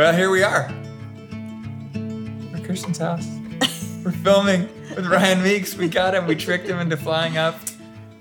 Well, 0.00 0.14
here 0.14 0.30
we 0.30 0.42
are. 0.42 0.66
We're 1.94 2.64
Kristen's 2.64 2.96
house. 2.96 3.26
We're 4.02 4.12
filming 4.12 4.62
with 4.96 5.06
Ryan 5.06 5.42
Meeks. 5.42 5.74
We 5.74 5.88
got 5.88 6.14
him. 6.14 6.26
We 6.26 6.36
tricked 6.36 6.66
him 6.66 6.78
into 6.78 6.96
flying 6.96 7.36
up 7.36 7.56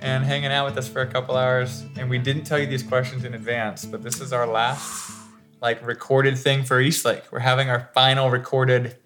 and 0.02 0.26
hanging 0.26 0.52
out 0.52 0.66
with 0.66 0.78
us 0.78 0.90
for 0.90 1.00
a 1.00 1.08
couple 1.08 1.38
hours. 1.38 1.86
And 1.96 2.10
we 2.10 2.18
didn't 2.18 2.44
tell 2.44 2.60
you 2.60 2.66
these 2.66 2.84
questions 2.84 3.24
in 3.24 3.34
advance, 3.34 3.86
but 3.86 4.04
this 4.04 4.20
is 4.20 4.34
our 4.34 4.46
last 4.46 5.10
like 5.62 5.82
recorded 5.88 6.38
thing 6.38 6.64
for 6.64 6.82
Eastlake. 6.82 7.24
We're 7.32 7.40
having 7.40 7.70
our 7.70 7.90
final 7.94 8.30
recorded 8.30 8.98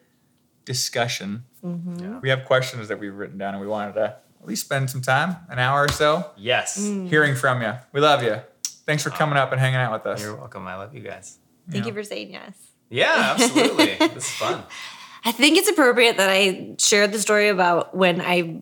discussion. 0.65 1.43
Mm-hmm. 1.63 2.21
We 2.21 2.29
have 2.29 2.43
questions 2.45 2.87
that 2.87 2.97
we've 2.97 3.13
written 3.13 3.37
down, 3.37 3.53
and 3.53 3.61
we 3.61 3.67
wanted 3.67 3.93
to 3.93 4.17
at 4.41 4.47
least 4.47 4.65
spend 4.65 4.89
some 4.89 5.01
time, 5.01 5.35
an 5.47 5.59
hour 5.59 5.83
or 5.83 5.89
so, 5.89 6.31
Yes. 6.37 6.81
Mm. 6.81 7.07
hearing 7.07 7.35
from 7.35 7.61
you. 7.61 7.73
We 7.91 8.01
love 8.01 8.23
you. 8.23 8.41
Thanks 8.87 9.03
for 9.03 9.11
uh, 9.11 9.15
coming 9.15 9.37
up 9.37 9.51
and 9.51 9.61
hanging 9.61 9.77
out 9.77 9.93
with 9.93 10.07
us. 10.07 10.23
You're 10.23 10.35
welcome. 10.35 10.67
I 10.67 10.75
love 10.75 10.95
you 10.95 11.01
guys. 11.01 11.37
Thank 11.69 11.83
Yeah. 11.85 11.87
you 11.89 11.93
for 11.93 12.03
saying 12.03 12.31
yes. 12.31 12.53
Yeah, 12.89 13.13
absolutely. 13.39 13.95
this 13.99 14.15
is 14.25 14.29
fun. 14.31 14.63
I 15.25 15.31
think 15.31 15.57
it's 15.57 15.69
appropriate 15.69 16.17
that 16.17 16.29
I 16.29 16.75
shared 16.77 17.11
the 17.11 17.19
story 17.19 17.47
about 17.49 17.95
when 17.95 18.21
I 18.21 18.61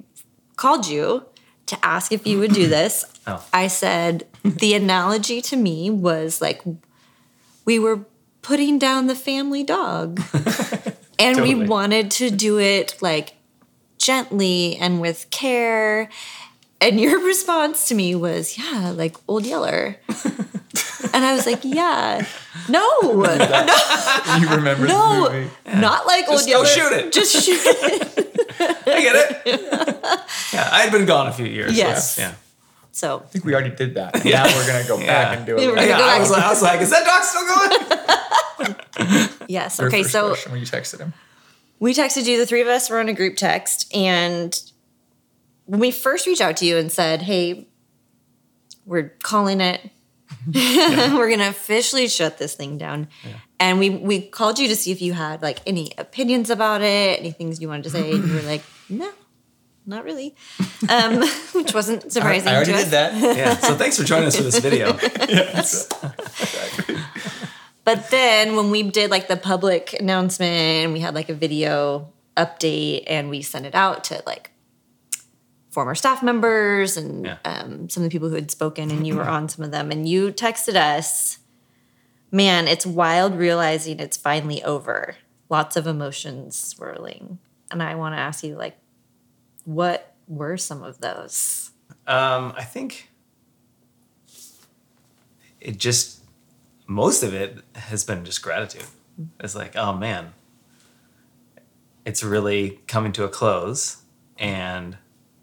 called 0.56 0.88
you 0.88 1.26
to 1.68 1.78
ask 1.86 2.12
if 2.12 2.28
you 2.28 2.40
would 2.40 2.54
do 2.54 2.68
this. 2.78 3.06
Oh. 3.28 3.44
I 3.54 3.68
said 3.68 4.28
the 4.44 4.74
analogy 4.76 5.42
to 5.42 5.56
me 5.58 5.90
was 5.90 6.40
like 6.42 6.62
we 7.66 7.80
were 7.80 8.06
putting 8.42 8.80
down 8.80 9.08
the 9.08 9.16
family 9.16 9.64
dog. 9.64 10.22
and 11.20 11.42
we 11.42 11.54
wanted 11.56 12.10
to 12.12 12.30
do 12.32 12.60
it 12.60 12.98
like 13.02 13.36
gently 13.98 14.78
and 14.78 15.00
with 15.02 15.30
care. 15.30 16.10
And 16.80 17.00
your 17.00 17.20
response 17.26 17.88
to 17.90 17.96
me 17.96 18.16
was, 18.16 18.58
yeah, 18.58 18.92
like 18.96 19.16
Old 19.28 19.46
Yeller. 19.46 19.98
And 21.14 21.26
I 21.26 21.34
was 21.34 21.46
like, 21.46 21.60
yeah, 21.64 22.26
no, 22.70 22.88
no. 23.02 23.24
You 24.40 24.50
remember 24.50 24.88
No, 24.88 25.30
the 25.30 25.32
movie? 25.66 25.80
not 25.80 26.06
like 26.06 26.28
Just 26.28 26.48
old 26.50 26.54
go 26.54 26.64
Yeller. 26.64 26.66
shoot 26.66 26.92
it. 26.94 27.12
Just 27.20 27.46
shoot 27.46 27.60
it. 27.64 28.82
I 28.88 29.02
get 29.02 29.16
it. 29.46 30.00
Yeah, 30.54 30.68
I 30.72 30.82
had 30.82 30.92
been 30.92 31.06
gone 31.06 31.28
a 31.28 31.32
few 31.34 31.46
years. 31.46 31.78
Yes. 31.78 32.18
Yeah. 32.18 32.34
So 32.92 33.20
I 33.24 33.28
think 33.28 33.46
we 33.46 33.54
already 33.54 33.74
did 33.74 33.96
that. 33.96 34.14
Now 34.26 34.44
we're 34.46 34.68
gonna 34.68 34.86
go 34.88 34.98
back 34.98 35.38
and 35.38 35.46
do 35.46 35.56
it. 35.58 35.62
Yeah, 35.62 35.68
we're 35.70 35.76
gonna 35.76 35.88
go 35.88 35.94
I, 36.04 36.20
was, 36.20 36.30
to- 36.32 36.38
I 36.38 36.50
was 36.50 36.62
like, 36.62 36.82
is 36.82 36.90
that 36.90 37.06
dog 37.06 37.24
still 37.24 37.48
going? 38.68 38.76
yes, 39.48 39.80
Your 39.80 39.88
okay. 39.88 40.04
first 40.04 40.12
So 40.44 40.52
when 40.52 40.60
you 40.60 40.66
texted 40.66 41.00
him. 41.00 41.14
we 41.80 41.94
texted 41.94 42.26
you. 42.26 42.38
The 42.38 42.46
three 42.46 42.62
of 42.62 42.68
us 42.68 42.90
were 42.90 43.00
on 43.00 43.08
a 43.08 43.14
group 43.14 43.38
text, 43.38 43.94
and 43.96 44.60
when 45.66 45.80
we 45.80 45.90
first 45.92 46.28
reached 46.28 46.42
out 46.42 46.58
to 46.58 46.66
you 46.66 46.76
and 46.78 46.92
said, 46.92 47.22
"Hey, 47.24 47.68
we're 48.86 49.14
calling 49.24 49.62
it. 49.62 49.90
we're 50.54 51.30
gonna 51.30 51.50
officially 51.50 52.08
shut 52.08 52.38
this 52.38 52.56
thing 52.56 52.78
down," 52.78 53.08
and 53.60 53.80
we 53.80 53.90
we 53.90 54.22
called 54.22 54.60
you 54.60 54.68
to 54.68 54.76
see 54.76 54.92
if 54.92 55.02
you 55.02 55.14
had 55.14 55.42
like 55.42 55.60
any 55.66 55.92
opinions 55.98 56.50
about 56.50 56.82
it, 56.82 57.20
any 57.20 57.32
things 57.32 57.62
you 57.62 57.68
wanted 57.68 57.84
to 57.84 57.90
say, 57.92 58.12
and 58.12 58.28
you 58.28 58.34
were 58.36 58.42
like, 58.42 58.64
"No." 58.90 59.10
Not 59.84 60.04
really, 60.04 60.36
um, 60.90 61.22
which 61.54 61.74
wasn't 61.74 62.14
surprising. 62.14 62.50
I 62.50 62.56
already 62.56 62.72
to 62.72 62.78
did 62.78 62.86
us. 62.86 62.92
that. 62.92 63.14
Yeah. 63.38 63.58
So 63.58 63.76
thanks 63.76 63.98
for 63.98 64.04
joining 64.04 64.28
us 64.28 64.36
for 64.38 64.44
this 64.44 64.60
video. 64.60 64.94
But 67.84 68.12
then 68.12 68.56
when 68.56 68.70
we 68.70 68.84
did 68.84 69.10
like 69.10 69.28
the 69.28 69.38
public 69.38 69.94
announcement 70.00 70.94
we 70.94 71.00
had 71.00 71.16
like 71.16 71.30
a 71.30 71.34
video 71.34 72.14
update 72.38 73.04
and 73.08 73.30
we 73.30 73.42
sent 73.42 73.66
it 73.66 73.74
out 73.74 74.04
to 74.06 74.22
like 74.28 74.51
former 75.72 75.96
staff 75.96 76.22
members 76.22 76.98
and 76.98 77.26
Yeah. 77.26 77.38
um, 77.46 77.90
some 77.90 78.04
of 78.04 78.10
the 78.10 78.14
people 78.14 78.30
who 78.30 78.36
had 78.36 78.52
spoken 78.52 78.92
and 78.92 79.08
you 79.08 79.16
were 79.16 79.28
on 79.28 79.50
some 79.50 79.66
of 79.66 79.72
them 79.72 79.90
and 79.92 80.08
you 80.08 80.32
texted 80.32 80.76
us, 80.76 81.40
man, 82.32 82.68
it's 82.68 82.86
wild 82.86 83.36
realizing 83.36 84.00
it's 84.00 84.18
finally 84.18 84.62
over. 84.64 85.16
Lots 85.50 85.76
of 85.76 85.88
emotions 85.88 86.56
swirling. 86.58 87.40
And 87.72 87.82
I 87.82 87.96
want 87.96 88.16
to 88.16 88.20
ask 88.20 88.44
you 88.44 88.56
like, 88.56 88.78
what 89.66 90.14
were 90.28 90.58
some 90.58 90.84
of 90.84 91.00
those? 91.00 91.72
Um, 92.06 92.54
I 92.58 92.64
think 92.64 93.10
it 95.60 95.78
just 95.78 96.20
most 96.88 97.24
of 97.24 97.34
it 97.34 97.60
has 97.76 98.04
been 98.04 98.26
just 98.26 98.42
gratitude. 98.42 98.84
It's 99.40 99.56
like, 99.56 99.76
oh 99.76 99.94
man, 99.94 100.34
it's 102.06 102.24
really 102.24 102.80
coming 102.88 103.12
to 103.14 103.24
a 103.24 103.30
close, 103.30 103.98
and 104.38 104.98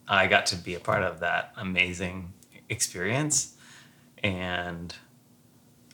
I 0.09 0.27
got 0.27 0.47
to 0.47 0.57
be 0.57 0.75
a 0.75 0.81
part 0.81 1.03
of 1.03 1.21
that 1.21 1.53
amazing 1.57 2.33
experience, 2.69 3.55
and 4.23 4.95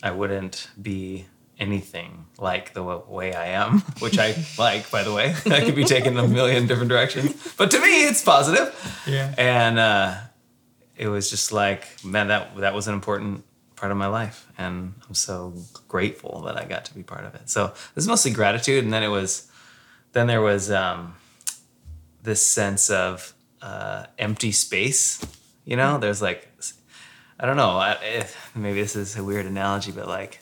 I 0.03 0.11
wouldn't 0.11 0.69
be 0.81 1.27
anything 1.59 2.27
like 2.39 2.73
the 2.75 2.83
way 2.83 3.33
I 3.33 3.47
am, 3.49 3.81
which 4.01 4.19
I 4.19 4.35
like, 4.59 4.91
by 4.91 5.03
the 5.03 5.13
way. 5.13 5.35
I 5.47 5.61
could 5.61 5.75
be 5.75 5.85
taken 5.85 6.17
a 6.17 6.27
million 6.27 6.67
different 6.67 6.89
directions, 6.89 7.55
but 7.57 7.71
to 7.71 7.81
me, 7.81 8.07
it's 8.07 8.23
positive. 8.23 8.73
Yeah. 9.07 9.35
and 9.37 9.79
uh, 9.79 10.15
it 10.97 11.09
was 11.09 11.31
just 11.31 11.53
like 11.53 12.05
man 12.05 12.29
that 12.29 12.57
that 12.57 12.75
was 12.75 12.89
an 12.89 12.95
important 12.95 13.45
part 13.77 13.91
of 13.93 13.99
my 13.99 14.07
life. 14.07 14.49
And 14.57 14.95
i'm 15.09 15.15
so 15.15 15.53
grateful 15.89 16.43
that 16.43 16.57
i 16.57 16.65
got 16.65 16.85
to 16.87 16.95
be 16.95 17.03
part 17.03 17.25
of 17.25 17.35
it. 17.35 17.51
So 17.51 17.67
it 17.67 17.95
was 17.95 18.07
mostly 18.07 18.31
gratitude. 18.31 18.85
And 18.85 18.93
then 18.93 19.03
it 19.03 19.09
was 19.09 19.51
then 20.13 20.27
there 20.27 20.41
was 20.41 20.71
um, 20.71 21.17
this 22.23 22.45
sense 22.45 22.89
of 22.89 23.34
uh, 23.65 24.07
empty 24.19 24.53
space 24.53 25.25
you 25.65 25.77
know 25.77 25.99
there's 25.99 26.21
like 26.21 26.49
i 27.41 27.47
don't 27.47 27.57
know 27.57 27.71
I, 27.71 28.27
maybe 28.55 28.81
this 28.81 28.95
is 28.95 29.17
a 29.17 29.25
weird 29.25 29.47
analogy 29.47 29.91
but 29.91 30.07
like 30.07 30.41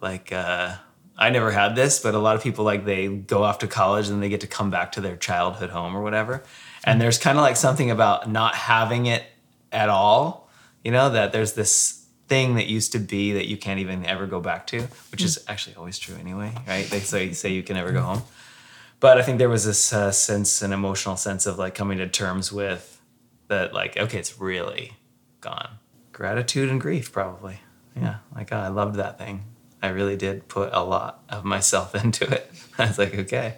like 0.00 0.32
uh, 0.32 0.76
I 1.18 1.30
never 1.30 1.50
had 1.50 1.74
this, 1.74 1.98
but 2.00 2.14
a 2.14 2.18
lot 2.18 2.36
of 2.36 2.42
people 2.42 2.64
like 2.64 2.84
they 2.84 3.08
go 3.08 3.42
off 3.42 3.60
to 3.60 3.66
college 3.66 4.08
and 4.08 4.22
they 4.22 4.28
get 4.28 4.42
to 4.42 4.46
come 4.46 4.70
back 4.70 4.92
to 4.92 5.00
their 5.00 5.16
childhood 5.16 5.70
home 5.70 5.96
or 5.96 6.02
whatever. 6.02 6.44
And 6.84 7.00
there's 7.00 7.18
kind 7.18 7.38
of 7.38 7.42
like 7.42 7.56
something 7.56 7.90
about 7.90 8.30
not 8.30 8.54
having 8.54 9.06
it 9.06 9.24
at 9.72 9.88
all, 9.88 10.50
you 10.84 10.92
know, 10.92 11.10
that 11.10 11.32
there's 11.32 11.54
this 11.54 12.04
thing 12.28 12.56
that 12.56 12.66
used 12.66 12.92
to 12.92 12.98
be 12.98 13.32
that 13.32 13.46
you 13.46 13.56
can't 13.56 13.80
even 13.80 14.04
ever 14.04 14.26
go 14.26 14.40
back 14.40 14.66
to, 14.66 14.82
which 15.10 15.22
is 15.22 15.42
actually 15.48 15.76
always 15.76 15.98
true 15.98 16.16
anyway, 16.16 16.52
right? 16.66 16.86
They 16.86 17.00
say 17.00 17.32
say 17.32 17.50
you 17.50 17.62
can 17.62 17.76
never 17.76 17.92
go 17.92 18.02
home. 18.02 18.22
But 19.00 19.18
I 19.18 19.22
think 19.22 19.38
there 19.38 19.48
was 19.48 19.64
this 19.66 19.92
uh, 19.92 20.10
sense, 20.10 20.62
an 20.62 20.72
emotional 20.72 21.16
sense 21.16 21.46
of 21.46 21.58
like 21.58 21.74
coming 21.74 21.98
to 21.98 22.08
terms 22.08 22.50
with 22.52 23.00
that, 23.48 23.72
like, 23.74 23.96
okay, 23.96 24.18
it's 24.18 24.40
really 24.40 24.94
gone. 25.40 25.78
Gratitude 26.12 26.70
and 26.70 26.80
grief, 26.80 27.12
probably. 27.12 27.60
Yeah, 27.94 28.16
like 28.34 28.52
oh, 28.52 28.56
I 28.58 28.68
loved 28.68 28.96
that 28.96 29.18
thing. 29.18 29.44
I 29.82 29.88
really 29.88 30.16
did 30.16 30.48
put 30.48 30.70
a 30.72 30.82
lot 30.82 31.22
of 31.28 31.44
myself 31.44 31.94
into 32.04 32.24
it. 32.30 32.50
I 32.78 32.86
was 32.86 32.98
like, 32.98 33.14
okay, 33.14 33.56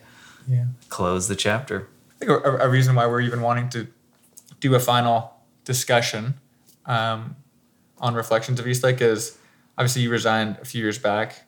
Yeah. 0.48 0.66
close 0.88 1.28
the 1.28 1.36
chapter. 1.36 1.88
I 2.10 2.24
think 2.24 2.30
a, 2.44 2.56
a 2.58 2.68
reason 2.68 2.94
why 2.96 3.06
we're 3.06 3.20
even 3.20 3.40
wanting 3.40 3.68
to 3.70 3.86
do 4.60 4.74
a 4.74 4.80
final 4.80 5.34
discussion 5.64 6.34
um, 6.86 7.36
on 7.98 8.14
reflections 8.14 8.58
of 8.58 8.66
Eastlake 8.66 9.00
is 9.00 9.38
obviously 9.76 10.02
you 10.02 10.10
resigned 10.10 10.58
a 10.60 10.64
few 10.64 10.82
years 10.82 10.98
back, 10.98 11.44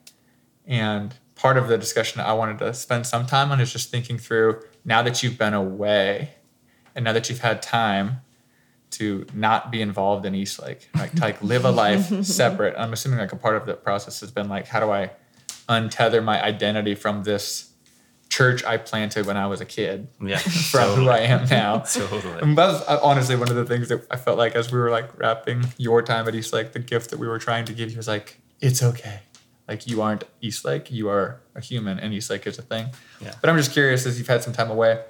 and 0.67 1.15
part 1.41 1.57
of 1.57 1.69
the 1.69 1.79
discussion 1.79 2.21
I 2.21 2.35
wanted 2.35 2.59
to 2.59 2.75
spend 2.75 3.07
some 3.07 3.27
time 3.27 3.51
on 3.51 3.61
is 3.61 3.73
just 3.73 3.91
thinking 3.91 4.19
through 4.19 4.63
now 4.85 5.03
that 5.03 5.23
you've 5.23 5.39
been 5.39 5.55
away, 5.55 6.35
and 6.95 7.05
now 7.05 7.13
that 7.15 7.31
you've 7.31 7.41
had 7.41 7.63
time 7.63 8.21
to 8.91 9.25
not 9.33 9.71
be 9.71 9.81
involved 9.81 10.27
in 10.27 10.35
Eastlake, 10.35 10.89
like 10.95 11.13
to 11.13 11.21
like 11.21 11.43
live 11.53 11.65
a 11.65 11.71
life 11.71 12.25
separate. 12.25 12.75
I'm 12.77 12.93
assuming 12.93 13.19
like 13.19 13.33
a 13.33 13.37
part 13.37 13.57
of 13.57 13.65
the 13.65 13.75
process 13.75 14.21
has 14.21 14.31
been 14.31 14.49
like 14.49 14.67
how 14.67 14.81
do 14.81 14.91
I 14.91 15.13
untether 15.69 16.23
my 16.23 16.43
identity 16.43 16.95
from 16.95 17.23
this 17.23 17.71
church 18.29 18.63
I 18.65 18.77
planted 18.77 19.27
when 19.27 19.37
I 19.37 19.47
was 19.47 19.61
a 19.61 19.65
kid 19.65 20.09
Yeah, 20.21 20.39
from 20.73 20.91
who 20.95 21.09
I 21.09 21.21
am 21.21 21.49
now. 21.49 21.79
Totally. 21.79 22.41
And 22.43 22.57
that 22.59 22.67
was 22.67 22.83
uh, 22.87 23.01
honestly 23.03 23.37
one 23.37 23.49
of 23.49 23.57
the 23.57 23.65
things 23.65 23.89
that 23.89 24.07
I 24.11 24.17
felt 24.17 24.37
like 24.37 24.55
as 24.55 24.71
we 24.71 24.79
were 24.79 24.91
like 24.91 25.19
wrapping 25.19 25.65
your 25.79 26.03
time 26.03 26.29
at 26.29 26.35
Eastlake, 26.35 26.73
the 26.73 26.81
gift 26.81 27.11
that 27.11 27.19
we 27.19 27.27
were 27.27 27.39
trying 27.39 27.65
to 27.65 27.73
give 27.73 27.91
you 27.91 27.97
was 27.97 28.09
like, 28.09 28.41
it's 28.61 28.83
okay. 28.83 29.21
Like 29.71 29.87
you 29.87 30.03
aren't 30.03 30.25
Eastlake, 30.43 30.91
you 30.91 31.09
are 31.09 31.41
a 31.55 31.61
human, 31.61 32.01
and 32.01 32.13
Eastlake 32.13 32.45
is 32.49 32.59
a 32.59 32.63
thing. 32.63 32.89
Yeah. 33.21 33.35
But 33.41 33.51
I'm 33.51 33.57
just 33.57 33.71
curious, 33.73 34.05
as 34.05 34.19
you've 34.19 34.27
had 34.27 34.43
some 34.43 34.53
time 34.53 34.69
away, 34.69 35.01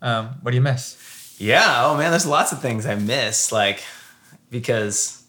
um, 0.00 0.36
what 0.40 0.52
do 0.52 0.56
you 0.56 0.62
miss? 0.62 1.36
Yeah. 1.38 1.84
Oh 1.84 1.96
man, 1.96 2.12
there's 2.12 2.24
lots 2.24 2.52
of 2.52 2.62
things 2.62 2.86
I 2.86 2.94
miss. 2.94 3.50
Like 3.50 3.82
because 4.50 5.24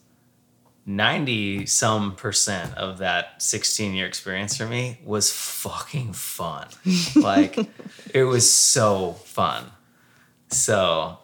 ninety 0.86 1.66
some 1.66 2.16
percent 2.16 2.76
of 2.76 3.00
that 3.00 3.42
16 3.42 3.96
year 3.96 4.06
experience 4.06 4.56
for 4.56 4.68
me 4.68 5.00
was 5.04 5.32
fucking 5.32 6.14
fun. 6.14 6.68
like 7.16 7.58
it 8.14 8.26
was 8.26 8.48
so 8.48 9.14
fun. 9.14 9.66
So 10.50 11.18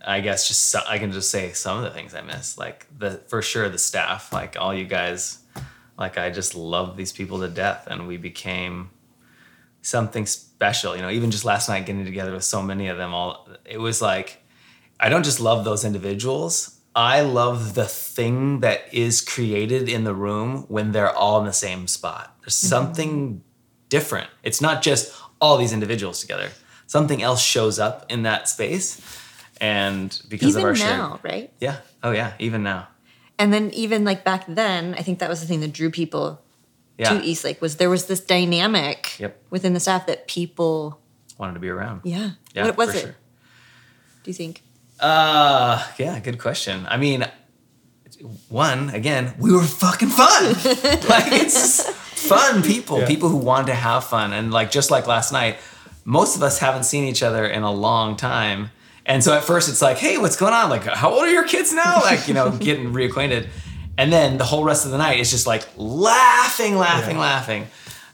I 0.00 0.20
guess 0.20 0.46
just 0.46 0.68
so, 0.68 0.80
I 0.88 0.98
can 0.98 1.10
just 1.10 1.30
say 1.30 1.52
some 1.52 1.76
of 1.78 1.82
the 1.82 1.90
things 1.90 2.14
I 2.14 2.20
miss. 2.20 2.56
Like 2.56 2.86
the 2.96 3.20
for 3.26 3.42
sure 3.42 3.68
the 3.68 3.78
staff, 3.78 4.32
like 4.32 4.56
all 4.58 4.72
you 4.72 4.84
guys, 4.84 5.38
like 6.00 6.18
I 6.18 6.30
just 6.30 6.54
love 6.54 6.96
these 6.96 7.12
people 7.12 7.40
to 7.40 7.48
death, 7.48 7.86
and 7.88 8.08
we 8.08 8.16
became 8.16 8.90
something 9.82 10.26
special. 10.26 10.96
You 10.96 11.02
know, 11.02 11.10
even 11.10 11.30
just 11.30 11.44
last 11.44 11.68
night 11.68 11.86
getting 11.86 12.04
together 12.04 12.32
with 12.32 12.44
so 12.44 12.62
many 12.62 12.88
of 12.88 12.96
them, 12.96 13.14
all 13.14 13.48
it 13.64 13.78
was 13.78 14.00
like 14.00 14.42
I 14.98 15.10
don't 15.10 15.24
just 15.24 15.40
love 15.40 15.64
those 15.64 15.84
individuals. 15.84 16.78
I 16.96 17.20
love 17.20 17.74
the 17.74 17.84
thing 17.84 18.60
that 18.60 18.92
is 18.92 19.20
created 19.20 19.88
in 19.88 20.02
the 20.04 20.14
room 20.14 20.64
when 20.68 20.90
they're 20.90 21.14
all 21.14 21.38
in 21.38 21.46
the 21.46 21.52
same 21.52 21.86
spot. 21.86 22.34
There's 22.40 22.56
mm-hmm. 22.56 22.66
something 22.66 23.44
different. 23.88 24.28
It's 24.42 24.60
not 24.60 24.82
just 24.82 25.14
all 25.40 25.56
these 25.56 25.72
individuals 25.72 26.20
together. 26.20 26.48
Something 26.86 27.22
else 27.22 27.40
shows 27.40 27.78
up 27.78 28.06
in 28.08 28.22
that 28.22 28.48
space, 28.48 29.00
and 29.60 30.20
because 30.28 30.48
Even 30.48 30.62
of 30.62 30.64
our 30.66 30.74
now, 30.74 31.08
shared, 31.10 31.24
right? 31.24 31.52
yeah, 31.60 31.76
oh 32.02 32.10
yeah, 32.10 32.32
even 32.40 32.64
now, 32.64 32.88
And 33.40 33.52
then 33.52 33.70
even 33.72 34.04
like 34.04 34.22
back 34.22 34.44
then, 34.46 34.94
I 34.98 35.02
think 35.02 35.18
that 35.20 35.28
was 35.28 35.40
the 35.40 35.46
thing 35.46 35.60
that 35.60 35.72
drew 35.72 35.90
people 35.90 36.40
yeah, 36.98 37.08
to 37.18 37.24
Eastlake 37.24 37.60
was 37.62 37.76
there 37.76 37.88
was 37.88 38.04
this 38.06 38.20
dynamic 38.20 39.18
Yep. 39.18 39.32
within 39.50 39.72
the 39.72 39.80
staff 39.80 40.06
that 40.06 40.28
people, 40.28 41.00
wanted 41.38 41.54
to 41.54 41.60
be 41.60 41.70
around. 41.70 42.02
yeah. 42.04 42.32
Yeah, 42.54 42.66
what 42.66 42.76
was 42.76 42.90
for 42.90 42.96
it? 42.98 43.00
sure. 43.00 43.16
Do 44.22 44.30
you 44.30 44.34
think? 44.34 44.62
Uh, 45.00 45.82
yeah, 45.98 46.20
good 46.20 46.38
question. 46.38 46.86
I 46.90 46.98
mean, 46.98 47.24
one 48.50 48.90
again, 48.90 49.32
we 49.38 49.50
were 49.52 49.62
fucking 49.64 50.10
fun. 50.10 50.44
like 51.08 51.32
it's 51.32 51.88
fun 52.28 52.62
people, 52.62 52.98
Yeah. 53.00 53.06
people 53.06 53.30
who 53.30 53.38
want 53.38 53.66
to 53.68 53.74
have 53.74 54.04
fun, 54.04 54.32
and 54.34 54.52
like 54.52 54.70
just 54.70 54.90
like 54.90 55.06
last 55.06 55.32
night, 55.32 55.56
most 56.04 56.36
of 56.36 56.42
us 56.42 56.58
haven't 56.58 56.84
seen 56.84 57.04
each 57.04 57.22
other 57.22 57.46
in 57.46 57.62
a 57.62 57.72
long 57.72 58.16
time. 58.16 58.70
And 59.10 59.24
so 59.24 59.34
at 59.36 59.42
first 59.42 59.68
it's 59.68 59.82
like, 59.82 59.98
hey, 59.98 60.18
what's 60.18 60.36
going 60.36 60.52
on? 60.54 60.70
Like, 60.70 60.84
how 60.84 61.10
old 61.10 61.22
are 61.24 61.30
your 61.30 61.46
kids 61.46 61.72
now? 61.72 62.00
Like, 62.10 62.28
you 62.28 62.34
know, 62.34 62.50
getting 62.52 62.92
reacquainted. 62.92 63.48
And 63.98 64.12
then 64.12 64.38
the 64.38 64.44
whole 64.44 64.62
rest 64.64 64.84
of 64.86 64.92
the 64.92 64.98
night 64.98 65.18
is 65.18 65.30
just 65.30 65.46
like 65.48 65.64
laughing, 65.76 66.76
laughing, 66.78 67.16
Yeah. 67.16 67.20
laughing. 67.20 67.66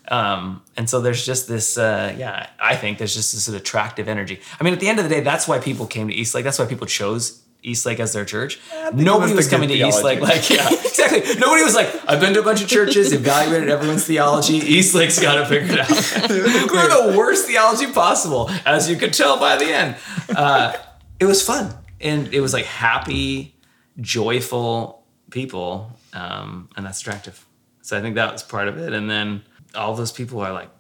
Um, 0.09 0.63
and 0.77 0.89
so 0.89 1.01
there's 1.01 1.25
just 1.27 1.49
this, 1.49 1.77
uh, 1.77 2.15
yeah, 2.17 2.47
I 2.59 2.77
think 2.77 2.97
there's 2.99 3.15
just 3.15 3.35
this 3.35 3.47
attractive 3.49 4.09
energy. 4.09 4.41
I 4.59 4.65
mean, 4.65 4.73
at 4.73 4.81
the 4.81 4.89
end 4.89 4.99
of 4.99 5.05
the 5.09 5.15
day, 5.15 5.21
that's 5.21 5.47
why 5.47 5.59
people 5.59 5.87
came 5.87 6.09
to 6.09 6.15
Eastlake. 6.15 6.45
That's 6.45 6.59
why 6.59 6.65
people 6.67 6.87
chose 6.87 7.43
Eastlake 7.67 8.01
as 8.01 8.13
their 8.13 8.25
church. 8.25 8.61
Nobody 8.95 9.33
was 9.33 9.45
was 9.45 9.49
coming 9.49 9.69
to 9.69 9.77
good 9.77 9.89
Eastlake 9.89 10.21
like, 10.21 10.49
yeah, 10.49 10.69
exactly. 10.73 11.35
Nobody 11.39 11.63
was 11.63 11.75
like, 11.75 11.89
I've 12.09 12.21
been 12.21 12.35
to 12.35 12.41
a 12.41 12.43
bunch 12.43 12.63
of 12.63 12.69
churches, 12.69 13.13
evaluated 13.13 13.69
everyone's 13.69 14.07
theology. 14.07 14.59
Eastlake's 14.59 15.21
got 15.21 15.39
it 15.39 15.47
figured 15.49 15.79
out. 15.79 15.89
We're 16.31 17.11
the 17.11 17.15
worst 17.17 17.47
theology 17.47 17.93
possible, 17.93 18.51
as 18.65 18.89
you 18.89 18.97
could 18.97 19.13
tell 19.13 19.39
by 19.39 19.57
the 19.57 19.67
end. 19.67 19.97
Uh, 20.35 20.75
it 21.19 21.25
was 21.25 21.45
fun, 21.45 21.75
and 22.01 22.33
it 22.33 22.41
was 22.41 22.53
like 22.53 22.67
happy, 22.67 23.57
joyful 24.01 25.05
people, 25.31 25.91
um, 26.13 26.69
and 26.77 26.87
that's 26.87 27.01
attractive. 27.01 27.45
So 27.83 27.99
I 27.99 28.01
think 28.01 28.15
that 28.15 28.33
was 28.33 28.43
part 28.43 28.69
of 28.69 28.79
it. 28.79 28.93
And 28.93 29.11
then 29.11 29.43
all 29.75 29.95
those 29.95 30.13
people 30.13 30.41
are 30.41 30.53
like 30.53 30.71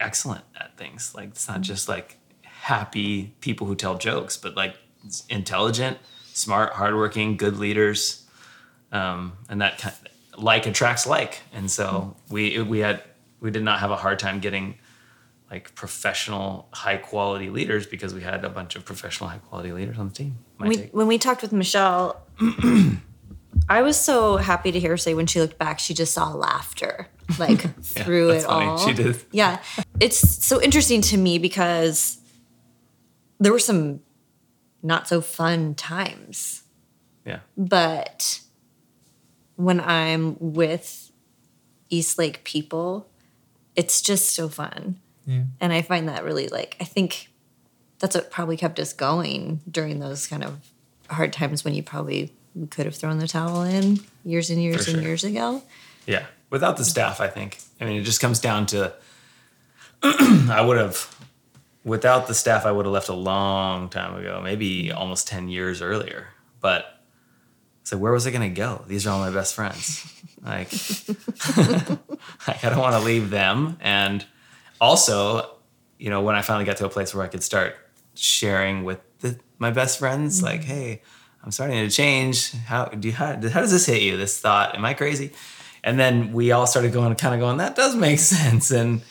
excellent 0.00 0.44
at 0.58 0.76
things. 0.76 1.14
Like 1.14 1.30
it's 1.30 1.48
not 1.48 1.60
just 1.60 1.88
like 1.88 2.18
happy 2.42 3.34
people 3.40 3.66
who 3.66 3.74
tell 3.74 3.96
jokes, 3.96 4.36
but 4.36 4.56
like 4.56 4.76
intelligent, 5.28 5.98
smart, 6.36 6.74
hardworking, 6.74 7.36
good 7.36 7.56
leaders, 7.58 8.24
um, 8.92 9.32
and 9.48 9.60
that 9.62 9.78
kind 9.78 9.94
like 10.36 10.66
attracts 10.66 11.06
like. 11.06 11.40
And 11.52 11.70
so 11.70 12.16
we 12.28 12.60
we 12.62 12.80
had 12.80 13.02
we 13.40 13.50
did 13.50 13.64
not 13.64 13.80
have 13.80 13.90
a 13.90 13.96
hard 13.96 14.18
time 14.18 14.40
getting 14.40 14.76
like 15.50 15.74
professional, 15.74 16.68
high 16.72 16.96
quality 16.96 17.50
leaders 17.50 17.86
because 17.86 18.12
we 18.12 18.20
had 18.20 18.44
a 18.44 18.48
bunch 18.48 18.76
of 18.76 18.84
professional, 18.84 19.30
high 19.30 19.38
quality 19.38 19.72
leaders 19.72 19.98
on 19.98 20.08
the 20.08 20.14
team. 20.14 20.38
We, 20.58 20.76
when 20.92 21.06
we 21.06 21.18
talked 21.18 21.42
with 21.42 21.52
Michelle, 21.52 22.20
I 23.68 23.82
was 23.82 23.98
so 23.98 24.38
happy 24.38 24.72
to 24.72 24.80
hear 24.80 24.90
her 24.90 24.96
say 24.96 25.14
when 25.14 25.26
she 25.26 25.40
looked 25.40 25.58
back, 25.58 25.78
she 25.78 25.94
just 25.94 26.12
saw 26.12 26.32
laughter 26.32 27.08
like 27.38 27.60
through 27.82 28.28
that's 28.28 28.44
it 28.44 28.46
funny. 28.48 28.66
all. 28.66 28.78
She 28.78 28.92
did. 28.92 29.22
Yeah. 29.30 29.62
It's 30.00 30.44
so 30.44 30.60
interesting 30.60 31.00
to 31.02 31.16
me 31.16 31.38
because 31.38 32.18
there 33.38 33.52
were 33.52 33.58
some 33.60 34.00
not 34.86 35.08
so 35.08 35.20
fun 35.20 35.74
times, 35.74 36.62
Yeah. 37.24 37.40
but 37.56 38.40
when 39.56 39.80
I'm 39.80 40.36
with 40.38 41.10
Eastlake 41.90 42.44
people, 42.44 43.08
it's 43.74 44.00
just 44.00 44.30
so 44.30 44.48
fun. 44.48 45.00
Yeah. 45.26 45.42
And 45.60 45.72
I 45.72 45.82
find 45.82 46.08
that 46.08 46.24
really 46.24 46.48
like 46.48 46.76
I 46.80 46.84
think 46.84 47.28
that's 47.98 48.14
what 48.14 48.30
probably 48.30 48.56
kept 48.56 48.78
us 48.78 48.92
going 48.92 49.60
during 49.70 49.98
those 49.98 50.26
kind 50.26 50.44
of 50.44 50.58
hard 51.10 51.32
times 51.32 51.64
when 51.64 51.74
you 51.74 51.82
probably 51.82 52.32
could 52.70 52.84
have 52.86 52.94
thrown 52.94 53.18
the 53.18 53.26
towel 53.28 53.62
in 53.62 54.00
years 54.24 54.50
and 54.50 54.62
years 54.62 54.84
For 54.84 54.90
and 54.92 55.00
sure. 55.00 55.08
years 55.08 55.24
ago. 55.24 55.62
Yeah. 56.06 56.26
Without 56.50 56.76
the 56.76 56.84
staff, 56.84 57.20
I 57.20 57.28
think. 57.28 57.58
I 57.80 57.84
mean, 57.86 58.00
it 58.00 58.04
just 58.04 58.20
comes 58.20 58.38
down 58.38 58.66
to 58.66 58.92
I 60.02 60.62
would 60.64 60.76
have 60.78 61.15
without 61.86 62.26
the 62.26 62.34
staff 62.34 62.66
I 62.66 62.72
would 62.72 62.84
have 62.84 62.92
left 62.92 63.08
a 63.08 63.14
long 63.14 63.88
time 63.88 64.16
ago, 64.16 64.40
maybe 64.42 64.90
almost 64.90 65.28
10 65.28 65.48
years 65.48 65.80
earlier. 65.80 66.26
But 66.60 67.00
so 67.84 67.96
where 67.96 68.10
was 68.10 68.26
I 68.26 68.32
going 68.32 68.42
to 68.52 68.60
go? 68.60 68.82
These 68.88 69.06
are 69.06 69.10
all 69.10 69.20
my 69.20 69.30
best 69.30 69.54
friends. 69.54 70.12
Like, 70.44 70.72
like 72.48 72.64
I 72.64 72.68
don't 72.70 72.80
want 72.80 72.94
to 72.94 73.00
leave 73.00 73.30
them 73.30 73.78
and 73.80 74.26
also, 74.80 75.56
you 75.98 76.10
know, 76.10 76.22
when 76.22 76.34
I 76.34 76.42
finally 76.42 76.64
got 76.64 76.76
to 76.78 76.86
a 76.86 76.90
place 76.90 77.14
where 77.14 77.24
I 77.24 77.28
could 77.28 77.42
start 77.42 77.76
sharing 78.14 78.84
with 78.84 79.00
the, 79.20 79.38
my 79.58 79.70
best 79.70 79.98
friends 79.98 80.36
mm-hmm. 80.36 80.46
like, 80.46 80.64
"Hey, 80.64 81.02
I'm 81.42 81.50
starting 81.50 81.88
to 81.88 81.90
change. 81.90 82.52
How 82.52 82.86
do 82.86 83.08
you, 83.08 83.14
how, 83.14 83.28
how 83.28 83.60
does 83.60 83.70
this 83.70 83.86
hit 83.86 84.02
you? 84.02 84.16
This 84.16 84.38
thought? 84.38 84.74
Am 84.74 84.84
I 84.84 84.94
crazy?" 84.94 85.32
And 85.82 85.98
then 85.98 86.32
we 86.32 86.52
all 86.52 86.66
started 86.66 86.92
going, 86.92 87.14
kind 87.14 87.34
of 87.34 87.40
going, 87.40 87.56
"That 87.56 87.76
does 87.76 87.96
make 87.96 88.18
sense." 88.36 88.70
And 88.70 89.02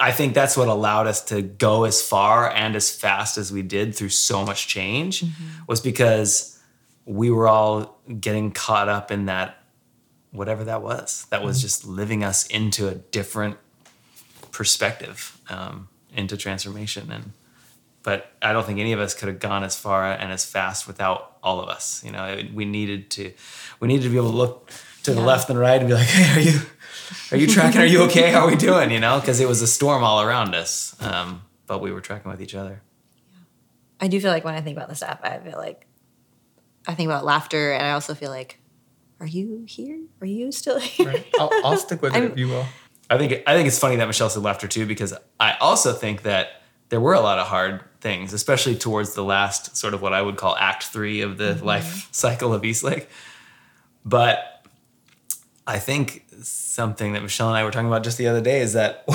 I 0.00 0.10
think 0.10 0.34
that's 0.34 0.56
what 0.56 0.68
allowed 0.68 1.06
us 1.06 1.22
to 1.26 1.42
go 1.42 1.84
as 1.84 2.00
far 2.00 2.50
and 2.50 2.74
as 2.74 2.90
fast 2.90 3.36
as 3.36 3.52
we 3.52 3.62
did 3.62 3.94
through 3.94 4.08
so 4.08 4.44
much 4.44 4.68
change 4.68 5.24
was 5.66 5.80
because 5.80 6.58
we 7.04 7.30
were 7.30 7.46
all 7.46 7.98
getting 8.20 8.52
caught 8.52 8.88
up 8.88 9.10
in 9.10 9.26
that 9.26 9.62
whatever 10.30 10.64
that 10.64 10.82
was. 10.82 11.26
That 11.30 11.42
was 11.42 11.60
just 11.60 11.84
living 11.84 12.24
us 12.24 12.46
into 12.46 12.88
a 12.88 12.94
different 12.94 13.58
perspective 14.50 15.38
um, 15.50 15.88
into 16.14 16.36
transformation. 16.36 17.10
And 17.12 17.32
but 18.06 18.30
i 18.40 18.52
don't 18.52 18.64
think 18.64 18.78
any 18.78 18.92
of 18.92 19.00
us 19.00 19.12
could 19.12 19.28
have 19.28 19.40
gone 19.40 19.64
as 19.64 19.76
far 19.76 20.10
and 20.12 20.32
as 20.32 20.44
fast 20.46 20.86
without 20.86 21.36
all 21.42 21.60
of 21.60 21.68
us 21.68 22.02
you 22.04 22.12
know? 22.12 22.24
It, 22.24 22.54
we 22.54 22.64
needed 22.64 23.10
to 23.10 23.32
we 23.80 23.88
needed 23.88 24.04
to 24.04 24.10
be 24.10 24.16
able 24.16 24.30
to 24.30 24.36
look 24.36 24.70
to 25.02 25.12
the 25.12 25.20
left 25.20 25.50
and 25.50 25.58
right 25.58 25.78
and 25.78 25.88
be 25.88 25.94
like 25.94 26.06
hey 26.06 26.40
are 26.40 26.44
you 26.44 26.60
are 27.30 27.36
you 27.36 27.46
tracking 27.46 27.80
are 27.80 27.86
you 27.86 28.02
okay 28.02 28.30
how 28.30 28.40
are 28.40 28.50
we 28.50 28.56
doing 28.56 28.90
you 28.90 29.00
know 29.00 29.18
because 29.20 29.40
it 29.40 29.48
was 29.48 29.62
a 29.62 29.66
storm 29.66 30.02
all 30.04 30.20
around 30.22 30.54
us 30.54 30.94
um, 31.00 31.42
but 31.66 31.80
we 31.80 31.92
were 31.92 32.00
tracking 32.00 32.30
with 32.30 32.40
each 32.40 32.54
other 32.54 32.82
Yeah. 33.30 33.38
I 34.00 34.08
do 34.08 34.20
feel 34.20 34.30
like 34.30 34.44
when 34.44 34.54
I 34.54 34.60
think 34.60 34.76
about 34.76 34.88
the 34.88 34.94
staff, 34.94 35.20
I 35.22 35.38
feel 35.38 35.56
like 35.58 35.86
I 36.86 36.94
think 36.94 37.08
about 37.08 37.24
laughter, 37.24 37.72
and 37.72 37.84
I 37.84 37.92
also 37.92 38.14
feel 38.14 38.30
like, 38.30 38.60
are 39.20 39.26
you 39.26 39.64
here? 39.66 39.98
Are 40.20 40.26
you 40.26 40.52
still 40.52 40.78
here? 40.78 41.08
Right. 41.08 41.26
I'll, 41.40 41.50
I'll 41.64 41.76
stick 41.78 42.02
with 42.02 42.14
it 42.14 42.22
if 42.24 42.38
you 42.38 42.48
will. 42.48 42.66
I 43.08 43.16
think 43.18 43.42
I 43.46 43.54
think 43.54 43.66
it's 43.66 43.78
funny 43.78 43.96
that 43.96 44.06
Michelle 44.06 44.28
said 44.28 44.42
laughter 44.42 44.68
too 44.68 44.84
because 44.86 45.14
I 45.40 45.54
also 45.60 45.92
think 45.92 46.22
that 46.22 46.62
there 46.90 47.00
were 47.00 47.14
a 47.14 47.20
lot 47.20 47.38
of 47.38 47.46
hard 47.46 47.82
things, 48.00 48.32
especially 48.32 48.76
towards 48.76 49.14
the 49.14 49.24
last 49.24 49.76
sort 49.76 49.94
of 49.94 50.02
what 50.02 50.12
I 50.12 50.20
would 50.22 50.36
call 50.36 50.54
Act 50.56 50.84
Three 50.84 51.22
of 51.22 51.38
the 51.38 51.54
life 51.64 52.08
cycle 52.12 52.52
of 52.52 52.64
Eastlake. 52.64 53.08
But 54.04 54.66
I 55.66 55.78
think 55.78 56.25
something 56.42 57.12
that 57.12 57.22
Michelle 57.22 57.48
and 57.48 57.56
I 57.56 57.64
were 57.64 57.70
talking 57.70 57.88
about 57.88 58.04
just 58.04 58.18
the 58.18 58.28
other 58.28 58.40
day 58.40 58.60
is 58.60 58.74
that 58.74 59.06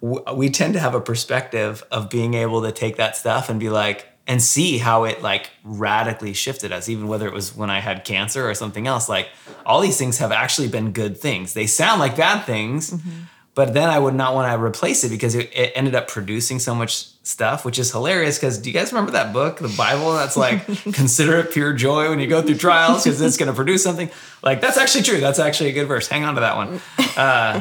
we 0.00 0.50
tend 0.50 0.74
to 0.74 0.80
have 0.80 0.94
a 0.94 1.00
perspective 1.00 1.84
of 1.90 2.10
being 2.10 2.34
able 2.34 2.62
to 2.62 2.72
take 2.72 2.96
that 2.96 3.16
stuff 3.16 3.48
and 3.48 3.60
be 3.60 3.70
like 3.70 4.06
and 4.26 4.42
see 4.42 4.78
how 4.78 5.04
it 5.04 5.22
like 5.22 5.50
radically 5.62 6.32
shifted 6.32 6.72
us 6.72 6.88
even 6.88 7.06
whether 7.06 7.28
it 7.28 7.32
was 7.32 7.54
when 7.54 7.70
i 7.70 7.78
had 7.78 8.04
cancer 8.04 8.48
or 8.48 8.54
something 8.54 8.86
else. 8.86 9.08
Like 9.08 9.28
all 9.64 9.80
these 9.80 9.98
things 9.98 10.18
have 10.18 10.32
actually 10.32 10.68
been 10.68 10.92
good 10.92 11.16
things. 11.16 11.54
They 11.54 11.66
sound 11.66 12.00
like 12.00 12.16
bad 12.16 12.44
things 12.44 12.90
mm-hmm. 12.90 13.22
but 13.54 13.74
then 13.74 13.88
i 13.88 13.98
would 13.98 14.14
not 14.14 14.34
want 14.34 14.50
to 14.50 14.62
replace 14.62 15.04
it 15.04 15.10
because 15.10 15.34
it, 15.34 15.50
it 15.54 15.72
ended 15.74 15.94
up 15.94 16.08
producing 16.08 16.58
so 16.58 16.74
much 16.74 17.08
stuff 17.26 17.64
which 17.64 17.78
is 17.78 17.90
hilarious 17.90 18.38
because 18.38 18.58
do 18.58 18.70
you 18.70 18.74
guys 18.74 18.92
remember 18.92 19.10
that 19.12 19.32
book 19.32 19.58
the 19.58 19.74
bible 19.76 20.12
that's 20.12 20.36
like 20.36 20.64
consider 20.94 21.38
it 21.38 21.52
pure 21.52 21.72
joy 21.72 22.08
when 22.08 22.20
you 22.20 22.26
go 22.26 22.40
through 22.40 22.54
trials 22.54 23.02
because 23.02 23.20
it's 23.20 23.36
going 23.36 23.48
to 23.48 23.54
produce 23.54 23.82
something 23.82 24.08
like 24.42 24.60
that's 24.60 24.78
actually 24.78 25.02
true 25.02 25.18
that's 25.18 25.38
actually 25.40 25.68
a 25.68 25.72
good 25.72 25.88
verse 25.88 26.06
hang 26.06 26.24
on 26.24 26.34
to 26.36 26.40
that 26.40 26.56
one 26.56 26.80
uh, 27.16 27.60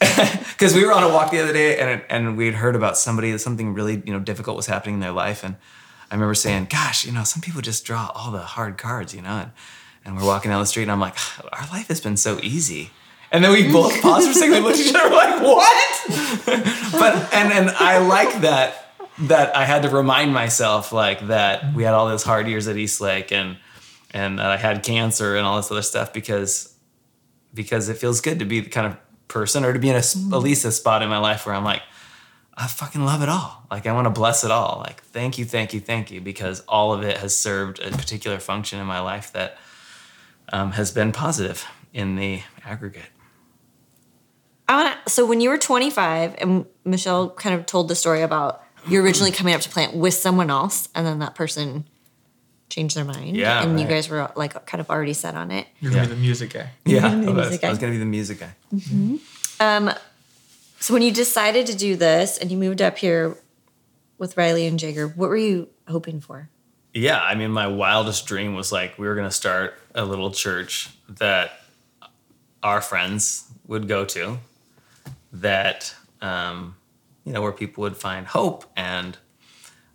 because 0.52 0.74
we 0.74 0.84
were 0.84 0.92
on 0.92 1.02
a 1.02 1.08
walk 1.08 1.30
the 1.30 1.40
other 1.42 1.52
day 1.52 1.78
and 1.78 2.02
and 2.10 2.36
we'd 2.36 2.54
heard 2.54 2.76
about 2.76 2.98
somebody 2.98 3.32
that 3.32 3.38
something 3.38 3.72
really 3.72 4.02
you 4.04 4.12
know 4.12 4.20
difficult 4.20 4.56
was 4.56 4.66
happening 4.66 4.96
in 4.96 5.00
their 5.00 5.12
life 5.12 5.42
and 5.42 5.56
I 6.12 6.14
remember 6.14 6.34
saying, 6.34 6.66
"Gosh, 6.68 7.06
you 7.06 7.12
know, 7.12 7.24
some 7.24 7.40
people 7.40 7.62
just 7.62 7.86
draw 7.86 8.12
all 8.14 8.30
the 8.30 8.40
hard 8.40 8.76
cards, 8.76 9.14
you 9.14 9.22
know." 9.22 9.30
And, 9.30 9.50
and 10.04 10.14
we're 10.14 10.26
walking 10.26 10.50
down 10.50 10.60
the 10.60 10.66
street 10.66 10.82
and 10.82 10.92
I'm 10.92 11.00
like, 11.00 11.14
ah, 11.16 11.48
"Our 11.52 11.66
life 11.68 11.88
has 11.88 12.02
been 12.02 12.18
so 12.18 12.38
easy." 12.42 12.90
And 13.30 13.42
then 13.42 13.50
we 13.50 13.72
both 13.72 13.98
paused 14.02 14.26
for 14.26 14.32
a 14.32 14.34
second, 14.34 14.52
we 14.52 14.60
looked 14.60 14.78
at 14.78 14.86
each 14.86 14.94
other 14.94 15.08
we're 15.08 15.16
like, 15.16 15.42
"What?" 15.42 16.02
but 16.92 17.32
and 17.32 17.50
and 17.50 17.70
I 17.70 17.96
like 17.96 18.42
that 18.42 18.81
that 19.18 19.54
I 19.56 19.64
had 19.64 19.82
to 19.82 19.88
remind 19.88 20.32
myself 20.32 20.92
like 20.92 21.26
that 21.28 21.74
we 21.74 21.82
had 21.82 21.94
all 21.94 22.08
those 22.08 22.22
hard 22.22 22.48
years 22.48 22.68
at 22.68 22.76
Eastlake 22.76 23.32
and 23.32 23.56
and 24.12 24.38
that 24.38 24.46
I 24.46 24.56
had 24.56 24.82
cancer 24.82 25.36
and 25.36 25.46
all 25.46 25.56
this 25.56 25.70
other 25.70 25.82
stuff 25.82 26.12
because 26.12 26.74
because 27.54 27.88
it 27.88 27.98
feels 27.98 28.20
good 28.20 28.38
to 28.38 28.44
be 28.44 28.60
the 28.60 28.70
kind 28.70 28.86
of 28.86 28.96
person 29.28 29.64
or 29.64 29.72
to 29.72 29.78
be 29.78 29.88
in 29.88 29.96
a, 29.96 29.98
at 29.98 30.42
least 30.42 30.64
a 30.64 30.72
spot 30.72 31.02
in 31.02 31.08
my 31.08 31.18
life 31.18 31.46
where 31.46 31.54
I'm 31.54 31.64
like, 31.64 31.82
I 32.54 32.66
fucking 32.66 33.04
love 33.04 33.22
it 33.22 33.28
all. 33.28 33.66
Like 33.70 33.86
I 33.86 33.92
want 33.92 34.06
to 34.06 34.10
bless 34.10 34.44
it 34.44 34.50
all. 34.50 34.82
Like 34.84 35.02
thank 35.02 35.38
you, 35.38 35.44
thank 35.44 35.72
you, 35.72 35.80
thank 35.80 36.10
you, 36.10 36.20
because 36.20 36.60
all 36.60 36.92
of 36.92 37.02
it 37.02 37.18
has 37.18 37.36
served 37.36 37.80
a 37.80 37.90
particular 37.90 38.38
function 38.38 38.78
in 38.78 38.86
my 38.86 39.00
life 39.00 39.32
that 39.32 39.58
um, 40.52 40.72
has 40.72 40.90
been 40.90 41.12
positive 41.12 41.66
in 41.92 42.16
the 42.16 42.42
aggregate. 42.64 43.10
I 44.68 44.82
want 44.82 45.04
to. 45.04 45.10
So 45.10 45.26
when 45.26 45.40
you 45.40 45.50
were 45.50 45.58
25, 45.58 46.36
and 46.38 46.66
Michelle 46.84 47.30
kind 47.30 47.54
of 47.54 47.66
told 47.66 47.88
the 47.88 47.94
story 47.94 48.22
about 48.22 48.61
you 48.88 49.02
originally 49.02 49.32
coming 49.32 49.54
up 49.54 49.60
to 49.62 49.68
plant 49.68 49.94
with 49.94 50.14
someone 50.14 50.50
else, 50.50 50.88
and 50.94 51.06
then 51.06 51.18
that 51.20 51.34
person 51.34 51.84
changed 52.68 52.96
their 52.96 53.04
mind. 53.04 53.36
Yeah, 53.36 53.62
and 53.62 53.78
you 53.78 53.86
guys 53.86 54.08
were 54.08 54.30
like 54.34 54.64
kind 54.66 54.80
of 54.80 54.88
already 54.90 55.12
set 55.12 55.34
on 55.34 55.50
it. 55.50 55.66
You're 55.80 55.92
gonna 55.92 56.04
Yeah. 56.04 56.08
be 56.08 56.14
the 56.14 56.20
music 56.20 56.52
guy. 56.52 56.70
Yeah, 56.84 57.00
gonna 57.02 57.14
I 57.30 57.34
was, 57.34 57.48
music 57.48 57.64
I 57.64 57.70
was 57.70 57.78
gonna 57.78 57.92
be 57.92 57.98
the 57.98 58.04
music 58.06 58.40
guy. 58.40 58.54
Um, 59.60 59.90
so 60.80 60.94
when 60.94 61.02
you 61.02 61.12
decided 61.12 61.66
to 61.66 61.76
do 61.76 61.96
this 61.96 62.38
and 62.38 62.50
you 62.50 62.56
moved 62.56 62.80
up 62.82 62.98
here 62.98 63.36
with 64.18 64.36
Riley 64.36 64.66
and 64.66 64.78
Jagger, 64.78 65.06
what 65.08 65.28
were 65.28 65.36
you 65.36 65.68
hoping 65.88 66.20
for? 66.20 66.48
Yeah, 66.94 67.20
I 67.22 67.34
mean, 67.34 67.50
my 67.50 67.66
wildest 67.68 68.26
dream 68.26 68.54
was 68.54 68.72
like 68.72 68.98
we 68.98 69.06
were 69.06 69.14
gonna 69.14 69.30
start 69.30 69.74
a 69.94 70.04
little 70.04 70.30
church 70.30 70.88
that 71.08 71.52
our 72.62 72.80
friends 72.80 73.44
would 73.66 73.86
go 73.88 74.04
to, 74.06 74.38
that 75.32 75.94
um, 76.20 76.74
you 77.24 77.32
know 77.32 77.42
where 77.42 77.52
people 77.52 77.82
would 77.82 77.96
find 77.96 78.26
hope 78.26 78.64
and 78.76 79.16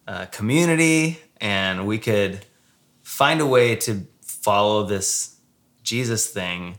uh, 0.08 0.26
community, 0.28 1.20
and 1.42 1.86
we 1.86 1.98
could 1.98 2.46
find 3.02 3.42
a 3.42 3.46
way 3.46 3.76
to 3.76 4.08
follow 4.22 4.86
this 4.86 5.38
Jesus 5.84 6.30
thing 6.30 6.78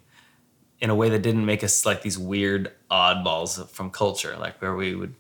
in 0.81 0.91
a 0.91 0.95
way 0.95 1.09
that 1.09 1.23
didn't 1.23 1.45
make 1.45 1.65
us 1.65 1.85
like 1.85 2.03
these 2.03 2.19
weird 2.19 2.73
oddballs 2.91 3.69
from 3.71 3.91
culture, 3.91 4.37
like 4.39 4.61
where 4.63 4.75
we 4.75 4.95
would, 4.95 5.15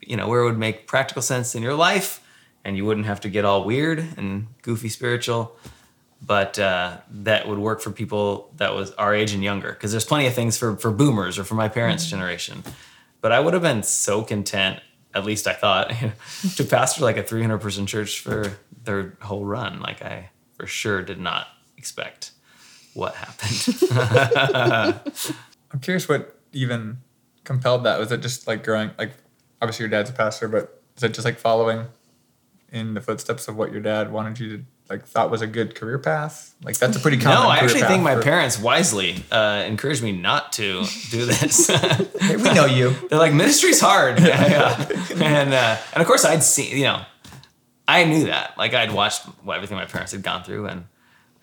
you 0.00 0.16
know, 0.16 0.28
where 0.28 0.40
it 0.40 0.44
would 0.44 0.58
make 0.58 0.86
practical 0.86 1.22
sense 1.22 1.54
in 1.54 1.62
your 1.62 1.74
life 1.74 2.20
and 2.64 2.76
you 2.76 2.84
wouldn't 2.84 3.06
have 3.06 3.20
to 3.20 3.28
get 3.28 3.44
all 3.44 3.64
weird 3.64 4.04
and 4.16 4.46
goofy 4.62 4.88
spiritual, 4.88 5.56
but 6.24 6.58
uh, 6.58 6.96
that 7.10 7.46
would 7.46 7.58
work 7.58 7.80
for 7.82 7.90
people 7.90 8.50
that 8.56 8.74
was 8.74 8.92
our 8.92 9.14
age 9.14 9.34
and 9.34 9.44
younger. 9.44 9.72
Because 9.72 9.90
there's 9.90 10.06
plenty 10.06 10.26
of 10.26 10.34
things 10.34 10.56
for, 10.56 10.76
for 10.76 10.90
boomers 10.90 11.38
or 11.38 11.44
for 11.44 11.54
my 11.54 11.68
parents' 11.68 12.08
generation. 12.08 12.62
But 13.24 13.32
I 13.32 13.40
would 13.40 13.54
have 13.54 13.62
been 13.62 13.82
so 13.82 14.20
content, 14.20 14.80
at 15.14 15.24
least 15.24 15.46
I 15.46 15.54
thought, 15.54 15.90
to 16.56 16.64
pastor 16.64 17.04
like 17.04 17.16
a 17.16 17.22
300 17.22 17.56
person 17.56 17.86
church 17.86 18.20
for 18.20 18.58
their 18.82 19.16
whole 19.22 19.46
run. 19.46 19.80
Like 19.80 20.02
I 20.02 20.28
for 20.58 20.66
sure 20.66 21.00
did 21.00 21.18
not 21.18 21.46
expect 21.78 22.32
what 22.92 23.14
happened. 23.14 25.00
I'm 25.72 25.80
curious 25.80 26.06
what 26.06 26.38
even 26.52 26.98
compelled 27.44 27.84
that. 27.84 27.98
Was 27.98 28.12
it 28.12 28.20
just 28.20 28.46
like 28.46 28.62
growing 28.62 28.90
like 28.98 29.12
obviously 29.62 29.84
your 29.84 29.90
dad's 29.90 30.10
a 30.10 30.12
pastor, 30.12 30.46
but 30.46 30.82
is 30.98 31.02
it 31.02 31.14
just 31.14 31.24
like 31.24 31.38
following 31.38 31.86
in 32.72 32.92
the 32.92 33.00
footsteps 33.00 33.48
of 33.48 33.56
what 33.56 33.72
your 33.72 33.80
dad 33.80 34.12
wanted 34.12 34.38
you 34.38 34.58
to 34.58 34.64
like 34.90 35.06
thought 35.06 35.30
was 35.30 35.40
a 35.42 35.46
good 35.46 35.74
career 35.74 35.98
path? 35.98 36.54
Like 36.62 36.76
that's 36.78 36.96
a 36.96 37.00
pretty 37.00 37.16
common. 37.18 37.42
no, 37.44 37.48
I 37.48 37.56
actually 37.58 37.82
think 37.82 38.02
my 38.02 38.16
for- 38.16 38.22
parents 38.22 38.58
wisely 38.58 39.16
uh, 39.30 39.64
encouraged 39.66 40.02
me 40.02 40.12
not 40.12 40.52
to 40.54 40.84
do 41.10 41.24
this. 41.26 41.68
Hey, 41.68 42.36
we 42.36 42.52
know 42.52 42.66
you. 42.66 42.90
They're 43.08 43.18
like 43.18 43.32
ministry's 43.32 43.80
hard, 43.80 44.20
yeah. 44.20 44.86
and 45.16 45.54
uh, 45.54 45.76
and 45.94 46.00
of 46.00 46.06
course 46.06 46.24
I'd 46.24 46.42
seen, 46.42 46.76
you 46.76 46.84
know, 46.84 47.02
I 47.88 48.04
knew 48.04 48.26
that. 48.26 48.56
Like 48.58 48.74
I'd 48.74 48.92
watched 48.92 49.26
everything 49.50 49.76
my 49.76 49.86
parents 49.86 50.12
had 50.12 50.22
gone 50.22 50.44
through, 50.44 50.66
and 50.66 50.84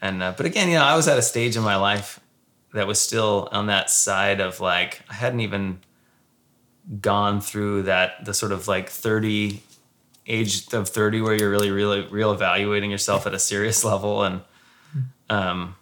and 0.01 0.21
uh, 0.24 0.33
but 0.38 0.45
again, 0.45 0.69
you 0.69 0.75
know, 0.75 0.83
I 0.83 0.95
was 0.95 1.07
at 1.07 1.17
a 1.17 1.21
stage 1.24 1.55
in 1.55 1.63
my 1.63 1.75
life 1.77 2.19
that 2.74 2.88
was 2.88 3.01
still 3.01 3.50
on 3.51 3.67
that 3.67 3.89
side 3.89 4.39
of 4.39 4.60
like 4.60 5.01
I 5.10 5.15
hadn't 5.15 5.41
even 5.41 5.79
gone 7.00 7.41
through 7.41 7.83
that 7.83 8.25
the 8.25 8.33
sort 8.33 8.51
of 8.51 8.67
like 8.67 8.89
thirty 8.89 9.62
age 10.28 10.72
of 10.74 10.90
thirty 10.90 11.22
where 11.22 11.36
you're 11.36 11.50
really 11.50 11.72
really 11.72 12.01
real 12.08 12.32
evaluating 12.32 12.92
yourself 12.92 13.25
at 13.28 13.34
a 13.34 13.40
serious 13.40 13.84
level, 13.84 14.24
and 14.24 14.42
um, 15.30 15.75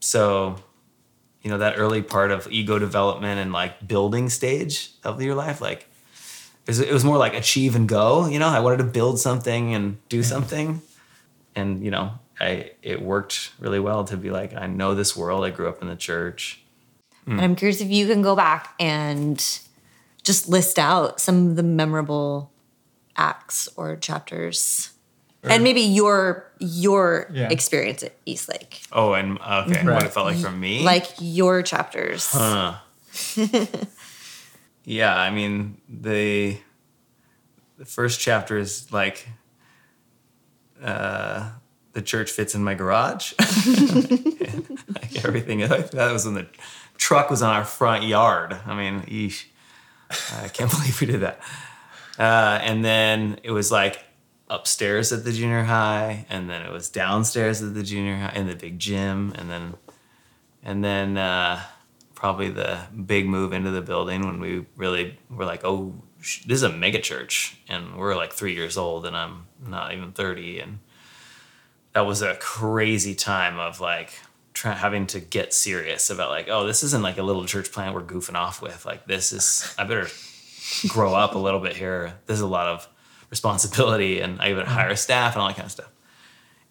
so 0.00 0.56
you 1.42 1.50
know 1.50 1.58
that 1.58 1.74
early 1.76 2.02
part 2.02 2.30
of 2.30 2.50
ego 2.50 2.78
development 2.78 3.40
and 3.40 3.52
like 3.52 3.86
building 3.86 4.28
stage 4.28 4.92
of 5.04 5.20
your 5.20 5.34
life 5.34 5.60
like 5.60 5.88
it 6.66 6.68
was, 6.68 6.80
it 6.80 6.92
was 6.92 7.04
more 7.04 7.18
like 7.18 7.34
achieve 7.34 7.74
and 7.74 7.88
go 7.88 8.26
you 8.26 8.38
know? 8.38 8.48
I 8.48 8.60
wanted 8.60 8.78
to 8.78 8.84
build 8.84 9.18
something 9.18 9.74
and 9.74 9.98
do 10.08 10.22
something. 10.22 10.82
And 11.54 11.84
you 11.84 11.90
know 11.90 12.12
i 12.40 12.70
it 12.82 13.02
worked 13.02 13.52
really 13.58 13.80
well 13.80 14.04
to 14.04 14.16
be 14.16 14.30
like 14.30 14.54
i 14.54 14.66
know 14.66 14.94
this 14.94 15.16
world. 15.16 15.44
I 15.44 15.50
grew 15.50 15.68
up 15.68 15.82
in 15.82 15.88
the 15.88 15.96
church. 15.96 16.62
And 17.26 17.40
I'm 17.40 17.54
curious 17.54 17.80
if 17.80 17.88
you 17.88 18.06
can 18.08 18.22
go 18.22 18.34
back 18.34 18.74
and 18.80 19.38
just 20.24 20.48
list 20.48 20.78
out 20.78 21.20
some 21.20 21.48
of 21.48 21.56
the 21.56 21.62
memorable 21.62 22.51
acts 23.16 23.68
or 23.76 23.96
chapters. 23.96 24.90
And 25.44 25.64
maybe 25.64 25.80
your 25.80 26.52
your 26.60 27.28
Yeah. 27.32 27.48
experience 27.50 28.04
at 28.04 28.14
Eastlake. 28.26 28.82
oh 28.92 29.14
and 29.14 29.40
okay 29.40 29.84
what 29.84 30.04
it 30.04 30.12
felt 30.12 30.26
like 30.26 30.38
from 30.38 30.60
me 30.60 30.84
Like 30.84 31.08
your 31.18 31.62
chapters. 31.62 32.28
Huh. 32.30 32.74
yeah, 34.84 35.16
I 35.18 35.30
mean 35.30 35.80
the 35.88 36.58
the 37.78 37.84
first 37.84 38.20
chapter 38.20 38.56
is 38.56 38.92
like 38.92 39.28
uh, 40.82 41.50
the 41.92 42.02
church 42.02 42.30
fits 42.30 42.54
in 42.54 42.62
my 42.62 42.74
garage. 42.74 43.32
like 43.38 45.24
everything 45.24 45.58
that 45.68 46.10
was 46.12 46.24
when 46.24 46.34
the 46.34 46.46
truck 46.98 47.30
was 47.30 47.42
on 47.42 47.54
our 47.54 47.64
front 47.64 48.04
yard. 48.04 48.56
I 48.66 48.74
mean, 48.76 49.02
eesh. 49.02 49.46
I 50.42 50.48
can't 50.48 50.70
believe 50.70 51.00
we 51.00 51.06
did 51.06 51.20
that. 51.20 51.40
Uh, 52.22 52.60
and 52.62 52.84
then 52.84 53.40
it 53.42 53.50
was 53.50 53.72
like 53.72 54.04
upstairs 54.48 55.12
at 55.12 55.24
the 55.24 55.32
junior 55.32 55.64
high, 55.64 56.24
and 56.30 56.48
then 56.48 56.62
it 56.62 56.70
was 56.70 56.88
downstairs 56.88 57.60
at 57.60 57.74
the 57.74 57.82
junior 57.82 58.16
high 58.16 58.32
in 58.36 58.46
the 58.46 58.54
big 58.54 58.78
gym, 58.78 59.32
and 59.36 59.50
then 59.50 59.74
and 60.62 60.84
then 60.84 61.18
uh, 61.18 61.60
probably 62.14 62.48
the 62.48 62.78
big 63.06 63.26
move 63.26 63.52
into 63.52 63.72
the 63.72 63.82
building 63.82 64.24
when 64.24 64.38
we 64.38 64.64
really 64.76 65.18
were 65.28 65.44
like, 65.44 65.64
oh, 65.64 65.94
sh- 66.20 66.44
this 66.44 66.58
is 66.58 66.62
a 66.62 66.70
mega 66.70 67.00
church, 67.00 67.58
and 67.68 67.96
we're 67.96 68.14
like 68.14 68.32
three 68.32 68.54
years 68.54 68.76
old, 68.76 69.04
and 69.04 69.16
I'm 69.16 69.46
not 69.66 69.92
even 69.92 70.12
thirty, 70.12 70.60
and 70.60 70.78
that 71.92 72.02
was 72.02 72.22
a 72.22 72.36
crazy 72.36 73.16
time 73.16 73.58
of 73.58 73.80
like 73.80 74.12
try, 74.54 74.74
having 74.74 75.08
to 75.08 75.18
get 75.18 75.52
serious 75.52 76.08
about 76.08 76.30
like, 76.30 76.48
oh, 76.48 76.68
this 76.68 76.84
isn't 76.84 77.02
like 77.02 77.18
a 77.18 77.24
little 77.24 77.46
church 77.46 77.72
plant 77.72 77.96
we're 77.96 78.02
goofing 78.04 78.36
off 78.36 78.62
with. 78.62 78.86
Like 78.86 79.06
this 79.06 79.32
is, 79.32 79.74
I 79.76 79.82
better 79.82 80.06
grow 80.88 81.14
up 81.14 81.34
a 81.34 81.38
little 81.38 81.60
bit 81.60 81.76
here. 81.76 82.18
There's 82.26 82.40
a 82.40 82.46
lot 82.46 82.66
of 82.66 82.88
responsibility, 83.30 84.20
and 84.20 84.40
I 84.40 84.50
even 84.50 84.66
hire 84.66 84.94
staff 84.96 85.34
and 85.34 85.42
all 85.42 85.48
that 85.48 85.56
kind 85.56 85.66
of 85.66 85.72
stuff. 85.72 85.90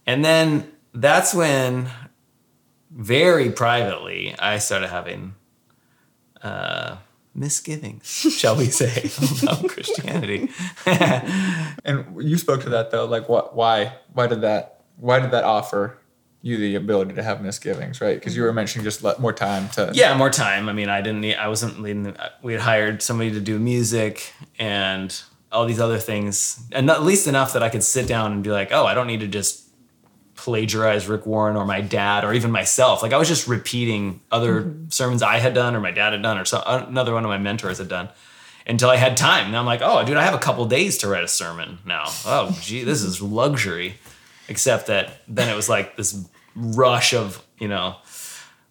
And 0.05 0.24
then 0.24 0.71
that's 0.93 1.33
when 1.33 1.89
very 2.91 3.51
privately, 3.51 4.36
I 4.38 4.57
started 4.57 4.89
having 4.89 5.36
uh, 6.41 6.98
misgivings, 7.33 8.07
shall 8.07 8.55
we 8.55 8.65
say, 8.65 9.10
about 9.43 9.69
Christianity. 9.69 10.50
And 10.86 12.21
you 12.21 12.38
spoke 12.38 12.62
to 12.63 12.69
that 12.69 12.91
though. 12.91 13.05
Like 13.05 13.29
what? 13.29 13.55
Why? 13.55 13.93
Why 14.13 14.27
did 14.27 14.41
that? 14.41 14.83
Why 14.98 15.19
did 15.19 15.31
that 15.31 15.43
offer 15.43 15.98
you 16.41 16.57
the 16.57 16.75
ability 16.75 17.13
to 17.13 17.24
have 17.24 17.41
misgivings? 17.41 18.01
Right? 18.01 18.15
Because 18.15 18.36
you 18.36 18.43
were 18.43 18.50
mm-hmm. 18.50 18.55
mentioning 18.55 18.83
just 18.83 19.03
let 19.03 19.19
more 19.19 19.33
time 19.33 19.69
to. 19.69 19.91
yeah, 19.93 20.15
more 20.15 20.29
time. 20.29 20.69
I 20.69 20.74
mean, 20.74 20.89
I 20.89 21.01
didn't 21.01 21.21
need, 21.21 21.36
I 21.36 21.48
wasn't 21.48 21.81
leading, 21.81 22.07
uh, 22.07 22.29
we 22.41 22.53
had 22.53 22.62
hired 22.62 23.01
somebody 23.01 23.31
to 23.31 23.39
do 23.39 23.60
music 23.60 24.33
and 24.60 25.21
all 25.51 25.65
these 25.65 25.79
other 25.79 26.00
things, 26.00 26.63
and 26.71 26.89
at 26.89 27.03
least 27.03 27.27
enough 27.27 27.53
that 27.53 27.63
I 27.63 27.69
could 27.69 27.83
sit 27.83 28.07
down 28.07 28.31
and 28.31 28.43
be 28.43 28.51
like, 28.51 28.71
oh, 28.71 28.86
I 28.86 28.93
don't 28.93 29.07
need 29.07 29.19
to 29.19 29.27
just 29.27 29.67
plagiarize 30.36 31.07
Rick 31.07 31.25
Warren 31.25 31.55
or 31.55 31.65
my 31.65 31.81
dad 31.81 32.24
or 32.24 32.33
even 32.33 32.50
myself. 32.51 33.03
Like 33.03 33.13
I 33.13 33.17
was 33.17 33.27
just 33.27 33.48
repeating 33.48 34.21
other 34.31 34.62
mm-hmm. 34.62 34.89
sermons 34.89 35.21
I 35.21 35.38
had 35.38 35.53
done 35.53 35.75
or 35.75 35.79
my 35.79 35.91
dad 35.91 36.13
had 36.13 36.24
done 36.24 36.38
or 36.38 36.45
so, 36.45 36.57
uh, 36.60 36.86
another 36.88 37.13
one 37.13 37.24
of 37.24 37.29
my 37.29 37.38
mentors 37.38 37.77
had 37.77 37.89
done 37.89 38.10
until 38.65 38.89
I 38.89 38.95
had 38.95 39.17
time. 39.17 39.51
Now 39.51 39.60
I'm 39.60 39.65
like, 39.65 39.81
oh, 39.83 40.03
dude, 40.03 40.17
I 40.17 40.24
have 40.24 40.33
a 40.33 40.39
couple 40.39 40.65
days 40.65 40.98
to 41.00 41.07
write 41.07 41.24
a 41.24 41.27
sermon 41.27 41.79
now. 41.86 42.05
Oh, 42.25 42.57
gee, 42.62 42.83
this 42.83 43.03
is 43.03 43.21
luxury. 43.21 43.95
Except 44.48 44.88
that 44.88 45.21
then 45.29 45.48
it 45.48 45.55
was 45.55 45.69
like 45.69 45.95
this 45.95 46.27
rush 46.55 47.13
of, 47.13 47.43
you 47.60 47.67
know, 47.67 47.96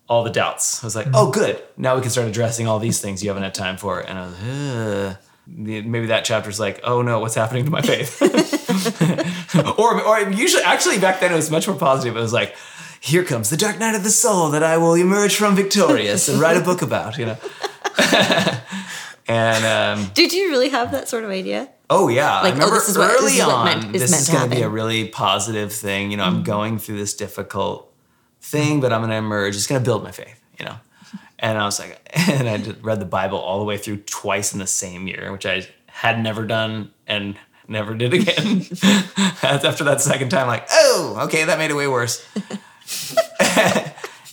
all 0.08 0.24
the 0.24 0.30
doubts. 0.30 0.82
I 0.82 0.86
was 0.86 0.96
like, 0.96 1.06
oh, 1.14 1.30
good. 1.30 1.62
Now 1.76 1.94
we 1.94 2.02
can 2.02 2.10
start 2.10 2.26
addressing 2.26 2.66
all 2.66 2.78
these 2.78 3.00
things 3.00 3.22
you 3.22 3.30
haven't 3.30 3.44
had 3.44 3.54
time 3.54 3.76
for. 3.76 4.00
And 4.00 4.18
I 4.18 4.26
was, 4.26 4.34
Ugh. 4.42 5.16
maybe 5.46 6.06
that 6.06 6.24
chapter's 6.24 6.58
like, 6.58 6.80
oh 6.82 7.02
no, 7.02 7.20
what's 7.20 7.36
happening 7.36 7.64
to 7.64 7.70
my 7.70 7.80
faith? 7.80 8.20
or, 9.78 10.02
or 10.02 10.30
usually, 10.30 10.64
actually, 10.64 10.98
back 10.98 11.20
then 11.20 11.32
it 11.32 11.36
was 11.36 11.50
much 11.50 11.68
more 11.68 11.76
positive. 11.76 12.16
It 12.16 12.20
was 12.20 12.32
like, 12.32 12.56
here 13.00 13.24
comes 13.24 13.50
the 13.50 13.56
dark 13.56 13.78
night 13.78 13.94
of 13.94 14.02
the 14.02 14.10
soul 14.10 14.50
that 14.50 14.62
I 14.62 14.76
will 14.76 14.94
emerge 14.94 15.36
from 15.36 15.56
victorious 15.56 16.28
and 16.28 16.40
write 16.40 16.56
a 16.56 16.60
book 16.60 16.82
about, 16.82 17.16
you 17.16 17.26
know? 17.26 17.38
and, 19.28 19.64
um, 19.64 20.10
Did 20.12 20.32
you 20.32 20.50
really 20.50 20.68
have 20.68 20.90
that 20.90 21.08
sort 21.08 21.24
of 21.24 21.30
idea? 21.30 21.70
Oh 21.92 22.06
yeah, 22.08 22.40
Like, 22.40 22.44
I 22.44 22.48
oh, 22.50 22.52
remember 22.52 22.74
this 22.76 22.88
is 22.88 22.96
what- 22.96 23.10
early 23.10 23.32
this 23.32 23.40
is 23.40 23.46
what 23.46 23.54
on. 23.54 23.64
meant- 23.64 23.92
this 23.92 24.10
meant 24.12 24.22
is 24.22 24.28
going 24.28 24.48
to 24.48 24.56
be 24.56 24.62
a 24.62 24.68
really 24.68 25.08
positive 25.08 25.72
thing. 25.72 26.12
You 26.12 26.16
know, 26.18 26.24
I'm 26.24 26.34
mm-hmm. 26.36 26.42
going 26.44 26.78
through 26.78 26.98
this 26.98 27.14
difficult 27.14 27.92
thing, 28.40 28.80
but 28.80 28.92
I'm 28.92 29.00
going 29.00 29.10
to 29.10 29.16
emerge. 29.16 29.56
It's 29.56 29.66
going 29.66 29.80
to 29.80 29.84
build 29.84 30.04
my 30.04 30.12
faith. 30.12 30.40
You 30.58 30.66
know, 30.66 30.76
and 31.40 31.58
I 31.58 31.64
was 31.64 31.80
like, 31.80 32.00
and 32.28 32.48
I 32.48 32.58
did, 32.58 32.84
read 32.84 33.00
the 33.00 33.06
Bible 33.06 33.38
all 33.38 33.58
the 33.58 33.64
way 33.64 33.76
through 33.76 33.98
twice 33.98 34.52
in 34.52 34.60
the 34.60 34.66
same 34.68 35.08
year, 35.08 35.32
which 35.32 35.44
I 35.46 35.66
had 35.86 36.22
never 36.22 36.46
done 36.46 36.92
and 37.08 37.36
never 37.66 37.94
did 37.94 38.14
again. 38.14 38.60
After 39.42 39.84
that 39.84 40.00
second 40.00 40.28
time, 40.28 40.46
like, 40.46 40.66
oh, 40.70 41.18
okay, 41.24 41.44
that 41.44 41.58
made 41.58 41.70
it 41.70 41.74
way 41.74 41.88
worse. 41.88 42.24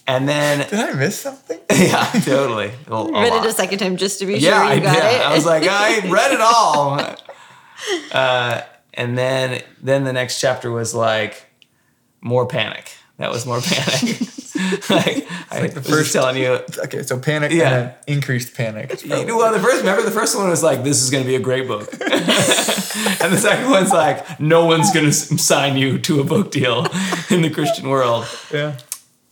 and 0.08 0.28
then 0.28 0.68
Did 0.70 0.80
I 0.80 0.94
miss 0.94 1.20
something? 1.20 1.60
yeah, 1.72 2.06
totally. 2.24 2.72
Well, 2.88 3.08
a 3.08 3.22
Read 3.22 3.32
lot. 3.32 3.46
it 3.46 3.50
a 3.50 3.54
second 3.54 3.80
time 3.80 3.98
just 3.98 4.20
to 4.20 4.26
be 4.26 4.38
yeah, 4.38 4.62
sure 4.62 4.70
I 4.70 4.74
you 4.76 4.82
got 4.82 4.96
did. 4.96 5.04
it. 5.04 5.22
I 5.22 5.34
was 5.36 5.46
like, 5.46 5.64
I 5.64 6.10
read 6.10 6.34
it 6.34 6.42
all. 6.42 7.00
Uh, 8.12 8.62
and 8.94 9.18
then 9.18 9.62
then 9.84 10.04
the 10.04 10.14
next 10.14 10.40
chapter 10.42 10.72
was 10.72 10.94
like 10.96 11.46
more 12.22 12.46
panic. 12.48 12.92
That 13.18 13.32
was 13.32 13.46
more 13.46 13.62
panic. 13.62 14.20
like, 14.90 15.28
I 15.52 15.60
like 15.62 15.74
the 15.74 15.82
first- 15.84 16.14
telling 16.14 16.38
you. 16.38 16.60
Okay, 16.86 17.04
so 17.04 17.20
panic 17.20 17.52
Yeah. 17.52 17.78
and 17.78 17.94
increased 18.08 18.56
panic. 18.56 18.90
Well, 19.08 19.54
the 19.54 19.60
first 19.60 19.80
remember 19.80 20.04
the 20.04 20.12
first 20.12 20.36
one 20.36 20.50
was 20.50 20.64
like, 20.64 20.84
"This 20.84 21.02
is 21.04 21.10
going 21.12 21.24
to 21.24 21.28
be 21.28 21.36
a 21.36 21.40
great 21.40 21.68
book," 21.68 21.92
and 21.92 23.34
the 23.34 23.38
second 23.40 23.70
one's 23.70 23.92
like, 23.92 24.40
"No 24.40 24.66
one's 24.66 24.92
going 24.92 25.06
to 25.06 25.12
sign 25.14 25.78
you 25.78 25.98
to 26.00 26.20
a 26.22 26.24
book 26.24 26.52
deal 26.52 26.88
in 27.30 27.42
the 27.42 27.50
Christian 27.50 27.90
world." 27.90 28.26
yeah. 28.54 28.78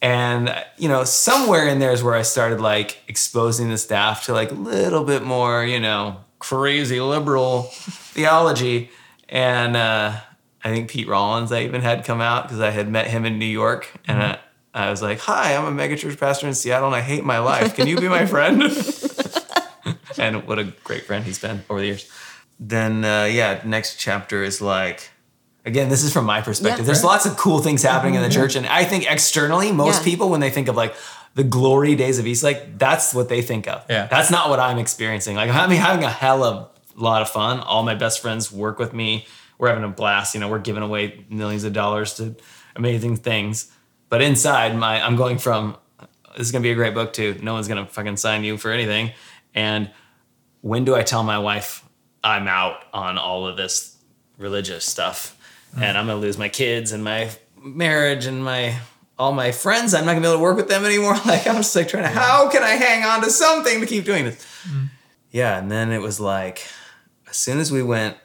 and 0.01 0.53
you 0.77 0.89
know 0.89 1.03
somewhere 1.03 1.67
in 1.67 1.79
there 1.79 1.91
is 1.91 2.03
where 2.03 2.15
i 2.15 2.21
started 2.21 2.59
like 2.59 2.97
exposing 3.07 3.69
the 3.69 3.77
staff 3.77 4.25
to 4.25 4.33
like 4.33 4.51
a 4.51 4.55
little 4.55 5.03
bit 5.03 5.23
more 5.23 5.63
you 5.65 5.79
know 5.79 6.17
crazy 6.39 7.00
liberal 7.00 7.63
theology. 7.63 8.89
And 9.30 9.75
uh, 9.75 10.20
i 10.63 10.70
think 10.74 10.89
pete 10.89 11.08
rollins 11.08 11.51
i 11.51 11.62
even 11.62 11.82
had 11.82 12.04
come 12.06 12.22
out 12.22 12.44
because 12.44 12.60
i 12.60 12.70
had 12.72 12.89
met 12.89 13.08
him 13.08 13.25
in 13.25 13.38
new 13.39 13.46
york. 13.46 13.88
And 14.08 14.22
I, 14.22 14.39
I 14.74 14.89
was 14.89 15.01
like 15.01 15.20
hi 15.20 15.56
i'm 15.56 15.65
a 15.65 15.72
megachurch 15.84 16.20
pastor 16.20 16.48
in 16.48 16.54
seattle 16.54 16.88
and 16.88 16.96
i 16.96 17.01
hate 17.01 17.24
my 17.24 17.39
life. 17.39 17.75
Can 17.75 17.88
you 17.88 18.00
be 18.00 18.08
my 18.08 18.25
friend? 18.25 18.62
And 20.18 20.48
what 20.48 20.60
a 20.60 20.63
great 20.84 21.04
friend 21.06 21.25
he's 21.25 21.39
been 21.39 21.63
over 21.70 21.80
the 21.80 21.88
years. 21.88 22.10
Then 22.60 23.04
uh, 23.04 23.25
yeah 23.25 23.62
next 23.65 23.98
chapter 23.98 24.44
is 24.44 24.62
like 24.62 25.10
again 25.65 25.89
this 25.89 26.04
is 26.04 26.13
from 26.13 26.25
my 26.25 26.42
perspective. 26.42 26.80
Yeah. 26.80 26.86
there's 26.86 27.04
lots 27.04 27.25
of 27.25 27.36
cool 27.38 27.60
things 27.60 27.84
happening 27.84 28.15
in 28.15 28.22
the 28.22 28.30
church. 28.30 28.56
And 28.56 28.65
i 28.68 28.84
think 28.86 29.12
externally 29.12 29.72
most 29.72 30.00
Yeah. 30.00 30.04
people 30.12 30.30
when 30.30 30.39
they 30.39 30.50
think 30.51 30.68
of 30.68 30.75
like 30.75 30.96
the 31.36 31.44
glory 31.44 31.96
days 31.96 32.18
of 32.18 32.25
East, 32.25 32.44
eastlake 32.44 32.77
that's 32.80 33.13
what 33.13 33.30
they 33.30 33.42
think 33.42 33.68
of. 33.68 33.86
Yeah. 33.89 34.08
that's 34.08 34.32
not 34.32 34.50
what 34.50 34.60
i'm 34.60 34.77
experiencing. 34.77 35.36
Like 35.36 35.50
i'm 35.51 35.70
having 35.70 36.04
a 36.04 36.10
hell 36.10 36.44
of 36.44 36.70
a 36.98 37.04
lot 37.04 37.22
of 37.22 37.30
fun. 37.30 37.60
All 37.60 37.84
my 37.84 37.96
best 37.96 38.22
friends 38.22 38.51
work 38.51 38.80
with 38.80 38.94
me. 38.94 39.27
We're 39.58 39.68
having 39.68 39.84
a 39.84 39.89
blast. 39.89 40.34
You 40.34 40.39
know 40.39 40.50
we're 40.50 40.60
giving 40.60 40.84
away 40.84 41.25
millions 41.30 41.63
of 41.63 41.74
dollars 41.74 42.13
to 42.15 42.36
amazing 42.75 43.18
things. 43.18 43.72
But 44.10 44.22
inside 44.22 44.75
my 44.77 45.06
i'm 45.06 45.15
going 45.15 45.38
from 45.38 45.77
this 46.38 46.48
is 46.48 46.51
gonna 46.51 46.63
be 46.63 46.72
a 46.72 46.75
great 46.75 46.94
book 46.94 47.13
too. 47.13 47.38
no 47.42 47.54
one's 47.54 47.68
gonna 47.68 47.86
fucking 47.86 48.18
sign 48.18 48.44
you 48.44 48.58
for 48.58 48.72
anything. 48.72 49.12
And 49.54 49.92
when 50.62 50.84
do 50.86 50.96
I 50.96 51.04
tell 51.04 51.24
my 51.24 51.39
wife 51.39 51.84
I'm 52.24 52.48
out 52.48 52.84
on 52.94 53.18
all 53.18 53.46
of 53.46 53.56
this 53.58 53.98
religious 54.38 54.86
stuff? 54.86 55.38
Hmm. 55.74 55.84
And 55.84 55.98
I'm 55.98 56.08
gonna 56.08 56.20
lose 56.20 56.38
my 56.38 56.50
kids 56.50 56.92
and 56.92 57.04
my 57.04 57.30
marriage 57.62 58.25
and 58.25 58.44
my 58.44 58.77
all 59.17 59.31
my 59.31 59.51
friends? 59.51 59.93
I'm 59.93 60.05
not 60.05 60.13
gonna 60.13 60.22
be 60.22 60.27
able 60.27 60.38
to 60.38 60.43
work 60.43 60.57
with 60.57 60.67
them 60.67 60.86
anymore. 60.86 61.15
Like 61.25 61.48
I'm 61.48 61.57
just 61.57 61.75
like 61.75 61.88
trying 61.88 62.03
to 62.03 62.10
how 62.10 62.50
can 62.50 62.63
I 62.63 62.72
hang 62.72 63.03
on 63.03 63.22
to 63.22 63.29
something 63.29 63.79
to 63.79 63.86
keep 63.86 64.05
doing 64.05 64.25
this? 64.25 64.36
Mm-hmm. 64.67 64.86
Yeah, 65.31 65.57
and 65.57 65.72
then 65.72 65.91
it 65.91 66.01
was 66.01 66.19
like 66.19 66.65
as 67.29 67.38
soon 67.38 67.60
as 67.60 67.72
we 67.72 67.84
went 67.84 68.17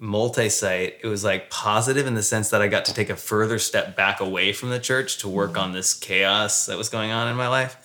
multi-site, 0.00 0.98
it 1.02 1.06
was 1.06 1.24
like 1.24 1.50
positive 1.50 2.06
in 2.06 2.14
the 2.14 2.22
sense 2.22 2.50
that 2.50 2.60
I 2.60 2.68
got 2.68 2.84
to 2.86 2.94
take 2.94 3.10
a 3.10 3.16
further 3.16 3.58
step 3.58 3.96
back 3.96 4.20
away 4.20 4.52
from 4.52 4.70
the 4.70 4.78
church 4.78 5.18
to 5.18 5.28
work 5.28 5.52
mm-hmm. 5.52 5.60
on 5.60 5.72
this 5.72 5.94
chaos 5.94 6.66
that 6.66 6.76
was 6.76 6.88
going 6.88 7.10
on 7.10 7.28
in 7.28 7.36
my 7.36 7.48
life. 7.48 7.76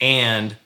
And 0.00 0.56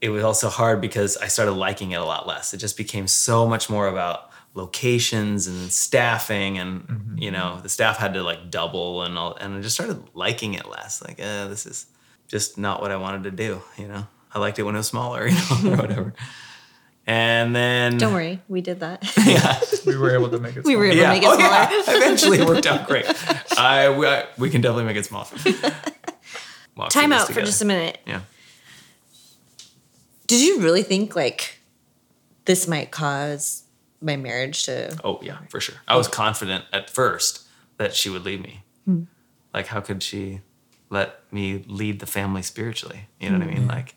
it 0.00 0.10
was 0.10 0.24
also 0.24 0.48
hard 0.48 0.80
because 0.80 1.16
I 1.16 1.28
started 1.28 1.52
liking 1.52 1.92
it 1.92 1.96
a 1.96 2.04
lot 2.04 2.26
less. 2.26 2.52
It 2.52 2.58
just 2.58 2.76
became 2.76 3.06
so 3.06 3.46
much 3.46 3.70
more 3.70 3.88
about 3.88 4.25
locations 4.56 5.46
and 5.46 5.70
staffing 5.70 6.58
and 6.58 7.18
you 7.20 7.30
know 7.30 7.60
the 7.62 7.68
staff 7.68 7.98
had 7.98 8.14
to 8.14 8.22
like 8.22 8.50
double 8.50 9.02
and 9.02 9.18
all 9.18 9.36
and 9.36 9.54
I 9.54 9.60
just 9.60 9.74
started 9.74 10.02
liking 10.14 10.54
it 10.54 10.66
less 10.66 11.02
like 11.06 11.20
uh, 11.20 11.46
this 11.48 11.66
is 11.66 11.86
just 12.26 12.56
not 12.56 12.80
what 12.80 12.90
I 12.90 12.96
wanted 12.96 13.24
to 13.24 13.30
do 13.30 13.62
you 13.76 13.86
know 13.86 14.06
I 14.34 14.38
liked 14.38 14.58
it 14.58 14.62
when 14.62 14.74
it 14.74 14.78
was 14.78 14.86
smaller 14.88 15.28
you 15.28 15.34
know 15.62 15.74
or 15.74 15.76
whatever 15.76 16.14
and 17.06 17.54
then 17.54 17.98
Don't 17.98 18.12
worry, 18.14 18.40
we 18.48 18.62
did 18.62 18.80
that. 18.80 19.04
yeah 19.26 19.60
We 19.86 19.96
were 19.96 20.10
able 20.12 20.28
to 20.30 20.40
make 20.40 20.56
it. 20.56 20.64
We 20.64 20.74
were 20.74 20.90
smaller. 20.90 21.12
able 21.12 21.20
to 21.20 21.20
make 21.20 21.22
it 21.22 21.28
oh, 21.28 21.36
smaller. 21.36 21.50
yeah. 21.52 21.96
eventually 22.04 22.38
it 22.38 22.48
worked 22.48 22.66
out 22.66 22.88
great 22.88 23.06
I, 23.58 23.90
we, 23.96 24.06
I- 24.08 24.24
we 24.38 24.48
can 24.50 24.62
definitely 24.62 24.84
make 24.86 24.96
it 24.96 25.04
smaller 25.04 25.28
Time 26.90 27.12
out 27.12 27.28
for 27.28 27.42
just 27.42 27.60
a 27.60 27.66
minute. 27.66 27.98
yeah 28.06 28.22
Did 30.26 30.40
you 30.40 30.60
really 30.60 30.82
think 30.82 31.14
like 31.14 31.58
this 32.46 32.66
might 32.66 32.90
cause 32.90 33.64
my 34.00 34.16
marriage 34.16 34.64
to? 34.64 34.96
Oh 35.04 35.18
yeah, 35.22 35.38
for 35.48 35.60
sure. 35.60 35.76
I 35.88 35.96
was 35.96 36.08
confident 36.08 36.64
at 36.72 36.90
first 36.90 37.46
that 37.78 37.94
she 37.94 38.08
would 38.10 38.24
leave 38.24 38.40
me. 38.40 38.62
Like, 39.52 39.68
how 39.68 39.80
could 39.80 40.02
she 40.02 40.42
let 40.90 41.20
me 41.32 41.64
lead 41.66 41.98
the 42.00 42.06
family 42.06 42.42
spiritually? 42.42 43.08
You 43.18 43.30
know 43.30 43.38
what 43.38 43.48
I 43.48 43.50
mean? 43.50 43.66
Like, 43.66 43.94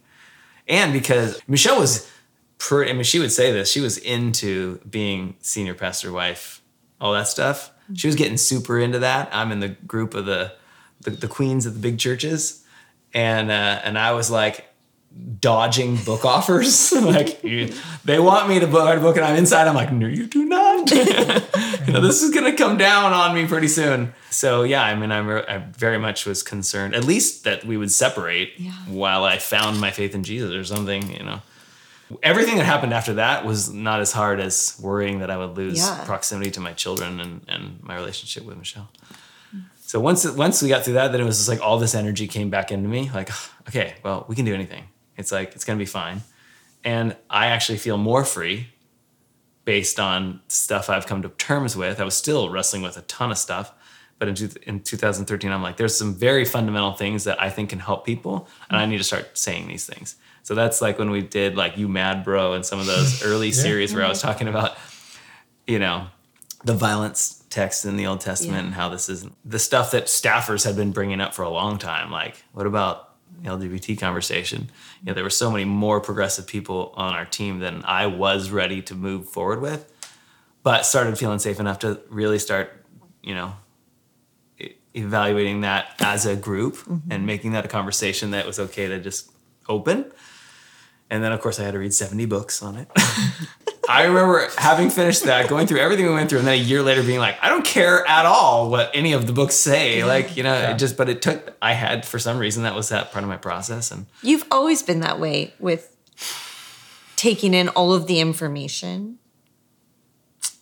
and 0.68 0.94
because 0.94 1.42
Michelle 1.48 1.80
was, 1.80 2.10
pretty, 2.58 2.92
I 2.92 2.94
mean, 2.94 3.04
she 3.04 3.20
would 3.20 3.32
say 3.32 3.52
this. 3.52 3.70
She 3.72 3.82
was 3.82 3.98
into 3.98 4.80
being 4.90 5.36
senior 5.42 5.74
pastor 5.74 6.12
wife, 6.12 6.62
all 7.02 7.14
that 7.14 7.28
stuff. 7.28 7.72
She 7.94 8.08
was 8.08 8.16
getting 8.16 8.38
super 8.38 8.80
into 8.80 9.00
that. 9.00 9.30
I'm 9.34 9.52
in 9.52 9.60
the 9.60 9.70
group 9.70 10.14
of 10.14 10.26
the 10.26 10.54
the, 11.02 11.12
the 11.12 11.28
queens 11.28 11.66
of 11.66 11.74
the 11.74 11.80
big 11.80 11.98
churches, 11.98 12.64
and 13.14 13.50
uh, 13.50 13.82
and 13.84 13.98
I 13.98 14.12
was 14.12 14.30
like 14.30 14.69
dodging 15.40 15.96
book 15.98 16.26
offers. 16.26 16.92
like 16.94 17.42
they 17.42 18.20
want 18.20 18.50
me 18.50 18.60
to 18.60 18.68
book, 18.68 18.86
write 18.86 18.98
a 18.98 19.02
book, 19.02 19.16
and 19.18 19.26
I'm 19.26 19.36
inside. 19.36 19.68
I'm 19.68 19.76
like, 19.76 19.92
no, 19.92 20.08
you 20.08 20.28
do 20.28 20.46
not. 20.46 20.90
you 21.88 21.94
know, 21.94 22.02
this 22.02 22.22
is 22.22 22.34
gonna 22.34 22.56
come 22.56 22.78
down 22.78 23.14
on 23.14 23.36
me 23.36 23.46
pretty 23.48 23.68
soon. 23.68 24.14
So 24.30 24.64
yeah, 24.64 24.84
I 24.84 24.96
mean, 24.96 25.12
I'm, 25.12 25.30
I 25.30 25.58
very 25.78 25.98
much 25.98 26.26
was 26.26 26.44
concerned, 26.44 26.96
at 26.96 27.04
least 27.04 27.44
that 27.44 27.66
we 27.66 27.78
would 27.78 27.92
separate 27.92 28.54
Yeah. 28.58 28.72
while 28.88 29.24
I 29.24 29.38
found 29.38 29.80
my 29.80 29.92
faith 29.92 30.14
in 30.16 30.24
Jesus 30.24 30.54
or 30.54 30.64
something. 30.64 31.12
You 31.12 31.24
know, 31.24 31.42
everything 32.24 32.58
that 32.58 32.66
happened 32.66 32.94
after 32.94 33.14
that 33.16 33.46
was 33.46 33.72
not 33.72 34.00
as 34.00 34.12
hard 34.12 34.40
as 34.40 34.78
worrying 34.82 35.20
that 35.20 35.30
I 35.32 35.38
would 35.38 35.56
lose 35.58 35.78
Yeah. 35.80 36.04
proximity 36.06 36.52
to 36.52 36.60
my 36.60 36.74
children 36.74 37.20
and 37.20 37.42
and 37.48 37.80
my 37.84 37.96
relationship 37.96 38.46
with 38.46 38.58
Michelle. 38.58 38.90
So 39.82 40.00
once 40.00 40.24
once 40.30 40.62
we 40.62 40.70
got 40.70 40.84
through 40.86 40.94
that, 40.96 41.12
then 41.12 41.20
it 41.22 41.24
was 41.26 41.38
just 41.38 41.50
like 41.50 41.62
all 41.62 41.80
this 41.80 41.96
energy 41.96 42.28
came 42.28 42.50
back 42.52 42.72
into 42.72 42.88
me. 42.88 43.10
Like, 43.14 43.32
okay, 43.70 43.96
well, 44.04 44.26
we 44.28 44.36
can 44.36 44.46
do 44.46 44.54
anything. 44.54 44.84
It's 45.20 45.32
like 45.32 45.54
it's 45.54 45.66
gonna 45.66 45.78
be 45.78 45.86
fine, 45.86 46.22
and 46.84 47.16
I 47.30 47.48
actually 47.48 47.78
feel 47.78 47.98
more 47.98 48.24
free 48.24 48.70
based 49.66 50.00
on 50.00 50.42
stuff 50.48 50.90
I've 50.90 51.06
come 51.06 51.22
to 51.22 51.30
terms 51.30 51.76
with. 51.76 52.00
I 52.00 52.04
was 52.04 52.16
still 52.16 52.50
wrestling 52.50 52.82
with 52.82 52.98
a 52.98 53.02
ton 53.02 53.30
of 53.30 53.38
stuff, 53.38 53.72
but 54.18 54.28
in 54.28 54.36
two, 54.36 54.50
in 54.64 54.80
2013, 54.80 55.52
I'm 55.52 55.62
like, 55.62 55.78
there's 55.78 55.96
some 55.96 56.16
very 56.16 56.46
fundamental 56.46 56.94
things 56.94 57.26
that 57.26 57.40
I 57.42 57.50
think 57.50 57.70
can 57.70 57.80
help 57.80 58.06
people, 58.06 58.48
and 58.70 58.78
I 58.78 58.86
mm. 58.86 58.90
need 58.90 58.98
to 58.98 59.04
start 59.04 59.38
saying 59.38 59.68
these 59.68 59.86
things. 59.86 60.16
So 60.44 60.56
that's 60.56 60.82
like 60.82 60.98
when 60.98 61.12
we 61.12 61.22
did 61.22 61.56
like 61.56 61.78
you 61.78 61.88
mad 61.88 62.24
bro 62.24 62.54
and 62.54 62.66
some 62.66 62.80
of 62.80 62.88
those 62.88 63.24
early 63.26 63.52
series 63.52 63.94
where 63.94 64.04
I 64.04 64.10
was 64.10 64.20
mm-hmm. 64.20 64.28
talking 64.30 64.48
about, 64.48 64.78
you 65.68 65.78
know, 65.78 66.08
the 66.64 66.74
violence 66.74 67.44
text 67.50 67.86
in 67.86 67.98
the 67.98 68.08
Old 68.08 68.22
Testament 68.22 68.62
Yeah. 68.62 68.66
and 68.66 68.74
how 68.74 68.90
this 68.90 69.10
is 69.10 69.28
the 69.46 69.60
stuff 69.60 69.92
that 69.92 70.06
staffers 70.06 70.66
had 70.66 70.76
been 70.76 70.92
bringing 70.92 71.22
up 71.22 71.34
for 71.34 71.44
a 71.44 71.50
long 71.50 71.78
time. 71.78 72.12
Like, 72.12 72.44
what 72.52 72.66
about 72.66 73.09
LGBT 73.44 74.00
conversation? 74.00 74.70
You 75.02 75.08
know, 75.08 75.14
there 75.14 75.24
were 75.24 75.30
so 75.30 75.52
many 75.52 75.66
more 75.66 76.00
progressive 76.00 76.48
people 76.48 76.94
on 76.96 77.14
our 77.14 77.26
team 77.26 77.60
than 77.60 77.84
I 77.86 78.08
was 78.08 78.50
ready 78.50 78.82
to 78.84 78.96
move 78.96 79.30
forward 79.30 79.62
with, 79.62 79.92
but 80.64 80.86
started 80.86 81.18
feeling 81.18 81.40
safe 81.40 81.60
enough 81.60 81.80
to 81.80 82.02
really 82.10 82.40
start, 82.40 82.86
you 83.24 83.36
know, 83.36 83.54
evaluating 84.96 85.62
that 85.62 85.94
as 86.00 86.26
a 86.26 86.36
group 86.36 86.76
mm-hmm. 86.76 87.12
and 87.12 87.26
making 87.26 87.52
that 87.52 87.66
a 87.66 87.68
conversation 87.68 88.32
that 88.32 88.46
was 88.46 88.60
okay 88.60 88.88
to 88.88 89.00
just 89.00 89.32
open. 89.68 90.12
And 91.12 91.24
then, 91.24 91.32
of 91.32 91.42
course, 91.42 91.60
I 91.60 91.64
had 91.64 91.72
to 91.74 91.80
read 91.80 91.94
70 91.94 92.26
books 92.26 92.62
on 92.62 92.76
it. 92.78 92.88
I 93.90 94.04
remember 94.04 94.48
having 94.58 94.92
finished 94.92 95.24
that, 95.24 95.50
going 95.50 95.66
through 95.66 95.80
everything 95.80 96.06
we 96.06 96.14
went 96.14 96.30
through, 96.30 96.40
and 96.40 96.48
then 96.48 96.54
a 96.54 96.62
year 96.62 96.84
later 96.84 97.02
being 97.02 97.18
like, 97.18 97.38
I 97.42 97.50
don't 97.50 97.66
care 97.66 98.08
at 98.08 98.28
all 98.28 98.70
what 98.70 98.92
any 98.94 99.14
of 99.14 99.26
the 99.26 99.34
books 99.34 99.56
say. 99.56 100.04
Like, 100.04 100.38
you 100.38 100.44
know, 100.44 100.54
Yeah. 100.54 100.72
it 100.74 100.78
just, 100.78 100.96
but 100.96 101.10
it 101.10 101.24
took, 101.24 101.56
I 101.64 101.74
had, 101.74 102.06
for 102.06 102.20
some 102.20 102.38
reason, 102.38 102.62
that 102.64 102.76
was 102.76 102.90
that 102.90 103.12
part 103.12 103.24
of 103.24 103.30
my 103.30 103.38
process. 103.38 103.90
And 103.90 104.06
You've 104.22 104.46
always 104.52 104.84
been 104.84 105.00
that 105.00 105.20
way 105.20 105.56
with 105.58 105.96
taking 107.16 107.56
in 107.56 107.70
all 107.70 107.92
of 107.94 108.06
the 108.06 108.20
information, 108.20 109.18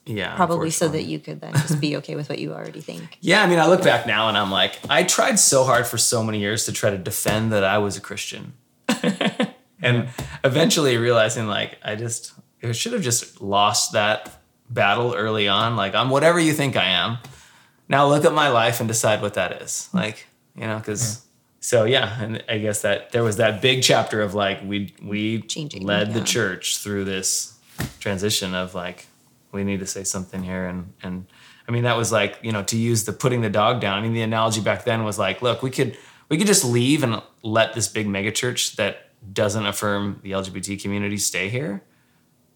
yeah. 0.05 0.33
probably 0.37 0.69
so 0.69 0.87
that 0.87 1.03
you 1.03 1.19
could 1.19 1.41
then 1.41 1.51
just 1.53 1.81
be 1.81 1.97
okay 1.97 2.15
with 2.15 2.29
what 2.29 2.39
you 2.39 2.53
already 2.53 2.79
think. 2.79 3.17
Yeah, 3.21 3.43
I 3.43 3.47
mean, 3.47 3.59
I 3.59 3.67
look 3.67 3.83
back 3.83 4.07
now 4.07 4.29
and 4.29 4.37
I'm 4.37 4.51
like, 4.51 4.79
I 4.89 5.03
tried 5.03 5.37
so 5.37 5.65
hard 5.65 5.85
for 5.85 5.97
so 5.97 6.23
many 6.23 6.39
years 6.39 6.65
to 6.67 6.71
try 6.71 6.89
to 6.91 6.97
defend 6.97 7.51
that 7.51 7.65
I 7.65 7.77
was 7.79 7.97
a 7.97 8.01
Christian. 8.01 8.53
and 9.81 10.09
eventually 10.43 10.97
realizing, 10.97 11.47
like, 11.47 11.77
I 11.83 11.95
just, 11.95 12.33
I 12.63 12.71
should 12.71 12.93
have 12.93 13.01
just 13.01 13.41
lost 13.41 13.93
that 13.93 14.41
battle 14.69 15.13
early 15.13 15.47
on. 15.47 15.75
Like, 15.75 15.95
I'm 15.95 16.09
whatever 16.09 16.39
you 16.39 16.53
think 16.53 16.75
I 16.75 16.85
am. 16.85 17.17
Now 17.89 18.07
look 18.07 18.25
at 18.25 18.33
my 18.33 18.49
life 18.49 18.79
and 18.79 18.87
decide 18.87 19.21
what 19.21 19.35
that 19.35 19.61
is. 19.61 19.89
Like, 19.93 20.27
you 20.55 20.67
know, 20.67 20.77
because. 20.77 21.23
So 21.59 21.83
yeah, 21.83 22.21
and 22.21 22.43
I 22.47 22.59
guess 22.59 22.83
that 22.83 23.11
there 23.11 23.23
was 23.23 23.37
that 23.37 23.61
big 23.61 23.83
chapter 23.83 24.21
of 24.21 24.33
like 24.33 24.61
we 24.63 24.93
we 25.01 25.41
Changing, 25.41 25.85
led 25.85 26.13
the 26.13 26.21
church 26.21 26.77
through 26.77 27.03
this 27.03 27.57
transition 27.99 28.53
of 28.53 28.73
like 28.73 29.07
we 29.51 29.63
need 29.63 29.79
to 29.79 29.85
say 29.85 30.03
something 30.03 30.43
here 30.43 30.65
and 30.65 30.93
and 31.03 31.25
I 31.67 31.71
mean 31.71 31.83
that 31.83 31.97
was 31.97 32.11
like 32.11 32.39
you 32.41 32.51
know 32.51 32.63
to 32.63 32.77
use 32.77 33.03
the 33.03 33.11
putting 33.11 33.41
the 33.41 33.49
dog 33.49 33.81
down. 33.81 33.97
I 33.97 34.01
mean 34.01 34.13
the 34.13 34.21
analogy 34.21 34.61
back 34.61 34.85
then 34.85 35.03
was 35.03 35.19
like 35.19 35.41
look 35.41 35.61
we 35.61 35.71
could 35.71 35.97
we 36.29 36.37
could 36.37 36.47
just 36.47 36.63
leave 36.63 37.03
and 37.03 37.21
let 37.43 37.73
this 37.73 37.87
big 37.87 38.07
megachurch 38.07 38.75
that 38.75 39.06
doesn't 39.33 39.65
affirm 39.65 40.19
the 40.23 40.31
LGBT 40.31 40.81
community 40.81 41.17
stay 41.17 41.49
here. 41.49 41.83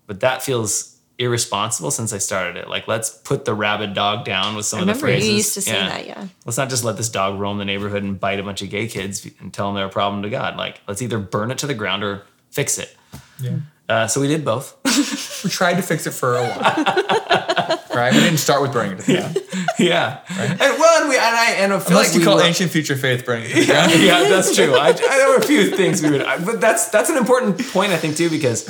But 0.08 0.20
that 0.22 0.42
feels 0.42 0.98
irresponsible 1.18 1.92
since 1.92 2.12
I 2.14 2.18
started 2.18 2.58
it. 2.58 2.68
Like, 2.68 2.88
let's 2.88 3.10
put 3.10 3.46
the 3.46 3.54
rabid 3.54 3.94
dog 3.94 4.26
down 4.26 4.56
with 4.56 4.66
some 4.66 4.80
I 4.80 4.82
of 4.82 4.88
the 4.88 4.94
remember 4.94 5.08
phrases. 5.08 5.30
you 5.30 5.36
used 5.36 5.54
to 5.54 5.62
say 5.62 5.74
that, 5.74 6.08
yeah. 6.08 6.28
Let's 6.46 6.58
not 6.58 6.70
just 6.70 6.84
let 6.84 6.98
this 6.98 7.10
dog 7.10 7.40
roam 7.40 7.58
the 7.60 7.66
neighborhood 7.66 8.04
and 8.04 8.20
bite 8.20 8.40
a 8.40 8.44
bunch 8.44 8.62
of 8.62 8.70
gay 8.70 8.88
kids 8.88 9.30
and 9.40 9.54
tell 9.54 9.68
them 9.68 9.76
they're 9.76 9.86
a 9.86 9.90
problem 9.90 10.24
to 10.24 10.30
God. 10.30 10.58
Like, 10.58 10.82
let's 10.88 11.02
either 11.02 11.20
burn 11.20 11.52
it 11.52 11.60
to 11.60 11.68
the 11.68 11.76
ground 11.76 12.04
or 12.04 12.24
fix 12.50 12.78
it. 12.80 12.96
Yeah. 13.40 13.58
Uh, 13.88 14.08
so 14.08 14.20
we 14.22 14.28
did 14.28 14.44
both. 14.44 14.76
We 15.44 15.50
tried 15.50 15.74
to 15.78 15.82
fix 15.82 16.06
it 16.06 16.12
for 16.12 16.38
a 16.38 16.44
while. 16.44 17.80
right? 17.96 18.14
We 18.14 18.20
didn't 18.20 18.40
start 18.40 18.62
with 18.62 18.74
burning 18.74 18.94
it 18.94 19.00
to 19.02 19.06
the 19.06 19.14
ground. 19.20 19.38
yeah. 19.80 20.20
And 20.30 20.60
well, 20.60 21.02
and 21.02 21.10
we 21.10 21.16
and 21.18 21.26
I 21.36 21.52
and 21.60 21.74
I 21.74 21.80
feel 21.80 21.90
Unless 21.98 22.08
like 22.10 22.14
you 22.14 22.20
we 22.22 22.26
call 22.26 22.36
were- 22.38 22.44
ancient 22.44 22.72
future 22.72 22.96
faith 22.96 23.26
burning 23.26 23.46
it 23.46 23.54
to 23.54 23.60
the 23.62 23.66
ground. 23.68 23.92
yeah, 23.94 24.22
yeah, 24.22 24.30
that's 24.30 24.56
true. 24.56 24.74
I, 24.76 24.88
I, 24.88 24.92
there 24.94 25.30
were 25.30 25.38
a 25.38 25.42
few 25.42 25.76
things 25.76 26.02
we 26.02 26.12
would, 26.12 26.22
I, 26.24 26.44
but 26.44 26.60
that's 26.62 26.90
that's 26.90 27.10
an 27.10 27.18
important 27.18 27.60
point 27.72 27.92
I 27.92 27.98
think 27.98 28.16
too 28.18 28.30
because 28.30 28.68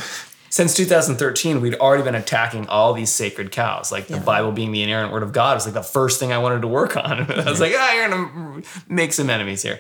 since 0.50 0.76
2013 0.76 1.62
we'd 1.62 1.76
already 1.76 2.04
been 2.04 2.16
attacking 2.16 2.68
all 2.68 2.94
these 2.94 3.10
sacred 3.12 3.52
cows, 3.52 3.92
like 3.92 4.08
the 4.08 4.16
Yeah. 4.16 4.24
Bible 4.24 4.52
being 4.52 4.72
the 4.74 4.84
inerrant 4.84 5.14
word 5.14 5.24
of 5.24 5.32
God 5.32 5.56
was 5.56 5.66
like 5.66 5.74
the 5.74 5.82
first 5.84 6.20
thing 6.20 6.34
I 6.34 6.40
wanted 6.40 6.62
to 6.62 6.68
work 6.68 6.98
on. 6.98 7.32
I 7.32 7.50
was 7.50 7.62
like, 7.62 7.74
ah, 7.76 7.94
you're 7.94 8.10
gonna 8.10 8.62
make 8.90 9.14
some 9.14 9.30
enemies 9.30 9.62
here. 9.62 9.80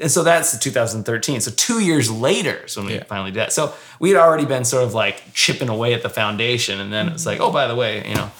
And 0.00 0.10
so 0.10 0.22
that's 0.22 0.56
2013. 0.56 1.40
So 1.40 1.50
two 1.50 1.80
years 1.80 2.08
later 2.10 2.52
is 2.66 2.76
when 2.76 2.86
we 2.86 2.94
Yeah. 2.94 3.02
finally 3.04 3.32
did 3.32 3.40
that. 3.40 3.52
So 3.52 3.74
we 3.98 4.10
had 4.10 4.18
already 4.18 4.44
been 4.46 4.64
sort 4.64 4.84
of 4.84 4.94
like 4.94 5.34
chipping 5.34 5.68
away 5.68 5.92
at 5.92 6.02
the 6.02 6.08
foundation, 6.08 6.80
and 6.80 6.92
then 6.92 7.08
it's 7.08 7.26
like, 7.26 7.40
oh, 7.40 7.50
by 7.50 7.66
the 7.66 7.74
way, 7.74 8.08
you 8.08 8.14
know, 8.14 8.30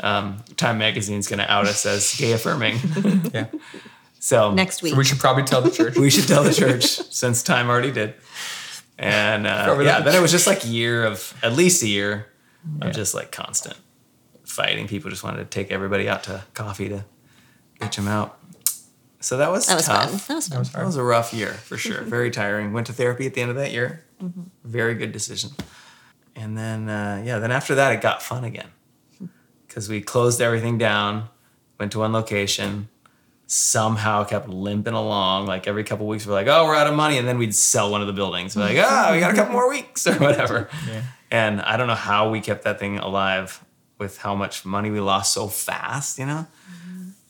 um, 0.00 0.38
Time 0.56 0.78
Magazine's 0.78 1.28
going 1.28 1.38
to 1.40 1.50
out 1.50 1.66
us 1.66 1.84
as 1.86 2.14
gay 2.16 2.32
affirming. 2.32 2.78
Yeah. 3.34 3.46
So 4.20 4.52
Next 4.52 4.82
week. 4.82 4.96
We 4.96 5.04
should 5.04 5.18
probably 5.20 5.44
tell 5.44 5.62
the 5.62 5.70
church. 5.70 5.96
we 5.98 6.10
should 6.10 6.26
tell 6.26 6.42
the 6.42 6.52
church 6.52 6.84
since 7.12 7.42
time 7.42 7.68
already 7.68 7.92
did. 7.92 8.14
And 8.98 9.46
uh, 9.46 9.76
yeah, 9.78 9.84
that. 9.84 10.04
then 10.06 10.14
it 10.16 10.20
was 10.20 10.32
just 10.32 10.46
like 10.48 10.64
a 10.64 10.68
year 10.68 11.04
of 11.04 11.32
at 11.42 11.52
least 11.52 11.82
a 11.84 11.86
year 11.88 12.26
Yeah. 12.80 12.88
of 12.88 12.94
just 12.94 13.14
like 13.14 13.30
constant 13.30 13.76
fighting. 14.44 14.88
People 14.88 15.10
just 15.10 15.22
wanted 15.22 15.38
to 15.38 15.44
take 15.44 15.70
everybody 15.70 16.08
out 16.08 16.24
to 16.24 16.42
coffee 16.54 16.88
to 16.88 17.04
bitch 17.80 17.94
them 17.96 18.08
out. 18.08 18.38
So 19.20 19.36
that 19.36 19.50
was 19.52 19.66
that 19.66 19.76
was 19.76 19.86
tough. 19.86 20.10
fun. 20.10 20.20
That 20.26 20.34
was 20.34 20.46
That 20.48 20.50
fun. 20.54 20.58
was 20.58 20.70
That 20.72 20.84
was 20.86 20.96
a 20.96 21.02
rough 21.04 21.32
year 21.32 21.52
for 21.52 21.76
sure. 21.84 22.02
Very 22.02 22.32
tiring. 22.32 22.72
Went 22.72 22.88
to 22.88 22.92
therapy 22.92 23.24
at 23.26 23.34
the 23.34 23.40
end 23.40 23.50
of 23.50 23.56
that 23.56 23.70
year. 23.72 24.04
Very 24.64 24.94
good 24.94 25.12
decision. 25.12 25.50
And 26.34 26.58
then 26.58 26.88
uh, 26.88 27.22
yeah, 27.24 27.38
then 27.38 27.52
after 27.52 27.76
that 27.76 27.92
it 27.92 28.00
got 28.00 28.20
fun 28.20 28.42
again 28.42 28.68
because 29.68 29.88
we 29.88 30.00
closed 30.00 30.40
everything 30.40 30.78
down, 30.78 31.28
went 31.78 31.92
to 31.92 32.00
one 32.00 32.12
location, 32.12 32.88
somehow 33.46 34.24
kept 34.24 34.48
limping 34.48 34.94
along. 34.94 35.46
Like 35.46 35.68
every 35.68 35.84
couple 35.84 36.06
weeks 36.06 36.26
we're 36.26 36.32
like, 36.32 36.48
oh, 36.48 36.64
we're 36.64 36.74
out 36.74 36.86
of 36.86 36.94
money, 36.94 37.18
and 37.18 37.28
then 37.28 37.38
we'd 37.38 37.54
sell 37.54 37.90
one 37.90 38.00
of 38.00 38.06
the 38.06 38.12
buildings. 38.12 38.56
We're 38.56 38.62
like, 38.62 38.78
oh, 38.78 39.12
we 39.12 39.20
got 39.20 39.32
a 39.32 39.34
couple 39.34 39.52
more 39.52 39.68
weeks 39.68 40.06
or 40.06 40.14
whatever. 40.14 40.68
Yeah. 40.88 41.02
And 41.30 41.60
I 41.60 41.76
don't 41.76 41.86
know 41.86 41.94
how 41.94 42.30
we 42.30 42.40
kept 42.40 42.64
that 42.64 42.78
thing 42.78 42.98
alive 42.98 43.62
with 43.98 44.18
how 44.18 44.34
much 44.34 44.64
money 44.64 44.90
we 44.90 45.00
lost 45.00 45.34
so 45.34 45.48
fast, 45.48 46.18
you 46.18 46.26
know. 46.26 46.46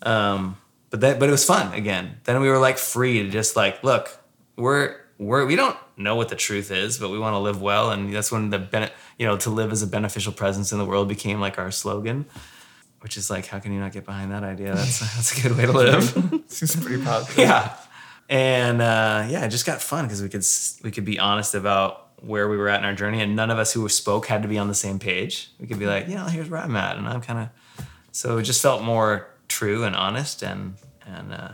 Um, 0.02 0.56
but 0.90 1.00
that, 1.00 1.18
but 1.18 1.28
it 1.28 1.32
was 1.32 1.44
fun 1.44 1.72
again. 1.74 2.20
Then 2.24 2.40
we 2.40 2.48
were 2.48 2.58
like 2.58 2.78
free 2.78 3.22
to 3.22 3.28
just 3.28 3.56
like, 3.56 3.82
look, 3.82 4.16
we're 4.56 4.96
we're 5.18 5.44
we 5.44 5.56
don't 5.56 5.76
know 5.98 6.14
what 6.14 6.28
the 6.28 6.36
truth 6.36 6.70
is, 6.70 6.98
but 6.98 7.10
we 7.10 7.18
want 7.18 7.34
to 7.34 7.38
live 7.38 7.60
well, 7.60 7.90
and 7.90 8.14
that's 8.14 8.32
when 8.32 8.50
the 8.50 8.90
you 9.18 9.26
know 9.26 9.36
to 9.38 9.50
live 9.50 9.72
as 9.72 9.82
a 9.82 9.86
beneficial 9.86 10.32
presence 10.32 10.72
in 10.72 10.78
the 10.78 10.84
world 10.84 11.08
became 11.08 11.40
like 11.40 11.58
our 11.58 11.70
slogan, 11.70 12.26
which 13.00 13.16
is 13.16 13.30
like, 13.30 13.46
how 13.46 13.58
can 13.58 13.72
you 13.72 13.80
not 13.80 13.92
get 13.92 14.04
behind 14.04 14.32
that 14.32 14.44
idea? 14.44 14.74
That's 14.74 15.00
that's 15.16 15.38
a 15.38 15.42
good 15.42 15.56
way 15.56 15.66
to 15.66 15.72
live. 15.72 16.42
Seems 16.46 16.76
pretty 16.76 17.02
positive. 17.02 17.38
yeah, 17.38 17.74
and 18.28 18.80
uh, 18.80 19.26
yeah, 19.28 19.44
it 19.44 19.48
just 19.48 19.66
got 19.66 19.82
fun 19.82 20.04
because 20.04 20.22
we 20.22 20.28
could 20.28 20.44
we 20.84 20.90
could 20.90 21.04
be 21.04 21.18
honest 21.18 21.54
about 21.54 22.06
where 22.20 22.48
we 22.48 22.56
were 22.56 22.68
at 22.68 22.80
in 22.80 22.84
our 22.84 22.94
journey, 22.94 23.20
and 23.20 23.36
none 23.36 23.50
of 23.50 23.58
us 23.58 23.72
who 23.72 23.88
spoke 23.88 24.26
had 24.26 24.42
to 24.42 24.48
be 24.48 24.58
on 24.58 24.68
the 24.68 24.74
same 24.74 24.98
page. 24.98 25.50
We 25.60 25.66
could 25.66 25.78
be 25.78 25.86
like, 25.86 26.08
you 26.08 26.14
know, 26.14 26.24
here's 26.24 26.48
where 26.48 26.60
I'm 26.60 26.76
at, 26.76 26.96
and 26.96 27.06
I'm 27.06 27.20
kind 27.20 27.38
of 27.40 27.86
so 28.12 28.38
it 28.38 28.44
just 28.44 28.62
felt 28.62 28.82
more 28.82 29.28
true 29.48 29.84
and 29.84 29.94
honest, 29.94 30.42
and 30.42 30.74
and 31.06 31.32
uh, 31.32 31.52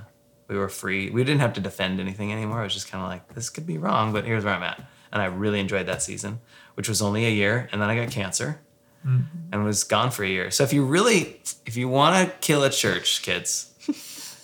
we 0.49 0.57
were 0.57 0.69
free. 0.69 1.11
We 1.11 1.25
didn't 1.25 1.41
have 1.41 1.53
to 1.55 1.61
defend 1.61 2.01
anything 2.01 2.33
anymore. 2.33 2.61
It 2.61 2.65
was 2.65 2.75
just 2.75 2.91
kind 2.91 3.03
of 3.03 3.09
like 3.11 3.35
this 3.35 3.51
could 3.51 3.67
be 3.67 3.79
wrong, 3.79 4.13
but 4.13 4.25
here's 4.25 4.45
where 4.45 4.55
I'm 4.55 4.63
at, 4.63 4.81
and 5.13 5.23
I 5.23 5.27
really 5.27 5.61
enjoyed 5.61 5.87
that 5.87 6.03
season, 6.03 6.41
which 6.75 6.89
was 6.89 7.01
only 7.03 7.25
a 7.27 7.31
year, 7.31 7.69
and 7.73 7.81
then 7.81 7.89
I 7.91 7.97
got 7.97 8.11
cancer. 8.11 8.61
Mm-hmm. 9.07 9.53
And 9.53 9.65
was 9.65 9.85
gone 9.85 10.11
for 10.11 10.25
a 10.25 10.29
year. 10.29 10.51
So 10.51 10.65
if 10.65 10.73
you 10.73 10.83
really, 10.83 11.39
if 11.67 11.77
you 11.77 11.91
want 11.91 12.27
to 12.27 12.35
kill 12.39 12.65
a 12.65 12.71
church, 12.71 13.21
kids, 13.21 13.71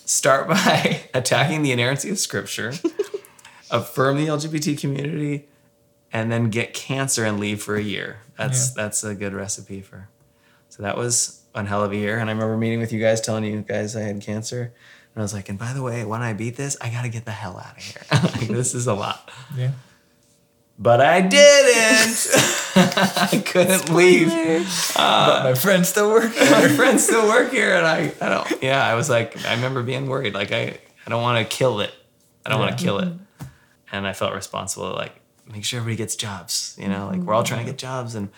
start 0.05 0.49
by 0.49 1.01
attacking 1.15 1.63
the 1.63 1.73
inerrancy 1.73 2.11
of 2.11 2.19
scripture, 2.19 2.75
affirm 3.71 4.19
the 4.19 4.27
LGBT 4.27 4.79
community, 4.79 5.49
and 6.13 6.31
then 6.31 6.51
get 6.51 6.75
cancer 6.75 7.25
and 7.25 7.41
leave 7.41 7.63
for 7.63 7.77
a 7.77 7.83
year. 7.83 8.19
That's 8.37 8.69
Yeah. 8.77 8.83
that's 8.83 9.03
a 9.03 9.15
good 9.15 9.33
recipe 9.33 9.81
for. 9.81 10.09
So 10.69 10.83
that 10.83 10.97
was 10.99 11.41
one 11.53 11.65
hell 11.67 11.83
of 11.83 11.93
a 11.93 11.97
year. 11.97 12.19
And 12.19 12.29
I 12.29 12.33
remember 12.35 12.57
meeting 12.59 12.81
with 12.81 12.93
you 12.93 13.01
guys, 13.01 13.21
telling 13.23 13.45
you 13.45 13.63
guys 13.63 13.97
I 13.97 14.03
had 14.03 14.21
cancer. 14.21 14.73
And 15.15 15.21
I 15.21 15.23
was 15.23 15.35
like, 15.35 15.49
and 15.49 15.59
by 15.59 15.73
the 15.73 15.83
way, 15.83 16.05
when 16.05 16.23
I 16.23 16.33
beat 16.33 16.57
this, 16.57 16.77
I 16.81 16.91
gotta 16.91 17.09
get 17.09 17.25
the 17.25 17.33
hell 17.33 17.59
out 17.59 17.77
of 17.77 17.83
here. 17.83 18.03
like, 18.13 18.49
this 18.49 18.75
is 18.75 18.87
a 18.87 18.95
lot. 18.95 19.31
Yeah. 19.57 19.73
But 20.79 21.03
I 21.03 21.21
didn't. 21.21 22.29
I 22.77 23.43
couldn't 23.45 23.95
leave. 23.95 24.29
but 24.29 24.97
uh, 24.97 25.41
my 25.45 25.55
friends 25.55 25.89
still 25.89 26.11
work. 26.11 26.35
my 26.51 26.69
friends 26.69 27.05
still 27.05 27.27
work 27.29 27.51
here 27.51 27.75
and 27.75 27.87
I, 27.87 28.13
I 28.21 28.29
don't 28.29 28.63
yeah 28.63 28.85
i 28.85 28.95
was 28.95 29.11
like 29.11 29.45
i 29.45 29.55
remember 29.55 29.83
being 29.83 30.07
worried 30.07 30.35
like 30.35 30.53
i, 30.53 30.79
I 31.07 31.11
don't 31.11 31.23
want 31.23 31.39
to 31.39 31.57
kill 31.57 31.81
it 31.81 31.93
i 32.45 32.51
don't 32.51 32.61
want 32.61 32.77
to 32.77 32.83
kill 32.83 32.99
it 32.99 33.09
mm-hmm. 33.09 33.45
and 33.93 34.07
i 34.07 34.13
felt 34.13 34.35
responsible 34.35 34.91
to 34.91 34.97
like 34.97 35.21
make 35.53 35.65
sure 35.65 35.81
everybody 35.81 35.97
gets 35.97 36.17
jobs 36.17 36.77
you 36.79 36.89
know 36.89 37.09
like 37.09 37.21
we're 37.21 37.35
all 37.35 37.43
trying 37.43 37.65
to 37.65 37.71
get 37.71 37.79
jobs 37.79 38.15
and 38.15 38.31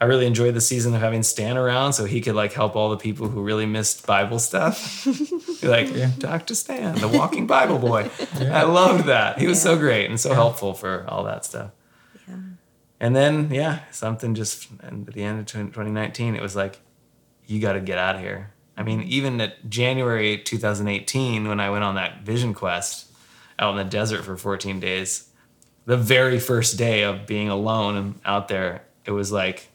i 0.00 0.04
really 0.04 0.26
enjoyed 0.26 0.54
the 0.54 0.60
season 0.60 0.94
of 0.94 1.00
having 1.00 1.22
stan 1.22 1.56
around 1.56 1.92
so 1.92 2.04
he 2.04 2.20
could 2.20 2.34
like 2.34 2.52
help 2.52 2.74
all 2.76 2.90
the 2.90 2.96
people 2.96 3.28
who 3.28 3.42
really 3.42 3.66
missed 3.66 4.06
bible 4.06 4.38
stuff. 4.38 5.06
Like 5.62 5.94
Yeah. 5.94 6.10
dr 6.18 6.54
stan 6.54 6.94
the 6.96 7.08
walking 7.08 7.46
bible 7.46 7.78
boy. 7.78 8.10
I 8.40 8.62
loved 8.62 9.04
that. 9.06 9.38
He 9.38 9.46
was 9.46 9.60
so 9.60 9.76
great 9.76 10.08
and 10.08 10.18
so 10.18 10.32
helpful 10.32 10.72
for 10.74 11.04
all 11.06 11.24
that 11.24 11.44
stuff. 11.44 11.70
Yeah. 12.26 12.36
and 12.98 13.14
then, 13.14 13.52
yeah, 13.52 13.80
something 13.90 14.34
just, 14.34 14.68
and 14.82 15.06
at 15.06 15.14
the 15.14 15.22
end 15.22 15.38
of 15.40 15.46
2019, 15.46 16.34
it 16.34 16.40
was 16.40 16.56
like, 16.56 16.80
you 17.46 17.60
got 17.60 17.74
to 17.74 17.80
get 17.80 17.98
out 17.98 18.16
of 18.16 18.22
here. 18.22 18.52
I 18.76 18.82
mean, 18.82 19.00
mm-hmm. 19.00 19.10
even 19.10 19.40
at 19.42 19.68
January 19.68 20.38
2018, 20.38 21.46
when 21.46 21.60
I 21.60 21.68
went 21.68 21.84
on 21.84 21.96
that 21.96 22.22
vision 22.22 22.54
quest 22.54 23.10
out 23.58 23.72
in 23.72 23.76
the 23.76 23.84
desert 23.84 24.24
for 24.24 24.36
14 24.36 24.80
days, 24.80 25.28
the 25.84 25.96
very 25.98 26.38
first 26.38 26.78
day 26.78 27.02
of 27.02 27.26
being 27.26 27.50
alone 27.50 27.96
and 27.96 28.20
out 28.24 28.48
there, 28.48 28.84
it 29.04 29.10
was 29.10 29.30
like, 29.30 29.68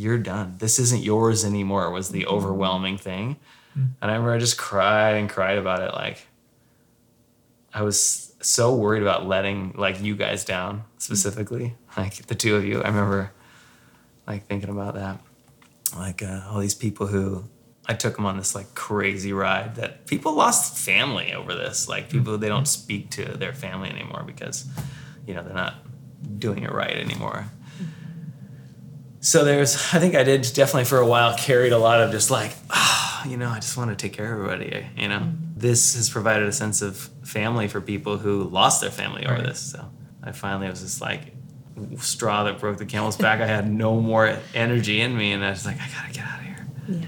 you're 0.00 0.18
done. 0.18 0.56
This 0.58 0.78
isn't 0.78 1.02
yours 1.02 1.44
anymore, 1.44 1.90
was 1.90 2.08
the 2.08 2.22
mm-hmm. 2.22 2.34
overwhelming 2.34 2.96
thing. 2.96 3.36
Mm-hmm. 3.72 3.86
And 4.00 4.10
I 4.10 4.14
remember 4.14 4.32
I 4.32 4.38
just 4.38 4.56
cried 4.56 5.16
and 5.16 5.28
cried 5.28 5.58
about 5.58 5.82
it. 5.82 5.92
Like, 5.92 6.26
I 7.74 7.82
was 7.82 8.34
so 8.40 8.74
worried 8.74 9.02
about 9.02 9.26
letting 9.26 9.74
like 9.76 10.00
you 10.00 10.16
guys 10.16 10.44
down 10.44 10.78
mm-hmm. 10.78 10.98
specifically, 10.98 11.76
like 11.98 12.26
the 12.26 12.34
two 12.34 12.56
of 12.56 12.64
you. 12.64 12.82
I 12.82 12.88
remember 12.88 13.32
like 14.26 14.46
thinking 14.46 14.70
about 14.70 14.94
that, 14.94 15.20
like 15.94 16.22
uh, 16.22 16.40
all 16.48 16.60
these 16.60 16.74
people 16.74 17.06
who 17.06 17.44
I 17.86 17.92
took 17.92 18.16
them 18.16 18.24
on 18.24 18.38
this 18.38 18.54
like 18.54 18.74
crazy 18.74 19.34
ride 19.34 19.76
that 19.76 20.06
people 20.06 20.32
lost 20.32 20.78
family 20.78 21.34
over 21.34 21.54
this. 21.54 21.88
Like 21.90 22.08
people 22.08 22.38
they 22.38 22.48
don't 22.48 22.66
speak 22.66 23.10
to 23.10 23.24
their 23.36 23.52
family 23.52 23.90
anymore 23.90 24.24
because 24.26 24.66
you 25.26 25.34
know 25.34 25.42
they're 25.42 25.52
not 25.52 25.74
doing 26.38 26.62
it 26.62 26.72
right 26.72 26.96
anymore. 26.96 27.44
So 29.22 29.44
there's, 29.44 29.74
I 29.94 29.98
think 29.98 30.14
I 30.14 30.22
did 30.24 30.42
definitely 30.54 30.84
for 30.84 30.98
a 30.98 31.06
while 31.06 31.36
carried 31.36 31.72
a 31.72 31.78
lot 31.78 32.00
of 32.00 32.10
just 32.10 32.30
like, 32.30 32.52
ah, 32.70 33.26
you 33.26 33.36
know, 33.36 33.50
I 33.50 33.56
just 33.56 33.76
want 33.76 33.90
to 33.90 33.96
take 33.96 34.14
care 34.14 34.32
of 34.34 34.50
everybody. 34.50 34.86
You 34.96 35.08
know, 35.08 35.32
this 35.56 35.94
has 35.94 36.08
provided 36.08 36.48
a 36.48 36.52
sense 36.52 36.80
of 36.80 36.96
family 37.22 37.68
for 37.68 37.80
people 37.82 38.16
who 38.16 38.44
lost 38.44 38.80
their 38.80 38.90
family 38.90 39.26
over 39.26 39.34
Right. 39.34 39.44
this. 39.44 39.60
So 39.60 39.84
I 40.22 40.32
finally 40.32 40.66
it 40.68 40.70
was 40.70 40.80
just 40.80 41.00
like 41.02 41.34
straw 41.98 42.44
that 42.44 42.58
broke 42.60 42.78
the 42.78 42.86
camel's 42.86 43.16
back. 43.16 43.40
I 43.40 43.46
had 43.46 43.70
no 43.70 44.00
more 44.00 44.38
energy 44.54 45.00
in 45.00 45.16
me, 45.16 45.32
and 45.32 45.44
I 45.44 45.50
was 45.50 45.64
like, 45.66 45.76
I 45.80 45.88
gotta 45.94 46.12
get 46.12 46.24
out 46.24 46.38
of 46.40 46.44
here. 46.46 46.66
Yeah. 46.88 47.06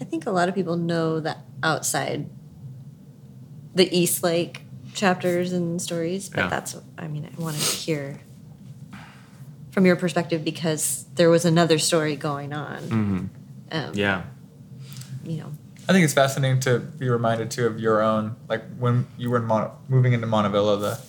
I 0.00 0.04
think 0.04 0.26
a 0.26 0.30
lot 0.30 0.48
of 0.48 0.54
people 0.54 0.76
know 0.76 1.20
that 1.20 1.38
outside 1.62 2.28
the 3.74 3.88
East 3.96 4.22
Lake 4.22 4.62
chapters 4.94 5.52
and 5.52 5.80
stories, 5.80 6.28
but 6.28 6.40
Yeah. 6.42 6.48
that's 6.48 6.74
what 6.74 6.84
I 6.98 7.08
mean, 7.08 7.26
I 7.26 7.40
wanted 7.40 7.60
to 7.60 7.76
hear 7.76 8.20
from 9.74 9.84
your 9.84 9.96
perspective 9.96 10.44
because 10.44 11.04
there 11.16 11.28
was 11.28 11.44
another 11.44 11.78
story 11.78 12.14
going 12.14 12.52
on. 12.52 12.78
Mm-hmm. 12.82 13.18
Um, 13.72 13.90
Yeah, 13.94 14.22
You 15.24 15.38
know, 15.38 15.52
I 15.88 15.92
think 15.92 16.04
it's 16.04 16.14
fascinating 16.14 16.60
to 16.60 16.78
be 16.78 17.08
reminded 17.08 17.50
too 17.50 17.66
of 17.66 17.80
your 17.80 18.00
own, 18.00 18.36
like 18.48 18.62
when 18.78 19.06
you 19.18 19.30
were 19.30 19.38
in 19.38 19.44
Mon- 19.44 19.72
moving 19.88 20.12
into 20.12 20.28
Montevilla, 20.28 20.80
the 20.80 21.00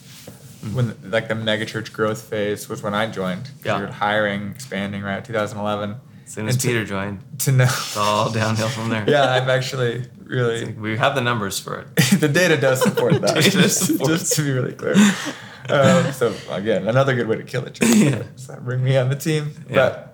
when 0.73 0.95
like 1.11 1.27
the 1.27 1.35
megachurch 1.35 1.93
growth 1.93 2.23
phase 2.23 2.67
was 2.67 2.81
when 2.81 2.95
I 2.95 3.05
joined. 3.05 3.43
'cause 3.43 3.53
Yeah. 3.65 3.77
You 3.77 3.85
were 3.85 3.91
hiring, 3.91 4.49
expanding, 4.49 5.03
right? 5.03 5.23
2011, 5.23 5.97
As 6.25 6.31
soon 6.33 6.47
as 6.47 6.55
And 6.55 6.61
to- 6.61 6.67
Peter 6.67 6.85
joined, 6.85 7.39
to 7.39 7.51
know. 7.51 7.63
it's 7.65 7.95
all 7.97 8.31
downhill 8.31 8.67
from 8.69 8.89
there. 8.89 9.05
yeah, 9.07 9.33
I'm 9.33 9.49
actually 9.49 10.05
really 10.23 10.73
We 10.73 10.97
have 10.97 11.13
the 11.15 11.21
numbers 11.21 11.59
for 11.59 11.79
it. 11.81 11.95
the 12.19 12.27
data 12.27 12.57
does 12.57 12.81
support 12.81 13.13
that. 13.21 13.43
Just, 13.43 13.97
just 14.05 14.33
to 14.33 14.41
be 14.41 14.51
really 14.51 14.73
clear. 14.73 14.95
Um, 15.69 16.11
so 16.13 16.33
again, 16.49 16.87
another 16.87 17.15
good 17.15 17.27
way 17.27 17.37
to 17.37 17.43
kill 17.43 17.61
the 17.61 17.69
church. 17.71 17.89
Yeah. 17.95 18.23
So 18.35 18.55
bring 18.59 18.83
me 18.83 18.97
on 18.97 19.09
the 19.09 19.15
team. 19.15 19.51
Yeah. 19.69 19.75
But 19.75 20.11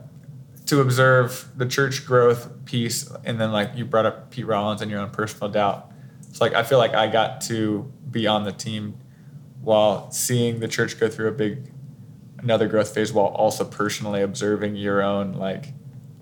to 0.68 0.80
observe 0.82 1.50
the 1.58 1.66
church 1.66 2.06
growth 2.06 2.50
piece, 2.66 3.10
and 3.26 3.40
then 3.40 3.52
like 3.52 3.72
you 3.76 3.84
brought 3.86 4.06
up 4.06 4.32
Pete 4.32 4.46
Rollins 4.46 4.82
and 4.82 4.90
your 4.92 5.00
own 5.02 5.10
personal 5.10 5.50
doubt. 5.52 5.92
It's 6.30 6.40
like 6.40 6.54
I 6.54 6.64
feel 6.64 6.78
like 6.78 6.94
I 6.94 7.08
got 7.08 7.42
to 7.42 7.92
be 8.10 8.28
on 8.28 8.44
the 8.46 8.54
team 8.54 8.98
while 9.62 10.10
seeing 10.12 10.60
the 10.62 10.68
church 10.68 11.00
go 11.00 11.10
through 11.10 11.28
a 11.28 11.34
big 11.34 11.70
another 12.40 12.68
growth 12.68 12.94
phase 12.94 13.12
while 13.14 13.28
also 13.28 13.64
personally 13.66 14.22
observing 14.22 14.76
your 14.78 15.02
own 15.02 15.34
like 15.34 15.74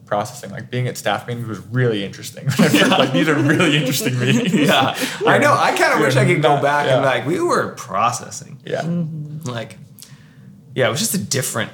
processing 0.09 0.49
like 0.49 0.71
being 0.71 0.87
at 0.87 0.97
staff 0.97 1.27
meetings 1.27 1.47
was 1.47 1.59
really 1.67 2.03
interesting 2.03 2.45
like 2.59 3.13
these 3.13 3.29
are 3.29 3.35
really 3.35 3.77
interesting 3.77 4.17
meetings 4.23 4.53
yeah, 4.53 4.97
I 5.25 5.37
know. 5.37 5.53
I 5.53 5.77
kind 5.77 5.93
of 5.93 5.99
wish 5.99 6.15
I 6.15 6.25
could 6.25 6.41
go 6.41 6.59
back 6.61 6.87
and 6.87 7.05
like 7.05 7.27
we 7.27 7.39
were 7.39 7.75
processing. 7.75 8.59
yeah 8.65 8.81
Like, 9.45 9.77
yeah, 10.75 10.87
it 10.87 10.91
was 10.91 10.99
just 10.99 11.13
a 11.13 11.17
different. 11.19 11.71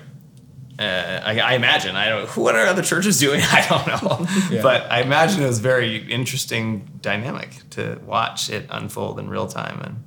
Uh, 0.78 0.84
I, 1.24 1.40
I 1.40 1.54
imagine. 1.54 1.96
I 1.96 2.10
don't. 2.10 2.38
What 2.38 2.56
are 2.56 2.66
other 2.66 2.82
churches 2.82 3.18
doing? 3.20 3.42
I 3.60 3.66
don't 3.70 3.88
know. 3.88 4.28
Yeah. 4.52 4.62
But 4.62 4.92
I 4.92 5.02
imagine 5.02 5.42
it 5.42 5.48
was 5.48 5.60
very 5.60 5.98
interesting 6.12 7.00
dynamic 7.02 7.50
to 7.72 8.00
watch 8.06 8.50
it 8.50 8.68
unfold 8.70 9.20
in 9.20 9.30
real 9.30 9.48
time, 9.48 9.80
and 9.82 10.04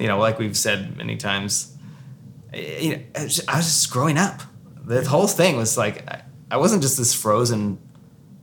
you 0.00 0.08
know, 0.08 0.18
like 0.18 0.38
we've 0.38 0.56
said 0.56 0.96
many 0.96 1.16
times, 1.16 1.76
you 2.54 2.96
know, 2.96 3.02
I 3.14 3.22
was 3.24 3.36
just, 3.36 3.48
I 3.48 3.56
was 3.58 3.66
just 3.66 3.90
growing 3.90 4.16
up. 4.16 4.40
The 4.84 5.04
whole 5.04 5.26
thing 5.28 5.56
was 5.56 5.76
like 5.76 6.04
I, 6.50 6.56
wasn't 6.56 6.82
just 6.82 6.96
this 6.96 7.14
frozen 7.14 7.78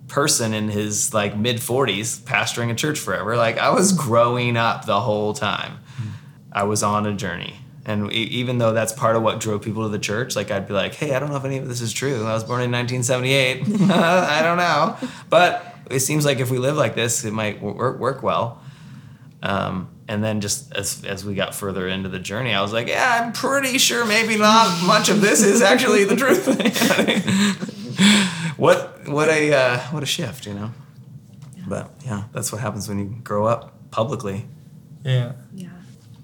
person 0.07 0.53
in 0.53 0.69
his 0.69 1.13
like 1.13 1.35
mid 1.35 1.57
40s 1.57 2.19
pastoring 2.21 2.69
a 2.71 2.75
church 2.75 2.99
forever. 2.99 3.35
Like 3.35 3.57
i 3.57 3.69
was 3.69 3.91
growing 3.91 4.57
up 4.57 4.85
the 4.85 5.01
whole 5.01 5.33
time. 5.33 5.79
I 6.51 6.63
was 6.63 6.83
on 6.83 7.05
a 7.07 7.13
journey. 7.13 7.55
And 7.85 8.11
even 8.13 8.59
though 8.59 8.71
that's 8.71 8.93
part 8.93 9.15
of 9.15 9.23
what 9.23 9.39
drove 9.39 9.61
people 9.61 9.83
to 9.83 9.89
the 9.89 9.99
church 9.99 10.35
like 10.35 10.51
i'd 10.51 10.67
be 10.67 10.73
like 10.73 10.93
hey 10.93 11.13
i 11.13 11.19
don't 11.19 11.29
know 11.29 11.35
if 11.35 11.43
any 11.43 11.57
of 11.57 11.67
this 11.67 11.81
is 11.81 11.91
true. 11.91 12.23
I 12.25 12.33
was 12.33 12.43
born 12.43 12.61
in 12.61 12.71
1978 12.71 13.91
i 13.91 14.41
don't 14.41 14.57
know. 14.57 14.97
But 15.29 15.75
it 15.89 15.99
seems 15.99 16.25
like 16.25 16.39
if 16.39 16.49
we 16.51 16.59
live 16.59 16.75
like 16.77 16.95
this 16.95 17.25
it 17.25 17.33
might 17.33 17.61
work, 17.61 17.99
work 17.99 18.23
well. 18.23 18.61
Um, 19.41 19.89
and 20.07 20.23
then 20.23 20.41
just 20.41 20.73
as, 20.73 21.03
as 21.05 21.25
we 21.25 21.33
got 21.33 21.55
further 21.55 21.87
into 21.87 22.09
the 22.09 22.19
journey 22.19 22.53
i 22.53 22.61
was 22.61 22.73
like 22.73 22.87
yeah 22.87 23.21
i'm 23.21 23.33
pretty 23.33 23.77
sure 23.77 24.05
maybe 24.05 24.37
not 24.37 24.83
much 24.85 25.09
of 25.09 25.21
this 25.21 25.41
is 25.41 25.61
actually 25.61 26.03
the 26.03 26.15
truth 26.15 26.45
what 28.63 29.09
what 29.09 29.27
a 29.27 29.53
uh, 29.53 29.79
what 29.91 30.03
a 30.03 30.05
shift, 30.05 30.45
you 30.45 30.53
know. 30.53 30.71
But 31.67 31.91
yeah, 32.05 32.23
that's 32.31 32.49
what 32.51 32.61
happens 32.61 32.87
when 32.87 32.97
you 32.97 33.15
grow 33.21 33.45
up 33.45 33.91
publicly. 33.91 34.45
yeah 35.03 35.33
Yeah. 35.53 35.67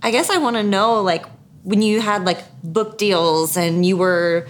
I 0.01 0.11
guess 0.11 0.29
I 0.29 0.37
want 0.37 0.55
to 0.55 0.63
know, 0.63 1.01
like, 1.01 1.25
when 1.63 1.81
you 1.81 1.99
had 1.99 2.23
like 2.23 2.41
book 2.63 2.97
deals 2.97 3.57
and 3.57 3.85
you 3.85 3.97
were, 3.97 4.47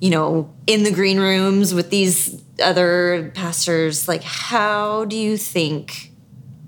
you 0.00 0.10
know, 0.10 0.52
in 0.66 0.82
the 0.82 0.90
green 0.90 1.20
rooms 1.20 1.72
with 1.72 1.90
these 1.90 2.42
other 2.60 3.30
pastors, 3.34 4.08
like, 4.08 4.24
how 4.24 5.04
do 5.04 5.16
you 5.16 5.36
think 5.36 6.10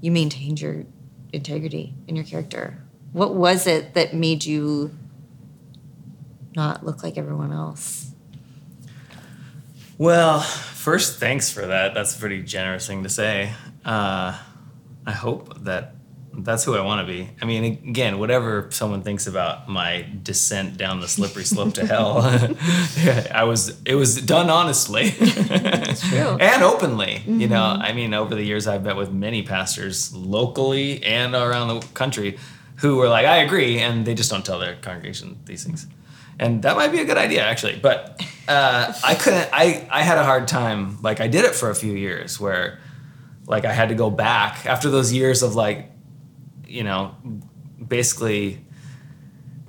you 0.01 0.13
maintained 0.13 0.61
your 0.61 0.85
integrity 1.33 1.95
and 2.07 2.17
your 2.17 2.25
character? 2.25 2.79
What 3.13 3.35
was 3.35 3.67
it 3.67 3.95
that 3.95 4.15
made 4.15 4.45
you 4.45 4.93
not 6.55 6.87
look 6.87 7.03
like 7.03 7.19
everyone 7.19 7.53
else? 7.53 8.12
Well, 10.03 10.41
first, 10.41 11.21
thanks 11.21 11.53
for 11.53 11.65
that. 11.65 11.95
That's 11.95 12.17
a 12.17 12.19
pretty 12.19 12.43
generous 12.43 12.89
thing 12.89 13.05
to 13.05 13.09
say. 13.09 13.53
Uh, 13.85 14.37
I 15.07 15.13
hope 15.13 15.63
that 15.63 15.95
that's 16.33 16.65
who 16.65 16.75
I 16.75 16.81
want 16.81 17.07
to 17.07 17.13
be. 17.13 17.31
I 17.41 17.45
mean, 17.45 17.63
again, 17.63 18.19
whatever 18.19 18.67
someone 18.73 19.05
thinks 19.05 19.29
about 19.29 19.69
my 19.69 20.05
descent 20.25 20.77
down 20.77 20.99
the 20.99 21.07
slippery 21.07 21.45
slope 21.45 21.75
to 21.75 21.87
hell, 21.87 22.19
I 23.33 23.45
was 23.45 23.81
it 23.85 23.95
was 23.95 24.21
done 24.21 24.51
honestly. 24.51 25.13
true. 25.13 25.29
and 26.41 26.65
openly. 26.65 27.23
You 27.25 27.47
know, 27.47 27.63
I 27.63 27.93
mean, 27.93 28.13
over 28.13 28.35
the 28.35 28.43
years, 28.43 28.67
I've 28.67 28.83
met 28.83 28.97
with 28.97 29.13
many 29.13 29.45
pastors 29.45 30.13
locally 30.13 31.01
and 31.05 31.37
around 31.37 31.69
the 31.69 31.87
country 31.95 32.41
who 32.79 32.97
were 32.97 33.09
like, 33.09 33.25
"I 33.25 33.37
agree," 33.37 33.79
and 33.79 34.05
they 34.05 34.15
just 34.15 34.33
don't 34.33 34.45
tell 34.45 34.59
their 34.59 34.75
congregation 34.75 35.39
these 35.45 35.63
things. 35.63 35.87
And 36.43 36.63
that 36.63 36.75
might 36.75 36.91
be 36.91 36.99
a 36.99 37.05
good 37.05 37.19
idea, 37.19 37.45
actually. 37.45 37.77
But 37.77 38.21
uh, 38.49 38.93
I 39.05 39.15
couldn't. 39.15 39.49
I 39.53 39.87
I 39.93 40.03
had 40.03 40.19
a 40.19 40.25
hard 40.25 40.49
time. 40.49 41.01
Like 41.01 41.21
I 41.21 41.29
did 41.29 41.45
it 41.45 41.55
for 41.55 41.71
a 41.71 41.75
few 41.75 41.93
years, 41.93 42.41
where 42.41 42.81
like 43.47 43.65
I 43.65 43.73
had 43.73 43.91
to 43.91 43.95
go 43.95 44.11
back 44.11 44.67
after 44.67 44.91
those 44.91 45.13
years 45.13 45.45
of 45.45 45.55
like, 45.55 45.93
you 46.67 46.83
know, 46.83 47.15
basically 47.87 48.65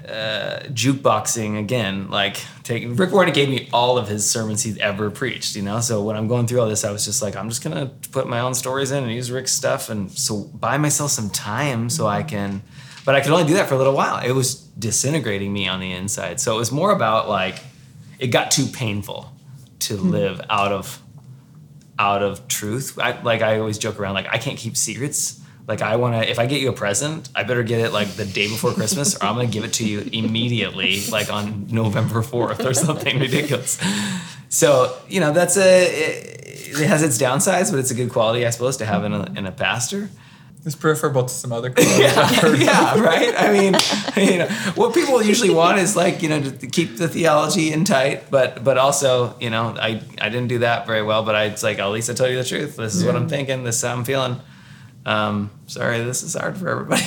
uh, 0.08 0.62
jukeboxing 0.70 1.60
again. 1.60 2.10
Like 2.10 2.38
taking 2.64 2.96
Rick 2.96 3.12
Warren 3.12 3.32
gave 3.34 3.50
me 3.50 3.70
all 3.72 4.00
of 4.00 4.08
his 4.08 4.28
sermons 4.28 4.64
he'd 4.64 4.80
ever 4.80 5.12
preached. 5.12 5.56
You 5.56 5.62
know, 5.62 5.80
so 5.80 6.02
when 6.02 6.16
I'm 6.16 6.28
going 6.28 6.48
through 6.48 6.62
all 6.62 6.70
this, 6.70 6.84
I 6.84 6.92
was 6.92 7.06
just 7.06 7.22
like, 7.22 7.36
I'm 7.36 7.50
just 7.50 7.64
gonna 7.64 7.92
put 8.12 8.28
my 8.28 8.40
own 8.40 8.56
stories 8.56 8.90
in 8.90 9.04
and 9.04 9.14
use 9.14 9.30
Rick's 9.30 9.52
stuff, 9.52 9.90
and 9.90 10.12
so 10.12 10.46
buy 10.46 10.80
myself 10.80 11.12
some 11.12 11.30
time 11.30 11.92
so 11.92 12.08
I 12.08 12.24
can. 12.24 12.64
But 13.06 13.16
I 13.16 13.22
could 13.22 13.32
only 13.32 13.46
do 13.46 13.56
that 13.56 13.68
for 13.68 13.76
a 13.76 13.78
little 13.78 13.94
while. 13.94 14.26
It 14.26 14.32
was 14.32 14.56
disintegrating 14.56 15.52
me 15.52 15.68
on 15.68 15.80
the 15.80 15.92
inside. 15.92 16.40
So 16.40 16.56
it 16.56 16.58
was 16.58 16.72
more 16.72 16.92
about 16.92 17.28
like, 17.28 17.60
it 18.20 18.28
got 18.28 18.52
too 18.52 18.66
painful 18.66 19.32
to 19.80 19.98
hmm. 19.98 20.10
live 20.10 20.42
out 20.50 20.72
of 20.72 21.00
out 22.00 22.24
of 22.24 22.48
truth. 22.48 22.98
I, 23.00 23.22
like 23.22 23.42
I 23.42 23.60
always 23.60 23.78
joke 23.78 24.00
around, 24.00 24.16
like 24.16 24.28
I 24.30 24.38
can't 24.38 24.58
keep 24.58 24.76
secrets. 24.78 25.40
Like 25.68 25.82
I 25.82 25.96
want 25.96 26.16
to, 26.16 26.30
if 26.30 26.40
I 26.40 26.46
get 26.46 26.60
you 26.60 26.70
a 26.70 26.74
present, 26.74 27.30
I 27.36 27.44
better 27.44 27.64
get 27.64 27.80
it 27.80 27.94
like 27.94 28.10
the 28.10 28.26
day 28.26 28.48
before 28.50 28.74
Christmas, 28.74 29.16
or 29.16 29.26
I'm 29.26 29.36
gonna 29.36 29.48
give 29.48 29.64
it 29.64 29.74
to 29.74 29.88
you 29.88 30.10
immediately, 30.12 31.02
like 31.10 31.32
on 31.32 31.68
November 31.70 32.22
fourth 32.22 32.66
or 32.66 32.74
something 32.74 33.20
ridiculous. 33.20 33.80
So 34.50 34.98
you 35.08 35.20
know 35.20 35.32
that's 35.32 35.56
a 35.56 35.86
it, 35.86 36.82
it 36.82 36.88
has 36.88 37.02
its 37.04 37.18
downsides, 37.18 37.72
but 37.72 37.80
it's 37.80 37.92
a 37.92 37.96
good 37.96 38.12
quality, 38.12 38.46
I 38.46 38.50
suppose, 38.50 38.78
to 38.78 38.86
have 38.86 39.06
in 39.06 39.14
a, 39.14 39.24
in 39.38 39.46
a 39.46 39.52
pastor. 39.52 40.10
It's 40.66 40.76
preferable 40.76 41.24
to 41.24 41.34
some 41.34 41.52
other 41.52 41.74
I've 41.78 42.00
Yeah, 42.00 42.56
yeah, 42.56 43.00
right. 43.00 43.34
I 43.38 43.52
mean, 43.52 43.76
you 44.32 44.40
know, 44.40 44.48
what 44.76 44.94
people 44.94 45.22
usually 45.22 45.50
want 45.50 45.80
is 45.80 45.96
like 45.96 46.22
you 46.22 46.30
know 46.30 46.42
to 46.42 46.68
keep 46.68 46.98
the 46.98 47.08
theology 47.08 47.72
in 47.74 47.84
tight, 47.84 48.30
but 48.32 48.64
but 48.64 48.78
also 48.78 49.36
you 49.40 49.50
know 49.50 49.76
I 49.78 50.02
I 50.20 50.30
didn't 50.30 50.48
do 50.48 50.60
that 50.60 50.88
very 50.88 51.04
well, 51.04 51.24
but 51.24 51.36
I 51.36 51.46
it's 51.46 51.64
like 51.64 51.80
at 51.80 51.88
least 51.88 52.10
I 52.10 52.14
told 52.14 52.32
you 52.32 52.38
the 52.38 52.48
truth. 52.48 52.78
This 52.78 52.96
is 52.96 53.04
what 53.04 53.16
I'm 53.16 53.28
thinking. 53.28 53.64
This 53.64 53.78
is 53.78 53.82
how 53.82 53.94
I'm 53.94 54.06
feeling. 54.06 54.40
Um, 55.06 55.52
sorry, 55.68 56.02
this 56.04 56.24
is 56.24 56.34
hard 56.34 56.58
for 56.58 56.70
everybody. 56.70 57.04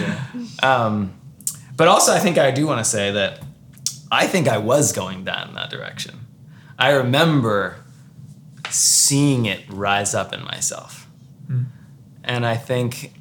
yeah. 0.00 0.24
um, 0.62 1.12
but 1.76 1.88
also, 1.88 2.12
I 2.12 2.20
think 2.20 2.38
I 2.38 2.50
do 2.50 2.66
want 2.66 2.78
to 2.82 2.88
say 2.88 3.10
that 3.10 3.40
I 4.10 4.26
think 4.26 4.48
I 4.48 4.58
was 4.58 4.92
going 4.92 5.24
down 5.24 5.54
that 5.54 5.68
direction. 5.68 6.26
I 6.78 6.92
remember 6.92 7.76
seeing 8.70 9.44
it 9.44 9.60
rise 9.68 10.14
up 10.14 10.32
in 10.32 10.42
myself. 10.44 11.01
And 12.24 12.46
I 12.46 12.56
think 12.56 13.12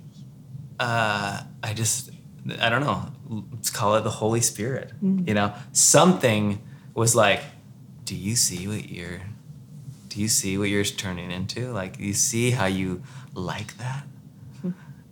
uh, 0.80 1.42
I 1.64 1.74
just, 1.74 2.12
I 2.60 2.70
don't 2.70 2.82
know, 2.82 3.08
let's 3.52 3.70
call 3.70 3.96
it 3.96 4.02
the 4.04 4.10
Holy 4.12 4.42
Spirit. 4.42 4.92
You 5.02 5.34
know, 5.34 5.54
something 5.72 6.62
was 6.94 7.16
like, 7.16 7.42
do 8.06 8.16
you 8.16 8.36
see 8.36 8.68
what 8.68 8.90
you're, 8.90 9.22
do 10.10 10.20
you 10.20 10.28
see 10.28 10.58
what 10.58 10.70
you're 10.70 10.84
turning 10.84 11.32
into? 11.32 11.72
Like, 11.72 12.00
you 12.00 12.14
see 12.14 12.52
how 12.52 12.66
you 12.66 13.04
like 13.34 13.78
that? 13.78 14.04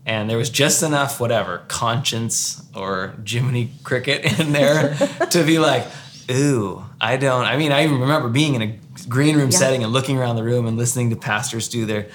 and 0.05 0.27
there 0.29 0.37
was 0.37 0.49
just 0.49 0.81
enough 0.81 1.19
whatever 1.19 1.63
conscience 1.67 2.63
or 2.75 3.13
Jiminy 3.27 3.71
Cricket 3.83 4.39
in 4.39 4.53
there 4.53 4.95
to 5.31 5.43
be 5.43 5.59
like, 5.59 5.85
ooh, 6.31 6.83
I 6.99 7.17
don't. 7.17 7.45
I 7.45 7.57
mean, 7.57 7.71
I 7.71 7.83
even 7.83 7.99
remember 7.99 8.27
being 8.29 8.55
in 8.55 8.61
a 8.63 8.79
green 9.07 9.35
room 9.35 9.51
Yeah. 9.51 9.57
setting 9.57 9.83
and 9.83 9.93
looking 9.93 10.17
around 10.17 10.35
the 10.37 10.43
room 10.43 10.65
and 10.67 10.77
listening 10.77 11.11
to 11.11 11.15
pastors 11.15 11.67
do 11.67 11.85
their, 11.85 12.07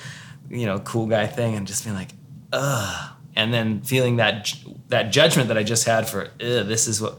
you 0.49 0.67
know, 0.67 0.79
cool 0.81 1.07
guy 1.07 1.27
thing 1.27 1.55
and 1.55 1.67
just 1.67 1.85
being 1.85 1.97
like, 1.97 2.11
ugh, 2.53 3.13
and 3.37 3.53
then 3.53 3.83
feeling 3.83 4.17
that 4.17 4.53
that 4.89 5.11
judgment 5.11 5.49
that 5.49 5.59
I 5.59 5.63
just 5.63 5.87
had 5.87 6.09
for, 6.09 6.29
this 6.39 6.87
is 6.87 7.01
what, 7.01 7.19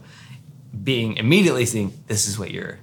being 0.82 1.16
immediately 1.16 1.66
seeing 1.66 1.92
this 2.06 2.28
is 2.28 2.38
what 2.38 2.50
you're, 2.50 2.78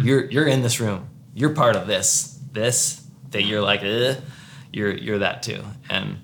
you're 0.00 0.24
you're 0.30 0.46
in 0.46 0.62
this 0.62 0.80
room, 0.80 1.08
you're 1.34 1.54
part 1.54 1.76
of 1.76 1.86
this, 1.86 2.38
this 2.52 3.06
that 3.30 3.42
you're 3.42 3.62
like, 3.62 3.82
ugh, 3.82 4.22
you're 4.72 4.96
you're 4.96 5.18
that 5.18 5.42
too, 5.42 5.62
and. 5.90 6.22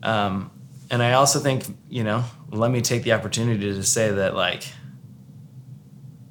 Um, 0.00 0.52
and 0.90 1.02
I 1.02 1.14
also 1.14 1.40
think, 1.40 1.64
you 1.90 2.04
know, 2.04 2.24
let 2.50 2.70
me 2.70 2.80
take 2.80 3.02
the 3.02 3.12
opportunity 3.12 3.74
to 3.74 3.82
say 3.82 4.10
that, 4.10 4.34
like, 4.34 4.62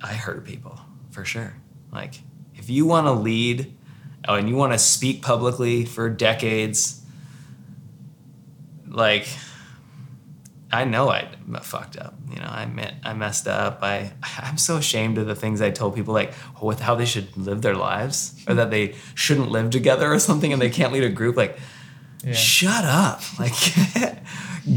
I 0.01 0.13
hurt 0.13 0.45
people 0.45 0.79
for 1.11 1.25
sure. 1.25 1.53
Like, 1.91 2.15
if 2.55 2.69
you 2.69 2.85
want 2.85 3.07
to 3.07 3.11
lead 3.11 3.76
oh, 4.27 4.35
and 4.35 4.47
you 4.49 4.55
want 4.55 4.73
to 4.73 4.79
speak 4.79 5.21
publicly 5.21 5.85
for 5.85 6.09
decades, 6.09 7.01
like, 8.87 9.27
I 10.71 10.83
know 10.83 11.09
I 11.09 11.29
fucked 11.61 11.97
up. 11.97 12.15
You 12.29 12.37
know, 12.41 12.47
I 12.49 12.65
met, 12.65 12.95
I 13.03 13.13
messed 13.13 13.47
up. 13.47 13.79
I 13.81 14.11
I'm 14.39 14.57
so 14.57 14.77
ashamed 14.77 15.17
of 15.17 15.25
the 15.27 15.35
things 15.35 15.61
I 15.61 15.69
told 15.71 15.95
people 15.95 16.13
like 16.13 16.33
with 16.61 16.79
how 16.81 16.95
they 16.95 17.05
should 17.05 17.35
live 17.37 17.61
their 17.61 17.75
lives 17.75 18.33
or 18.47 18.53
that 18.55 18.69
they 18.69 18.95
shouldn't 19.15 19.49
live 19.49 19.69
together 19.69 20.11
or 20.11 20.19
something 20.19 20.51
and 20.51 20.61
they 20.61 20.69
can't 20.69 20.91
lead 20.91 21.03
a 21.03 21.09
group. 21.09 21.37
Like, 21.37 21.57
Yeah. 22.23 22.33
shut 22.33 22.83
up! 22.85 23.21
Like, 23.39 23.53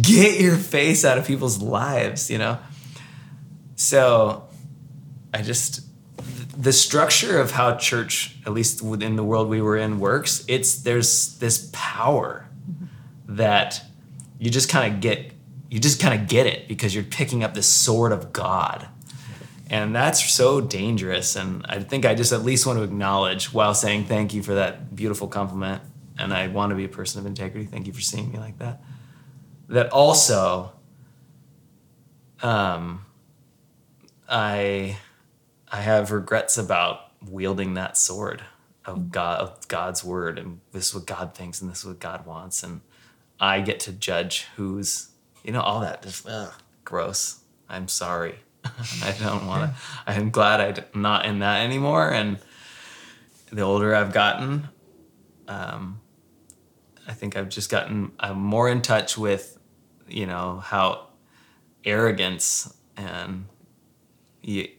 get 0.02 0.40
your 0.40 0.56
face 0.56 1.04
out 1.04 1.18
of 1.18 1.26
people's 1.26 1.60
lives. 1.60 2.30
You 2.30 2.38
know. 2.38 2.58
So, 3.74 4.44
I 5.34 5.42
just 5.42 5.80
the 6.61 6.73
structure 6.73 7.40
of 7.40 7.53
how 7.53 7.77
church, 7.77 8.37
at 8.44 8.53
least 8.53 8.83
within 8.83 9.16
the 9.16 9.25
world 9.25 9.49
we 9.49 9.62
were 9.62 9.79
in, 9.79 9.99
works. 9.99 10.44
It's 10.46 10.83
there's 10.83 11.38
this 11.38 11.70
power 11.73 12.46
that 13.27 13.83
you 14.38 14.51
just 14.51 14.68
kind 14.68 14.92
of 14.92 15.01
get 15.01 15.33
you 15.70 15.79
just 15.79 16.01
kind 16.01 16.20
of 16.20 16.29
get 16.29 16.46
it 16.46 16.68
because 16.68 16.94
you're 16.94 17.05
picking 17.05 17.42
up 17.42 17.55
the 17.55 17.62
sword 17.62 18.12
of 18.12 18.33
God. 18.33 18.88
And 19.70 19.94
that's 19.94 20.29
so 20.29 20.61
dangerous. 20.61 21.37
And 21.37 21.64
I 21.68 21.79
think 21.79 22.05
I 22.05 22.14
just 22.14 22.33
at 22.33 22.42
least 22.42 22.66
want 22.66 22.79
to 22.81 22.83
acknowledge 22.83 23.55
while 23.55 23.73
saying 23.73 24.07
thank 24.07 24.35
you 24.35 24.42
for 24.42 24.55
that 24.55 24.96
beautiful 24.96 25.29
compliment. 25.29 25.81
And 26.18 26.35
I 26.35 26.49
want 26.49 26.70
to 26.70 26.77
be 26.77 26.85
a 26.85 26.88
person 26.88 27.20
of 27.20 27.27
integrity. 27.27 27.66
Thank 27.66 27.87
you 27.87 27.92
for 27.92 28.01
seeing 28.01 28.33
me 28.33 28.38
like 28.38 28.59
that. 28.59 28.83
That 29.68 29.90
also, 29.90 30.73
um, 32.42 33.07
I, 34.29 34.96
I 35.70 35.80
have 35.83 36.11
regrets 36.11 36.59
about 36.59 37.12
wielding 37.26 37.74
that 37.74 37.96
sword 37.96 38.42
of 38.85 39.12
God, 39.12 39.40
of 39.40 39.68
God's 39.68 40.02
word, 40.02 40.38
and 40.38 40.61
this 40.72 40.88
is 40.88 40.94
what 40.94 41.06
God 41.06 41.35
thinks, 41.35 41.61
and 41.61 41.70
this 41.70 41.80
is 41.80 41.87
what 41.87 42.00
God 42.00 42.26
wants, 42.26 42.62
and 42.62 42.80
I 43.38 43.61
get 43.61 43.80
to 43.80 43.92
judge 43.92 44.46
who's, 44.56 45.11
you 45.44 45.52
know, 45.52 45.61
all 45.61 45.80
that 45.80 46.02
just 46.02 46.28
ugh, 46.28 46.52
gross. 46.85 47.40
I'm 47.68 47.88
sorry. 47.88 48.35
I 48.64 49.14
don't 49.18 49.46
want 49.46 49.70
to. 49.70 49.76
I'm 50.06 50.30
glad 50.30 50.85
I'm 50.92 51.00
not 51.00 51.24
in 51.24 51.38
that 51.38 51.64
anymore. 51.64 52.12
And 52.12 52.38
the 53.50 53.62
older 53.62 53.94
I've 53.94 54.12
gotten, 54.12 54.68
um, 55.48 56.00
I 57.09 57.12
think 57.12 57.37
I've 57.37 57.48
just 57.48 57.70
gotten. 57.70 58.12
I'm 58.20 58.38
more 58.38 58.68
in 58.68 58.83
touch 58.83 59.16
with, 59.16 59.59
you 60.06 60.26
know, 60.26 60.59
how 60.59 61.09
arrogance 61.85 62.74
and 62.96 63.46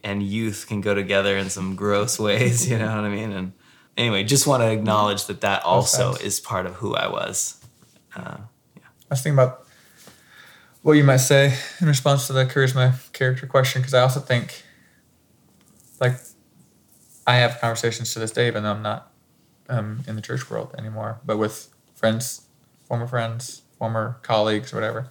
and 0.02 0.22
youth 0.22 0.66
can 0.68 0.80
go 0.80 0.94
together 0.94 1.36
in 1.36 1.50
some 1.50 1.76
gross 1.76 2.18
ways. 2.18 2.68
You 2.70 2.78
know 2.78 2.86
what 2.86 3.04
I 3.04 3.08
mean? 3.08 3.32
And 3.32 3.52
anyway, 3.96 4.24
just 4.24 4.46
want 4.46 4.62
to 4.62 4.70
acknowledge 4.70 5.26
that 5.26 5.40
that 5.42 5.62
also 5.64 6.14
is 6.14 6.40
part 6.40 6.66
of 6.66 6.74
who 6.74 6.94
I 6.94 7.08
was. 7.08 7.62
Uh, 8.14 8.38
I 8.76 8.80
was 9.10 9.22
thinking 9.22 9.38
about 9.38 9.66
what 10.82 10.94
you 10.94 11.04
might 11.04 11.18
say 11.18 11.54
in 11.80 11.86
response 11.86 12.26
to 12.26 12.32
the 12.32 12.44
charisma 12.44 13.12
character 13.12 13.46
question 13.46 13.82
because 13.82 13.94
I 13.94 14.00
also 14.00 14.20
think, 14.20 14.62
like, 16.00 16.16
I 17.26 17.36
have 17.36 17.60
conversations 17.60 18.12
to 18.14 18.18
this 18.18 18.32
day, 18.32 18.48
even 18.48 18.64
though 18.64 18.72
I'm 18.72 18.82
not 18.82 19.12
um, 19.68 20.02
in 20.08 20.16
the 20.16 20.22
church 20.22 20.50
world 20.50 20.74
anymore, 20.76 21.20
but 21.24 21.38
with 21.38 21.72
friends, 21.94 22.46
former 22.84 23.06
friends, 23.06 23.62
former 23.78 24.18
colleagues, 24.22 24.72
whatever, 24.74 25.10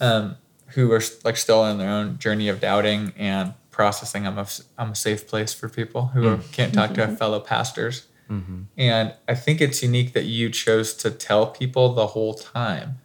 um, 0.00 0.36
who 0.68 0.92
are 0.92 1.00
like 1.24 1.36
still 1.36 1.64
in 1.64 1.78
their 1.78 1.88
own 1.88 2.18
journey 2.18 2.48
of 2.48 2.60
doubting 2.60 3.12
and 3.16 3.54
processing. 3.78 4.26
I'm 4.26 4.36
a, 4.38 4.46
I'm 4.76 4.90
a 4.90 4.94
safe 4.96 5.28
place 5.28 5.54
for 5.54 5.68
people 5.68 6.06
who 6.08 6.22
mm. 6.22 6.52
can't 6.52 6.74
talk 6.74 6.94
to 6.94 7.02
mm-hmm. 7.02 7.14
fellow 7.14 7.38
pastors. 7.38 8.08
Mm-hmm. 8.28 8.62
And 8.76 9.14
I 9.28 9.36
think 9.36 9.60
it's 9.60 9.84
unique 9.84 10.14
that 10.14 10.24
you 10.24 10.50
chose 10.50 10.94
to 10.94 11.12
tell 11.12 11.46
people 11.46 11.94
the 11.94 12.08
whole 12.08 12.34
time 12.34 12.98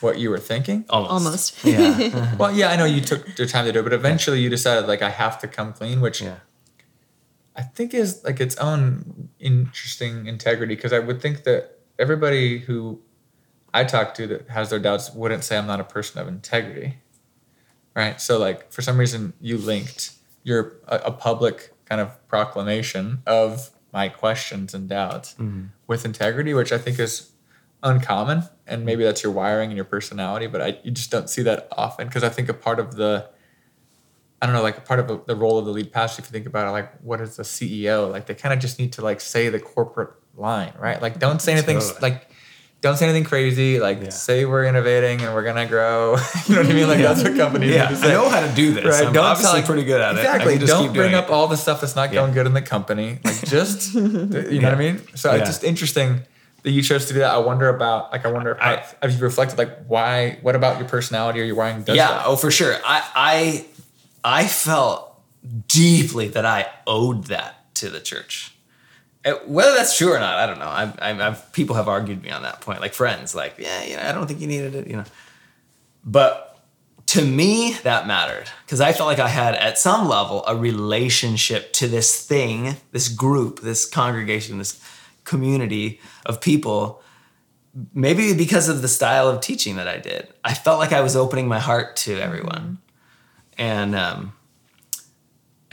what 0.00 0.18
you 0.18 0.30
were 0.30 0.38
thinking. 0.38 0.86
almost. 0.88 1.12
Almost. 1.12 1.64
Yeah. 1.66 2.34
Well, 2.38 2.50
yeah, 2.50 2.70
I 2.70 2.76
know 2.76 2.86
you 2.86 3.02
took 3.02 3.38
your 3.38 3.46
time 3.46 3.66
to 3.66 3.72
do 3.72 3.80
it, 3.80 3.82
but 3.82 3.92
eventually 3.92 4.40
you 4.40 4.48
decided 4.48 4.88
like 4.88 5.02
I 5.02 5.10
have 5.10 5.38
to 5.40 5.46
come 5.48 5.74
clean, 5.74 6.00
which 6.00 6.22
yeah. 6.22 6.36
I 7.54 7.60
think 7.60 7.92
is 7.92 8.24
like 8.24 8.40
its 8.40 8.56
own 8.56 9.28
interesting 9.38 10.28
integrity 10.28 10.76
because 10.76 10.94
I 10.94 10.98
would 10.98 11.20
think 11.20 11.44
that 11.44 11.78
everybody 11.98 12.60
who 12.60 13.02
I 13.74 13.84
talk 13.84 14.14
to 14.14 14.26
that 14.28 14.48
has 14.48 14.70
their 14.70 14.78
doubts 14.78 15.12
wouldn't 15.12 15.44
say 15.44 15.58
I'm 15.58 15.66
not 15.66 15.78
a 15.78 15.84
person 15.84 16.22
of 16.22 16.26
integrity. 16.26 17.01
Right? 17.94 18.20
So 18.20 18.38
like 18.38 18.72
for 18.72 18.82
some 18.82 18.98
reason 18.98 19.34
you 19.40 19.58
linked 19.58 20.12
your 20.44 20.76
a, 20.88 20.96
a 20.96 21.12
public 21.12 21.72
kind 21.84 22.00
of 22.00 22.26
proclamation 22.28 23.22
of 23.26 23.70
my 23.92 24.08
questions 24.08 24.72
and 24.72 24.88
doubts 24.88 25.34
mm-hmm. 25.34 25.66
with 25.86 26.04
integrity, 26.04 26.54
which 26.54 26.72
I 26.72 26.78
think 26.78 26.98
is 26.98 27.32
uncommon 27.82 28.44
and 28.66 28.84
maybe 28.84 29.04
that's 29.04 29.22
your 29.22 29.32
wiring 29.32 29.70
and 29.70 29.76
your 29.76 29.84
personality, 29.84 30.46
but 30.46 30.62
I 30.62 30.78
you 30.82 30.90
just 30.90 31.10
don't 31.10 31.28
see 31.28 31.42
that 31.42 31.68
often 31.72 32.06
because 32.06 32.24
I 32.24 32.28
think 32.28 32.48
a 32.48 32.54
part 32.54 32.78
of 32.78 32.96
the 32.96 33.28
I 34.40 34.46
don't 34.46 34.56
know, 34.56 34.62
like 34.62 34.78
a 34.78 34.80
part 34.80 34.98
of 34.98 35.26
the 35.26 35.36
role 35.36 35.56
of 35.58 35.66
the 35.66 35.70
lead 35.70 35.92
pastor, 35.92 36.20
if 36.20 36.28
you 36.28 36.32
think 36.32 36.46
about 36.46 36.66
it, 36.66 36.70
like 36.70 37.00
what 37.00 37.20
is 37.20 37.36
the 37.36 37.44
CEO? 37.44 38.10
Like 38.10 38.26
they 38.26 38.34
kind 38.34 38.52
of 38.52 38.58
just 38.58 38.78
need 38.78 38.92
to 38.94 39.02
like 39.02 39.20
say 39.20 39.48
the 39.48 39.60
corporate 39.60 40.10
line, 40.34 40.72
right? 40.78 41.00
Like 41.00 41.20
don't 41.20 41.40
say 41.40 41.52
anything 41.52 41.78
Totally. 41.78 42.00
like 42.00 42.31
don't 42.82 42.96
say 42.98 43.06
anything 43.06 43.24
crazy. 43.24 43.80
Like 43.80 44.02
Yeah. 44.02 44.10
say 44.10 44.44
we're 44.44 44.64
innovating 44.66 45.22
and 45.22 45.32
we're 45.34 45.44
gonna 45.44 45.66
grow. 45.66 46.16
you 46.46 46.54
know 46.56 46.62
what 46.62 46.70
I 46.70 46.74
mean? 46.74 46.88
Like 46.88 46.98
that's 46.98 47.22
what 47.22 47.36
companies 47.36 47.70
Yeah, 47.74 47.88
need 47.88 47.98
to 48.00 48.04
I 48.06 48.08
know 48.10 48.28
how 48.28 48.40
to 48.40 48.52
do 48.54 48.74
this. 48.74 48.84
Right? 48.84 49.06
I'm 49.06 49.12
Don't 49.14 49.24
obviously 49.24 49.62
pretty 49.62 49.84
good 49.84 50.00
at 50.00 50.16
it. 50.16 50.18
Exactly. 50.18 50.58
Don't 50.58 50.84
keep 50.88 50.92
bring 50.92 51.14
up 51.14 51.26
it. 51.26 51.30
all 51.30 51.48
the 51.48 51.56
stuff 51.56 51.80
that's 51.80 51.96
not 51.96 52.12
going 52.12 52.32
good 52.34 52.44
in 52.46 52.52
the 52.52 52.60
company. 52.62 53.18
Like 53.24 53.40
just, 53.46 53.94
you 53.94 54.00
know 54.02 54.68
what 54.68 54.74
I 54.74 54.74
mean? 54.74 55.00
So 55.14 55.30
Yeah. 55.32 55.38
it's 55.38 55.48
just 55.48 55.64
interesting 55.64 56.22
that 56.64 56.70
you 56.70 56.82
chose 56.82 57.06
to 57.06 57.12
do 57.12 57.20
that. 57.20 57.32
I 57.34 57.38
wonder 57.38 57.68
about, 57.68 58.12
like, 58.12 58.24
I 58.26 58.30
wonder 58.30 58.52
if, 58.52 58.58
I- 58.60 58.84
have 59.02 59.12
you 59.12 59.18
reflected, 59.18 59.58
like, 59.58 59.84
why, 59.88 60.38
what 60.42 60.54
about 60.54 60.78
your 60.78 60.88
personality 60.88 61.40
or 61.40 61.44
your 61.44 61.56
wiring 61.56 61.82
does 61.82 61.96
yeah. 61.96 62.08
that? 62.08 62.22
Oh, 62.26 62.36
for 62.36 62.50
sure. 62.52 62.76
I 62.84 63.02
I 63.16 63.64
I 64.24 64.46
felt 64.46 65.20
deeply 65.68 66.28
that 66.28 66.44
I 66.46 66.66
owed 66.86 67.24
that 67.24 67.74
to 67.76 67.88
the 67.90 67.98
church. 68.00 68.54
Uh, 69.24 69.34
Whether 69.46 69.74
that's 69.74 69.96
true 69.96 70.12
or 70.12 70.18
not, 70.18 70.38
I 70.38 70.46
don't 70.46 70.58
know. 70.58 70.66
I, 70.66 70.92
I, 70.98 71.28
I've 71.28 71.52
people 71.52 71.76
have 71.76 71.88
argued 71.88 72.22
me 72.22 72.30
on 72.30 72.42
that 72.42 72.60
point, 72.60 72.80
like 72.80 72.94
friends, 72.94 73.34
like 73.34 73.54
yeah, 73.58 73.84
you 73.84 73.96
know, 73.96 74.02
I 74.02 74.12
don't 74.12 74.26
think 74.26 74.40
you 74.40 74.46
needed 74.46 74.74
it, 74.74 74.86
you 74.86 74.96
know. 74.96 75.04
But 76.04 76.58
to 77.06 77.24
me, 77.24 77.74
that 77.82 78.06
mattered 78.06 78.48
because 78.64 78.80
I 78.80 78.92
felt 78.92 79.06
like 79.06 79.18
I 79.18 79.28
had, 79.28 79.54
at 79.54 79.78
some 79.78 80.08
level, 80.08 80.44
a 80.46 80.56
relationship 80.56 81.72
to 81.74 81.86
this 81.86 82.24
thing, 82.24 82.76
this 82.90 83.08
group, 83.08 83.60
this 83.60 83.86
congregation, 83.86 84.58
this 84.58 84.80
community 85.24 86.00
of 86.26 86.40
people 86.40 87.02
maybe 87.94 88.34
because 88.34 88.68
of 88.68 88.82
the 88.82 88.88
style 88.88 89.28
of 89.28 89.40
teaching 89.40 89.76
that 89.76 89.88
I 89.88 89.98
did, 89.98 90.28
I 90.44 90.54
felt 90.54 90.78
like 90.78 90.92
I 90.92 91.00
was 91.00 91.16
opening 91.16 91.48
my 91.48 91.58
heart 91.58 91.96
to 91.96 92.18
everyone, 92.20 92.78
and 93.56 93.94
um, 93.94 94.32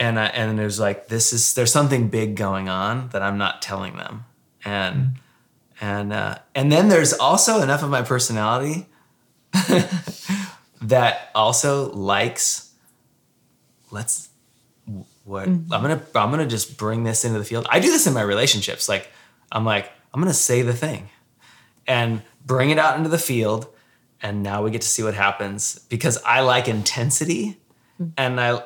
and 0.00 0.18
I, 0.18 0.26
and 0.26 0.58
it 0.58 0.64
was 0.64 0.80
like 0.80 1.08
this 1.08 1.32
is 1.32 1.54
there's 1.54 1.70
something 1.70 2.08
big 2.08 2.34
going 2.34 2.68
on 2.68 3.10
that 3.10 3.22
I'm 3.22 3.36
not 3.36 3.60
telling 3.60 3.96
them, 3.96 4.24
and 4.64 5.20
and 5.80 6.12
uh, 6.12 6.38
and 6.54 6.72
then 6.72 6.88
there's 6.88 7.12
also 7.12 7.60
enough 7.60 7.82
of 7.82 7.90
my 7.90 8.02
personality 8.02 8.86
that 10.82 11.30
also 11.34 11.92
likes 11.92 12.72
let's 13.90 14.30
what 15.24 15.46
I'm 15.46 15.68
gonna 15.68 16.02
I'm 16.14 16.30
gonna 16.30 16.46
just 16.46 16.78
bring 16.78 17.04
this 17.04 17.24
into 17.24 17.38
the 17.38 17.44
field. 17.44 17.66
I 17.70 17.78
do 17.78 17.90
this 17.90 18.06
in 18.06 18.14
my 18.14 18.22
relationships. 18.22 18.88
Like 18.88 19.08
I'm 19.52 19.66
like 19.66 19.92
I'm 20.14 20.20
gonna 20.20 20.32
say 20.32 20.62
the 20.62 20.74
thing 20.74 21.10
and 21.86 22.22
bring 22.46 22.70
it 22.70 22.78
out 22.78 22.96
into 22.96 23.10
the 23.10 23.18
field 23.18 23.66
and 24.22 24.42
now 24.42 24.62
we 24.62 24.70
get 24.70 24.80
to 24.80 24.88
see 24.88 25.02
what 25.02 25.14
happens 25.14 25.78
because 25.90 26.18
I 26.24 26.40
like 26.40 26.68
intensity 26.68 27.60
and 28.16 28.40
I 28.40 28.62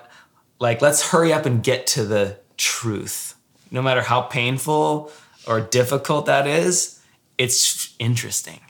like 0.64 0.82
let's 0.82 1.10
hurry 1.10 1.32
up 1.32 1.46
and 1.46 1.62
get 1.62 1.86
to 1.88 2.04
the 2.04 2.38
truth. 2.56 3.36
No 3.70 3.82
matter 3.82 4.02
how 4.02 4.22
painful 4.22 5.12
or 5.46 5.60
difficult 5.60 6.26
that 6.26 6.46
is, 6.46 7.00
it's 7.38 7.94
interesting. 7.98 8.60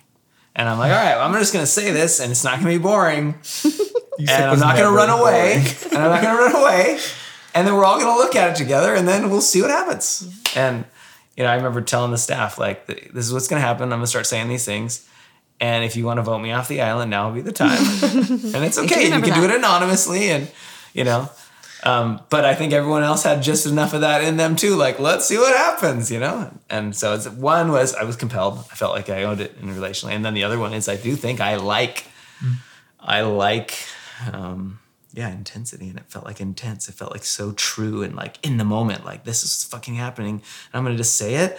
And 0.57 0.68
I'm 0.68 0.78
like, 0.78 0.92
all 0.92 0.96
right, 0.96 1.16
I'm 1.16 1.33
just 1.35 1.52
gonna 1.52 1.66
say 1.66 1.90
this 1.90 2.20
and 2.20 2.30
it's 2.30 2.44
not 2.44 2.59
gonna 2.59 2.70
be 2.70 2.78
boring 2.78 3.35
and 4.18 4.30
I'm 4.30 4.59
not 4.59 4.76
going 4.76 4.88
to 4.88 4.96
run 4.96 5.11
away. 5.11 5.54
and 5.92 5.96
I'm 5.96 6.11
not 6.11 6.22
going 6.22 6.37
to 6.37 6.42
run 6.42 6.62
away. 6.62 6.98
And 7.54 7.66
then 7.66 7.74
we're 7.74 7.85
all 7.85 7.98
going 7.98 8.12
to 8.12 8.18
look 8.18 8.37
at 8.37 8.50
it 8.50 8.57
together, 8.57 8.94
and 8.94 9.07
then 9.07 9.30
we'll 9.30 9.40
see 9.40 9.61
what 9.62 9.70
happens. 9.70 10.28
And 10.57 10.85
you 11.37 11.42
know, 11.42 11.50
I 11.50 11.57
remember 11.57 11.80
telling 11.80 12.11
the 12.11 12.18
staff 12.18 12.59
like, 12.59 12.86
"This 12.86 13.26
is 13.26 13.32
what's 13.32 13.49
going 13.49 13.61
to 13.61 13.66
happen. 13.66 13.84
I'm 13.84 13.90
going 13.90 14.03
to 14.03 14.07
start 14.07 14.26
saying 14.26 14.49
these 14.49 14.64
things, 14.64 15.09
and 15.61 15.84
if 15.84 15.97
you 15.97 16.05
want 16.05 16.18
to 16.18 16.22
vote 16.22 16.38
me 16.38 16.53
off 16.53 16.68
the 16.68 16.80
island, 16.80 17.11
now 17.11 17.28
will 17.28 17.34
be 17.34 17.40
the 17.40 17.53
time. 17.53 17.78
and 18.03 18.64
it's 18.64 18.78
okay. 18.78 19.05
You 19.05 19.20
can 19.20 19.34
do 19.34 19.45
it 19.45 19.51
anonymously, 19.51 20.30
and 20.30 20.51
you 20.92 21.05
know." 21.05 21.30
Um, 21.85 22.20
but 22.30 22.45
I 22.45 22.55
think 22.55 22.72
everyone 22.72 23.03
else 23.03 23.22
had 23.24 23.43
just 23.43 23.66
enough 23.66 23.93
of 23.93 24.01
that 24.01 24.24
in 24.24 24.37
them 24.39 24.57
too. 24.57 24.74
Like, 24.74 24.99
let's 24.99 25.26
see 25.26 25.37
what 25.37 25.55
happens, 25.57 26.11
you 26.11 26.18
know. 26.18 26.51
And 26.70 26.97
so 26.97 27.14
it's 27.14 27.28
one 27.28 27.70
was 27.72 27.95
I 27.95 28.05
was 28.05 28.16
compelled. 28.16 28.59
I 28.72 28.74
felt 28.74 28.93
like 28.95 29.11
I 29.11 29.24
owned 29.24 29.41
it 29.41 29.57
in 29.61 29.68
relationally, 29.68 30.12
and 30.12 30.24
then 30.24 30.35
the 30.35 30.45
other 30.45 30.59
one 30.59 30.72
is 30.72 30.89
I 30.89 30.97
do 30.97 31.14
think 31.14 31.41
I 31.41 31.57
like 31.57 32.07
I 33.01 33.20
like 33.22 33.74
um 34.32 34.78
yeah, 35.12 35.28
intensity 35.30 35.89
and 35.91 35.99
it 35.99 36.07
felt 36.09 36.24
like 36.24 36.41
intense. 36.41 36.89
It 36.89 36.93
felt 36.97 37.12
like 37.12 37.24
so 37.24 37.53
true 37.53 38.03
and 38.03 38.16
like 38.16 38.45
in 38.45 38.57
the 38.57 38.64
moment, 38.64 39.05
like 39.05 39.24
this 39.24 39.45
is 39.45 39.62
fucking 39.64 39.95
happening. 39.95 40.35
And 40.37 40.43
I'm 40.74 40.85
gonna 40.85 40.97
just 40.97 41.16
say 41.16 41.35
it 41.37 41.59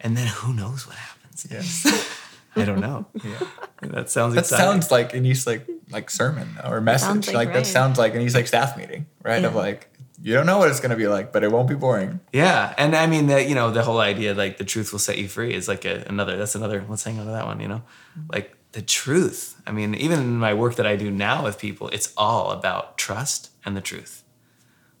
and 0.00 0.16
then 0.16 0.26
who 0.28 0.52
knows 0.52 0.86
what 0.86 0.96
happens. 0.96 1.46
Yes. 1.50 2.08
I 2.56 2.64
don't 2.66 2.80
know. 2.80 3.06
Yeah. 3.24 3.38
That 3.80 4.10
sounds 4.10 4.34
That 4.34 4.40
exciting. 4.40 4.64
sounds 4.66 4.90
like, 4.90 5.14
and 5.14 5.26
you 5.26 5.34
like, 5.46 5.66
like 5.92 6.10
sermon 6.10 6.58
or 6.64 6.80
message. 6.80 7.06
Sounds 7.06 7.26
like 7.28 7.34
Like, 7.34 7.52
that 7.52 7.66
sounds 7.66 7.98
like 7.98 8.14
an 8.14 8.22
EastLake 8.22 8.48
staff 8.48 8.76
meeting, 8.76 9.06
right? 9.22 9.44
Of 9.44 9.54
like 9.54 9.88
you 10.22 10.34
don't 10.34 10.46
know 10.46 10.58
what 10.58 10.68
it's 10.68 10.78
gonna 10.78 10.96
be 10.96 11.08
like, 11.08 11.32
but 11.32 11.42
it 11.42 11.50
won't 11.50 11.68
be 11.68 11.74
boring. 11.74 12.20
Yeah, 12.32 12.74
and 12.78 12.94
I 12.94 13.06
mean 13.06 13.26
that 13.26 13.48
you 13.48 13.54
know 13.54 13.70
the 13.70 13.82
whole 13.82 13.98
idea 13.98 14.34
like 14.34 14.56
the 14.56 14.64
truth 14.64 14.92
will 14.92 15.00
set 15.00 15.18
you 15.18 15.28
free 15.28 15.52
is 15.52 15.66
like 15.66 15.84
a, 15.84 16.04
another. 16.06 16.36
That's 16.36 16.54
another. 16.54 16.84
Let's 16.88 17.02
hang 17.02 17.18
on 17.18 17.26
to 17.26 17.32
that 17.32 17.44
one. 17.44 17.60
You 17.60 17.68
know, 17.68 17.82
mm-hmm. 18.16 18.32
like 18.32 18.56
the 18.72 18.82
truth. 18.82 19.60
I 19.66 19.72
mean, 19.72 19.94
even 19.94 20.20
in 20.20 20.38
my 20.38 20.54
work 20.54 20.76
that 20.76 20.86
I 20.86 20.96
do 20.96 21.10
now 21.10 21.44
with 21.44 21.58
people, 21.58 21.88
it's 21.88 22.12
all 22.16 22.50
about 22.50 22.98
trust 22.98 23.50
and 23.64 23.76
the 23.76 23.80
truth. 23.80 24.22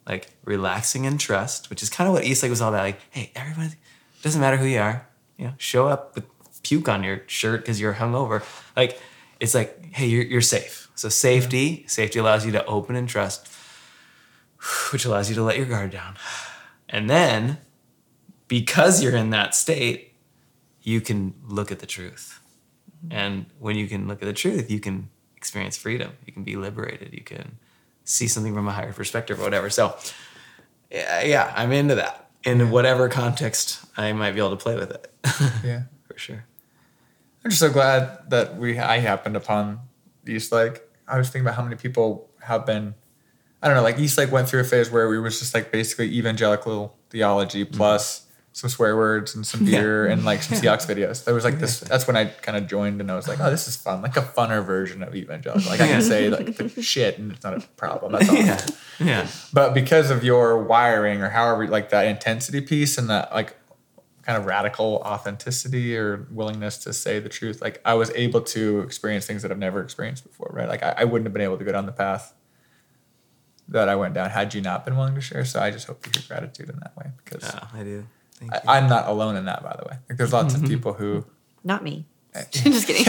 Like 0.06 0.28
relaxing 0.44 1.04
in 1.04 1.18
trust, 1.18 1.70
which 1.70 1.82
is 1.82 1.88
kind 1.88 2.08
of 2.08 2.14
what 2.14 2.24
EastLake 2.24 2.50
was 2.50 2.60
all 2.60 2.70
about. 2.70 2.82
Like, 2.82 3.00
hey, 3.10 3.30
everybody, 3.36 3.74
doesn't 4.22 4.40
matter 4.40 4.56
who 4.56 4.66
you 4.66 4.80
are. 4.80 5.06
You 5.38 5.46
know, 5.46 5.54
show 5.56 5.86
up 5.86 6.16
with 6.16 6.24
puke 6.62 6.88
on 6.88 7.04
your 7.04 7.22
shirt 7.28 7.60
because 7.60 7.80
you're 7.80 7.94
hungover. 7.94 8.42
Like, 8.76 9.00
it's 9.38 9.54
like, 9.54 9.94
hey, 9.94 10.06
you're 10.06 10.24
you're 10.24 10.40
safe. 10.40 10.81
So 11.02 11.08
safety, 11.08 11.84
safety 11.88 12.20
allows 12.20 12.46
you 12.46 12.52
to 12.52 12.64
open 12.64 12.94
and 12.94 13.08
trust 13.08 13.48
which 14.92 15.04
allows 15.04 15.28
you 15.28 15.34
to 15.34 15.42
let 15.42 15.56
your 15.56 15.66
guard 15.66 15.90
down. 15.90 16.14
And 16.88 17.10
then, 17.10 17.58
because 18.48 19.02
you're 19.02 19.16
in 19.16 19.30
that 19.30 19.54
state, 19.54 20.12
you 20.82 21.00
can 21.00 21.34
look 21.44 21.72
at 21.72 21.80
the 21.80 21.86
truth. 21.86 22.40
Mm-hmm. 23.04 23.16
And 23.16 23.46
when 23.58 23.76
you 23.76 23.88
can 23.88 24.06
look 24.06 24.22
at 24.22 24.26
the 24.26 24.32
truth, 24.32 24.70
you 24.70 24.78
can 24.78 25.08
experience 25.36 25.76
freedom. 25.76 26.12
You 26.24 26.32
can 26.32 26.44
be 26.44 26.54
liberated. 26.54 27.12
You 27.12 27.22
can 27.22 27.58
see 28.04 28.28
something 28.28 28.54
from 28.54 28.68
a 28.68 28.72
higher 28.72 28.92
perspective 28.92 29.40
or 29.40 29.42
whatever. 29.42 29.70
So, 29.70 29.96
yeah, 30.88 31.22
yeah 31.22 31.52
I'm 31.56 31.72
into 31.72 31.96
that. 31.96 32.30
In 32.44 32.70
whatever 32.70 33.08
context, 33.08 33.84
I 33.96 34.12
might 34.12 34.32
be 34.32 34.38
able 34.38 34.50
to 34.50 34.56
play 34.56 34.76
with 34.76 34.92
it. 34.92 35.12
Yeah. 35.64 35.82
For 36.06 36.16
sure. 36.16 36.44
I'm 37.44 37.50
just 37.50 37.60
so 37.60 37.70
glad 37.70 38.30
that 38.30 38.56
we 38.56 38.78
I 38.78 38.98
happened 38.98 39.34
upon 39.34 39.80
EastLake. 40.26 40.80
I 41.08 41.18
was 41.18 41.28
thinking 41.28 41.46
about 41.46 41.56
how 41.56 41.62
many 41.62 41.76
people 41.76 42.30
have 42.42 42.66
been 42.66 42.94
I 43.62 43.68
don't 43.68 43.76
know, 43.76 43.82
like 43.84 43.96
EastLake 43.96 44.30
went 44.30 44.48
through 44.48 44.60
a 44.60 44.64
phase 44.64 44.90
where 44.90 45.08
we 45.08 45.20
was 45.20 45.38
just 45.38 45.54
like 45.54 45.70
basically 45.70 46.12
evangelical 46.16 46.96
theology 47.10 47.64
plus 47.64 48.26
some 48.54 48.68
swear 48.68 48.96
words 48.96 49.34
and 49.34 49.46
some 49.46 49.60
Mm-hmm. 49.60 49.72
Yeah. 49.72 49.80
beer 49.80 50.06
and 50.06 50.24
like 50.24 50.42
some 50.42 50.58
Seahawks 50.58 50.86
videos. 50.92 51.24
There 51.24 51.32
was 51.32 51.44
like 51.44 51.58
this 51.60 51.80
that's 51.80 52.06
when 52.06 52.16
I 52.16 52.24
kind 52.26 52.58
of 52.58 52.66
joined 52.66 53.00
and 53.00 53.10
I 53.10 53.14
was 53.14 53.28
like, 53.28 53.38
oh 53.40 53.50
this 53.50 53.68
is 53.68 53.76
fun. 53.76 54.02
Like 54.02 54.16
a 54.16 54.22
funner 54.22 54.64
version 54.64 55.02
of 55.02 55.14
evangelical. 55.14 55.70
Like 55.70 55.80
I 55.80 55.86
can 55.86 56.02
say 56.02 56.28
like 56.28 56.56
the 56.56 56.82
shit 56.82 57.18
and 57.18 57.30
it's 57.32 57.44
not 57.44 57.54
a 57.56 57.60
problem. 57.76 58.12
That's 58.12 58.28
all. 58.28 58.34
Yeah. 58.36 58.66
Yeah. 58.98 59.26
But 59.52 59.74
because 59.74 60.10
of 60.10 60.22
your 60.24 60.62
wiring 60.64 61.22
or 61.22 61.30
however 61.30 61.66
like 61.68 61.90
that 61.90 62.06
intensity 62.06 62.60
piece 62.60 62.98
and 62.98 63.08
that 63.10 63.32
like 63.32 63.56
kind 64.22 64.38
of 64.38 64.46
radical 64.46 65.02
authenticity 65.04 65.96
or 65.96 66.26
willingness 66.30 66.78
to 66.78 66.92
say 66.92 67.18
the 67.18 67.28
truth, 67.28 67.60
like 67.60 67.80
I 67.84 67.94
was 67.94 68.10
able 68.14 68.40
to 68.40 68.80
experience 68.80 69.26
things 69.26 69.42
that 69.42 69.50
I've 69.50 69.58
never 69.58 69.82
experienced 69.82 70.24
before, 70.24 70.50
right? 70.52 70.68
Like 70.68 70.82
I, 70.82 70.94
I 70.98 71.04
wouldn't 71.04 71.26
have 71.26 71.32
been 71.32 71.42
able 71.42 71.58
to 71.58 71.64
go 71.64 71.72
down 71.72 71.86
the 71.86 71.92
path 71.92 72.32
that 73.68 73.88
I 73.88 73.96
went 73.96 74.14
down 74.14 74.30
had 74.30 74.54
you 74.54 74.60
not 74.60 74.84
been 74.84 74.96
willing 74.96 75.14
to 75.14 75.20
share. 75.20 75.44
So 75.44 75.60
I 75.60 75.70
just 75.70 75.86
hope 75.86 76.06
you 76.06 76.12
hear 76.14 76.22
gratitude 76.28 76.68
in 76.68 76.76
that 76.80 76.96
way 76.96 77.10
because 77.24 77.42
Yeah, 77.42 77.66
I 77.72 77.82
do. 77.82 78.06
Thank 78.34 78.52
I, 78.52 78.56
you. 78.56 78.62
I'm 78.68 78.88
not 78.88 79.08
alone 79.08 79.36
in 79.36 79.46
that, 79.46 79.62
by 79.62 79.76
the 79.76 79.88
way. 79.88 79.98
Like 80.08 80.18
there's 80.18 80.32
lots 80.32 80.54
of 80.54 80.64
people 80.66 80.92
who 80.92 81.24
Not 81.64 81.82
me. 81.82 82.06
Just 82.50 82.86
kidding. 82.86 83.04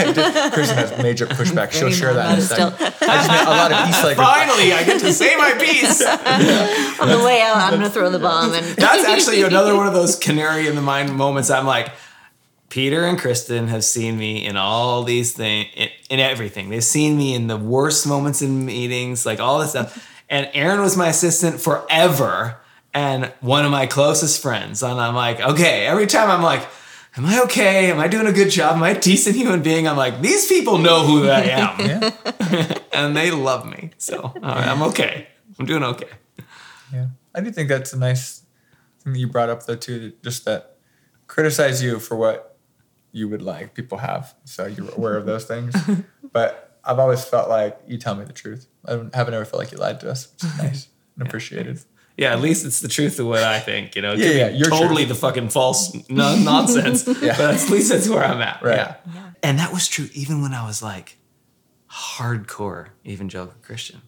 Kristen 0.52 0.76
has 0.76 1.02
major 1.02 1.26
pushback. 1.26 1.72
She'll 1.72 1.90
share 1.90 2.12
that 2.12 2.34
in 2.34 2.38
a 2.40 2.42
still. 2.42 2.70
second. 2.72 3.08
I 3.08 3.16
just 3.16 3.28
met 3.28 3.46
a 3.46 3.50
lot 3.50 3.72
of 3.72 3.78
EastLake. 3.78 4.16
Finally, 4.16 4.72
I 4.74 4.84
get 4.84 5.00
to 5.00 5.12
say 5.14 5.34
my 5.36 5.52
piece. 5.52 6.02
On 7.00 7.08
the 7.08 7.24
way 7.24 7.40
out, 7.40 7.56
I'm 7.56 7.72
gonna 7.72 7.88
throw 7.88 8.10
the 8.10 8.18
bomb 8.18 8.52
and 8.52 8.64
That's 8.76 9.04
actually 9.04 9.42
another 9.42 9.74
one 9.74 9.86
of 9.86 9.94
those 9.94 10.18
canary 10.18 10.66
in 10.66 10.74
the 10.74 10.82
mind 10.82 11.14
moments. 11.16 11.48
I'm 11.48 11.64
like, 11.64 11.90
Peter 12.68 13.06
and 13.06 13.18
Kristen 13.18 13.68
have 13.68 13.82
seen 13.82 14.18
me 14.18 14.44
in 14.44 14.58
all 14.58 15.04
these 15.04 15.32
things, 15.32 15.68
in, 15.74 15.88
in 16.10 16.20
everything. 16.20 16.68
They've 16.68 16.84
seen 16.84 17.16
me 17.16 17.34
in 17.34 17.46
the 17.46 17.56
worst 17.56 18.06
moments 18.06 18.42
in 18.42 18.66
meetings, 18.66 19.24
like 19.24 19.40
all 19.40 19.58
this 19.58 19.70
stuff. 19.70 20.06
And 20.28 20.50
Aaron 20.52 20.82
was 20.82 20.98
my 20.98 21.08
assistant 21.08 21.60
forever 21.62 22.58
and 22.92 23.32
one 23.40 23.64
of 23.64 23.70
my 23.70 23.86
closest 23.86 24.42
friends. 24.42 24.82
And 24.82 25.00
I'm 25.00 25.14
like, 25.14 25.40
okay, 25.40 25.86
every 25.86 26.06
time 26.06 26.30
I'm 26.30 26.42
like, 26.42 26.66
am 27.16 27.26
I 27.26 27.42
okay? 27.42 27.90
Am 27.90 27.98
I 27.98 28.08
doing 28.08 28.26
a 28.26 28.32
good 28.32 28.50
job? 28.50 28.76
Am 28.76 28.82
I 28.82 28.90
a 28.90 29.00
decent 29.00 29.36
human 29.36 29.62
being? 29.62 29.86
I'm 29.88 29.96
like, 29.96 30.20
these 30.20 30.46
people 30.46 30.78
know 30.78 31.06
who 31.06 31.28
I 31.28 31.40
am. 31.42 31.80
Yeah. 31.80 32.78
and 32.92 33.16
they 33.16 33.30
love 33.30 33.66
me. 33.66 33.90
So 33.98 34.32
right, 34.42 34.68
I'm 34.68 34.82
okay. 34.82 35.28
I'm 35.58 35.66
doing 35.66 35.82
okay. 35.82 36.08
Yeah, 36.92 37.08
I 37.34 37.40
do 37.40 37.50
think 37.50 37.68
that's 37.68 37.92
a 37.92 37.98
nice 37.98 38.42
thing 39.00 39.12
that 39.12 39.18
you 39.18 39.26
brought 39.28 39.48
up 39.48 39.64
though 39.66 39.76
too. 39.76 40.12
Just 40.22 40.44
that 40.44 40.76
criticize 41.26 41.82
you 41.82 41.98
for 41.98 42.16
what 42.16 42.56
you 43.12 43.28
would 43.28 43.42
like. 43.42 43.74
People 43.74 43.98
have, 43.98 44.34
so 44.44 44.66
you're 44.66 44.90
aware 44.94 45.16
of 45.16 45.26
those 45.26 45.44
things. 45.44 45.74
But 46.32 46.80
I've 46.84 46.98
always 46.98 47.24
felt 47.24 47.48
like 47.48 47.78
you 47.86 47.96
tell 47.96 48.16
me 48.16 48.24
the 48.24 48.32
truth. 48.32 48.66
I 48.84 48.92
haven't 49.14 49.34
ever 49.34 49.44
felt 49.44 49.62
like 49.62 49.70
you 49.70 49.78
lied 49.78 50.00
to 50.00 50.10
us, 50.10 50.32
which 50.32 50.42
is 50.50 50.58
nice 50.58 50.88
and 51.16 51.24
appreciated. 51.28 51.76
Yeah, 51.76 51.82
at 52.18 52.40
least 52.40 52.64
it's 52.64 52.80
the 52.80 52.88
truth 52.88 53.18
of 53.18 53.26
what 53.26 53.42
I 53.42 53.58
think. 53.60 53.96
You 53.96 54.02
know, 54.02 54.12
it 54.12 54.18
Yeah, 54.20 54.24
could 54.26 54.32
be 54.32 54.38
yeah, 54.38 54.48
your 54.50 54.70
totally 54.70 55.04
truth. 55.04 55.08
the 55.08 55.14
fucking 55.16 55.48
false 55.50 55.92
no- 56.08 56.36
nonsense. 56.36 57.06
Yeah. 57.22 57.36
But 57.36 57.54
at 57.54 57.70
least 57.70 57.90
that's 57.90 58.08
where 58.08 58.24
I'm 58.24 58.40
at. 58.40 58.62
Right. 58.62 58.76
Yeah. 58.76 58.96
And 59.42 59.58
that 59.58 59.72
was 59.72 59.88
true 59.88 60.08
even 60.14 60.40
when 60.42 60.54
I 60.54 60.66
was 60.66 60.82
like 60.82 61.18
hardcore 61.90 62.88
evangelical 63.06 63.56
Christian. 63.62 64.02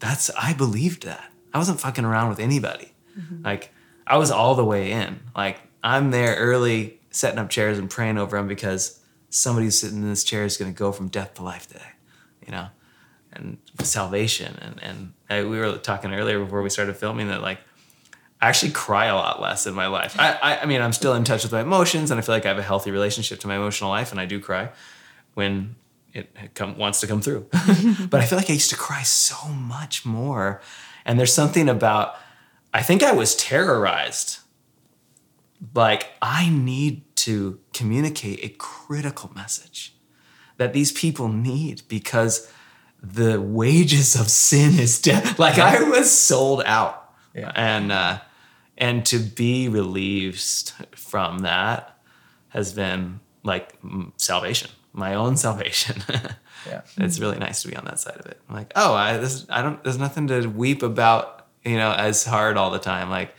That's 0.00 0.30
I 0.30 0.52
believed 0.52 1.04
that. 1.04 1.30
I 1.54 1.58
wasn't 1.58 1.80
fucking 1.80 2.04
around 2.04 2.28
with 2.30 2.40
anybody. 2.40 2.92
Mm-hmm. 3.18 3.44
Like 3.44 3.72
I 4.06 4.16
was 4.18 4.30
all 4.30 4.54
the 4.54 4.64
way 4.64 4.90
in. 4.92 5.20
Like 5.36 5.60
I'm 5.82 6.10
there 6.10 6.36
early 6.36 7.00
setting 7.10 7.38
up 7.38 7.50
chairs 7.50 7.78
and 7.78 7.88
praying 7.90 8.18
over 8.18 8.36
them 8.36 8.48
because 8.48 8.98
somebody 9.30 9.70
sitting 9.70 9.98
in 9.98 10.08
this 10.08 10.24
chair 10.24 10.44
is 10.44 10.56
going 10.56 10.72
to 10.72 10.76
go 10.78 10.92
from 10.92 11.08
death 11.08 11.34
to 11.34 11.42
life 11.42 11.66
today. 11.68 11.80
You 12.46 12.52
know, 12.52 12.68
and 13.32 13.58
salvation 13.82 14.56
and 14.60 14.82
and 14.82 15.12
I, 15.30 15.44
we 15.44 15.58
were 15.58 15.76
talking 15.78 16.12
earlier 16.12 16.42
before 16.42 16.62
we 16.62 16.70
started 16.70 16.96
filming 16.96 17.28
that 17.28 17.42
like 17.42 17.58
I 18.40 18.48
actually 18.48 18.72
cry 18.72 19.06
a 19.06 19.14
lot 19.14 19.40
less 19.40 19.66
in 19.66 19.74
my 19.74 19.86
life. 19.86 20.16
I, 20.18 20.32
I 20.42 20.60
I 20.62 20.66
mean 20.66 20.82
I'm 20.82 20.92
still 20.92 21.14
in 21.14 21.24
touch 21.24 21.42
with 21.42 21.52
my 21.52 21.60
emotions 21.60 22.10
and 22.10 22.18
I 22.18 22.22
feel 22.22 22.34
like 22.34 22.44
I 22.44 22.48
have 22.48 22.58
a 22.58 22.62
healthy 22.62 22.90
relationship 22.90 23.40
to 23.40 23.46
my 23.46 23.56
emotional 23.56 23.90
life 23.90 24.10
and 24.10 24.20
I 24.20 24.26
do 24.26 24.40
cry 24.40 24.70
when 25.34 25.76
it 26.12 26.54
come, 26.54 26.76
wants 26.76 27.00
to 27.00 27.06
come 27.06 27.22
through. 27.22 27.46
but 28.10 28.20
I 28.20 28.26
feel 28.26 28.38
like 28.38 28.50
I 28.50 28.52
used 28.52 28.70
to 28.70 28.76
cry 28.76 29.02
so 29.02 29.48
much 29.48 30.04
more. 30.04 30.60
And 31.04 31.18
there's 31.18 31.32
something 31.32 31.68
about 31.68 32.16
I 32.74 32.82
think 32.82 33.02
I 33.02 33.12
was 33.12 33.34
terrorized. 33.36 34.38
Like 35.74 36.10
I 36.20 36.50
need 36.50 37.02
to 37.16 37.60
communicate 37.72 38.40
a 38.42 38.48
critical 38.58 39.30
message 39.34 39.94
that 40.56 40.72
these 40.72 40.92
people 40.92 41.28
need 41.28 41.82
because 41.88 42.50
the 43.02 43.40
wages 43.40 44.14
of 44.14 44.28
sin 44.30 44.78
is 44.78 45.00
death. 45.00 45.38
Like 45.38 45.58
I 45.58 45.82
was 45.82 46.10
sold 46.16 46.62
out, 46.64 47.12
Yeah. 47.34 47.50
and 47.54 47.90
uh, 47.92 48.18
and 48.78 49.04
to 49.06 49.18
be 49.18 49.68
relieved 49.68 50.72
from 50.94 51.40
that 51.40 51.98
has 52.50 52.72
been 52.72 53.20
like 53.42 53.74
salvation, 54.16 54.70
my 54.92 55.14
own 55.14 55.36
salvation. 55.36 56.02
Yeah. 56.64 56.82
it's 56.96 57.18
really 57.18 57.40
nice 57.40 57.62
to 57.62 57.68
be 57.68 57.74
on 57.74 57.84
that 57.86 57.98
side 57.98 58.18
of 58.20 58.26
it. 58.26 58.40
I'm 58.48 58.54
like, 58.54 58.72
oh, 58.76 58.94
I 58.94 59.16
this 59.16 59.44
I 59.50 59.62
don't. 59.62 59.82
There's 59.82 59.98
nothing 59.98 60.28
to 60.28 60.46
weep 60.46 60.84
about, 60.84 61.48
you 61.64 61.76
know, 61.76 61.90
as 61.90 62.24
hard 62.24 62.56
all 62.56 62.70
the 62.70 62.78
time. 62.78 63.10
Like 63.10 63.34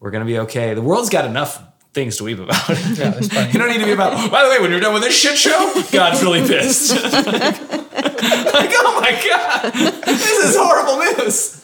we're 0.00 0.10
gonna 0.10 0.24
be 0.24 0.40
okay. 0.40 0.74
The 0.74 0.82
world's 0.82 1.08
got 1.08 1.24
enough 1.24 1.62
things 1.94 2.16
to 2.16 2.24
weep 2.24 2.40
about. 2.40 2.68
Yeah, 2.98 3.16
you 3.52 3.60
don't 3.60 3.68
need 3.70 3.78
to 3.78 3.84
be 3.84 3.92
about. 3.92 4.28
By 4.32 4.42
the 4.42 4.50
way, 4.50 4.58
when 4.58 4.72
you're 4.72 4.80
done 4.80 4.92
with 4.92 5.04
this 5.04 5.16
shit 5.16 5.38
show, 5.38 5.72
God's 5.92 6.20
really 6.24 6.40
pissed. 6.44 6.90
like, 8.54 8.70
oh 8.72 9.00
my 9.00 9.12
god, 9.28 9.72
this 10.04 10.38
is 10.44 10.56
horrible 10.56 10.98
news. 11.24 11.60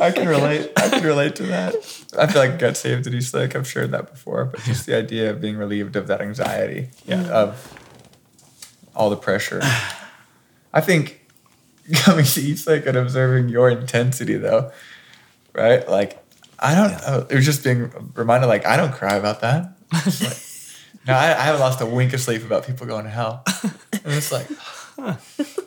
I 0.00 0.10
can 0.10 0.28
relate. 0.28 0.72
I 0.76 0.88
can 0.88 1.04
relate 1.04 1.36
to 1.36 1.42
that. 1.44 1.74
I 2.18 2.26
feel 2.26 2.42
like 2.42 2.52
I 2.52 2.56
got 2.56 2.76
saved 2.76 3.06
at 3.06 3.12
EastLake. 3.12 3.54
I've 3.54 3.68
shared 3.68 3.90
that 3.92 4.10
before, 4.10 4.44
but 4.46 4.60
just 4.62 4.86
the 4.86 4.96
idea 4.96 5.30
of 5.30 5.40
being 5.40 5.56
relieved 5.56 5.96
of 5.96 6.06
that 6.08 6.20
anxiety, 6.20 6.90
Yeah. 7.06 7.22
of 7.28 7.72
all 8.94 9.10
the 9.10 9.16
pressure. 9.16 9.60
I 10.72 10.80
think 10.80 11.20
coming 11.94 12.24
to 12.24 12.40
EastLake 12.40 12.86
and 12.86 12.96
observing 12.96 13.48
your 13.48 13.68
intensity, 13.70 14.36
though, 14.36 14.72
right? 15.52 15.88
Like, 15.88 16.18
I 16.58 16.74
don't. 16.74 16.92
know. 17.02 17.26
It 17.28 17.34
was 17.34 17.44
just 17.44 17.62
being 17.64 17.90
reminded, 18.14 18.46
like, 18.46 18.66
I 18.66 18.76
don't 18.76 18.92
cry 18.92 19.16
about 19.16 19.40
that. 19.42 19.76
Like, 19.92 20.04
no, 21.06 21.14
I, 21.14 21.26
I 21.38 21.42
haven't 21.42 21.60
lost 21.60 21.80
a 21.80 21.86
wink 21.86 22.12
of 22.12 22.20
sleep 22.20 22.42
about 22.44 22.66
people 22.66 22.86
going 22.86 23.04
to 23.04 23.10
hell. 23.10 23.42
And 23.62 23.72
it's 24.06 24.32
like, 24.32 24.46
は。 24.96 25.18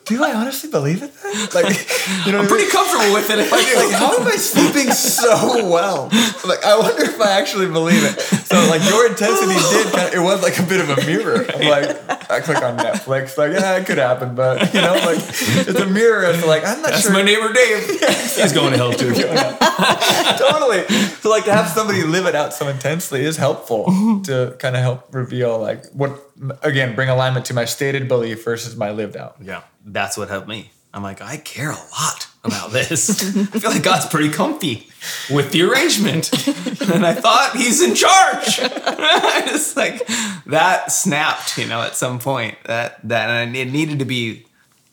Do 0.08 0.24
I 0.24 0.32
honestly 0.34 0.70
believe 0.70 1.02
it? 1.02 1.12
Then? 1.22 1.48
Like, 1.54 1.76
you 2.26 2.32
know, 2.32 2.38
I'm 2.38 2.48
what 2.48 2.48
I 2.48 2.48
mean? 2.48 2.48
pretty 2.48 2.70
comfortable 2.70 3.12
with 3.12 3.30
it. 3.30 3.38
If 3.38 3.52
I 3.52 3.56
like, 3.56 3.66
do. 3.66 3.76
like, 3.76 3.92
how 3.92 4.16
am 4.16 4.26
I 4.26 4.36
sleeping 4.36 4.90
so 4.92 5.68
well? 5.68 6.08
Like, 6.44 6.64
I 6.64 6.78
wonder 6.78 7.04
if 7.04 7.20
I 7.20 7.38
actually 7.38 7.66
believe 7.66 8.02
it. 8.02 8.20
So, 8.20 8.56
like, 8.68 8.82
your 8.88 9.06
intensity 9.06 9.54
did 9.54 9.92
kind 9.92 10.08
of, 10.08 10.14
it 10.14 10.20
was 10.20 10.42
like 10.42 10.58
a 10.58 10.62
bit 10.62 10.80
of 10.80 10.90
a 10.90 10.96
mirror. 11.04 11.46
I'm 11.54 11.68
like, 11.68 12.30
I 12.30 12.40
click 12.40 12.62
on 12.62 12.78
Netflix, 12.78 13.36
like, 13.36 13.52
yeah, 13.52 13.76
it 13.76 13.86
could 13.86 13.98
happen, 13.98 14.34
but, 14.34 14.72
you 14.72 14.80
know, 14.80 14.94
like, 14.94 15.18
it's 15.20 15.78
a 15.78 15.86
mirror. 15.86 16.24
And, 16.24 16.42
like, 16.44 16.64
I'm 16.66 16.80
not 16.82 16.90
That's 16.92 17.02
sure. 17.02 17.12
my 17.12 17.22
neighbor 17.22 17.52
Dave. 17.52 17.86
He's 18.38 18.52
going 18.52 18.72
to 18.72 18.78
hell 18.78 18.92
too. 18.92 19.12
totally. 20.38 20.86
So 21.20 21.30
like 21.30 21.44
to 21.44 21.52
have 21.52 21.68
somebody 21.68 22.02
live 22.02 22.26
it 22.26 22.34
out 22.34 22.54
so 22.54 22.68
intensely 22.68 23.24
is 23.24 23.36
helpful 23.36 23.86
to 24.24 24.56
kind 24.58 24.76
of 24.76 24.82
help 24.82 25.12
reveal 25.12 25.58
like 25.58 25.86
what 25.90 26.18
again 26.62 26.94
bring 26.94 27.08
alignment 27.08 27.46
to 27.46 27.54
my 27.54 27.64
stated 27.64 28.08
belief 28.08 28.44
versus 28.44 28.76
my 28.76 28.90
lived 28.90 29.16
out. 29.16 29.36
Yeah. 29.40 29.62
That's 29.92 30.16
what 30.16 30.28
helped 30.28 30.48
me. 30.48 30.70
I'm 30.94 31.02
like, 31.02 31.20
I 31.20 31.36
care 31.36 31.70
a 31.70 31.74
lot 31.74 32.28
about 32.44 32.72
this. 32.72 33.10
I 33.54 33.58
feel 33.58 33.70
like 33.70 33.82
God's 33.82 34.06
pretty 34.06 34.30
comfy 34.30 34.88
with 35.30 35.52
the 35.52 35.62
arrangement. 35.62 36.30
and 36.92 37.04
I 37.06 37.12
thought 37.14 37.54
he's 37.56 37.82
in 37.82 37.94
charge. 37.94 38.58
it's 38.62 39.76
like 39.76 40.06
that 40.46 40.90
snapped, 40.90 41.58
you 41.58 41.66
know, 41.66 41.82
at 41.82 41.94
some 41.96 42.18
point. 42.18 42.56
That 42.64 43.06
that 43.08 43.28
and 43.30 43.54
it 43.56 43.70
needed 43.70 43.98
to 43.98 44.04
be 44.06 44.46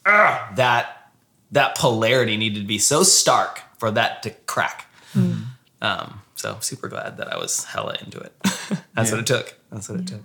uh, 0.06 0.54
that 0.56 1.12
that 1.52 1.78
polarity 1.78 2.36
needed 2.36 2.60
to 2.60 2.68
be 2.68 2.78
so 2.78 3.04
stark 3.04 3.62
for 3.78 3.90
that 3.92 4.22
to 4.24 4.32
crack. 4.48 4.88
Um, 5.82 6.22
so 6.36 6.58
super 6.60 6.90
glad 6.90 7.18
that 7.18 7.32
I 7.34 7.38
was 7.38 7.64
hella 7.64 7.96
into 8.04 8.20
it. 8.20 8.34
That's 8.94 9.10
Yeah. 9.10 9.12
what 9.12 9.20
it 9.20 9.28
took. 9.28 9.56
That's 9.72 9.88
what 9.88 10.00
it 10.02 10.08
took. 10.08 10.22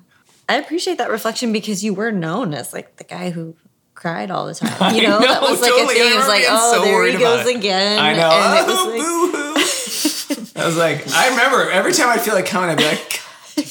I 0.49 0.55
appreciate 0.57 0.99
that 0.99 1.11
reflection 1.11 1.53
because 1.53 1.85
you 1.85 1.95
were 1.95 2.11
known 2.11 2.55
as 2.55 2.73
like 2.73 2.97
the 2.97 3.05
guy 3.05 3.31
who 3.31 3.55
cried 4.01 4.31
all 4.31 4.47
the 4.47 4.55
time. 4.55 4.95
You 4.95 5.03
know, 5.03 5.21
that 5.21 5.43
was 5.43 5.61
like 5.61 5.71
totally. 5.71 5.99
a 5.99 6.01
I 6.01 6.05
thing. 6.05 6.13
It 6.13 6.17
was 6.17 6.29
like, 6.29 6.45
oh, 6.49 6.73
so 6.75 6.83
there 6.85 7.07
he 7.07 7.19
goes 7.19 7.47
it. 7.47 7.57
again. 7.57 7.99
I 7.99 8.15
know. 8.15 8.31
And 8.31 8.59
it 8.59 8.67
was 8.67 8.79
Oh, 8.79 10.55
like. 10.57 10.57
I 10.57 10.67
was 10.67 10.77
like, 10.77 11.09
I 11.13 11.29
remember 11.31 11.71
every 11.71 11.93
time 11.93 12.09
I'd 12.09 12.21
feel 12.21 12.35
like 12.35 12.47
coming, 12.47 12.71
I'd 12.71 12.79
be 12.79 12.85
like, 12.85 13.21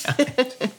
God 0.05 0.17
damn 0.17 0.45
it. 0.61 0.73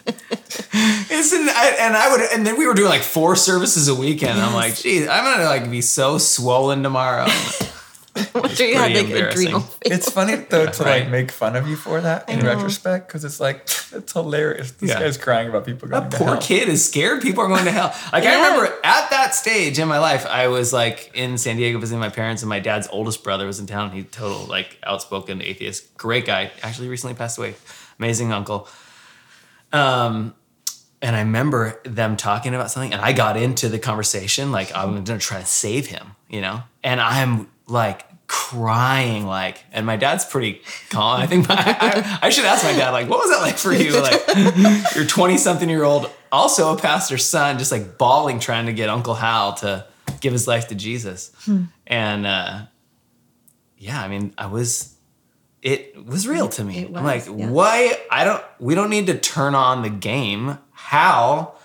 It's 1.12 1.32
in, 1.32 1.48
I, 1.48 1.76
and 1.80 1.96
I 1.96 2.10
would, 2.10 2.20
and 2.32 2.46
then 2.46 2.56
we 2.58 2.66
were 2.66 2.74
doing 2.74 2.88
like 2.88 3.02
four 3.02 3.34
services 3.36 3.88
a 3.88 3.94
weekend. 3.94 4.40
I'm 4.40 4.54
like, 4.54 4.76
geez, 4.76 5.06
I'm 5.08 5.24
gonna 5.24 5.44
like 5.44 5.70
be 5.70 5.80
so 5.82 6.18
swollen 6.18 6.82
tomorrow. 6.82 7.26
wonder 8.34 8.64
you 8.66 8.74
had 8.76 8.92
like 8.92 9.06
adrenal. 9.06 9.20
embarrassing. 9.60 9.62
It's 9.82 10.10
funny 10.10 10.34
though 10.36 10.66
to 10.66 10.82
Right. 10.84 11.02
like 11.02 11.10
make 11.10 11.30
fun 11.30 11.56
of 11.56 11.68
you 11.68 11.76
for 11.76 12.00
that 12.00 12.28
in 12.28 12.40
retrospect 12.40 13.06
because 13.08 13.24
it's 13.24 13.40
like 13.40 13.62
it's 13.92 14.12
hilarious. 14.12 14.72
This 14.72 14.90
Yeah. 14.90 15.00
guy's 15.00 15.16
crying 15.16 15.48
about 15.48 15.64
people 15.66 15.88
going 15.88 16.08
to 16.10 16.16
hell. 16.16 16.18
That 16.18 16.18
to 16.18 16.24
poor 16.24 16.34
hell. 16.34 16.40
kid 16.42 16.68
is 16.68 16.84
scared 16.84 17.22
people 17.22 17.44
are 17.44 17.48
going 17.48 17.64
to 17.64 17.70
hell. 17.72 17.94
Like 18.12 18.24
I 18.24 18.32
Yeah. 18.32 18.44
remember 18.46 18.74
at 18.84 18.99
that 19.30 19.36
stage 19.36 19.78
in 19.78 19.86
my 19.86 19.98
life, 19.98 20.26
I 20.26 20.48
was 20.48 20.72
like 20.72 21.12
in 21.14 21.38
San 21.38 21.56
Diego 21.56 21.78
visiting 21.78 22.00
my 22.00 22.08
parents, 22.08 22.42
and 22.42 22.48
my 22.48 22.58
dad's 22.58 22.88
oldest 22.90 23.22
brother 23.22 23.46
was 23.46 23.60
in 23.60 23.66
town. 23.66 23.92
He 23.92 24.02
total 24.02 24.44
like 24.46 24.76
outspoken 24.82 25.40
atheist, 25.40 25.96
great 25.96 26.26
guy. 26.26 26.50
Actually, 26.62 26.88
recently 26.88 27.14
passed 27.14 27.38
away. 27.38 27.54
Amazing 27.98 28.32
uncle. 28.32 28.68
Um, 29.72 30.34
and 31.00 31.14
I 31.14 31.20
remember 31.20 31.80
them 31.84 32.16
talking 32.16 32.54
about 32.54 32.72
something, 32.72 32.92
and 32.92 33.00
I 33.00 33.12
got 33.12 33.36
into 33.36 33.68
the 33.68 33.78
conversation 33.78 34.50
like 34.50 34.74
I'm 34.74 35.04
gonna 35.04 35.20
try 35.20 35.38
to 35.40 35.46
save 35.46 35.86
him, 35.86 36.16
you 36.28 36.40
know. 36.40 36.62
And 36.82 37.00
I'm 37.00 37.48
like 37.68 38.04
crying, 38.26 39.26
like, 39.26 39.64
and 39.70 39.86
my 39.86 39.96
dad's 39.96 40.24
pretty 40.24 40.60
calm. 40.90 41.20
I 41.20 41.26
think 41.26 41.48
my, 41.48 41.54
I, 41.56 42.18
I 42.22 42.30
should 42.30 42.44
ask 42.44 42.64
my 42.64 42.72
dad, 42.72 42.90
like, 42.90 43.08
what 43.08 43.20
was 43.20 43.30
that 43.30 43.42
like 43.42 43.58
for 43.58 43.72
you? 43.72 44.00
Like, 44.00 44.94
your 44.96 45.04
20 45.04 45.36
something 45.36 45.68
year 45.68 45.84
old, 45.84 46.10
also 46.32 46.74
a 46.74 46.78
pastor's 46.78 47.24
son, 47.24 47.58
just 47.58 47.72
like 47.72 47.98
bawling, 47.98 48.40
trying 48.40 48.66
to 48.66 48.72
get 48.72 48.88
Uncle 48.88 49.14
Hal 49.14 49.54
to 49.54 49.86
give 50.20 50.32
his 50.32 50.46
life 50.46 50.68
to 50.68 50.74
Jesus. 50.74 51.32
And 51.86 52.26
uh, 52.26 52.62
yeah, 53.76 54.02
I 54.02 54.08
mean, 54.08 54.34
I 54.38 54.46
was, 54.46 54.94
it 55.62 56.04
was 56.06 56.26
real 56.28 56.48
to 56.50 56.64
me. 56.64 56.80
It 56.80 56.96
I'm 56.96 57.04
like, 57.04 57.26
yeah. 57.26 57.50
why? 57.50 57.98
I 58.10 58.24
don't, 58.24 58.44
we 58.58 58.74
don't 58.74 58.90
need 58.90 59.06
to 59.06 59.18
turn 59.18 59.54
on 59.54 59.82
the 59.82 59.90
game. 59.90 60.58
Hal 60.72 61.56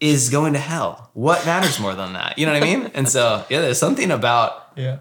is 0.00 0.30
going 0.30 0.54
to 0.54 0.58
hell. 0.58 1.10
What 1.14 1.46
matters 1.46 1.78
more 1.78 1.94
than 1.94 2.14
that? 2.14 2.38
You 2.38 2.46
know 2.46 2.52
what 2.52 2.62
I 2.62 2.66
mean? 2.66 2.90
And 2.94 3.08
so, 3.08 3.44
yeah, 3.48 3.60
there's 3.60 3.78
something 3.78 4.10
about, 4.10 4.72
Yeah. 4.76 4.98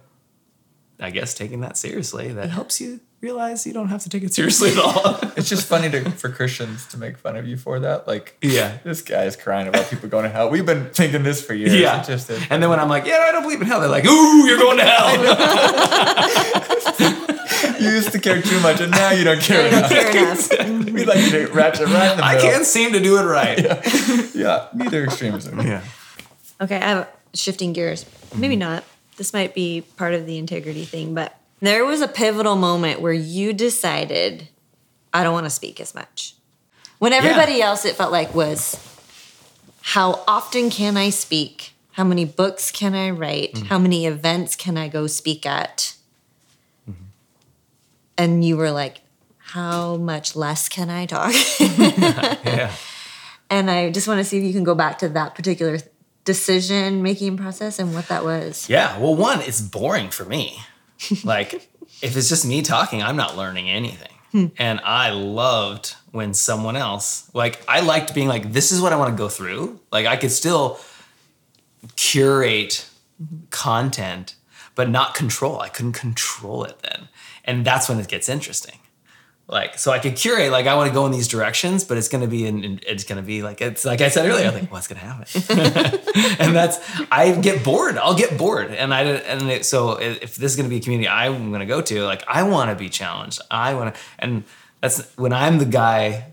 I 0.99 1.09
guess, 1.09 1.33
taking 1.33 1.61
that 1.61 1.77
seriously 1.77 2.31
that 2.33 2.51
helps 2.51 2.79
you 2.79 2.99
realize 3.21 3.65
you 3.67 3.73
don't 3.73 3.89
have 3.89 4.01
to 4.03 4.09
take 4.09 4.23
it 4.23 4.33
seriously 4.33 4.71
at 4.71 4.79
all. 4.79 5.19
It's 5.37 5.47
just 5.49 5.65
funny 5.65 5.89
to 5.89 6.11
for 6.11 6.29
Christians 6.29 6.85
to 6.87 6.97
make 6.97 7.17
fun 7.17 7.35
of 7.35 7.47
you 7.47 7.57
for 7.57 7.79
that. 7.79 8.07
Like, 8.07 8.35
Yeah. 8.41 8.77
this 8.83 9.01
guy 9.01 9.23
is 9.23 9.35
crying 9.35 9.67
about 9.67 9.89
people 9.89 10.09
going 10.09 10.23
to 10.23 10.29
hell. 10.29 10.49
We've 10.49 10.65
been 10.65 10.89
thinking 10.89 11.23
this 11.23 11.43
for 11.43 11.53
years. 11.53 11.73
Yeah. 11.73 12.03
Just 12.03 12.29
is. 12.29 12.43
And 12.49 12.61
then 12.61 12.69
when 12.69 12.79
I'm 12.79 12.89
like, 12.89 13.05
yeah, 13.05 13.25
I 13.27 13.31
don't 13.31 13.43
believe 13.43 13.61
in 13.61 13.67
hell, 13.67 13.79
they're 13.79 13.89
like, 13.89 14.05
ooh, 14.05 14.45
you're 14.45 14.59
going 14.59 14.77
to 14.77 14.83
hell. 14.83 15.17
you 17.81 17.89
used 17.89 18.11
to 18.11 18.19
care 18.19 18.41
too 18.41 18.59
much, 18.59 18.81
and 18.81 18.91
now 18.91 19.11
you 19.11 19.23
don't 19.23 19.41
care 19.41 19.67
enough. 19.67 19.89
care 19.89 20.25
enough. 20.25 20.49
we 20.91 21.05
like 21.05 21.19
you 21.19 21.31
to 21.31 21.47
ratchet 21.47 21.87
right 21.87 22.11
in 22.11 22.17
the 22.17 22.25
I 22.25 22.39
can't 22.39 22.65
seem 22.65 22.93
to 22.93 22.99
do 22.99 23.17
it 23.17 23.23
right. 23.23 23.59
Yeah, 24.35 24.67
neither 24.73 25.03
extremism. 25.03 25.59
Yeah. 25.61 25.83
Okay, 26.59 26.75
I 26.75 26.89
have 26.89 27.09
shifting 27.33 27.73
gears. 27.73 28.05
Maybe 28.35 28.55
hmm. 28.55 28.61
not. 28.61 28.83
This 29.17 29.33
might 29.33 29.53
be 29.53 29.81
part 29.97 30.13
of 30.13 30.25
the 30.25 30.37
integrity 30.37 30.85
thing, 30.85 31.13
but 31.13 31.35
there 31.61 31.85
was 31.85 32.01
a 32.01 32.07
pivotal 32.07 32.55
moment 32.55 33.01
where 33.01 33.13
you 33.13 33.53
decided, 33.53 34.49
I 35.13 35.23
don't 35.23 35.33
want 35.33 35.45
to 35.45 35.51
speak 35.51 35.79
as 35.79 35.95
much. 35.95 36.35
When 36.99 37.13
everybody 37.13 37.61
else, 37.61 37.85
it 37.85 37.95
felt 37.95 38.11
like, 38.11 38.35
was 38.35 38.77
how 39.81 40.23
often 40.27 40.69
can 40.69 40.97
I 40.97 41.09
speak? 41.09 41.73
How 41.93 42.03
many 42.03 42.25
books 42.25 42.71
can 42.71 42.93
I 42.95 43.09
write? 43.09 43.53
Mm-hmm. 43.53 43.65
How 43.65 43.79
many 43.79 44.05
events 44.05 44.55
can 44.55 44.77
I 44.77 44.87
go 44.87 45.07
speak 45.07 45.45
at? 45.45 45.95
Mm-hmm. 46.89 47.03
And 48.17 48.45
you 48.45 48.57
were 48.57 48.71
like, 48.71 49.01
how 49.37 49.97
much 49.97 50.35
less 50.35 50.69
can 50.69 50.89
I 50.89 51.05
talk? 51.05 51.33
Yeah. 52.43 52.73
And 53.49 53.69
I 53.69 53.91
just 53.91 54.07
want 54.07 54.19
to 54.19 54.23
see 54.23 54.37
if 54.37 54.45
you 54.45 54.53
can 54.53 54.63
go 54.63 54.75
back 54.75 54.99
to 54.99 55.09
that 55.09 55.35
particular 55.35 55.77
decision 56.23 57.01
making 57.03 57.35
process 57.35 57.79
and 57.79 57.93
what 57.93 58.07
that 58.07 58.23
was. 58.23 58.69
Yeah. 58.69 58.97
Well, 58.97 59.15
one, 59.15 59.41
it's 59.41 59.59
boring 59.59 60.09
for 60.09 60.23
me. 60.23 60.59
Like, 61.23 61.53
if 62.01 62.15
it's 62.15 62.29
just 62.29 62.45
me 62.45 62.61
talking, 62.61 63.01
I'm 63.01 63.15
not 63.15 63.37
learning 63.37 63.69
anything. 63.69 64.13
Hmm. 64.31 64.45
And 64.57 64.79
I 64.81 65.09
loved 65.11 65.95
when 66.11 66.33
someone 66.33 66.75
else, 66.75 67.29
like, 67.33 67.61
I 67.67 67.81
liked 67.81 68.13
being 68.13 68.27
like, 68.27 68.53
this 68.53 68.71
is 68.71 68.81
what 68.81 68.93
I 68.93 68.95
want 68.95 69.11
to 69.11 69.17
go 69.17 69.29
through. 69.29 69.79
Like, 69.91 70.05
I 70.05 70.15
could 70.15 70.31
still 70.31 70.79
curate 71.95 72.87
content, 73.49 74.35
but 74.75 74.89
not 74.89 75.15
control. 75.15 75.59
I 75.59 75.69
couldn't 75.69 75.93
control 75.93 76.63
it 76.63 76.79
then. 76.79 77.09
And 77.43 77.65
that's 77.65 77.89
when 77.89 77.99
it 77.99 78.07
gets 78.07 78.29
interesting. 78.29 78.79
Like, 79.51 79.77
so 79.77 79.91
I 79.91 79.99
could 79.99 80.15
curate, 80.15 80.49
like, 80.49 80.65
I 80.65 80.75
want 80.75 80.87
to 80.87 80.93
go 80.93 81.05
in 81.05 81.11
these 81.11 81.27
directions, 81.27 81.83
but 81.83 81.97
it's 81.97 82.07
going 82.07 82.21
to 82.21 82.27
be 82.27 82.45
in, 82.45 82.79
it's 82.87 83.03
going 83.03 83.17
to 83.17 83.25
be 83.25 83.43
like, 83.43 83.59
it's 83.59 83.83
like 83.83 83.99
I 83.99 84.07
said 84.07 84.25
earlier, 84.25 84.47
I'm 84.47 84.53
like, 84.53 84.71
what's 84.71 84.87
going 84.87 85.01
to 85.01 85.05
happen? 85.05 86.39
and 86.39 86.55
that's, 86.55 86.79
I 87.11 87.35
get 87.35 87.61
bored. 87.61 87.97
I'll 87.97 88.15
get 88.15 88.37
bored. 88.37 88.71
And 88.71 88.93
I, 88.93 89.01
and 89.03 89.51
it, 89.51 89.65
so 89.65 89.99
if 89.99 90.37
this 90.37 90.51
is 90.51 90.55
going 90.55 90.67
to 90.67 90.69
be 90.69 90.77
a 90.77 90.79
community 90.79 91.09
I'm 91.09 91.49
going 91.49 91.59
to 91.59 91.65
go 91.65 91.81
to, 91.81 92.03
like, 92.05 92.23
I 92.29 92.43
want 92.43 92.69
to 92.69 92.77
be 92.77 92.87
challenged. 92.87 93.41
I 93.51 93.73
want 93.73 93.93
to, 93.93 94.01
and 94.19 94.45
that's 94.79 95.13
when 95.17 95.33
I'm 95.33 95.59
the 95.59 95.65
guy 95.65 96.31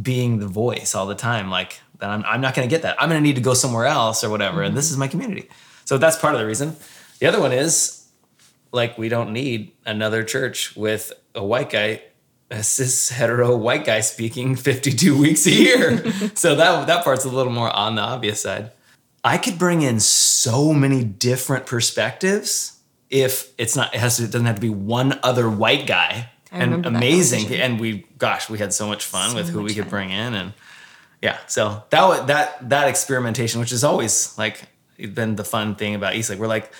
being 0.00 0.38
the 0.38 0.46
voice 0.46 0.94
all 0.94 1.06
the 1.06 1.14
time, 1.14 1.48
like, 1.50 1.80
then 2.00 2.10
I'm, 2.10 2.22
I'm 2.26 2.42
not 2.42 2.54
going 2.54 2.68
to 2.68 2.70
get 2.70 2.82
that. 2.82 3.00
I'm 3.00 3.08
going 3.08 3.18
to 3.18 3.26
need 3.26 3.36
to 3.36 3.42
go 3.42 3.54
somewhere 3.54 3.86
else 3.86 4.22
or 4.22 4.28
whatever. 4.28 4.62
And 4.62 4.76
this 4.76 4.90
is 4.90 4.98
my 4.98 5.08
community. 5.08 5.48
So 5.86 5.96
that's 5.96 6.18
part 6.18 6.34
of 6.34 6.40
the 6.40 6.46
reason. 6.46 6.76
The 7.18 7.28
other 7.28 7.40
one 7.40 7.52
is, 7.52 7.94
like 8.72 8.98
we 8.98 9.08
don't 9.08 9.32
need 9.32 9.72
another 9.86 10.22
church 10.22 10.76
with 10.76 11.12
a 11.34 11.42
white 11.42 11.70
guy 11.70 12.02
a 12.50 12.62
cis 12.62 13.10
hetero 13.10 13.54
white 13.56 13.84
guy 13.84 14.00
speaking 14.00 14.56
52 14.56 15.18
weeks 15.18 15.46
a 15.46 15.50
year. 15.50 16.04
So 16.34 16.54
that 16.54 16.86
that 16.86 17.04
part's 17.04 17.24
a 17.24 17.28
little 17.28 17.52
more 17.52 17.70
on 17.74 17.94
the 17.96 18.02
obvious 18.02 18.40
side. 18.42 18.70
I 19.24 19.36
could 19.38 19.58
bring 19.58 19.82
in 19.82 20.00
so 20.00 20.72
many 20.72 21.04
different 21.04 21.66
perspectives 21.66 22.78
if 23.10 23.52
it's 23.58 23.74
not 23.76 23.94
it 23.94 23.98
has 24.00 24.16
to 24.18 24.24
it 24.24 24.30
doesn't 24.30 24.46
have 24.46 24.54
to 24.56 24.60
be 24.60 24.70
one 24.70 25.18
other 25.22 25.48
white 25.50 25.86
guy. 25.86 26.30
I 26.50 26.58
and 26.62 26.86
amazing. 26.86 27.52
and 27.54 27.78
we 27.78 28.06
gosh 28.16 28.48
we 28.48 28.58
had 28.58 28.72
so 28.72 28.86
much 28.86 29.04
fun 29.04 29.30
So 29.30 29.36
with 29.36 29.48
who 29.50 29.62
we 29.62 29.74
could 29.74 29.84
fun. 29.84 29.90
bring 29.90 30.10
in. 30.10 30.34
And 30.34 30.52
yeah 31.20 31.36
so 31.46 31.82
that 31.90 32.26
that 32.28 32.68
that 32.70 32.88
experimentation 32.88 33.60
which 33.60 33.72
is 33.72 33.84
always 33.84 34.36
like 34.38 34.62
been 35.14 35.36
the 35.36 35.44
fun 35.44 35.74
thing 35.74 35.94
about 35.94 36.14
EastLake 36.14 36.38
we're 36.38 36.46
like 36.46 36.72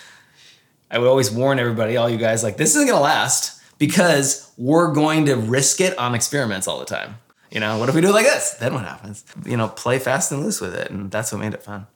I 0.91 0.97
would 0.97 1.07
always 1.07 1.29
warn 1.29 1.59
everybody, 1.59 1.97
all 1.97 2.09
you 2.09 2.17
guys, 2.17 2.41
like 2.43 2.57
this 2.57 2.75
isn't 2.75 2.87
gonna 2.87 2.99
last 3.01 3.58
because 3.79 4.51
we're 4.57 4.93
going 4.93 5.25
to 5.25 5.35
risk 5.35 5.81
it 5.81 5.97
on 5.97 6.13
experiments 6.13 6.67
all 6.67 6.77
the 6.77 6.85
time. 6.85 7.15
You 7.49 7.59
know, 7.59 7.79
what 7.79 7.89
if 7.89 7.95
we 7.95 8.01
do 8.01 8.09
it 8.09 8.13
like 8.13 8.27
this? 8.27 8.51
Then 8.59 8.75
what 8.75 8.85
happens? 8.85 9.25
You 9.43 9.57
know, 9.57 9.67
play 9.67 9.97
fast 9.97 10.31
and 10.31 10.43
loose 10.43 10.61
with 10.61 10.75
it, 10.75 10.91
and 10.91 11.09
that's 11.09 11.31
what 11.31 11.41
made 11.41 11.55
it 11.55 11.63
fun. 11.63 11.87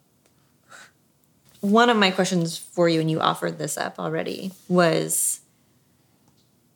One 1.62 1.90
of 1.90 1.98
my 1.98 2.10
questions 2.10 2.58
for 2.58 2.90
you, 2.90 3.00
and 3.00 3.12
you 3.12 3.20
offered 3.20 3.60
this 3.60 3.78
up 3.78 4.00
already, 4.00 4.52
was 4.68 5.42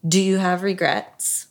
Do 0.07 0.21
you 0.21 0.37
have 0.37 0.61
regrets? 0.61 1.47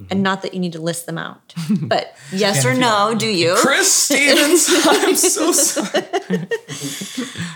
Mm-hmm. 0.00 0.06
And 0.10 0.22
not 0.22 0.42
that 0.42 0.54
you 0.54 0.60
need 0.60 0.72
to 0.72 0.80
list 0.80 1.06
them 1.06 1.18
out, 1.18 1.54
but 1.82 2.16
yes 2.32 2.64
or 2.64 2.74
no, 2.74 3.14
do 3.16 3.28
you? 3.28 3.54
Chris 3.56 3.92
Stevens, 3.92 4.66
I'm 4.86 5.14
so 5.14 5.52
sorry. 5.52 6.48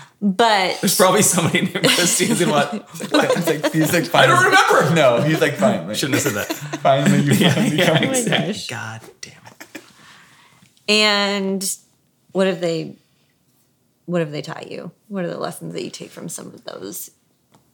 But 0.21 0.81
There's 0.81 0.97
probably 0.97 1.21
somebody 1.21 1.61
named 1.61 1.73
Chris 1.73 2.13
Stevens 2.13 2.41
in 2.41 2.49
what? 2.49 2.71
He's 2.99 3.11
like, 3.13 3.71
he's 3.71 3.93
like, 3.93 4.13
I 4.13 4.27
don't 4.27 4.43
remember. 4.43 4.93
No, 4.93 5.21
he's 5.21 5.39
like, 5.39 5.53
finally. 5.53 5.95
Shouldn't 5.95 6.21
have 6.21 6.23
said 6.23 6.33
that. 6.33 6.53
Finally, 6.79 7.21
you 7.21 7.33
finally 7.49 7.77
yeah, 7.77 7.99
come. 7.99 8.07
Oh 8.07 8.11
exactly. 8.11 8.63
God 8.69 9.01
damn 9.21 9.33
it. 9.47 9.81
and 10.89 11.77
what 12.33 12.47
have 12.47 12.59
they 12.59 12.95
what 14.05 14.19
have 14.19 14.31
they 14.31 14.41
taught 14.41 14.69
you? 14.69 14.91
What 15.07 15.23
are 15.23 15.29
the 15.29 15.37
lessons 15.37 15.73
that 15.73 15.83
you 15.83 15.89
take 15.89 16.09
from 16.09 16.27
some 16.27 16.47
of 16.47 16.63
those 16.65 17.11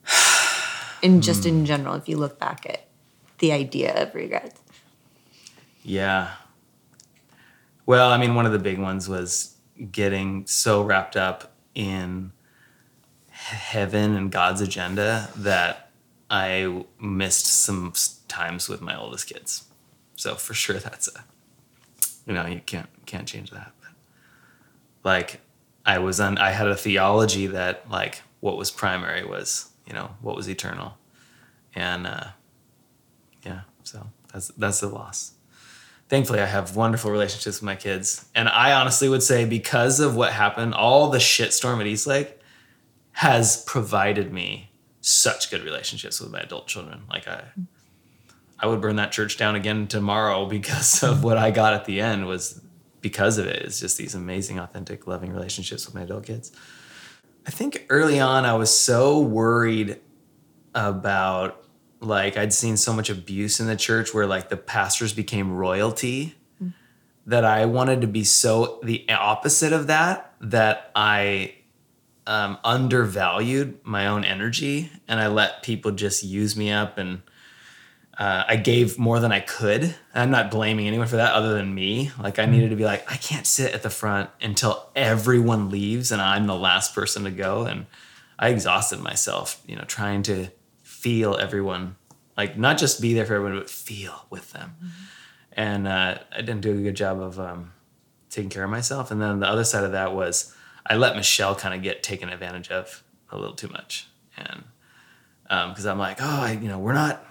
And 1.04 1.24
just 1.24 1.46
in 1.46 1.60
hmm. 1.60 1.66
general 1.66 1.96
if 1.96 2.08
you 2.08 2.18
look 2.18 2.40
back 2.40 2.66
at 2.70 2.88
the 3.40 3.52
idea 3.52 4.04
of 4.04 4.14
regrets? 4.14 4.60
Yeah. 5.84 6.32
Well, 7.86 8.12
I 8.12 8.18
mean, 8.18 8.36
one 8.36 8.46
of 8.46 8.52
the 8.52 8.60
big 8.60 8.80
ones 8.80 9.08
was 9.08 9.56
getting 9.92 10.46
so 10.48 10.84
wrapped 10.84 11.16
up 11.16 11.54
in 11.76 12.32
heaven 13.54 14.16
and 14.16 14.32
God's 14.32 14.62
agenda 14.62 15.30
that 15.36 15.92
I 16.30 16.84
missed 17.00 17.46
some 17.46 17.94
times 18.28 18.68
with 18.68 18.82
my 18.82 18.98
oldest 18.98 19.28
kids. 19.28 19.66
So 20.16 20.36
for 20.36 20.54
sure, 20.54 20.80
that's 20.80 21.08
a 21.08 21.24
you 22.26 22.34
know 22.34 22.46
you 22.48 22.62
can't 22.66 22.90
can't 23.06 23.28
change 23.28 23.52
that. 23.52 23.72
But 23.82 23.92
like 25.04 25.42
I 25.86 26.00
was 26.00 26.20
on, 26.20 26.38
I 26.40 26.52
had 26.52 26.68
a 26.68 26.76
theology 26.76 27.48
that 27.48 27.90
like 27.90 28.22
what 28.40 28.58
was 28.58 28.72
primary 28.72 29.24
was 29.24 29.70
you 29.86 29.94
know 29.94 30.16
what 30.22 30.36
was 30.36 30.50
eternal, 30.50 30.98
and 31.76 32.08
uh, 32.08 32.28
yeah, 33.46 33.62
so 33.84 34.08
that's 34.34 34.48
that's 34.58 34.80
the 34.80 34.88
loss 34.88 35.34
thankfully 36.08 36.40
I 36.40 36.46
have 36.46 36.76
wonderful 36.76 37.10
relationships 37.12 37.58
with 37.58 37.64
my 37.64 37.76
kids. 37.76 38.26
And 38.36 38.48
I 38.48 38.74
honestly 38.74 39.10
would 39.10 39.24
say 39.24 39.46
because 39.46 40.00
of 40.00 40.16
what 40.16 40.34
happened, 40.34 40.76
all 40.76 41.10
the 41.10 41.18
shitstorm 41.18 41.80
at 41.80 41.88
EastLake 41.88 42.35
has 43.16 43.64
provided 43.64 44.34
me 44.34 44.70
such 45.00 45.50
good 45.50 45.64
relationships 45.64 46.20
with 46.20 46.32
my 46.32 46.40
adult 46.40 46.68
children. 46.68 47.04
Like 47.10 47.28
I 47.28 47.44
I 48.60 48.68
would 48.68 48.82
burn 48.82 48.98
that 48.98 49.14
church 49.14 49.38
down 49.38 49.56
again 49.56 49.88
tomorrow 49.88 50.46
because 50.46 51.02
of 51.10 51.24
what 51.24 51.38
I 51.38 51.52
got 51.52 51.74
at 51.74 51.86
the 51.86 52.02
end 52.02 52.28
was 52.28 52.62
because 53.00 53.38
of 53.38 53.46
it. 53.46 53.62
It's 53.64 53.80
just 53.80 53.98
these 53.98 54.16
amazing, 54.16 54.60
authentic, 54.60 55.08
loving 55.08 55.32
relationships 55.32 55.86
with 55.86 55.96
my 55.96 56.02
adult 56.02 56.26
kids. 56.26 56.52
I 57.48 57.52
think 57.52 57.86
early 57.90 58.20
on 58.20 58.44
I 58.44 58.56
was 58.56 58.78
so 58.78 59.22
worried 59.22 60.02
about 60.74 61.64
like 62.02 62.36
I'd 62.36 62.54
seen 62.54 62.76
so 62.76 62.92
much 62.92 63.10
abuse 63.10 63.62
in 63.62 63.68
the 63.68 63.78
church 63.78 64.14
where 64.14 64.28
like 64.28 64.50
the 64.50 64.58
pastors 64.58 65.14
became 65.14 65.54
royalty 65.54 66.36
mm. 66.62 66.74
that 67.28 67.46
I 67.46 67.66
wanted 67.66 68.02
to 68.02 68.08
be 68.08 68.26
so 68.26 68.80
the 68.84 69.06
opposite 69.10 69.72
of 69.72 69.88
that 69.88 70.34
that 70.42 70.92
I 70.94 71.56
um, 72.28 72.58
undervalued 72.64 73.80
my 73.84 74.08
own 74.08 74.24
energy 74.24 74.92
and 75.08 75.20
I 75.20 75.28
let 75.28 75.64
people 75.64 75.92
just 75.92 76.24
use 76.24 76.56
me 76.56 76.72
up 76.72 76.98
and 76.98 77.22
uh, 78.18 78.46
I 78.48 78.56
gave 78.56 78.98
more 78.98 79.20
than 79.20 79.32
I 79.32 79.42
could. 79.42 79.94
I'm 80.14 80.32
not 80.32 80.50
blaming 80.50 80.88
anyone 80.88 81.08
for 81.08 81.18
that 81.18 81.34
other 81.34 81.54
than 81.54 81.76
me. 81.76 82.12
Like 82.18 82.40
I 82.40 82.46
needed 82.46 82.70
to 82.70 82.76
be 82.76 82.86
like 82.86 83.12
I 83.12 83.18
can't 83.18 83.46
sit 83.46 83.74
at 83.74 83.84
the 83.84 83.90
front 83.90 84.30
until 84.42 84.90
everyone 84.96 85.70
leaves 85.70 86.12
and 86.12 86.22
I'm 86.22 86.48
the 86.48 86.56
last 86.56 86.96
person 86.96 87.26
to 87.26 87.32
go 87.32 87.66
and 87.66 87.86
I 88.40 88.50
exhausted 88.50 89.00
myself, 89.00 89.62
you 89.68 89.76
know, 89.76 89.84
trying 89.84 90.24
to 90.24 90.48
feel 90.84 91.36
everyone, 91.36 91.96
like 92.36 92.58
not 92.58 92.78
just 92.78 93.02
be 93.02 93.14
there 93.14 93.26
for 93.26 93.36
everyone, 93.36 93.60
but 93.60 93.70
feel 93.70 94.26
with 94.30 94.52
them. 94.52 94.76
And 95.52 95.88
uh, 95.88 96.18
I 96.32 96.38
didn't 96.38 96.62
do 96.62 96.72
a 96.78 96.82
good 96.82 96.96
job 96.96 97.20
of 97.22 97.40
um, 97.40 97.74
taking 98.30 98.50
care 98.50 98.64
of 98.64 98.70
myself. 98.70 99.12
And 99.12 99.22
then 99.22 99.40
the 99.40 99.48
other 99.48 99.64
side 99.64 99.84
of 99.84 99.92
that 99.92 100.14
was 100.14 100.54
I 100.86 100.96
let 100.96 101.16
Michelle 101.16 101.56
kind 101.56 101.74
of 101.74 101.82
get 101.82 102.04
taken 102.04 102.30
advantage 102.30 102.70
of 102.70 103.04
a 103.30 103.38
little 103.38 103.56
too 103.56 103.70
much. 103.70 104.08
And 104.38 104.64
um, 105.50 105.70
because 105.70 105.86
I'm 105.86 106.00
like, 106.00 106.18
oh, 106.22 106.42
I, 106.42 106.52
you 106.54 106.68
know, 106.68 106.80
we're 106.80 106.94
not. 106.94 107.24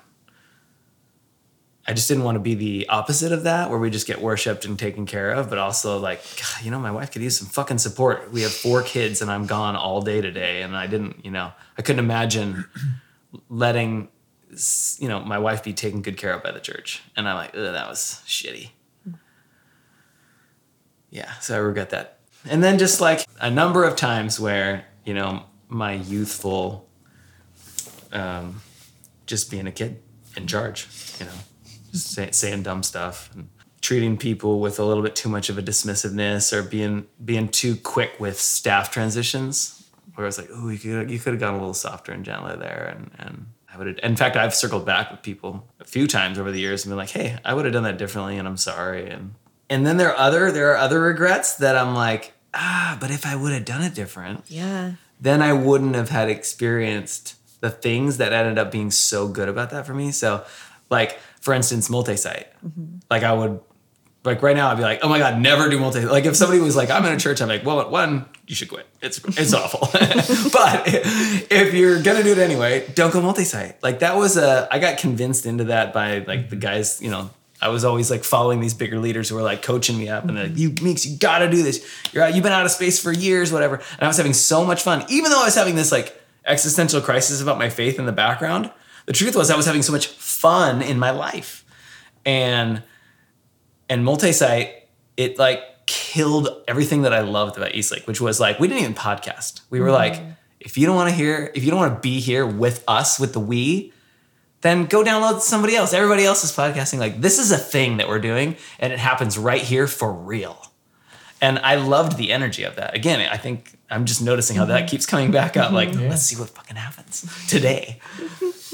I 1.86 1.92
just 1.92 2.08
didn't 2.08 2.24
want 2.24 2.36
to 2.36 2.40
be 2.40 2.54
the 2.54 2.88
opposite 2.88 3.30
of 3.30 3.42
that, 3.42 3.68
where 3.68 3.78
we 3.78 3.90
just 3.90 4.06
get 4.06 4.22
worshipped 4.22 4.64
and 4.64 4.78
taken 4.78 5.04
care 5.04 5.30
of, 5.32 5.50
but 5.50 5.58
also 5.58 5.98
like, 5.98 6.22
God, 6.36 6.64
you 6.64 6.70
know, 6.70 6.78
my 6.78 6.90
wife 6.90 7.10
could 7.10 7.20
use 7.20 7.38
some 7.38 7.46
fucking 7.46 7.76
support. 7.76 8.32
We 8.32 8.40
have 8.40 8.52
four 8.52 8.82
kids, 8.82 9.20
and 9.20 9.30
I'm 9.30 9.44
gone 9.44 9.76
all 9.76 10.00
day 10.00 10.22
today, 10.22 10.62
and 10.62 10.74
I 10.74 10.86
didn't, 10.86 11.22
you 11.26 11.30
know, 11.30 11.52
I 11.76 11.82
couldn't 11.82 12.02
imagine 12.02 12.64
letting 13.50 14.08
you 14.98 15.08
know 15.08 15.20
my 15.20 15.38
wife 15.38 15.62
be 15.62 15.72
taken 15.72 16.02
good 16.02 16.16
care 16.16 16.32
of 16.32 16.42
by 16.42 16.52
the 16.52 16.60
church 16.60 17.02
and 17.16 17.28
i'm 17.28 17.36
like 17.36 17.50
Ugh, 17.56 17.72
that 17.72 17.88
was 17.88 18.22
shitty 18.26 18.70
hmm. 19.04 19.14
yeah 21.10 21.32
so 21.40 21.54
i 21.54 21.58
regret 21.58 21.90
that 21.90 22.13
and 22.48 22.62
then 22.62 22.78
just 22.78 23.00
like 23.00 23.26
a 23.40 23.50
number 23.50 23.84
of 23.84 23.96
times 23.96 24.38
where 24.38 24.86
you 25.04 25.14
know 25.14 25.44
my 25.68 25.94
youthful 25.94 26.88
um, 28.12 28.60
just 29.26 29.50
being 29.50 29.66
a 29.66 29.72
kid 29.72 30.02
in 30.36 30.46
charge 30.46 30.88
you 31.18 31.26
know 31.26 31.32
say, 31.92 32.30
saying 32.30 32.62
dumb 32.62 32.82
stuff 32.82 33.30
and 33.34 33.48
treating 33.80 34.16
people 34.16 34.60
with 34.60 34.78
a 34.78 34.84
little 34.84 35.02
bit 35.02 35.14
too 35.14 35.28
much 35.28 35.50
of 35.50 35.58
a 35.58 35.62
dismissiveness 35.62 36.52
or 36.52 36.62
being 36.62 37.06
being 37.24 37.48
too 37.48 37.76
quick 37.76 38.18
with 38.18 38.40
staff 38.40 38.90
transitions 38.90 39.84
where 40.14 40.24
I 40.24 40.28
was 40.28 40.38
like, 40.38 40.48
oh, 40.52 40.68
you 40.68 40.78
could 40.78 41.10
you 41.10 41.18
could 41.18 41.34
have 41.34 41.40
gone 41.40 41.54
a 41.54 41.58
little 41.58 41.74
softer 41.74 42.12
and 42.12 42.24
gentler 42.24 42.56
there, 42.56 42.94
and 42.96 43.10
and 43.18 43.46
I 43.72 43.78
would. 43.78 43.98
In 43.98 44.16
fact, 44.16 44.36
I've 44.36 44.54
circled 44.54 44.86
back 44.86 45.10
with 45.10 45.22
people 45.22 45.68
a 45.80 45.84
few 45.84 46.06
times 46.06 46.38
over 46.38 46.52
the 46.52 46.60
years 46.60 46.84
and 46.84 46.90
been 46.90 46.98
like, 46.98 47.10
hey, 47.10 47.38
I 47.44 47.54
would 47.54 47.64
have 47.64 47.74
done 47.74 47.82
that 47.84 47.98
differently, 47.98 48.38
and 48.38 48.46
I'm 48.46 48.56
sorry. 48.56 49.10
And 49.10 49.34
and 49.70 49.86
then 49.86 49.96
there 49.96 50.10
are 50.10 50.16
other 50.18 50.50
there 50.52 50.72
are 50.72 50.76
other 50.76 51.00
regrets 51.00 51.56
that 51.56 51.76
I'm 51.76 51.94
like, 51.94 52.32
ah, 52.52 52.96
but 53.00 53.10
if 53.10 53.26
I 53.26 53.34
would 53.36 53.52
have 53.52 53.64
done 53.64 53.82
it 53.82 53.94
different, 53.94 54.44
Yeah. 54.48 54.92
then 55.20 55.42
I 55.42 55.52
wouldn't 55.52 55.94
have 55.94 56.08
had 56.10 56.28
experienced 56.28 57.36
the 57.60 57.70
things 57.70 58.18
that 58.18 58.32
ended 58.32 58.58
up 58.58 58.70
being 58.70 58.90
so 58.90 59.26
good 59.28 59.48
about 59.48 59.70
that 59.70 59.86
for 59.86 59.94
me. 59.94 60.12
So, 60.12 60.44
like 60.90 61.18
for 61.40 61.52
instance, 61.54 61.88
multi-site. 61.90 62.46
Like 63.10 63.22
I 63.22 63.32
would, 63.32 63.60
like 64.24 64.40
right 64.42 64.56
now, 64.56 64.70
I'd 64.70 64.76
be 64.78 64.82
like, 64.82 65.00
oh 65.02 65.08
my 65.10 65.18
god, 65.18 65.38
never 65.40 65.68
do 65.68 65.78
multi. 65.78 66.00
Like 66.06 66.24
if 66.24 66.36
somebody 66.36 66.60
was 66.60 66.74
like, 66.76 66.90
I'm 66.90 67.04
in 67.04 67.12
a 67.12 67.18
church, 67.18 67.42
I'm 67.42 67.48
like, 67.48 67.64
well, 67.66 67.90
one, 67.90 68.24
you 68.46 68.54
should 68.54 68.68
quit. 68.68 68.86
It's 69.02 69.18
it's 69.38 69.52
awful. 69.60 69.80
but 70.52 70.82
if 71.50 71.74
you're 71.74 72.00
gonna 72.02 72.22
do 72.22 72.32
it 72.32 72.38
anyway, 72.38 72.86
don't 72.94 73.12
go 73.12 73.20
multi-site. 73.20 73.82
Like 73.82 73.98
that 74.00 74.16
was 74.16 74.36
a, 74.36 74.66
I 74.70 74.78
got 74.78 74.96
convinced 74.98 75.44
into 75.46 75.64
that 75.64 75.92
by 75.92 76.18
like 76.18 76.48
the 76.50 76.56
guys, 76.56 77.00
you 77.02 77.10
know. 77.10 77.30
I 77.64 77.68
was 77.68 77.82
always 77.82 78.10
like 78.10 78.24
following 78.24 78.60
these 78.60 78.74
bigger 78.74 78.98
leaders 78.98 79.30
who 79.30 79.36
were 79.36 79.42
like 79.42 79.62
coaching 79.62 79.96
me 79.96 80.10
up 80.10 80.26
and 80.26 80.36
they're 80.36 80.48
like, 80.48 80.58
you 80.58 80.74
Meeks, 80.82 81.06
you 81.06 81.16
gotta 81.16 81.50
do 81.50 81.62
this. 81.62 81.82
You're 82.12 82.22
out, 82.22 82.34
you've 82.34 82.42
been 82.42 82.52
out 82.52 82.66
of 82.66 82.70
space 82.70 83.02
for 83.02 83.10
years, 83.10 83.50
whatever. 83.50 83.76
And 83.76 84.02
I 84.02 84.06
was 84.06 84.18
having 84.18 84.34
so 84.34 84.66
much 84.66 84.82
fun, 84.82 85.02
even 85.08 85.30
though 85.30 85.40
I 85.40 85.46
was 85.46 85.54
having 85.54 85.74
this 85.74 85.90
like 85.90 86.14
existential 86.44 87.00
crisis 87.00 87.40
about 87.40 87.56
my 87.56 87.70
faith 87.70 87.98
in 87.98 88.04
the 88.04 88.12
background. 88.12 88.70
The 89.06 89.14
truth 89.14 89.34
was 89.34 89.50
I 89.50 89.56
was 89.56 89.64
having 89.64 89.80
so 89.80 89.92
much 89.92 90.08
fun 90.08 90.82
in 90.82 90.98
my 90.98 91.10
life. 91.10 91.64
And 92.26 92.82
and 93.88 94.04
multi-site, 94.04 94.86
it 95.16 95.38
like 95.38 95.86
killed 95.86 96.50
everything 96.68 97.00
that 97.02 97.14
I 97.14 97.20
loved 97.20 97.56
about 97.56 97.70
EastLake, 97.70 98.06
which 98.06 98.20
was 98.20 98.40
like 98.40 98.60
we 98.60 98.68
didn't 98.68 98.82
even 98.82 98.94
podcast. 98.94 99.62
We 99.70 99.80
were 99.80 99.86
mm-hmm. 99.86 99.94
like, 99.94 100.22
if 100.60 100.76
you 100.76 100.84
don't 100.84 100.96
want 100.96 101.08
to 101.08 101.16
hear, 101.16 101.50
if 101.54 101.64
you 101.64 101.70
don't 101.70 101.80
want 101.80 101.94
to 101.94 102.00
be 102.00 102.20
here 102.20 102.44
with 102.44 102.84
us 102.86 103.18
with 103.18 103.32
the 103.32 103.40
we, 103.40 103.93
then 104.64 104.86
go 104.86 105.04
download 105.04 105.40
somebody 105.40 105.76
else. 105.76 105.92
Everybody 105.92 106.24
else 106.24 106.42
is 106.42 106.50
podcasting. 106.50 106.98
Like 106.98 107.20
this 107.20 107.38
is 107.38 107.52
a 107.52 107.58
thing 107.58 107.98
that 107.98 108.08
we're 108.08 108.18
doing, 108.18 108.56
and 108.78 108.94
it 108.94 108.98
happens 108.98 109.36
right 109.36 109.60
here 109.60 109.86
for 109.86 110.10
real. 110.10 110.72
And 111.42 111.58
I 111.58 111.74
loved 111.74 112.16
the 112.16 112.32
energy 112.32 112.62
of 112.62 112.76
that. 112.76 112.94
Again, 112.94 113.20
I 113.30 113.36
think 113.36 113.78
I'm 113.90 114.06
just 114.06 114.22
noticing 114.22 114.56
how 114.56 114.64
that 114.64 114.78
mm-hmm. 114.78 114.86
keeps 114.86 115.04
coming 115.04 115.30
back 115.30 115.58
up. 115.58 115.72
Like, 115.72 115.90
mm-hmm. 115.90 116.08
let's 116.08 116.22
see 116.22 116.40
what 116.40 116.48
fucking 116.48 116.76
happens 116.76 117.26
today. 117.46 118.00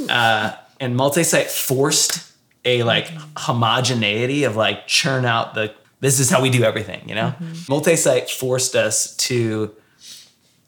Uh, 0.08 0.54
and 0.78 0.94
multi-site 0.94 1.50
forced 1.50 2.32
a 2.64 2.84
like 2.84 3.10
homogeneity 3.36 4.44
of 4.44 4.54
like 4.54 4.86
churn 4.86 5.24
out 5.24 5.54
the 5.54 5.74
this 5.98 6.20
is 6.20 6.30
how 6.30 6.40
we 6.40 6.50
do 6.50 6.62
everything, 6.62 7.08
you 7.08 7.14
know? 7.16 7.34
Mm-hmm. 7.38 7.64
Multi-site 7.68 8.30
forced 8.30 8.76
us 8.76 9.16
to 9.16 9.74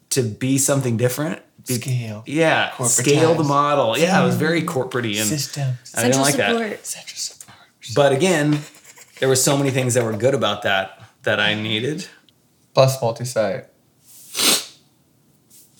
to 0.09 0.21
be 0.21 0.57
something 0.57 0.97
different. 0.97 1.41
Be- 1.67 1.75
Scale. 1.75 2.23
Yeah. 2.25 2.75
Scale 2.83 3.35
the 3.35 3.43
model. 3.43 3.97
Yeah, 3.97 4.21
it 4.21 4.25
was 4.25 4.35
very 4.35 4.59
mm-hmm. 4.59 4.69
corporate 4.69 5.05
and 5.05 5.15
Systems. 5.15 5.93
I 5.95 6.03
didn't 6.03 6.15
Central 6.15 6.23
like 6.23 6.35
that. 6.35 6.51
support. 6.51 6.85
Central 6.85 7.17
support. 7.17 7.57
But 7.95 8.11
again, 8.11 8.59
there 9.19 9.29
were 9.29 9.35
so 9.35 9.57
many 9.57 9.71
things 9.71 9.93
that 9.93 10.03
were 10.03 10.13
good 10.13 10.33
about 10.33 10.63
that 10.63 11.01
that 11.23 11.39
I 11.39 11.53
needed. 11.53 12.07
Plus 12.73 13.01
multi-site, 13.01 13.65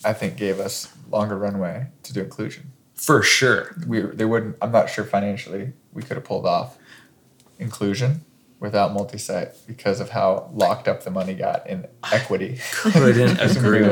I 0.04 0.12
think 0.12 0.36
gave 0.36 0.60
us 0.60 0.94
longer 1.10 1.36
runway 1.36 1.88
to 2.04 2.12
do 2.12 2.20
inclusion. 2.20 2.72
For 2.94 3.22
sure. 3.22 3.74
We 3.86 4.00
they 4.00 4.24
wouldn't. 4.24 4.56
I'm 4.62 4.70
not 4.72 4.88
sure 4.88 5.04
financially 5.04 5.72
we 5.92 6.02
could 6.02 6.16
have 6.16 6.24
pulled 6.24 6.46
off 6.46 6.78
inclusion 7.58 8.24
without 8.64 8.92
multi-site 8.92 9.50
because 9.66 10.00
of 10.00 10.10
how 10.10 10.50
locked 10.52 10.88
up 10.88 11.04
the 11.04 11.10
money 11.10 11.34
got 11.34 11.66
in 11.68 11.86
equity. 12.12 12.58
Couldn't 12.72 13.38
agree 13.56 13.86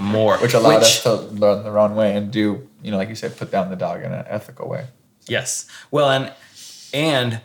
more. 0.00 0.36
which 0.38 0.54
allowed 0.54 0.74
Which- 0.76 0.82
us 0.84 1.02
to 1.02 1.14
learn 1.16 1.64
the 1.64 1.70
wrong 1.72 1.96
way 1.96 2.14
and 2.16 2.30
do 2.30 2.68
you 2.82 2.90
know 2.92 2.96
like 2.98 3.08
you 3.08 3.14
said 3.16 3.36
put 3.36 3.50
down 3.50 3.70
the 3.70 3.76
dog 3.76 4.02
in 4.04 4.12
an 4.12 4.24
ethical 4.28 4.68
way 4.68 4.86
Yes. 5.26 5.66
Well, 5.90 6.08
and 6.10 6.32
and 6.94 7.40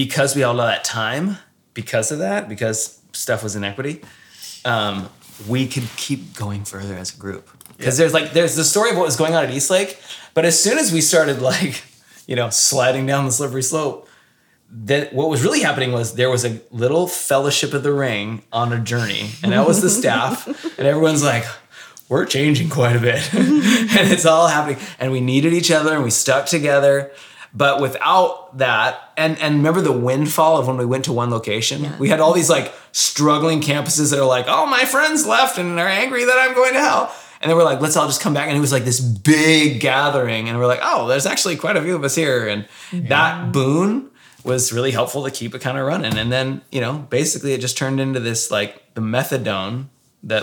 because 0.00 0.34
we 0.34 0.42
all 0.42 0.54
know 0.54 0.66
that 0.66 0.82
time, 0.84 1.38
because 1.72 2.10
of 2.10 2.18
that, 2.18 2.48
because 2.48 2.98
stuff 3.12 3.42
was 3.44 3.54
inequity, 3.54 4.02
um, 4.64 5.08
we 5.48 5.68
could 5.68 5.88
keep 5.96 6.34
going 6.34 6.64
further 6.64 6.96
as 6.96 7.14
a 7.14 7.18
group. 7.18 7.48
Because 7.78 7.96
there's 7.96 8.12
like 8.12 8.32
there's 8.32 8.56
the 8.56 8.64
story 8.64 8.90
of 8.90 8.96
what 8.96 9.06
was 9.06 9.16
going 9.16 9.34
on 9.34 9.44
at 9.44 9.50
EastLake, 9.50 9.96
but 10.34 10.44
as 10.44 10.60
soon 10.60 10.78
as 10.78 10.92
we 10.92 11.00
started 11.00 11.40
like, 11.40 11.82
you 12.26 12.34
know, 12.36 12.50
sliding 12.50 13.06
down 13.06 13.24
the 13.24 13.32
slippery 13.32 13.62
slope, 13.62 14.08
that 14.72 15.12
what 15.12 15.28
was 15.28 15.44
really 15.44 15.60
happening 15.60 15.92
was 15.92 16.14
there 16.14 16.30
was 16.30 16.44
a 16.44 16.60
little 16.70 17.06
fellowship 17.06 17.74
of 17.74 17.82
the 17.82 17.92
ring 17.92 18.42
on 18.52 18.72
a 18.72 18.80
journey, 18.80 19.30
and 19.42 19.52
that 19.52 19.66
was 19.66 19.82
the 19.82 19.90
staff, 20.00 20.46
and 20.78 20.86
everyone's 20.86 21.22
like, 21.22 21.44
we're 22.12 22.26
changing 22.26 22.68
quite 22.68 22.94
a 22.94 23.00
bit. 23.00 23.32
and 23.34 24.12
it's 24.12 24.26
all 24.26 24.46
happening. 24.46 24.78
And 24.98 25.12
we 25.12 25.22
needed 25.22 25.54
each 25.54 25.70
other 25.70 25.94
and 25.94 26.04
we 26.04 26.10
stuck 26.10 26.44
together. 26.44 27.10
But 27.54 27.80
without 27.80 28.58
that, 28.58 29.12
and 29.16 29.38
and 29.38 29.56
remember 29.56 29.80
the 29.80 29.92
windfall 29.92 30.58
of 30.58 30.66
when 30.66 30.76
we 30.76 30.84
went 30.84 31.06
to 31.06 31.12
one 31.12 31.30
location? 31.30 31.84
Yeah. 31.84 31.98
We 31.98 32.10
had 32.10 32.20
all 32.20 32.34
these 32.34 32.50
like 32.50 32.72
struggling 32.92 33.62
campuses 33.62 34.10
that 34.10 34.20
are 34.20 34.26
like, 34.26 34.44
oh, 34.46 34.66
my 34.66 34.84
friends 34.84 35.26
left 35.26 35.56
and 35.56 35.78
they're 35.78 35.88
angry 35.88 36.24
that 36.24 36.36
I'm 36.38 36.54
going 36.54 36.74
to 36.74 36.80
hell. 36.80 37.14
And 37.40 37.50
then 37.50 37.56
we're 37.56 37.64
like, 37.64 37.80
let's 37.80 37.96
all 37.96 38.06
just 38.06 38.20
come 38.20 38.34
back. 38.34 38.48
And 38.48 38.56
it 38.56 38.60
was 38.60 38.72
like 38.72 38.84
this 38.84 39.00
big 39.00 39.80
gathering. 39.80 40.50
And 40.50 40.58
we're 40.58 40.66
like, 40.66 40.80
oh, 40.82 41.08
there's 41.08 41.26
actually 41.26 41.56
quite 41.56 41.76
a 41.76 41.82
few 41.82 41.96
of 41.96 42.04
us 42.04 42.14
here. 42.14 42.46
And 42.46 42.68
that 42.92 43.52
boon 43.52 44.10
was 44.44 44.72
really 44.72 44.90
helpful 44.90 45.24
to 45.24 45.30
keep 45.30 45.54
it 45.54 45.60
kind 45.60 45.78
of 45.78 45.86
running. 45.86 46.16
And 46.18 46.32
then, 46.32 46.62
you 46.70 46.80
know, 46.80 46.94
basically 47.10 47.52
it 47.52 47.60
just 47.60 47.76
turned 47.78 48.00
into 48.00 48.20
this 48.20 48.50
like 48.50 48.94
the 48.94 49.00
methadone 49.00 49.86
that 50.24 50.42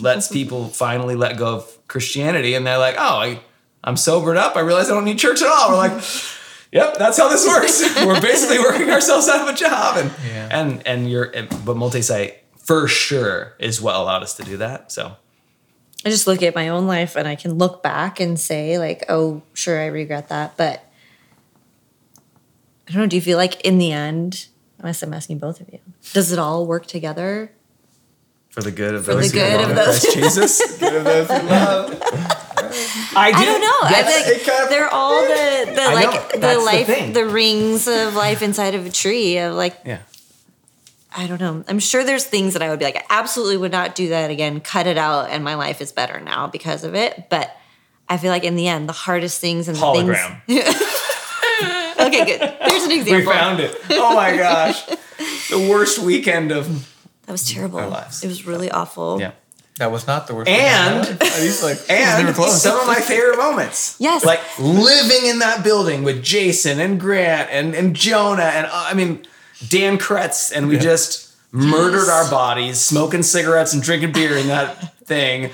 lets 0.00 0.28
people 0.32 0.68
finally 0.68 1.14
let 1.14 1.36
go 1.36 1.56
of 1.56 1.88
Christianity. 1.88 2.54
And 2.54 2.66
they're 2.66 2.78
like, 2.78 2.96
oh, 2.98 3.18
I, 3.18 3.40
I'm 3.84 3.96
sobered 3.96 4.36
up. 4.36 4.56
I 4.56 4.60
realize 4.60 4.90
I 4.90 4.94
don't 4.94 5.04
need 5.04 5.18
church 5.18 5.42
at 5.42 5.48
all. 5.48 5.70
We're 5.70 5.76
like, 5.76 6.02
yep, 6.72 6.96
that's 6.98 7.16
how 7.18 7.28
this 7.28 7.46
works. 7.46 7.82
We're 8.04 8.20
basically 8.20 8.58
working 8.58 8.90
ourselves 8.90 9.28
out 9.28 9.48
of 9.48 9.54
a 9.54 9.58
job. 9.58 9.96
And, 9.96 10.12
Yeah. 10.26 10.48
and, 10.50 10.86
and 10.86 11.10
you're, 11.10 11.32
but 11.64 11.76
multi-site 11.76 12.36
for 12.58 12.86
sure 12.86 13.54
is 13.58 13.80
what 13.80 13.94
allowed 13.94 14.22
us 14.22 14.34
to 14.34 14.42
do 14.42 14.58
that. 14.58 14.92
So 14.92 15.16
I 16.04 16.10
just 16.10 16.26
look 16.26 16.42
at 16.42 16.54
my 16.54 16.68
own 16.68 16.86
life 16.86 17.16
and 17.16 17.26
I 17.26 17.34
can 17.34 17.54
look 17.54 17.82
back 17.82 18.20
and 18.20 18.38
say, 18.38 18.78
like, 18.78 19.04
oh, 19.08 19.42
sure, 19.54 19.80
I 19.80 19.86
regret 19.86 20.28
that. 20.28 20.56
But 20.56 20.84
I 22.88 22.92
don't 22.92 23.02
know. 23.02 23.06
Do 23.06 23.16
you 23.16 23.22
feel 23.22 23.36
like 23.36 23.60
in 23.62 23.78
the 23.78 23.92
end, 23.92 24.46
unless 24.78 25.02
I'm 25.02 25.12
asking 25.12 25.38
both 25.38 25.60
of 25.60 25.68
you, 25.72 25.78
does 26.12 26.32
it 26.32 26.38
all 26.38 26.66
work 26.66 26.86
together? 26.86 27.52
for 28.50 28.62
the 28.62 28.70
good 28.72 28.94
of 28.94 29.04
For 29.04 29.14
those 29.14 29.30
the 29.30 29.38
who 29.40 29.46
good 29.46 29.60
love 29.60 29.70
of 29.70 29.76
those- 29.76 30.00
Christ 30.00 30.14
Jesus. 30.14 30.78
Good 30.80 30.94
of 30.96 31.04
those 31.04 31.28
who 31.28 31.46
love. 31.48 32.02
I, 33.14 33.30
I 33.34 33.44
don't 33.44 33.60
know. 33.60 33.78
I 33.82 34.02
think 34.02 34.26
it 34.40 34.46
kind 34.46 34.64
of- 34.64 34.68
they're 34.70 34.88
all 34.88 35.20
the 35.22 35.72
the 35.74 35.80
I 35.82 35.94
like 35.94 36.32
the 36.32 36.38
That's 36.38 36.58
the 36.58 36.64
life 36.64 36.86
thing. 36.86 37.12
the, 37.12 37.26
rings 37.26 37.86
of 37.86 38.14
life 38.16 38.42
inside 38.42 38.74
of 38.74 38.84
a 38.86 38.90
tree 38.90 39.38
of 39.38 39.54
like 39.54 39.76
Yeah. 39.84 39.98
I 41.16 41.26
don't 41.28 41.40
know. 41.40 41.62
I'm 41.68 41.78
sure 41.78 42.02
there's 42.04 42.24
things 42.24 42.54
that 42.54 42.62
I 42.62 42.70
would 42.70 42.78
be 42.80 42.84
like 42.84 42.96
I 42.96 43.04
absolutely 43.10 43.58
would 43.58 43.70
not 43.72 43.94
do 43.94 44.08
that 44.08 44.30
again. 44.30 44.60
Cut 44.60 44.86
it 44.88 44.98
out, 44.98 45.30
and 45.30 45.44
my 45.44 45.54
life 45.54 45.80
is 45.80 45.92
better 45.92 46.18
now 46.18 46.46
because 46.48 46.82
of 46.84 46.94
it. 46.96 47.28
But 47.30 47.54
I 48.08 48.16
feel 48.16 48.30
like 48.30 48.44
in 48.44 48.56
the 48.56 48.66
end, 48.66 48.88
the 48.88 48.92
hardest 48.92 49.40
things 49.40 49.68
and 49.68 49.76
the 49.76 49.80
Hologram. 49.82 50.42
things. 50.46 50.64
okay, 52.08 52.24
good. 52.38 52.40
There's 52.68 52.82
an 52.84 52.92
example. 52.98 53.14
We 53.16 53.24
found 53.24 53.60
it. 53.60 53.76
Oh 53.90 54.14
my 54.14 54.36
gosh. 54.36 54.84
the 55.50 55.68
worst 55.70 55.98
weekend 55.98 56.52
of 56.52 56.88
that 57.26 57.32
was 57.32 57.48
terrible. 57.50 57.78
Our 57.78 57.88
lives. 57.88 58.24
It 58.24 58.28
was 58.28 58.46
really 58.46 58.70
awful. 58.70 59.20
yeah. 59.20 59.32
That 59.78 59.92
was 59.92 60.06
not 60.08 60.26
the 60.26 60.34
worst. 60.34 60.50
And- 60.50 61.06
thing. 61.06 61.42
He's 61.42 61.62
like, 61.62 61.78
And 61.88 62.34
some 62.36 62.80
of 62.80 62.86
my 62.88 63.00
favorite 63.00 63.36
moments. 63.36 63.94
Yes. 64.00 64.24
Like 64.24 64.40
living 64.58 65.24
in 65.26 65.38
that 65.38 65.62
building 65.62 66.02
with 66.02 66.20
Jason 66.22 66.80
and 66.80 66.98
Grant 66.98 67.48
and, 67.52 67.74
and 67.76 67.94
Jonah 67.94 68.42
and 68.42 68.66
uh, 68.66 68.70
I 68.72 68.94
mean 68.94 69.24
Dan 69.68 69.96
Kretz 69.98 70.50
and 70.52 70.66
we 70.68 70.74
Yeah. 70.76 70.80
just 70.80 71.32
murdered 71.52 72.08
our 72.08 72.28
bodies, 72.30 72.80
smoking 72.80 73.22
cigarettes 73.22 73.72
and 73.72 73.80
drinking 73.82 74.12
beer 74.12 74.36
in 74.36 74.48
that 74.48 74.98
thing. 75.06 75.50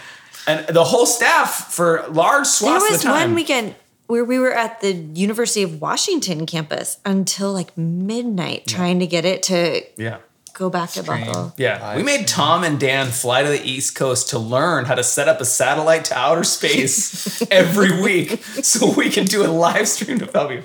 And 0.47 0.67
the 0.69 0.85
whole 0.85 1.07
staff 1.07 1.73
for 1.73 2.07
large 2.09 2.45
There 2.45 2.45
swaths 2.45 2.85
of 2.85 2.91
was 2.93 3.03
the 3.03 3.09
time. 3.09 3.29
one 3.29 3.35
weekend 3.35 3.75
where 4.07 4.25
we 4.25 4.39
were 4.39 4.53
at 4.53 4.81
the 4.81 4.93
University 4.93 5.63
of 5.63 5.81
Washington 5.81 6.47
campus 6.47 6.99
until 7.05 7.53
like 7.53 7.77
midnight 7.77 8.67
trying 8.67 9.01
to 9.01 9.07
get 9.07 9.25
it 9.25 9.43
to 9.45 9.83
yeah. 9.97 10.19
go 10.53 10.69
back 10.71 10.91
to 10.91 11.03
Stream. 11.03 11.25
Bethel. 11.27 11.55
Yeah, 11.57 11.81
Live 11.83 11.97
we 11.97 12.03
made 12.03 12.29
Tom 12.29 12.65
and 12.65 12.79
Dan 12.79 13.07
fly 13.09 13.43
to 13.43 13.49
the 13.49 13.63
East 13.65 13.95
Coast 13.95 14.29
to 14.31 14.39
learn 14.39 14.85
how 14.85 14.95
to 14.95 15.03
set 15.05 15.27
up 15.29 15.41
a 15.41 15.45
satellite 15.45 16.05
to 16.07 16.17
outer 16.19 16.45
space 16.45 17.43
every 17.51 18.03
week 18.03 18.43
so 18.63 18.93
we 18.93 19.09
can 19.11 19.25
do 19.25 19.45
a 19.45 19.49
live 19.49 19.89
stream 19.89 20.19
to 20.19 20.27
Bellevue. 20.27 20.63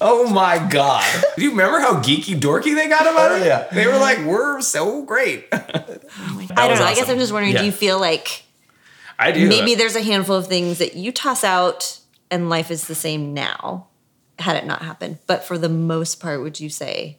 Oh 0.00 0.28
my 0.32 0.58
God. 0.70 1.04
Do 1.36 1.42
you 1.42 1.50
remember 1.50 1.80
how 1.80 2.00
geeky 2.00 2.38
dorky 2.38 2.74
they 2.74 2.88
got 2.88 3.02
about 3.02 3.32
Oh, 3.32 3.36
it? 3.36 3.46
yeah. 3.46 3.66
They 3.72 3.86
were 3.86 3.98
like, 3.98 4.18
we're 4.24 4.60
so 4.62 5.02
great. 5.04 5.46
I 5.52 5.58
don't 5.58 6.36
was 6.38 6.48
know. 6.80 6.86
I 6.86 6.94
guess. 6.94 7.08
I'm 7.10 7.18
just 7.18 7.32
wondering, 7.32 7.52
Yeah. 7.54 7.60
do 7.60 7.66
you 7.66 7.72
feel 7.72 7.98
like 8.00 8.42
I 9.18 9.32
do. 9.32 9.48
maybe 9.48 9.74
there's 9.74 9.96
a 9.96 10.02
handful 10.02 10.36
of 10.36 10.46
things 10.46 10.78
that 10.78 10.94
you 10.94 11.10
toss 11.10 11.42
out 11.42 12.00
and 12.30 12.50
life 12.50 12.70
is 12.70 12.86
the 12.86 12.94
same 12.94 13.32
now 13.32 13.88
had 14.38 14.56
it 14.56 14.66
not 14.66 14.82
happened? 14.82 15.18
But 15.26 15.44
for 15.44 15.58
the 15.58 15.68
most 15.68 16.20
part, 16.20 16.40
would 16.42 16.60
you 16.60 16.68
say 16.68 17.18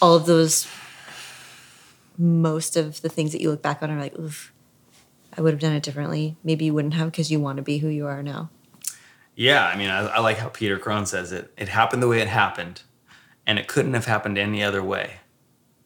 all 0.00 0.14
of 0.14 0.26
those, 0.26 0.66
most 2.18 2.76
of 2.76 3.00
the 3.02 3.08
things 3.08 3.32
that 3.32 3.40
you 3.40 3.50
look 3.50 3.62
back 3.62 3.82
on 3.82 3.90
are 3.90 4.00
like, 4.00 4.18
oof, 4.18 4.52
I 5.36 5.40
would 5.40 5.52
have 5.52 5.60
done 5.60 5.72
it 5.72 5.82
differently. 5.82 6.36
Maybe 6.44 6.66
you 6.66 6.74
wouldn't 6.74 6.94
have 6.94 7.10
because 7.10 7.30
you 7.30 7.40
want 7.40 7.56
to 7.56 7.62
be 7.62 7.78
who 7.78 7.88
you 7.88 8.06
are 8.06 8.22
now. 8.22 8.50
Yeah, 9.36 9.66
I 9.66 9.76
mean, 9.76 9.90
I, 9.90 10.06
I 10.06 10.20
like 10.20 10.38
how 10.38 10.48
Peter 10.48 10.78
Crone 10.78 11.06
says 11.06 11.32
it. 11.32 11.52
It 11.56 11.68
happened 11.68 12.02
the 12.02 12.08
way 12.08 12.20
it 12.20 12.28
happened, 12.28 12.82
and 13.46 13.58
it 13.58 13.66
couldn't 13.66 13.94
have 13.94 14.06
happened 14.06 14.38
any 14.38 14.62
other 14.62 14.82
way 14.82 15.20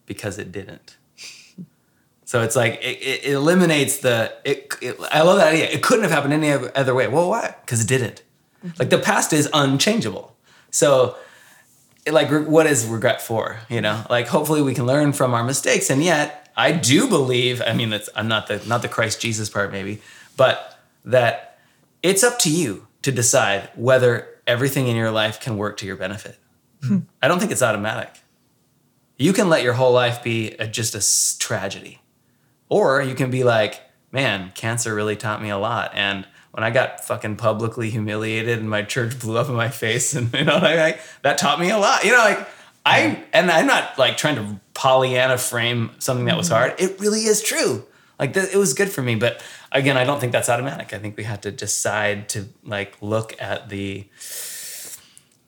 because 0.05 0.37
it 0.37 0.51
didn't. 0.51 0.97
So 2.29 2.43
it's 2.43 2.55
like 2.55 2.73
it, 2.83 3.01
it 3.01 3.23
it 3.23 3.33
eliminates 3.33 3.97
the. 3.97 4.31
It, 4.45 4.71
it, 4.83 4.99
I 5.11 5.23
love 5.23 5.39
that 5.39 5.51
idea. 5.51 5.67
It 5.67 5.81
couldn't 5.81 6.03
have 6.03 6.11
happened 6.11 6.31
any 6.31 6.51
other 6.51 6.93
way. 6.93 7.07
Well, 7.07 7.27
why? 7.27 7.55
Because 7.61 7.81
it 7.81 7.87
didn't. 7.87 8.21
Mm-hmm. 8.63 8.75
Like 8.77 8.91
the 8.91 8.99
past 8.99 9.33
is 9.33 9.49
unchangeable. 9.51 10.35
So, 10.69 11.15
it, 12.05 12.13
like, 12.13 12.29
what 12.29 12.67
is 12.67 12.85
regret 12.85 13.19
for? 13.19 13.61
You 13.67 13.81
know, 13.81 14.05
like 14.11 14.27
hopefully 14.27 14.61
we 14.61 14.75
can 14.75 14.85
learn 14.85 15.11
from 15.11 15.33
our 15.33 15.43
mistakes, 15.43 15.89
and 15.89 16.03
yet 16.03 16.51
I 16.55 16.71
do 16.71 17.07
believe. 17.09 17.63
I 17.65 17.73
mean, 17.73 17.89
that's 17.89 18.09
I'm 18.15 18.27
not 18.27 18.45
the 18.45 18.61
not 18.67 18.83
the 18.83 18.89
Christ 18.89 19.19
Jesus 19.19 19.49
part 19.49 19.71
maybe, 19.71 19.99
but 20.37 20.79
that 21.05 21.57
it's 22.03 22.23
up 22.23 22.37
to 22.39 22.51
you 22.51 22.85
to 23.01 23.11
decide 23.11 23.71
whether 23.75 24.27
everything 24.45 24.87
in 24.87 24.95
your 24.95 25.09
life 25.09 25.39
can 25.39 25.57
work 25.57 25.77
to 25.77 25.87
your 25.87 25.95
benefit. 25.95 26.37
Hmm. 26.83 26.99
I 27.23 27.27
don't 27.27 27.39
think 27.39 27.51
it's 27.51 27.63
automatic. 27.63 28.19
You 29.17 29.33
can 29.33 29.49
let 29.49 29.63
your 29.63 29.73
whole 29.73 29.93
life 29.93 30.21
be 30.21 30.51
a, 30.59 30.67
just 30.67 30.93
a 30.93 30.99
s- 30.99 31.35
tragedy, 31.39 32.01
or 32.69 33.01
you 33.01 33.15
can 33.15 33.29
be 33.29 33.43
like, 33.43 33.81
man, 34.11 34.51
cancer 34.55 34.95
really 34.95 35.15
taught 35.15 35.41
me 35.41 35.49
a 35.49 35.57
lot. 35.57 35.91
And 35.93 36.25
when 36.51 36.63
I 36.63 36.69
got 36.69 37.05
fucking 37.05 37.35
publicly 37.35 37.89
humiliated 37.89 38.59
and 38.59 38.69
my 38.69 38.83
church 38.83 39.19
blew 39.19 39.37
up 39.37 39.49
in 39.49 39.55
my 39.55 39.69
face, 39.69 40.13
and 40.15 40.33
you 40.33 40.45
know, 40.45 40.57
like, 40.57 41.01
that 41.23 41.37
taught 41.37 41.59
me 41.59 41.69
a 41.69 41.77
lot. 41.77 42.03
You 42.03 42.11
know, 42.11 42.17
like 42.17 42.47
I 42.85 43.23
and 43.33 43.51
I'm 43.51 43.67
not 43.67 43.97
like 43.97 44.17
trying 44.17 44.35
to 44.35 44.59
Pollyanna 44.73 45.37
frame 45.37 45.91
something 45.99 46.25
that 46.25 46.37
was 46.37 46.47
mm-hmm. 46.47 46.55
hard. 46.55 46.81
It 46.81 46.99
really 46.99 47.21
is 47.21 47.41
true. 47.41 47.85
Like 48.17 48.33
th- 48.33 48.53
it 48.53 48.57
was 48.57 48.73
good 48.73 48.89
for 48.89 49.01
me, 49.01 49.15
but 49.15 49.41
again, 49.71 49.97
I 49.97 50.03
don't 50.03 50.19
think 50.19 50.31
that's 50.31 50.49
automatic. 50.49 50.93
I 50.93 50.99
think 50.99 51.15
we 51.15 51.23
have 51.23 51.41
to 51.41 51.51
decide 51.51 52.29
to 52.29 52.47
like 52.63 53.01
look 53.01 53.39
at 53.41 53.69
the 53.69 54.07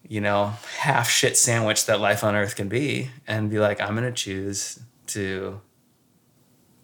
you 0.07 0.21
know 0.21 0.53
half 0.79 1.09
shit 1.09 1.37
sandwich 1.37 1.85
that 1.85 1.99
life 1.99 2.23
on 2.23 2.35
earth 2.35 2.55
can 2.55 2.69
be, 2.69 3.09
and 3.27 3.49
be 3.49 3.59
like, 3.59 3.81
I'm 3.81 3.95
gonna 3.95 4.11
choose 4.11 4.79
to, 5.07 5.59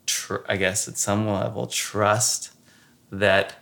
tr- 0.08 0.46
I 0.48 0.58
guess 0.58 0.88
at 0.88 0.98
some 0.98 1.28
level, 1.28 1.68
trust 1.68 2.52
that 3.12 3.58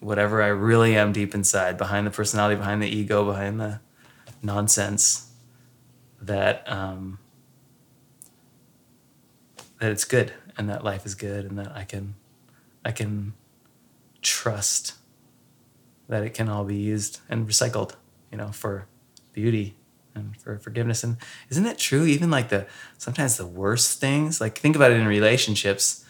whatever 0.00 0.42
I 0.42 0.48
really 0.48 0.96
am 0.96 1.12
deep 1.12 1.34
inside, 1.34 1.78
behind 1.78 2.06
the 2.06 2.10
personality, 2.10 2.56
behind 2.56 2.82
the 2.82 2.88
ego, 2.88 3.24
behind 3.24 3.60
the 3.60 3.80
nonsense, 4.42 5.30
that 6.20 6.64
um, 6.70 7.18
that 9.80 9.92
it's 9.92 10.04
good 10.04 10.32
and 10.56 10.68
that 10.68 10.84
life 10.84 11.06
is 11.06 11.14
good 11.14 11.44
and 11.44 11.58
that 11.58 11.70
I 11.74 11.84
can 11.84 12.14
I 12.84 12.92
can 12.92 13.34
trust 14.22 14.94
that 16.08 16.22
it 16.22 16.34
can 16.34 16.48
all 16.48 16.64
be 16.64 16.76
used 16.76 17.20
and 17.28 17.46
recycled, 17.48 17.92
you 18.30 18.36
know, 18.36 18.48
for 18.48 18.86
beauty 19.32 19.76
and 20.14 20.36
for 20.36 20.58
forgiveness. 20.58 21.04
And 21.04 21.16
isn't 21.50 21.66
it 21.66 21.78
true? 21.78 22.04
Even 22.04 22.30
like 22.30 22.48
the 22.48 22.66
sometimes 22.98 23.36
the 23.36 23.46
worst 23.46 24.00
things, 24.00 24.40
like 24.40 24.58
think 24.58 24.76
about 24.76 24.90
it 24.90 24.98
in 24.98 25.06
relationships. 25.06 26.04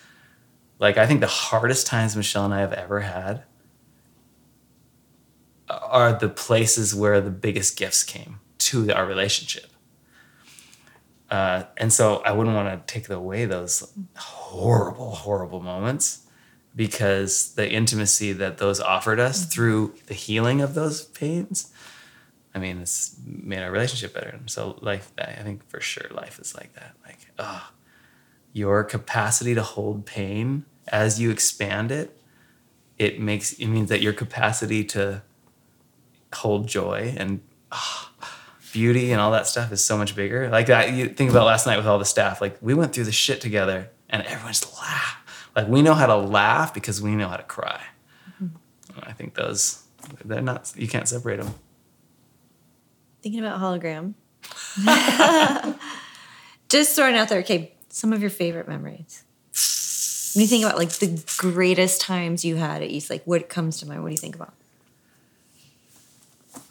Like 0.78 0.98
I 0.98 1.06
think 1.06 1.20
the 1.20 1.26
hardest 1.26 1.86
times 1.86 2.16
Michelle 2.16 2.44
and 2.44 2.54
I 2.54 2.60
have 2.60 2.72
ever 2.72 3.00
had 3.00 3.44
are 5.68 6.12
the 6.12 6.28
places 6.28 6.94
where 6.94 7.20
the 7.20 7.30
biggest 7.30 7.76
gifts 7.76 8.02
came 8.02 8.40
to 8.58 8.90
our 8.92 9.06
relationship. 9.06 9.66
Uh, 11.30 11.64
and 11.78 11.92
so 11.92 12.16
I 12.18 12.32
wouldn't 12.32 12.54
want 12.54 12.86
to 12.86 12.92
take 12.92 13.08
away 13.08 13.44
those 13.44 13.92
horrible, 14.16 15.12
horrible 15.12 15.60
moments 15.60 16.26
because 16.76 17.54
the 17.54 17.70
intimacy 17.70 18.32
that 18.32 18.58
those 18.58 18.80
offered 18.80 19.20
us 19.20 19.46
through 19.46 19.94
the 20.06 20.14
healing 20.14 20.60
of 20.60 20.74
those 20.74 21.04
pains, 21.04 21.72
I 22.54 22.58
mean, 22.58 22.80
it's 22.80 23.16
made 23.24 23.62
our 23.62 23.70
relationship 23.70 24.14
better. 24.14 24.28
And 24.28 24.48
so, 24.48 24.78
life, 24.80 25.12
I 25.18 25.42
think 25.42 25.68
for 25.68 25.80
sure, 25.80 26.06
life 26.10 26.38
is 26.38 26.54
like 26.54 26.72
that. 26.74 26.94
Like, 27.04 27.18
oh, 27.38 27.70
your 28.52 28.84
capacity 28.84 29.54
to 29.54 29.62
hold 29.62 30.06
pain 30.06 30.64
as 30.88 31.20
you 31.20 31.30
expand 31.30 31.90
it, 31.90 32.16
it 32.98 33.20
makes 33.20 33.54
it 33.54 33.66
means 33.66 33.88
that 33.88 34.00
your 34.00 34.12
capacity 34.12 34.84
to 34.84 35.22
hold 36.32 36.68
joy 36.68 37.14
and 37.16 37.40
ah, 37.72 38.12
beauty 38.72 39.12
and 39.12 39.20
all 39.20 39.32
that 39.32 39.46
stuff 39.46 39.72
is 39.72 39.84
so 39.84 39.96
much 39.96 40.14
bigger. 40.14 40.48
Like 40.48 40.66
that, 40.66 40.92
you 40.92 41.08
think 41.08 41.30
about 41.30 41.46
last 41.46 41.66
night 41.66 41.76
with 41.76 41.86
all 41.86 41.98
the 41.98 42.04
staff. 42.04 42.40
Like 42.40 42.56
we 42.60 42.74
went 42.74 42.94
through 42.94 43.04
the 43.04 43.12
shit 43.12 43.40
together, 43.40 43.90
and 44.08 44.22
everyone 44.22 44.52
just 44.52 44.72
laugh. 44.78 45.50
Like 45.56 45.68
we 45.68 45.82
know 45.82 45.94
how 45.94 46.06
to 46.06 46.16
laugh 46.16 46.72
because 46.72 47.00
we 47.02 47.14
know 47.16 47.28
how 47.28 47.36
to 47.36 47.42
cry. 47.42 47.82
And 48.38 48.52
I 49.02 49.12
think 49.12 49.34
those 49.34 49.82
they're 50.24 50.40
not 50.40 50.72
you 50.76 50.86
can't 50.88 51.08
separate 51.08 51.40
them. 51.40 51.54
Thinking 53.24 53.42
about 53.42 53.58
hologram. 53.58 54.12
Just 56.68 56.94
throwing 56.94 57.16
out 57.16 57.30
there, 57.30 57.38
okay, 57.38 57.72
some 57.88 58.12
of 58.12 58.20
your 58.20 58.28
favorite 58.28 58.68
memories. 58.68 59.24
When 60.34 60.42
you 60.42 60.46
think 60.46 60.62
about 60.62 60.76
like 60.76 60.90
the 60.90 61.24
greatest 61.38 62.02
times 62.02 62.44
you 62.44 62.56
had 62.56 62.82
at 62.82 62.90
EastLake 62.90 63.22
what 63.24 63.48
comes 63.48 63.78
to 63.78 63.86
mind? 63.88 64.02
What 64.02 64.08
do 64.10 64.12
you 64.12 64.18
think 64.18 64.34
about? 64.34 64.52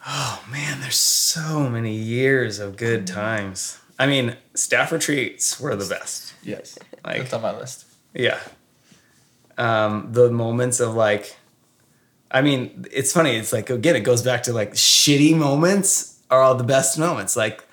Oh 0.06 0.44
man, 0.52 0.80
there's 0.80 0.96
so 0.96 1.68
many 1.72 1.96
years 1.96 2.60
of 2.60 2.78
good 2.78 3.08
times. 3.08 3.80
I 3.98 4.06
mean, 4.06 4.36
staff 4.54 4.92
retreats 4.92 5.60
were 5.60 5.76
the 5.76 5.90
best. 5.90 6.36
Yes. 6.44 6.78
Like- 7.04 7.18
That's 7.24 7.34
on 7.34 7.42
my 7.42 7.58
list. 7.58 7.86
Yeah. 8.14 8.38
Um, 9.58 10.10
the 10.12 10.30
moments 10.30 10.80
of 10.80 10.94
like, 10.94 11.36
I 12.30 12.42
mean, 12.44 12.86
it's 12.92 13.12
funny. 13.12 13.38
It's 13.38 13.52
like 13.52 13.72
again, 13.72 13.96
it 13.96 14.02
goes 14.02 14.22
back 14.22 14.44
to 14.44 14.54
like 14.54 14.74
shitty 14.74 15.36
moments 15.36 16.13
are 16.30 16.42
all 16.42 16.56
the 16.56 16.64
best 16.64 16.98
moments. 16.98 17.36
Like 17.36 17.64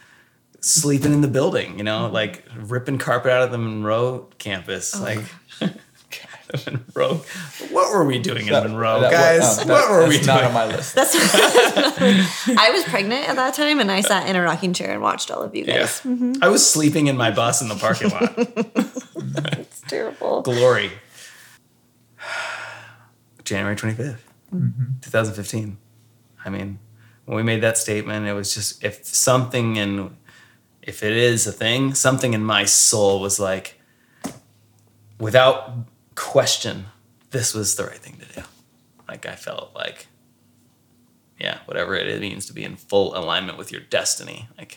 sleeping 0.61 1.13
in 1.13 1.21
the 1.21 1.29
building, 1.29 1.79
you 1.79 1.85
know, 1.85 2.09
like 2.09 2.45
ripping 2.57 2.99
carpet 2.99 3.33
out 3.33 3.43
of 3.43 3.51
the 3.51 3.59
Monroe 3.59 4.29
campus, 4.39 4.99
like. 5.01 5.21
Monroe. 6.67 7.23
What 7.71 7.93
were 7.93 8.05
we 8.05 8.19
doing 8.19 8.49
in 8.49 8.53
Monroe, 8.53 9.01
that- 9.03 9.13
guys? 9.13 9.59
um, 9.61 9.69
what 9.69 9.87
that- 9.87 9.91
were 9.91 10.09
we 10.09 10.17
that's 10.17 10.27
doing? 10.27 10.37
not 10.37 10.45
on 10.45 10.53
my 10.53 10.67
list. 10.67 10.95
That's 10.97 11.15
I 12.49 12.71
was 12.73 12.83
pregnant 12.85 13.29
at 13.29 13.37
that 13.37 13.55
time, 13.55 13.79
and 13.79 13.91
I 13.91 14.01
sat 14.01 14.29
in 14.29 14.35
a 14.35 14.43
rocking 14.43 14.73
chair 14.73 14.91
and 14.91 15.01
watched 15.01 15.31
all 15.31 15.43
of 15.43 15.55
you 15.55 15.65
yeah. 15.65 15.79
guys. 15.81 16.03
I 16.43 16.49
was 16.49 16.69
sleeping 16.69 17.07
in 17.07 17.17
my 17.17 17.31
bus 17.31 17.63
in 17.63 17.69
the 17.69 17.77
parking 17.77 18.11
lot. 18.11 18.37
It's 19.61 19.81
terrible. 19.83 20.43
Glory. 20.43 20.91
January 23.45 23.77
25th, 23.77 24.19
2015. 25.03 25.77
I 26.45 26.51
mean, 26.51 26.79
when 27.31 27.37
we 27.37 27.43
made 27.45 27.61
that 27.61 27.79
statement, 27.79 28.27
it 28.27 28.33
was 28.33 28.53
just 28.53 28.83
if 28.83 29.07
something 29.07 29.77
in, 29.77 30.17
if 30.83 31.05
it 31.05 31.13
is 31.13 31.47
a 31.47 31.53
thing, 31.53 31.95
something 31.95 32.35
in 32.35 32.43
my 32.43 32.65
soul 32.65 33.21
was 33.21 33.39
like, 33.39 33.81
without 35.21 35.71
question, 36.17 36.87
this 37.31 37.55
was 37.55 37.77
the 37.77 37.85
right 37.85 37.99
thing 37.99 38.17
to 38.17 38.35
do. 38.35 38.43
Like 39.07 39.27
I 39.27 39.37
felt 39.37 39.71
like, 39.77 40.09
yeah, 41.39 41.59
whatever 41.67 41.95
it 41.95 42.21
means 42.21 42.47
to 42.47 42.53
be 42.53 42.65
in 42.65 42.75
full 42.75 43.17
alignment 43.17 43.59
with 43.59 43.71
your 43.71 43.83
destiny. 43.83 44.49
Like, 44.59 44.77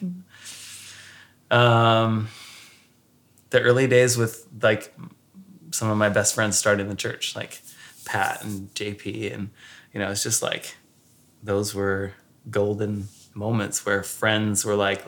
um, 1.49 2.27
the 3.49 3.61
early 3.61 3.87
days 3.87 4.15
with 4.15 4.45
like 4.61 4.93
some 5.71 5.89
of 5.89 5.97
my 5.97 6.09
best 6.09 6.35
friends 6.35 6.55
starting 6.55 6.87
the 6.87 6.93
church, 6.93 7.35
like 7.35 7.63
Pat 8.05 8.43
and 8.43 8.71
JP, 8.75 9.33
and 9.33 9.49
you 9.91 9.99
know, 9.99 10.11
it's 10.11 10.21
just 10.21 10.43
like 10.43 10.75
those 11.41 11.73
were 11.73 12.13
golden 12.49 13.07
moments 13.33 13.85
where 13.85 14.03
friends 14.03 14.63
were 14.65 14.75
like 14.75 15.03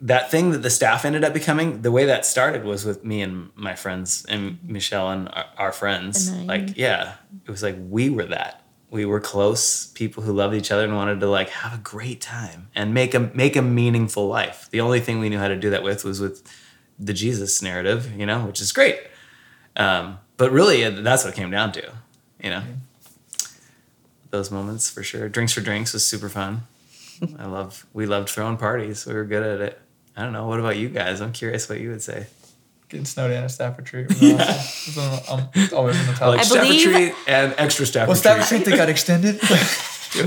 that 0.00 0.30
thing 0.30 0.50
that 0.52 0.62
the 0.62 0.70
staff 0.70 1.04
ended 1.04 1.24
up 1.24 1.34
becoming. 1.34 1.82
The 1.82 1.92
way 1.92 2.06
that 2.06 2.24
started 2.24 2.64
was 2.64 2.84
with 2.84 3.04
me 3.04 3.20
and 3.20 3.50
my 3.54 3.74
friends 3.74 4.24
and 4.28 4.58
Michelle 4.64 5.10
and 5.10 5.28
our, 5.28 5.44
our 5.58 5.72
friends. 5.72 6.28
And 6.28 6.46
Like, 6.46 6.76
yeah, 6.76 7.14
it 7.44 7.50
was 7.50 7.62
like 7.62 7.76
we 7.78 8.08
were 8.08 8.24
that. 8.24 8.64
We 8.90 9.04
were 9.04 9.20
close 9.20 9.86
people 9.86 10.22
who 10.22 10.32
loved 10.32 10.54
each 10.54 10.72
other 10.72 10.84
and 10.84 10.96
wanted 10.96 11.20
to 11.20 11.28
like 11.28 11.50
have 11.50 11.74
a 11.74 11.82
great 11.82 12.20
time 12.20 12.70
and 12.74 12.92
make 12.92 13.14
a 13.14 13.20
make 13.20 13.56
a 13.56 13.62
meaningful 13.62 14.26
life. 14.26 14.68
The 14.70 14.80
only 14.80 15.00
thing 15.00 15.20
we 15.20 15.28
knew 15.28 15.38
how 15.38 15.48
to 15.48 15.56
do 15.56 15.70
that 15.70 15.82
with 15.82 16.02
was 16.04 16.20
with 16.20 16.42
the 16.98 17.12
Jesus 17.12 17.62
narrative, 17.62 18.12
you 18.18 18.26
know, 18.26 18.46
which 18.46 18.60
is 18.60 18.72
great. 18.72 18.98
Um, 19.76 20.18
but 20.36 20.50
really, 20.50 20.88
that's 20.88 21.24
what 21.24 21.34
it 21.34 21.36
came 21.36 21.50
down 21.50 21.72
to, 21.72 21.92
you 22.42 22.50
know. 22.50 22.62
Those 24.30 24.50
moments 24.50 24.88
for 24.88 25.02
sure. 25.02 25.28
Drinks 25.28 25.52
for 25.52 25.60
drinks 25.60 25.92
was 25.92 26.04
super 26.06 26.28
fun. 26.28 26.62
I 27.38 27.46
love. 27.46 27.84
We 27.92 28.06
loved 28.06 28.28
throwing 28.30 28.56
parties. 28.56 29.04
We 29.06 29.14
were 29.14 29.24
good 29.24 29.42
at 29.42 29.60
it. 29.60 29.80
I 30.16 30.22
don't 30.22 30.32
know. 30.32 30.46
What 30.46 30.60
about 30.60 30.76
you 30.76 30.88
guys? 30.88 31.20
I'm 31.20 31.32
curious 31.32 31.68
what 31.68 31.80
you 31.80 31.90
would 31.90 32.02
say. 32.02 32.26
Getting 32.88 33.04
snowed 33.06 33.30
in 33.30 33.42
at 33.42 33.50
staff 33.50 33.76
retreat. 33.78 34.08
Was 34.08 34.22
awesome. 34.22 34.40
It 34.40 34.96
was 34.96 35.28
on- 35.28 35.40
um, 35.40 35.48
always 35.76 36.00
in 36.00 36.06
the 36.06 36.12
top. 36.12 36.28
Like 36.28 36.40
I 36.40 36.42
staff 36.44 36.62
believe- 36.62 36.86
retreat 36.86 37.14
and 37.26 37.54
extra 37.58 37.86
staff 37.86 38.08
well, 38.08 38.16
retreat. 38.16 38.42
staff 38.42 38.50
retreat 38.52 38.64
they 38.70 38.76
got 38.76 38.88
extended. 38.88 39.38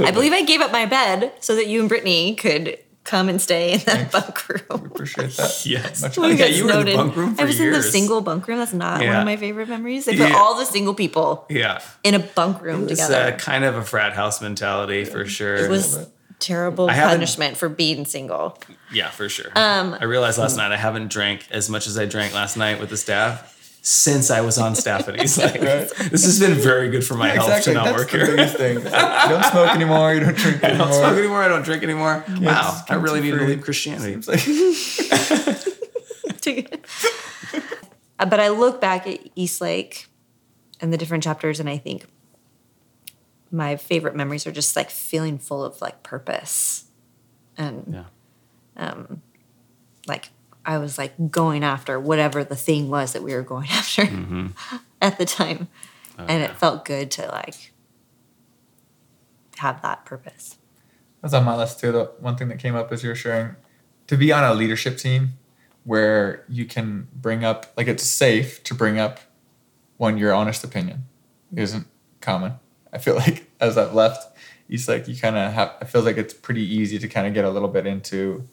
I 0.06 0.12
believe 0.12 0.32
I 0.32 0.44
gave 0.44 0.62
up 0.62 0.72
my 0.72 0.86
bed 0.86 1.34
so 1.42 1.56
that 1.56 1.68
you 1.68 1.80
and 1.82 1.90
Brittany 1.90 2.36
could 2.36 2.78
come 3.04 3.28
and 3.30 3.42
stay 3.42 3.74
in 3.74 3.80
that 3.82 4.12
bunk 4.12 4.48
room. 4.50 4.86
Appreciate 4.86 5.32
that. 5.38 5.62
Yes. 5.66 6.02
Much 6.02 6.18
We 6.18 6.34
yeah, 6.36 6.46
you 6.46 6.64
were 6.66 6.70
in 6.72 6.76
snowed 6.76 6.88
the 6.88 6.96
bunk 6.96 7.16
room 7.16 7.36
for 7.36 7.42
I 7.42 7.46
was 7.46 7.60
in 7.60 7.72
the 7.72 7.84
single 7.84 8.22
bunk 8.22 8.48
room. 8.48 8.58
That's 8.60 8.74
not 8.74 9.00
one 9.02 9.16
of 9.16 9.26
my 9.26 9.36
favorite 9.36 9.68
memories. 9.70 10.06
They 10.06 10.18
put 10.18 10.30
Yeah. 10.30 10.36
all 10.38 10.58
the 10.58 10.66
single 10.66 10.94
people 10.94 11.46
Yeah. 11.50 11.82
in 12.04 12.14
a 12.16 12.20
bunk 12.20 12.62
room 12.62 12.84
It's 12.84 12.92
together. 13.02 13.34
uh, 13.34 13.38
kind 13.38 13.64
of 13.66 13.76
a 13.76 13.84
frat 13.84 14.14
house 14.14 14.42
mentality 14.42 15.04
for 15.06 15.26
sure. 15.26 15.56
it 15.56 15.70
was 15.70 16.08
terrible 16.40 16.90
I 16.90 16.96
punishment 17.00 17.56
for 17.58 17.70
being 17.70 18.06
single. 18.06 18.58
Yeah, 18.92 19.10
for 19.10 19.30
sure. 19.30 19.52
Um, 19.56 19.96
I 20.00 20.04
realized 20.06 20.38
last 20.38 20.58
night 20.58 20.72
I 20.72 20.78
haven't 20.78 21.10
drank 21.10 21.46
as 21.52 21.70
much 21.70 21.88
as 21.88 21.98
I 21.98 22.06
drank 22.06 22.34
last 22.34 22.58
night 22.58 22.80
with 22.82 22.90
the 22.90 22.98
staff 22.98 23.53
since 23.86 24.32
I 24.32 24.40
was 24.40 24.58
on 24.58 24.76
staff 24.76 25.10
at 25.10 25.16
EastLake. 25.16 25.62
Right. 25.62 26.10
This 26.10 26.24
has 26.24 26.40
been 26.40 26.54
very 26.54 26.90
good 26.90 27.06
for 27.06 27.16
my 27.16 27.28
health 27.30 27.50
exactly. 27.50 27.74
to 27.74 27.80
not 27.80 27.86
That's 27.86 27.98
work 27.98 28.12
the 28.12 28.18
here. 28.18 28.28
biggest 28.28 28.56
thing. 28.56 28.78
It's 28.78 28.86
like, 28.92 29.24
you 29.24 29.30
don't 29.30 29.44
smoke 29.46 29.70
anymore. 29.76 30.14
You 30.14 30.20
don't 30.22 30.38
drink 30.38 30.64
I 30.64 30.68
anymore. 30.70 30.88
don't 30.88 30.94
smoke 30.96 31.18
anymore. 31.18 31.44
I 31.44 31.48
don't 31.50 31.64
drink 31.64 31.84
anymore. 31.84 32.24
wow, 32.40 32.62
just 32.62 32.90
I 32.90 32.96
really 32.96 33.20
need 33.20 33.32
to 33.32 33.44
leave 33.46 33.62
Christianity. 33.62 34.16
Like, 34.16 34.46
but 38.18 38.40
I 38.40 38.48
look 38.50 38.80
back 38.80 39.06
at 39.06 39.36
EastLake 39.36 40.06
and 40.80 40.94
the 40.94 40.98
different 40.98 41.24
chapters, 41.24 41.60
and 41.60 41.70
I 41.70 41.78
think 41.78 42.06
my 43.52 43.76
favorite 43.76 44.16
memories 44.16 44.48
are 44.48 44.52
just 44.52 44.76
like 44.78 44.90
feeling 44.90 45.38
full 45.38 45.64
of 45.64 45.80
like 45.82 46.04
purpose 46.04 46.86
and 47.58 47.84
Yeah. 47.88 48.06
Um, 48.76 49.22
like 50.08 50.32
I 50.66 50.78
was 50.78 50.98
like 50.98 51.32
going 51.32 51.64
after 51.64 52.00
whatever 52.00 52.44
the 52.44 52.56
thing 52.56 52.90
was 52.90 53.14
that 53.14 53.24
we 53.24 53.34
were 53.34 53.42
going 53.42 53.68
after 53.72 54.04
mm-hmm. 54.04 54.48
at 55.02 55.18
the 55.18 55.26
time. 55.26 55.68
Oh, 56.18 56.26
and 56.28 56.44
it 56.44 56.56
felt 56.58 56.86
good 56.86 57.10
to 57.12 57.28
like 57.28 57.72
have 59.58 59.82
that 59.82 60.06
purpose. 60.06 60.58
That's 61.22 61.34
on 61.34 61.44
my 61.46 61.56
list 61.56 61.80
too. 61.80 61.92
The 61.92 62.12
one 62.20 62.36
thing 62.36 62.50
that 62.50 62.60
came 62.60 62.76
up 62.76 62.92
as 62.92 63.04
you 63.04 63.10
were 63.10 63.16
sharing, 63.16 63.56
to 64.08 64.18
be 64.18 64.32
on 64.32 64.44
a 64.44 64.54
leadership 64.54 64.98
team 64.98 65.34
where 65.86 66.46
you 66.48 66.66
can 66.66 67.08
bring 67.14 67.44
up, 67.44 67.74
like 67.78 67.88
it's 67.88 68.04
safe 68.04 68.64
to 68.66 68.74
bring 68.74 69.00
up 69.00 69.20
one 69.98 70.18
your 70.18 70.34
honest 70.34 70.64
opinion, 70.64 71.06
isn't 71.56 71.88
common. 72.22 72.54
I 72.92 72.98
feel 72.98 73.16
like 73.26 73.50
as 73.60 73.78
I've 73.78 73.94
left, 73.94 74.38
EastLake, 74.70 75.08
you 75.08 75.18
kind 75.18 75.38
of 75.38 75.52
have. 75.54 75.74
I 75.82 75.86
feel 75.86 76.02
like 76.02 76.18
it's 76.18 76.34
pretty 76.34 76.64
easy 76.64 76.98
to 77.00 77.08
kind 77.08 77.28
of 77.28 77.34
get 77.34 77.46
a 77.46 77.50
little 77.50 77.68
bit 77.68 77.86
into 77.86 78.48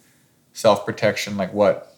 self 0.53 0.85
protection, 0.85 1.37
like 1.37 1.53
what, 1.53 1.90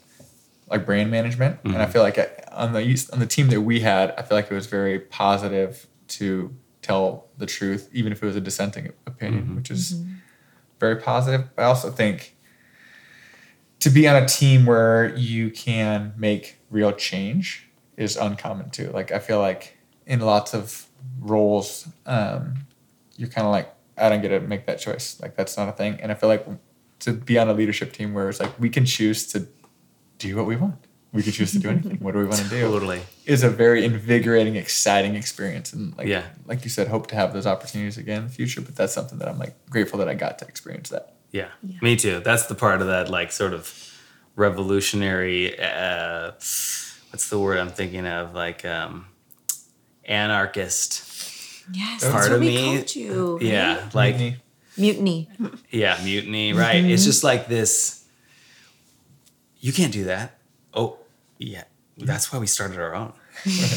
like 0.73 0.87
brand 0.87 1.11
management. 1.11 1.61
And 1.65 1.77
I 1.77 1.83
mm-hmm. 1.83 1.93
feel 1.93 2.03
like 2.03 2.19
I, 2.19 2.29
on 2.51 2.73
the 2.73 3.09
on 3.13 3.21
the 3.21 3.27
team 3.27 3.49
that 3.49 3.61
we 3.61 3.81
had, 3.81 4.13
I 4.19 4.23
feel 4.23 4.37
like 4.37 4.51
it 4.51 4.55
was 4.55 4.67
very 4.67 4.99
positive 4.99 5.87
to 6.09 6.57
tell 6.81 7.29
the 7.37 7.47
truth, 7.47 7.89
even 7.93 8.11
if 8.11 8.23
it 8.23 8.27
was 8.27 8.35
a 8.35 8.41
dissenting 8.41 8.93
opinion, 9.07 9.45
mm-hmm. 9.45 9.57
which 9.57 9.71
is 9.71 9.95
mm-hmm. 9.95 10.15
very 10.81 10.97
positive. 10.97 11.49
I 11.57 11.65
also 11.65 11.91
think 11.91 12.37
to 13.81 13.91
be 13.91 14.09
on 14.09 14.21
a 14.21 14.27
team 14.27 14.65
where 14.65 15.15
you 15.15 15.51
can 15.51 16.15
make 16.17 16.59
real 16.71 16.93
change 16.93 17.69
is 17.97 18.17
uncommon 18.17 18.71
too. 18.71 18.91
Like 18.93 19.13
I 19.13 19.19
feel 19.19 19.39
like 19.39 19.77
in 20.07 20.21
lots 20.21 20.55
of 20.55 20.87
roles, 21.21 21.87
um, 22.07 22.67
you're 23.17 23.29
kind 23.29 23.47
of 23.47 23.53
like, 23.53 23.73
I 23.99 24.09
don't 24.09 24.23
get 24.23 24.29
to 24.29 24.41
make 24.41 24.67
that 24.67 24.81
choice. 24.81 25.21
Like 25.21 25.37
that's 25.37 25.57
not 25.57 25.69
a 25.69 25.73
thing. 25.73 25.99
And 26.01 26.11
I 26.11 26.15
feel 26.15 26.31
like 26.31 26.47
to 27.01 27.13
be 27.13 27.39
on 27.39 27.49
a 27.49 27.53
leadership 27.53 27.93
team 27.93 28.15
where 28.15 28.29
it's 28.29 28.41
like 28.41 28.59
we 28.59 28.71
can 28.71 28.87
choose 28.87 29.27
to 29.33 29.47
do 30.19 30.37
what 30.37 30.47
we 30.47 30.57
want. 30.57 30.77
We 31.13 31.23
could 31.23 31.35
choose 31.35 31.53
to 31.53 31.59
do 31.59 31.69
anything. 31.69 31.99
What 31.99 32.13
do 32.13 32.19
we 32.21 32.25
want 32.25 32.41
to 32.41 32.49
do? 32.49 32.61
Totally. 32.63 33.03
Is 33.27 33.43
a 33.43 33.51
very 33.51 33.85
invigorating, 33.85 34.57
exciting 34.57 35.15
experience. 35.15 35.73
And 35.75 35.95
like 35.99 36.07
Yeah. 36.09 36.23
like 36.47 36.65
you 36.65 36.71
said, 36.71 36.89
hope 36.89 37.07
to 37.09 37.15
have 37.17 37.35
those 37.35 37.47
opportunities 37.47 37.99
again 37.99 38.23
in 38.23 38.29
the 38.29 38.33
future. 38.33 38.63
But 38.63 38.77
that's 38.77 38.95
something 38.95 39.19
that 39.19 39.29
I'm 39.29 39.39
like 39.39 39.55
grateful 39.69 39.99
that 39.99 40.09
I 40.09 40.15
got 40.15 40.39
to 40.39 40.47
experience 40.47 40.89
that. 40.89 41.15
Yeah, 41.31 41.49
me 41.83 41.97
too. 41.97 42.21
That's 42.21 42.47
the 42.47 42.55
part 42.55 42.81
of 42.81 42.87
that 42.89 43.09
like 43.11 43.31
sort 43.33 43.53
of 43.53 43.73
revolutionary. 44.37 45.59
Uh, 45.61 46.33
what's 47.11 47.29
the 47.29 47.39
word 47.39 47.59
I'm 47.59 47.71
thinking 47.71 48.07
of? 48.07 48.35
Like 48.35 48.65
um, 48.65 49.07
anarchist. 50.05 51.09
Yes, 51.73 52.03
Part 52.03 52.15
that's 52.15 52.27
of 52.27 52.33
what 52.33 52.41
we 52.41 52.47
me- 52.47 52.77
called 52.77 52.95
you. 52.97 53.35
right? 53.37 53.43
Yeah, 53.43 53.91
like 53.95 54.17
Mutiny. 54.17 54.39
mutiny. 54.77 55.29
yeah, 55.71 56.01
mutiny. 56.03 56.53
Right. 56.53 56.85
It's 56.85 57.05
just 57.05 57.23
like 57.25 57.47
this. 57.49 58.02
You 59.63 59.73
can't 59.73 59.93
do 59.93 60.05
that. 60.05 60.39
Oh, 60.75 60.99
yeah. 61.39 61.65
That's 61.97 62.33
why 62.33 62.41
we 62.41 62.49
started 62.49 62.81
our 62.81 62.95
own. 62.95 63.13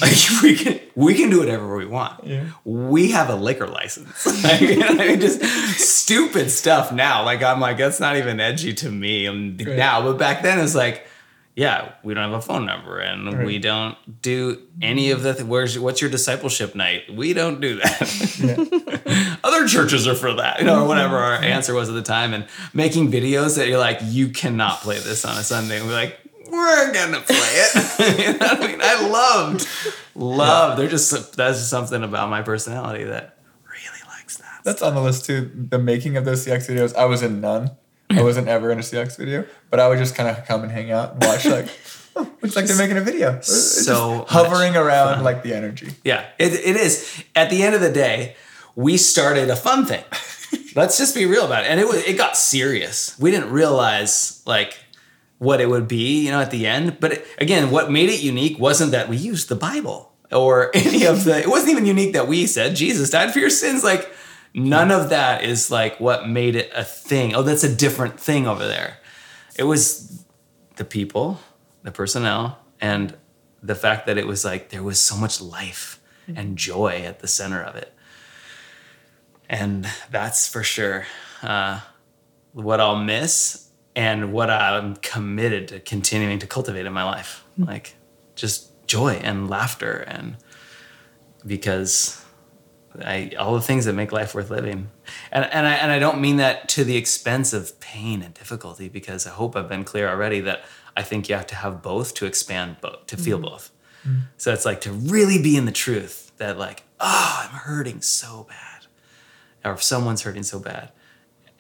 like 0.02 0.18
we 0.44 0.56
can 0.56 0.80
we 0.96 1.14
can 1.14 1.30
do 1.30 1.40
whatever 1.40 1.76
we 1.78 1.86
want. 1.86 2.26
Yeah. 2.26 2.46
We 2.66 3.12
have 3.12 3.30
a 3.30 3.36
liquor 3.36 3.68
license. 3.68 4.26
like, 4.44 4.62
I 4.62 4.94
mean, 4.96 5.20
just 5.22 5.42
stupid 5.80 6.50
stuff 6.50 6.92
now. 6.92 7.24
Like 7.24 7.44
I'm 7.44 7.60
like 7.60 7.78
that's 7.78 8.00
not 8.00 8.18
even 8.18 8.40
edgy 8.40 8.74
to 8.74 8.90
me 8.90 9.30
now, 9.30 10.02
but 10.02 10.18
back 10.18 10.42
then 10.42 10.60
it's 10.60 10.76
like 10.76 11.08
yeah, 11.56 11.94
we 12.04 12.14
don't 12.14 12.24
have 12.32 12.38
a 12.38 12.42
phone 12.42 12.66
number 12.66 13.00
and 13.00 13.34
Right. 13.34 13.46
we 13.46 13.60
don't 13.60 13.98
do 14.22 14.62
any 14.82 15.12
of 15.12 15.24
the, 15.24 15.34
th- 15.34 15.46
where's, 15.46 15.80
what's 15.80 16.02
your 16.02 16.10
discipleship 16.10 16.76
night? 16.76 17.04
We 17.14 17.34
don't 17.34 17.62
do 17.62 17.76
that. 17.76 19.40
Other 19.44 19.68
churches 19.68 20.08
are 20.08 20.16
for 20.16 20.34
that, 20.34 20.60
you 20.60 20.66
know, 20.66 20.84
or 20.84 20.88
whatever 20.88 21.18
our 21.18 21.36
answer 21.36 21.74
was 21.74 21.88
at 21.90 21.96
the 21.96 22.02
time. 22.02 22.34
And 22.34 22.46
making 22.74 23.12
videos 23.12 23.56
that 23.58 23.68
you're 23.68 23.80
like, 23.80 24.00
you 24.04 24.30
cannot 24.30 24.82
play 24.82 25.00
this 25.00 25.24
on 25.26 25.38
a 25.38 25.44
Sunday. 25.44 25.78
And 25.80 25.88
we're 25.88 25.94
like, 25.94 26.20
we're 26.50 26.94
gonna 26.94 27.22
play 27.22 27.36
it. 27.38 28.20
you 28.20 28.38
know 28.38 28.48
I 28.48 28.68
mean? 28.68 28.80
I 28.82 29.08
loved, 29.10 29.68
loved. 30.14 30.80
They're 30.80 30.88
just 30.88 31.36
that's 31.36 31.58
just 31.58 31.70
something 31.70 32.04
about 32.04 32.30
my 32.30 32.42
personality 32.44 33.04
that 33.06 33.38
really 33.66 34.00
likes 34.08 34.38
that. 34.38 34.62
That's 34.64 34.82
on 34.82 34.94
the 34.96 35.02
list 35.02 35.26
too. 35.26 35.52
The 35.70 35.80
making 35.80 36.18
of 36.18 36.24
those 36.26 36.46
CX 36.46 36.70
videos. 36.70 36.96
I 36.96 37.06
was 37.06 37.22
in 37.24 37.42
none. 37.42 37.72
I 38.12 38.22
wasn't 38.22 38.48
ever 38.48 38.72
in 38.72 38.78
a 38.78 38.82
CX 38.84 39.18
video, 39.18 39.46
but 39.76 39.84
I 39.84 39.90
would 39.90 39.98
just 39.98 40.16
kind 40.16 40.30
of 40.30 40.46
come 40.46 40.64
and 40.64 40.72
hang 40.72 40.90
out 40.90 41.16
and 41.16 41.24
watch 41.26 41.46
like, 41.46 41.68
oh, 42.16 42.32
it's 42.42 42.56
like 42.56 42.64
they're 42.64 42.78
making 42.78 42.96
a 42.96 43.02
video. 43.02 43.42
So 43.42 44.24
hovering 44.26 44.78
around 44.78 45.16
fun. 45.16 45.24
like 45.26 45.44
the 45.44 45.54
energy. 45.54 45.92
Yeah, 46.06 46.26
it, 46.40 46.54
it 46.54 46.78
is. 46.78 47.22
At 47.36 47.50
the 47.50 47.62
end 47.62 47.76
of 47.76 47.82
the 47.82 47.92
day, 47.92 48.38
we 48.78 48.96
started 48.96 49.50
a 49.50 49.56
fun 49.58 49.86
thing. 49.86 50.02
Let's 50.76 50.98
just 50.98 51.14
be 51.14 51.26
real 51.26 51.46
about 51.46 51.66
it. 51.66 51.72
And 51.72 51.82
it 51.82 51.90
was 51.90 51.98
it 52.08 52.18
got 52.18 52.38
serious. 52.38 53.20
We 53.20 53.32
didn't 53.32 53.52
realize 53.52 54.42
like 54.46 54.78
what 55.40 55.60
it 55.60 55.68
would 55.68 55.90
be, 55.90 56.24
you 56.24 56.32
know, 56.32 56.40
at 56.40 56.52
the 56.52 56.68
end. 56.68 57.02
But 57.02 57.12
it, 57.12 57.28
again, 57.38 57.70
what 57.70 57.92
made 57.92 58.08
it 58.08 58.24
unique 58.24 58.58
wasn't 58.58 58.92
that 58.92 59.10
we 59.10 59.18
used 59.18 59.50
the 59.50 59.56
Bible 59.56 60.14
or 60.32 60.72
any 60.74 61.04
of 61.04 61.26
the. 61.26 61.38
It 61.38 61.50
wasn't 61.50 61.72
even 61.72 61.86
unique 61.86 62.14
that 62.14 62.30
we 62.30 62.48
said 62.48 62.78
Jesus 62.78 63.10
died 63.10 63.34
for 63.34 63.40
your 63.40 63.50
sins. 63.50 63.84
Like 63.84 64.10
none 64.54 64.90
of 64.90 65.10
that 65.10 65.44
is 65.44 65.70
like 65.70 66.00
what 66.00 66.30
made 66.30 66.56
it 66.56 66.72
a 66.74 66.86
thing. 66.86 67.36
Oh, 67.36 67.42
that's 67.42 67.66
a 67.66 67.76
different 67.76 68.18
thing 68.18 68.48
over 68.48 68.66
there. 68.66 69.00
It 69.58 69.64
was 69.64 70.26
the 70.76 70.86
people, 70.86 71.40
the 71.84 71.92
personnel, 71.92 72.60
and 72.82 73.16
the 73.62 73.76
fact 73.76 74.06
that 74.08 74.18
it 74.18 74.28
was 74.28 74.44
like 74.44 74.70
there 74.70 74.84
was 74.84 75.00
so 75.00 75.16
much 75.16 75.42
life 75.42 76.00
and 76.28 76.58
joy 76.58 77.04
at 77.06 77.20
the 77.20 77.28
center 77.28 77.62
of 77.62 77.76
it. 77.76 77.94
And 79.48 79.88
that's 80.10 80.48
for 80.48 80.64
sure 80.64 81.06
uh, 81.42 81.82
what 82.54 82.80
I'll 82.80 82.98
miss 82.98 83.70
and 83.96 84.34
what 84.34 84.50
I'm 84.50 84.96
committed 84.98 85.68
to 85.70 85.80
continuing 85.80 86.40
to 86.40 86.48
cultivate 86.48 86.86
in 86.86 86.94
my 86.94 87.04
life. 87.04 87.46
Like 87.58 87.96
just 88.36 88.88
joy 88.88 89.14
and 89.14 89.50
laughter 89.50 90.04
and 90.08 90.38
because 91.46 92.25
I 93.04 93.32
all 93.38 93.54
the 93.56 93.62
things 93.62 93.86
that 93.86 93.94
make 93.94 94.12
life 94.12 94.36
worth 94.36 94.50
living. 94.50 94.90
And 95.32 95.46
and 95.46 95.66
I 95.66 95.74
and 95.74 95.92
I 95.92 96.00
don't 96.00 96.22
mean 96.22 96.38
that 96.38 96.70
to 96.70 96.84
the 96.84 96.98
expense 96.98 97.54
of 97.54 97.80
pain 97.80 98.22
and 98.22 98.34
difficulty 98.34 98.90
because 98.90 99.26
I 99.28 99.32
hope 99.32 99.56
I've 99.56 99.70
been 99.70 99.84
clear 99.84 100.08
already 100.08 100.42
that 100.42 100.64
I 100.96 101.04
think 101.04 101.30
you 101.30 101.36
have 101.36 101.48
to 101.48 101.56
have 101.56 101.82
both 101.82 102.14
to 102.16 102.26
expand 102.26 102.78
both, 102.82 103.08
to 103.08 103.18
feel 103.18 103.38
mm-hmm. 103.38 103.48
both. 103.48 103.72
Mm-hmm. 104.08 104.20
So 104.38 104.54
it's 104.54 104.66
like 104.66 104.82
to 104.82 104.92
really 104.92 105.42
be 105.42 105.58
in 105.58 105.66
the 105.66 105.72
truth 105.72 106.32
that 106.38 106.58
like, 106.58 106.84
oh, 107.00 107.44
I'm 107.44 107.56
hurting 107.58 108.02
so 108.02 108.46
bad. 108.48 108.88
Or 109.64 109.74
if 109.74 109.84
someone's 109.84 110.22
hurting 110.22 110.44
so 110.44 110.60
bad 110.60 110.92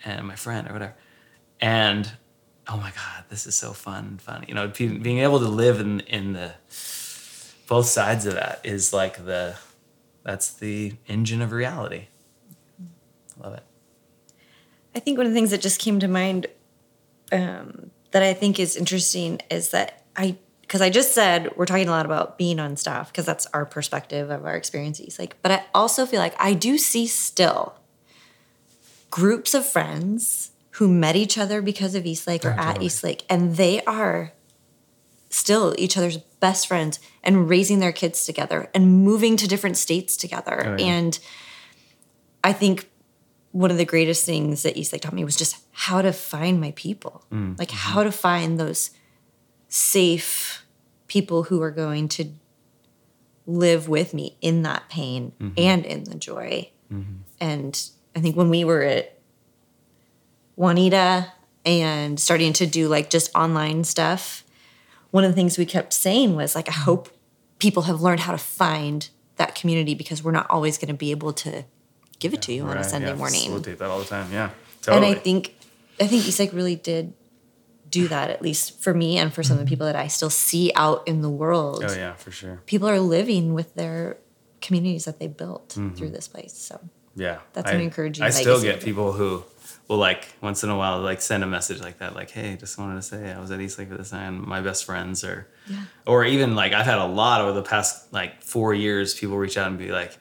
and 0.03 0.27
my 0.27 0.35
friend 0.35 0.69
or 0.69 0.73
whatever. 0.73 0.95
And 1.59 2.11
oh 2.67 2.77
my 2.77 2.91
God, 2.91 3.25
this 3.29 3.47
is 3.47 3.55
so 3.55 3.73
fun, 3.73 4.19
fun. 4.19 4.45
You 4.47 4.53
know, 4.53 4.67
being 4.67 5.19
able 5.19 5.39
to 5.39 5.47
live 5.47 5.79
in 5.79 6.01
in 6.01 6.33
the 6.33 6.53
both 7.67 7.87
sides 7.87 8.25
of 8.25 8.35
that 8.35 8.61
is 8.63 8.93
like 8.93 9.25
the 9.25 9.55
that's 10.25 10.51
the 10.51 10.93
engine 11.07 11.41
of 11.41 11.51
reality. 11.51 12.07
Love 13.41 13.53
it. 13.53 13.63
I 14.95 14.99
think 14.99 15.17
one 15.17 15.27
of 15.27 15.31
the 15.31 15.37
things 15.37 15.51
that 15.51 15.61
just 15.61 15.79
came 15.79 15.99
to 15.99 16.07
mind 16.07 16.47
um, 17.31 17.91
that 18.11 18.23
I 18.23 18.33
think 18.33 18.59
is 18.59 18.75
interesting 18.75 19.39
is 19.51 19.69
that 19.69 20.03
I, 20.15 20.37
because 20.61 20.81
I 20.81 20.89
just 20.89 21.13
said 21.13 21.55
we're 21.55 21.67
talking 21.67 21.87
a 21.87 21.91
lot 21.91 22.05
about 22.05 22.39
being 22.39 22.59
on 22.59 22.75
staff 22.75 23.11
because 23.11 23.25
that's 23.25 23.45
our 23.53 23.65
perspective 23.65 24.31
of 24.31 24.45
our 24.45 24.55
experiences. 24.55 25.19
Like, 25.19 25.39
but 25.43 25.51
I 25.51 25.63
also 25.75 26.05
feel 26.07 26.19
like 26.19 26.35
I 26.39 26.53
do 26.53 26.77
see 26.79 27.05
still 27.05 27.75
groups 29.11 29.53
of 29.53 29.65
friends 29.65 30.51
who 30.71 30.87
met 30.87 31.15
each 31.15 31.37
other 31.37 31.61
because 31.61 31.93
of 31.93 32.03
EastLake 32.03 32.43
or 32.43 32.49
at 32.49 32.73
totally. 32.73 32.87
EastLake, 32.87 33.21
and 33.29 33.57
they 33.57 33.83
are 33.83 34.33
still 35.35 35.75
each 35.77 35.97
other's 35.97 36.17
best 36.39 36.67
friends 36.67 36.99
and 37.23 37.49
raising 37.49 37.79
their 37.79 37.91
kids 37.91 38.25
together 38.25 38.69
and 38.73 39.03
moving 39.03 39.35
to 39.37 39.47
different 39.47 39.75
states 39.77 40.15
together. 40.15 40.63
Oh, 40.65 40.75
yeah. 40.77 40.85
And 40.85 41.19
I 42.43 42.53
think 42.53 42.89
one 43.51 43.71
of 43.71 43.77
the 43.77 43.85
greatest 43.85 44.25
things 44.25 44.63
that 44.63 44.75
EastLake 44.75 45.01
taught 45.01 45.13
me 45.13 45.23
was 45.25 45.35
just 45.35 45.57
how 45.71 46.01
to 46.01 46.13
find 46.13 46.59
my 46.61 46.71
people, 46.75 47.25
Mm, 47.31 47.57
like 47.59 47.69
mm-hmm. 47.69 47.93
how 47.93 48.03
to 48.03 48.11
find 48.11 48.59
those 48.59 48.91
safe 49.67 50.65
people 51.07 51.43
who 51.43 51.61
are 51.61 51.71
going 51.71 52.07
to 52.09 52.29
live 53.45 53.87
with 53.89 54.13
me 54.13 54.37
in 54.41 54.61
that 54.63 54.87
pain 54.89 55.31
Mm-hmm. 55.39 55.53
and 55.57 55.85
in 55.85 56.03
the 56.05 56.15
joy. 56.15 56.69
And 57.41 57.89
I 58.15 58.21
think 58.21 58.37
when 58.37 58.49
we 58.49 58.63
were 58.63 58.83
at 58.83 59.17
Juanita 60.55 61.31
and 61.65 62.17
starting 62.19 62.53
to 62.53 62.65
do 62.65 62.87
like 62.87 63.09
just 63.09 63.35
online 63.35 63.83
stuff, 63.83 64.44
one 65.15 65.23
of 65.23 65.31
the 65.31 65.35
things 65.35 65.57
we 65.57 65.65
kept 65.65 65.93
saying 65.93 66.35
was 66.35 66.55
like, 66.55 66.67
I 66.67 66.77
hope 66.89 67.03
people 67.59 67.83
have 67.89 68.01
learned 68.01 68.21
how 68.27 68.33
to 68.33 68.37
find 68.37 68.99
that 69.37 69.55
community 69.59 69.95
because 69.95 70.21
we're 70.23 70.37
not 70.39 70.47
always 70.49 70.77
going 70.77 70.89
to 70.89 70.99
be 71.05 71.11
able 71.11 71.31
to 71.45 71.63
give 72.19 72.33
it 72.33 72.41
to 72.43 72.51
you 72.53 72.63
on 72.63 72.71
a 72.71 72.75
Right, 72.81 72.85
Sunday 72.85 73.07
yeah, 73.07 73.15
morning. 73.23 73.41
Facilitate 73.41 73.79
that 73.79 73.89
all 73.89 73.99
the 73.99 74.05
time. 74.17 74.27
Yeah. 74.31 74.49
And 74.87 75.03
I 75.05 75.13
think 75.13 75.55
I 76.03 76.07
think 76.07 76.23
EastLake 76.23 76.53
really 76.53 76.75
did 76.75 77.13
do 77.89 78.07
that, 78.09 78.29
at 78.29 78.41
least 78.41 78.81
for 78.83 78.93
me 78.93 79.17
and 79.17 79.33
for 79.33 79.41
some 79.41 79.57
of 79.57 79.63
the 79.63 79.69
people 79.69 79.85
that 79.85 79.95
I 79.95 80.07
still 80.07 80.29
see 80.29 80.71
out 80.75 81.07
in 81.07 81.21
the 81.21 81.29
world. 81.29 81.83
oh 81.87 81.93
yeah, 81.95 82.13
for 82.15 82.31
sure. 82.31 82.61
People 82.65 82.89
are 82.89 82.99
living 82.99 83.53
with 83.53 83.73
their 83.75 84.17
communities 84.61 85.05
that 85.05 85.17
they 85.19 85.27
built 85.27 85.69
Mm-hmm. 85.69 85.95
through 85.95 86.09
this 86.17 86.27
place. 86.27 86.53
So 86.69 86.79
Yeah. 87.15 87.37
That's 87.53 87.71
I, 87.71 87.75
an 87.75 87.81
encouraging 87.81 88.23
I 88.25 88.31
still 88.31 88.61
get 88.61 88.81
people 88.81 89.13
who 89.13 89.43
will 89.87 89.97
like 89.97 90.27
once 90.41 90.63
in 90.63 90.69
a 90.69 90.77
while 90.77 90.99
like 91.01 91.21
send 91.21 91.43
a 91.43 91.47
message 91.47 91.81
like 91.81 91.99
that, 91.99 92.15
like, 92.15 92.31
hey, 92.31 92.57
just 92.59 92.77
wanted 92.77 92.95
to 92.95 93.01
say 93.01 93.31
I 93.31 93.39
was 93.39 93.51
at 93.51 93.59
EastLake 93.59 93.89
for 93.89 93.97
this 93.97 94.13
and 94.13 94.41
my 94.41 94.61
best 94.61 94.85
friends 94.85 95.23
or 95.23 95.47
or 96.05 96.25
even 96.25 96.55
like 96.55 96.73
I've 96.73 96.85
had 96.85 96.97
a 96.97 97.05
lot 97.05 97.41
over 97.41 97.53
the 97.53 97.63
past 97.63 98.11
like 98.11 98.41
four 98.41 98.73
years, 98.73 99.13
people 99.13 99.37
reach 99.37 99.57
out 99.57 99.67
and 99.67 99.77
be 99.77 99.91
like, 99.91 100.17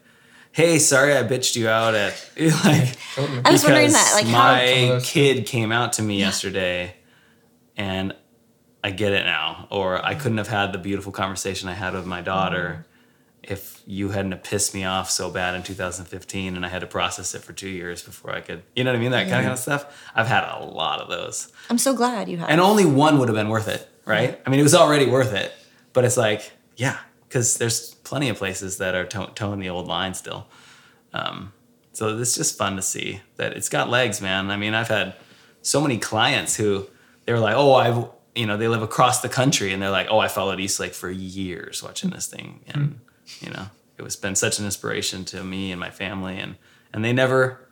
Hey, 0.53 0.79
sorry 0.79 1.17
I 1.17 1.23
bitched 1.23 1.57
you 1.57 1.69
out 1.69 1.95
at 1.95 2.13
like 2.65 2.97
Totally. 3.15 3.43
I 3.45 3.53
was 3.53 3.65
wondering 3.65 3.93
that, 3.93 4.13
like 4.15 4.27
how 4.27 4.57
Some 4.57 4.91
of 4.91 4.99
my 4.99 5.01
kid 5.05 5.47
came 5.47 5.73
out 5.73 5.95
to 5.95 6.03
me 6.03 6.19
yesterday 6.19 6.97
and 7.77 8.15
I 8.83 8.91
get 8.91 9.13
it 9.13 9.25
now. 9.25 9.67
Or 9.71 10.05
I 10.05 10.15
couldn't 10.15 10.39
have 10.39 10.49
had 10.49 10.73
the 10.73 10.79
beautiful 10.79 11.11
conversation 11.11 11.69
I 11.69 11.75
had 11.75 11.95
with 11.95 12.07
my 12.07 12.21
daughter 12.21 12.85
oh. 12.87 12.94
If 13.49 13.83
you 13.87 14.11
hadn't 14.11 14.43
pissed 14.43 14.75
me 14.75 14.85
off 14.85 15.11
so 15.11 15.31
bad 15.31 15.55
in 15.55 15.63
2015 15.63 16.57
and 16.57 16.65
I 16.65 16.69
had 16.69 16.81
to 16.81 16.87
process 16.87 17.35
it 17.35 17.43
for 17.43 17.53
two 17.53 17.69
years 17.69 18.03
before 18.03 18.33
I 18.33 18.41
could, 18.41 18.63
you 18.75 18.85
know 18.85 18.91
what 18.93 18.97
I 18.97 19.01
mean? 19.01 19.11
That 19.11 19.29
kind 19.29 19.47
of 19.47 19.59
stuff. 19.59 20.11
I've 20.15 20.27
had 20.27 20.45
a 20.45 20.65
lot 20.65 21.01
of 21.01 21.09
those. 21.09 21.53
I'm 21.69 21.79
so 21.79 21.95
glad 21.95 22.29
you 22.29 22.39
have. 22.39 22.49
And 22.49 22.61
only 22.61 22.85
one 22.85 23.19
would 23.19 23.29
have 23.29 23.37
been 23.37 23.51
worth 23.51 23.69
it, 23.69 23.89
right? 24.07 24.41
I 24.47 24.51
mean, 24.51 24.61
it 24.61 24.63
was 24.63 24.75
already 24.75 25.07
worth 25.07 25.35
it. 25.35 25.53
But 25.93 26.05
it's 26.05 26.17
like, 26.17 26.53
yeah, 26.77 26.99
because 27.29 27.59
there's 27.59 27.95
plenty 27.97 28.29
of 28.29 28.37
places 28.37 28.79
that 28.79 28.95
are 28.95 29.05
to- 29.07 29.31
towing 29.35 29.61
the 29.61 29.69
old 29.69 29.87
line 29.87 30.15
still. 30.15 30.47
Um, 31.13 31.53
so 31.93 32.19
it's 32.19 32.35
just 32.35 32.59
fun 32.59 32.77
to 32.77 32.83
see 32.83 33.21
that 33.37 33.53
it's 33.53 33.69
got 33.69 33.89
legs, 33.89 34.21
man. 34.21 34.51
I 34.51 34.57
mean, 34.57 34.75
I've 34.75 34.89
had 34.89 35.15
so 35.63 35.81
many 35.81 35.99
clients 35.99 36.57
who 36.57 36.87
they 37.25 37.33
were 37.33 37.39
like, 37.39 37.55
oh, 37.55 37.75
I've, 37.75 38.09
you 38.35 38.47
know, 38.47 38.57
they 38.57 38.69
live 38.69 38.83
across 38.83 39.21
the 39.21 39.29
country 39.29 39.73
and 39.73 39.81
they're 39.81 39.91
like, 39.91 40.09
oh, 40.11 40.19
I 40.19 40.29
followed 40.29 40.59
EastLake 40.59 40.95
for 40.95 41.11
years 41.11 41.83
watching 41.83 42.11
this 42.11 42.27
thing. 42.27 42.61
And, 42.67 43.01
you 43.41 43.51
know, 43.51 43.67
it 43.99 44.03
was 44.03 44.17
been 44.17 44.35
such 44.35 44.59
an 44.59 44.65
inspiration 44.65 45.25
to 45.27 45.45
me 45.45 45.71
and 45.71 45.81
my 45.81 45.91
family. 45.91 46.39
And, 46.39 46.57
and 46.93 47.05
they 47.05 47.13
never, 47.13 47.69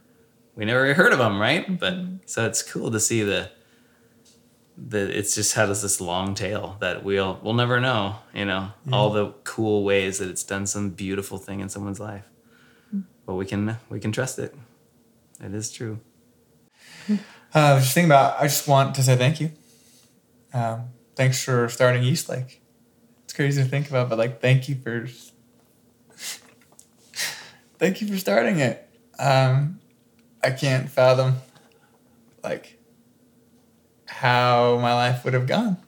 we 0.55 0.65
never 0.65 0.95
heard 0.95 1.13
of 1.13 1.19
them, 1.19 1.41
right? 1.41 1.79
But 1.79 1.97
so 2.27 2.47
it's 2.47 2.63
cool 2.63 2.91
to 2.91 3.01
see 3.01 3.23
the, 3.23 3.51
that 4.77 5.11
it's 5.11 5.35
just 5.35 5.55
had 5.55 5.69
us 5.69 5.83
this 5.83 6.01
long 6.01 6.35
tail 6.35 6.77
that 6.81 7.05
we'll 7.05 7.39
we'll 7.43 7.53
never 7.53 7.79
know 7.79 8.17
you 8.33 8.47
know 8.47 8.73
all 8.91 9.11
the 9.11 9.27
cool 9.45 9.85
ways 9.85 10.19
that 10.19 10.31
it's 10.31 10.43
done 10.43 10.67
some 10.67 10.89
beautiful 10.89 11.37
thing 11.37 11.61
in 11.61 11.69
someone's 11.69 12.01
life 12.01 12.25
but 13.27 13.35
we 13.35 13.45
can 13.45 13.77
we 13.91 14.01
can 14.01 14.11
trust 14.11 14.39
it 14.39 14.57
it 15.45 15.53
is 15.53 15.71
true 15.71 16.01
Uh, 17.55 17.79
just 17.79 17.93
thinking 17.93 18.09
about. 18.09 18.41
I 18.41 18.45
just 18.45 18.67
want 18.67 18.95
to 18.95 19.03
say 19.03 19.17
thank 19.17 19.39
you. 19.39 19.51
Um, 20.55 20.85
thanks 21.17 21.45
for 21.45 21.69
starting 21.69 22.03
EastLake. 22.03 22.57
It's 23.25 23.35
crazy 23.35 23.63
to 23.63 23.69
think 23.69 23.91
about, 23.91 24.09
but 24.09 24.19
like, 24.19 24.41
thank 24.41 24.69
you 24.69 24.77
for. 24.77 25.07
Thank 27.83 28.01
you 28.01 28.07
for 28.07 28.17
starting 28.17 28.61
it. 28.61 28.89
Um, 29.19 29.81
I 30.41 30.51
can't 30.51 30.89
fathom, 30.89 31.39
like, 32.45 32.79
how 34.07 34.79
my 34.79 34.95
life 34.95 35.25
would 35.25 35.35
have 35.35 35.49
gone. 35.49 35.79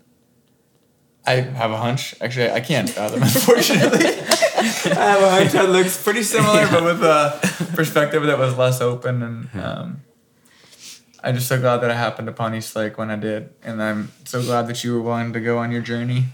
I 1.25 1.35
have 1.35 1.71
a 1.71 1.77
hunch. 1.77 2.17
Actually, 2.21 2.51
I 2.51 2.59
can't 2.59 2.91
fathom, 2.91 3.23
unfortunately. 3.23 4.07
I 4.07 5.05
have 5.05 5.23
a 5.23 5.31
hunch 5.31 5.53
that 5.53 5.71
looks 5.71 6.03
pretty 6.03 6.25
similar, 6.25 6.67
but 6.67 6.83
with 6.83 7.05
a 7.05 7.39
perspective 7.77 8.25
that 8.25 8.41
was 8.41 8.59
less 8.59 8.81
open 8.81 9.23
and. 9.23 9.49
Um, 9.55 10.01
I'm 11.23 11.37
just 11.37 11.47
so 11.47 11.61
glad 11.61 11.77
that 11.79 11.93
it 11.93 11.97
happened 11.97 12.29
upon 12.29 12.55
EastLake 12.55 12.99
when 12.99 13.09
I 13.09 13.17
did, 13.17 13.55
and 13.63 13.81
I'm 13.81 14.11
so 14.25 14.43
glad 14.43 14.67
that 14.67 14.83
you 14.83 14.95
were 14.95 15.01
willing 15.01 15.33
to 15.33 15.41
go 15.41 15.59
on 15.59 15.71
your 15.71 15.81
journey, 15.81 16.25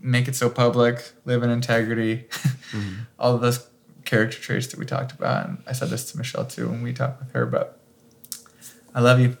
make 0.00 0.28
it 0.28 0.34
so 0.34 0.48
public, 0.48 1.12
live 1.26 1.42
in 1.42 1.50
integrity, 1.50 2.24
all 3.18 3.34
of 3.36 3.42
those 3.42 3.69
character 4.10 4.40
traits 4.40 4.66
that 4.66 4.78
we 4.78 4.84
talked 4.84 5.12
about. 5.12 5.46
And 5.46 5.62
I 5.68 5.72
said 5.72 5.88
this 5.88 6.10
to 6.10 6.18
Michelle 6.18 6.44
too 6.44 6.68
when 6.68 6.82
we 6.82 6.92
talked 6.92 7.20
with 7.20 7.32
her, 7.32 7.46
but 7.46 7.78
I 8.92 9.00
love 9.00 9.20
you. 9.20 9.36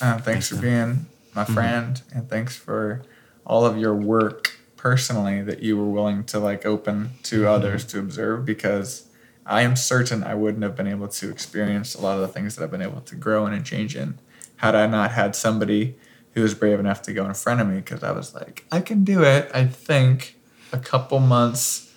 Uh, 0.00 0.18
thanks 0.18 0.48
for 0.48 0.56
being 0.56 1.06
my 1.34 1.44
friend, 1.44 2.00
and 2.14 2.30
thanks 2.30 2.56
for 2.56 3.02
all 3.44 3.66
of 3.66 3.76
your 3.76 3.92
work 3.92 4.56
personally 4.76 5.42
that 5.42 5.64
you 5.64 5.76
were 5.76 5.90
willing 5.90 6.22
to 6.24 6.38
like 6.38 6.64
open 6.64 7.10
to 7.24 7.48
others 7.48 7.84
to 7.86 7.98
observe 7.98 8.44
because 8.44 9.08
I 9.44 9.62
am 9.62 9.74
certain 9.74 10.22
I 10.22 10.36
wouldn't 10.36 10.62
have 10.62 10.76
been 10.76 10.86
able 10.86 11.08
to 11.08 11.30
experience 11.30 11.96
a 11.96 12.00
lot 12.00 12.14
of 12.14 12.20
the 12.20 12.28
things 12.28 12.54
that 12.54 12.62
I've 12.62 12.70
been 12.70 12.82
able 12.82 13.00
to 13.00 13.16
grow 13.16 13.46
in 13.48 13.52
and 13.52 13.66
change 13.66 13.96
in 13.96 14.20
had 14.58 14.76
I 14.76 14.86
not 14.86 15.10
had 15.10 15.34
somebody 15.34 15.96
who 16.34 16.42
was 16.42 16.54
brave 16.54 16.78
enough 16.78 17.02
to 17.02 17.12
go 17.12 17.24
in 17.26 17.34
front 17.34 17.60
of 17.60 17.66
me 17.66 17.76
because 17.76 18.04
I 18.04 18.12
was 18.12 18.32
like, 18.32 18.64
I 18.70 18.80
can 18.80 19.02
do 19.02 19.24
it. 19.24 19.50
I 19.52 19.66
think 19.66 20.36
a 20.72 20.78
couple 20.78 21.18
months 21.18 21.92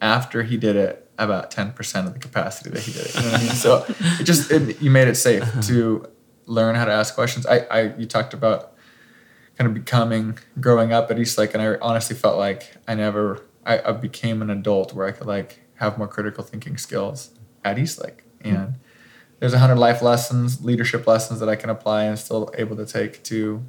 after 0.00 0.42
he 0.42 0.56
did 0.56 0.74
it, 0.74 1.09
about 1.20 1.50
10% 1.50 2.06
of 2.06 2.14
the 2.14 2.18
capacity 2.18 2.70
that 2.70 2.82
he 2.82 2.92
did 2.92 3.06
it. 3.06 3.14
You 3.14 3.22
know 3.22 3.32
what 3.32 3.40
I 3.40 3.44
mean? 3.44 3.52
So 3.52 3.84
it 4.18 4.24
just, 4.24 4.50
it, 4.50 4.80
you 4.80 4.90
made 4.90 5.06
it 5.06 5.16
safe 5.16 5.42
uh-huh. 5.42 5.62
to 5.62 6.06
learn 6.46 6.74
how 6.74 6.84
to 6.86 6.92
ask 6.92 7.14
questions. 7.14 7.46
I, 7.46 7.58
I, 7.70 7.94
you 7.96 8.06
talked 8.06 8.34
about 8.34 8.72
kind 9.56 9.68
of 9.68 9.74
becoming, 9.74 10.38
growing 10.58 10.92
up 10.92 11.10
at 11.10 11.18
EastLake, 11.18 11.52
and 11.52 11.62
I 11.62 11.76
honestly 11.82 12.16
felt 12.16 12.38
like 12.38 12.74
I 12.88 12.94
never, 12.94 13.46
I, 13.64 13.80
I 13.80 13.92
became 13.92 14.40
an 14.42 14.50
adult 14.50 14.94
where 14.94 15.06
I 15.06 15.12
could 15.12 15.26
like 15.26 15.60
have 15.74 15.98
more 15.98 16.08
critical 16.08 16.42
thinking 16.42 16.78
skills 16.78 17.30
at 17.64 17.76
EastLake. 17.76 18.20
Hmm. 18.42 18.48
And 18.48 18.74
there's 19.38 19.52
a 19.52 19.58
hundred 19.58 19.76
life 19.76 20.02
lessons, 20.02 20.64
leadership 20.64 21.06
lessons 21.06 21.40
that 21.40 21.48
I 21.48 21.56
can 21.56 21.70
apply 21.70 22.04
and 22.04 22.18
still 22.18 22.50
able 22.56 22.76
to 22.76 22.86
take 22.86 23.22
to 23.24 23.62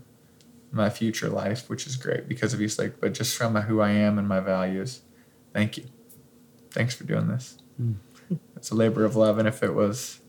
my 0.72 0.90
future 0.90 1.28
life, 1.28 1.70
which 1.70 1.86
is 1.86 1.98
great 1.98 2.28
because 2.28 2.54
of 2.54 2.62
EastLake, 2.62 2.94
but 3.02 3.14
just 3.14 3.36
from 3.36 3.56
who 3.56 3.82
I 3.82 3.92
am 3.92 4.18
and 4.18 4.28
my 4.28 4.40
values. 4.40 5.02
Thank 5.54 5.78
you. 5.78 5.84
Thanks 6.72 6.96
for 6.96 7.04
doing 7.04 7.28
this. 7.28 7.58
Mm. 7.82 7.96
It's 8.56 8.72
a 8.72 8.76
labor 8.76 9.06
of 9.06 9.16
love. 9.16 9.38
And 9.38 9.48
if 9.48 9.62
it 9.64 9.74
was, 9.74 10.20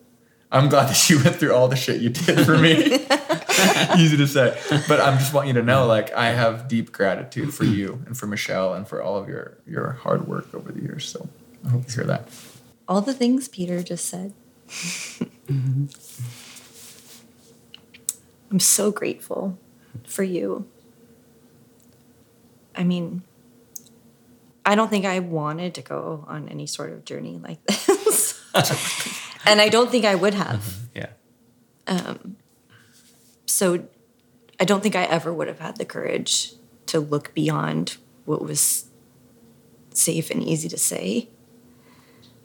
I'm 0.51 0.69
glad 0.69 0.89
that 0.89 1.11
you 1.11 1.23
went 1.23 1.37
through 1.37 1.55
all 1.55 1.69
the 1.69 1.77
shit 1.77 2.01
you 2.01 2.11
did 2.11 2.45
for 2.45 2.59
me. 2.59 2.73
Easy 3.99 4.17
to 4.17 4.27
say. 4.27 4.59
But 4.89 5.01
I'm 5.01 5.19
just 5.19 5.33
want 5.33 5.47
you 5.47 5.55
to 5.55 5.63
know, 5.63 5.87
like, 5.87 6.13
I 6.13 6.31
have 6.31 6.69
deep 6.69 6.93
gratitude 6.93 7.55
for 7.55 7.65
you 7.65 8.03
and 8.07 8.17
for 8.17 8.27
Michelle 8.27 8.75
and 8.75 8.87
for 8.87 9.03
all 9.03 9.17
of 9.17 9.29
your, 9.29 9.59
your 9.67 9.93
hard 9.93 10.27
work 10.27 10.55
over 10.55 10.73
the 10.73 10.83
years. 10.83 11.09
So 11.09 11.29
I 11.65 11.69
hope 11.71 11.85
you 11.89 11.95
hear 11.95 12.05
that. 12.05 12.29
All 12.89 13.01
the 13.01 13.15
things 13.15 13.49
Peter 13.49 13.83
just 13.83 14.07
said. 14.07 14.33
Mm-hmm. 14.69 15.87
I'm 18.51 18.61
so 18.61 18.91
grateful 18.91 19.59
for 20.05 20.23
you. 20.23 20.67
I 22.75 22.85
mean, 22.85 23.23
I 24.65 24.75
don't 24.75 24.89
think 24.89 25.05
I 25.05 25.19
wanted 25.19 25.75
to 25.75 25.83
go 25.83 26.25
on 26.29 26.49
any 26.49 26.67
sort 26.67 26.93
of 26.93 27.05
journey 27.05 27.41
like 27.43 27.65
this. 27.67 28.41
and 29.45 29.61
I 29.61 29.69
don't 29.69 29.91
think 29.91 30.05
I 30.05 30.15
would 30.15 30.35
have. 30.35 30.77
Yeah. 30.95 31.09
So 33.47 33.87
I 34.59 34.65
don't 34.65 34.83
think 34.83 34.97
I 34.97 35.05
ever 35.05 35.33
would 35.33 35.49
have 35.49 35.59
had 35.59 35.77
the 35.77 35.85
courage 35.85 36.53
to 36.87 37.01
look 37.01 37.35
beyond 37.35 37.97
what 38.25 38.43
was 38.43 38.87
safe 39.93 40.31
and 40.31 40.43
easy 40.43 40.69
to 40.69 40.79
say. 40.79 41.29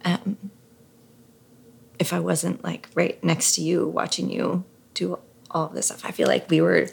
Um, 0.04 0.52
if 2.00 2.14
I 2.14 2.20
wasn't 2.20 2.64
like 2.64 2.90
right 2.94 3.24
next 3.24 3.56
to 3.56 3.62
you, 3.62 3.88
watching 3.88 4.30
you 4.30 4.64
do 4.94 5.20
all 5.50 5.68
of 5.68 5.74
this 5.74 5.88
stuff, 5.88 6.06
I 6.06 6.12
feel 6.12 6.28
like 6.28 6.50
we 6.50 6.62
were 6.62 6.88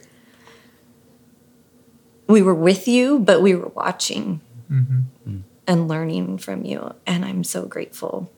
we 2.26 2.40
were 2.40 2.54
with 2.54 2.88
you, 2.88 3.18
but 3.18 3.42
we 3.42 3.54
were 3.54 3.68
watching 3.68 4.40
Mm-hmm. 4.74 5.38
and 5.66 5.88
learning 5.88 6.38
from 6.38 6.64
you, 6.64 6.92
and 7.06 7.24
I'm 7.24 7.44
so 7.44 7.66
grateful. 7.66 8.30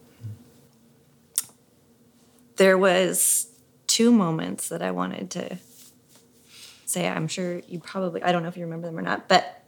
There 2.57 2.76
was 2.76 3.49
two 3.87 4.12
moments 4.12 4.68
that 4.68 4.82
I 4.82 4.91
wanted 4.91 5.30
to 5.30 5.59
say. 6.84 7.09
I'm 7.09 7.28
sure 7.28 7.61
you 7.68 7.80
probably 7.80 8.22
I 8.22 8.32
don't 8.32 8.43
know 8.43 8.49
if 8.49 8.57
you 8.57 8.64
remember 8.64 8.87
them 8.87 8.99
or 8.99 9.03
not, 9.03 9.28
but 9.28 9.62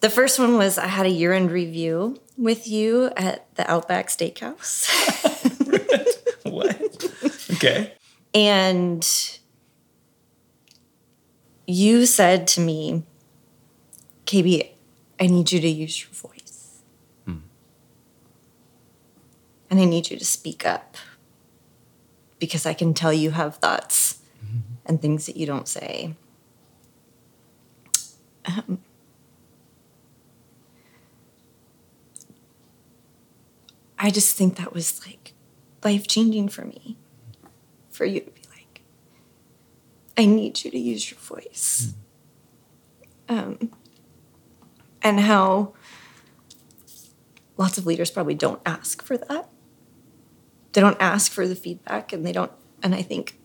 the 0.00 0.10
first 0.10 0.38
one 0.38 0.56
was 0.56 0.78
I 0.78 0.88
had 0.88 1.06
a 1.06 1.10
year 1.10 1.32
end 1.32 1.50
review 1.52 2.20
with 2.36 2.66
you 2.66 3.10
at 3.16 3.54
the 3.54 3.70
Outback 3.70 4.08
Steakhouse. 4.08 4.88
What? 6.44 7.12
okay. 7.52 7.94
And 8.34 9.08
you 11.66 12.04
said 12.04 12.46
to 12.48 12.60
me, 12.60 13.04
KB, 14.26 14.71
I 15.22 15.26
need 15.26 15.52
you 15.52 15.60
to 15.60 15.68
use 15.68 16.02
your 16.02 16.10
voice. 16.10 16.80
And 19.70 19.80
I 19.80 19.84
need 19.84 20.10
you 20.10 20.18
to 20.18 20.24
speak 20.24 20.66
up 20.66 20.96
because 22.40 22.66
I 22.66 22.74
can 22.74 22.92
tell 22.92 23.12
you 23.12 23.30
have 23.30 23.54
thoughts 23.56 24.18
and 24.84 25.00
things 25.00 25.26
that 25.26 25.36
you 25.36 25.46
don't 25.46 25.68
say. 25.68 26.16
Um, 28.44 28.80
I 33.96 34.10
just 34.10 34.36
think 34.36 34.56
that 34.56 34.74
was 34.74 35.06
like 35.06 35.34
life 35.84 36.08
changing 36.08 36.48
for 36.48 36.64
me. 36.64 36.96
For 37.90 38.04
you 38.04 38.20
to 38.20 38.30
be 38.32 38.42
like, 38.50 38.80
I 40.18 40.26
need 40.26 40.64
you 40.64 40.70
to 40.72 40.78
use 40.78 41.12
your 41.12 41.20
voice. 41.20 41.94
Um, 43.28 43.70
and 45.02 45.20
how 45.20 45.74
lots 47.56 47.78
of 47.78 47.86
leaders 47.86 48.10
probably 48.10 48.34
don't 48.34 48.60
ask 48.64 49.02
for 49.02 49.16
that. 49.16 49.48
They 50.72 50.80
don't 50.80 51.00
ask 51.00 51.30
for 51.30 51.46
the 51.46 51.54
feedback 51.54 52.12
and 52.12 52.24
they 52.24 52.32
don't, 52.32 52.52
and 52.82 52.94
I 52.94 53.02
think 53.02 53.38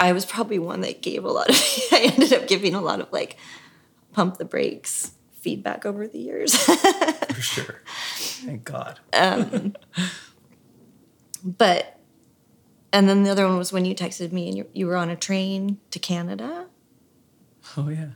I 0.00 0.12
was 0.12 0.24
probably 0.24 0.58
one 0.58 0.80
that 0.80 1.02
gave 1.02 1.24
a 1.24 1.30
lot 1.30 1.48
of, 1.50 1.56
I 1.92 2.12
ended 2.12 2.32
up 2.32 2.46
giving 2.48 2.74
a 2.74 2.80
lot 2.80 3.00
of 3.00 3.12
like 3.12 3.36
pump 4.12 4.38
the 4.38 4.44
brakes 4.44 5.12
feedback 5.32 5.84
over 5.84 6.08
the 6.08 6.18
years. 6.18 6.56
For 7.34 7.40
sure. 7.40 7.82
Thank 8.16 8.64
God. 8.64 9.00
Um, 9.12 9.76
but, 11.44 12.00
and 12.92 13.08
then 13.08 13.22
the 13.22 13.30
other 13.30 13.46
one 13.46 13.58
was 13.58 13.72
when 13.72 13.84
you 13.84 13.94
texted 13.94 14.32
me 14.32 14.48
and 14.48 14.56
you, 14.56 14.66
you 14.72 14.86
were 14.86 14.96
on 14.96 15.10
a 15.10 15.16
train 15.16 15.78
to 15.90 15.98
Canada, 15.98 16.66
Oh 17.76 17.88
yeah. 17.88 18.10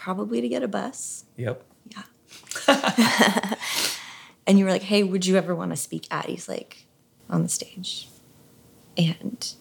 Probably 0.00 0.40
to 0.40 0.48
get 0.48 0.62
a 0.62 0.68
bus. 0.68 1.26
Yep. 1.36 1.62
Yeah. 1.88 2.04
and 4.46 4.58
you 4.58 4.64
were 4.64 4.70
like, 4.70 4.84
hey, 4.84 5.02
would 5.02 5.26
you 5.26 5.36
ever 5.36 5.54
want 5.54 5.72
to 5.72 5.76
speak 5.76 6.06
at 6.10 6.24
EastLake 6.24 6.84
on 7.28 7.42
the 7.42 7.50
stage? 7.50 8.08
And 8.96 9.52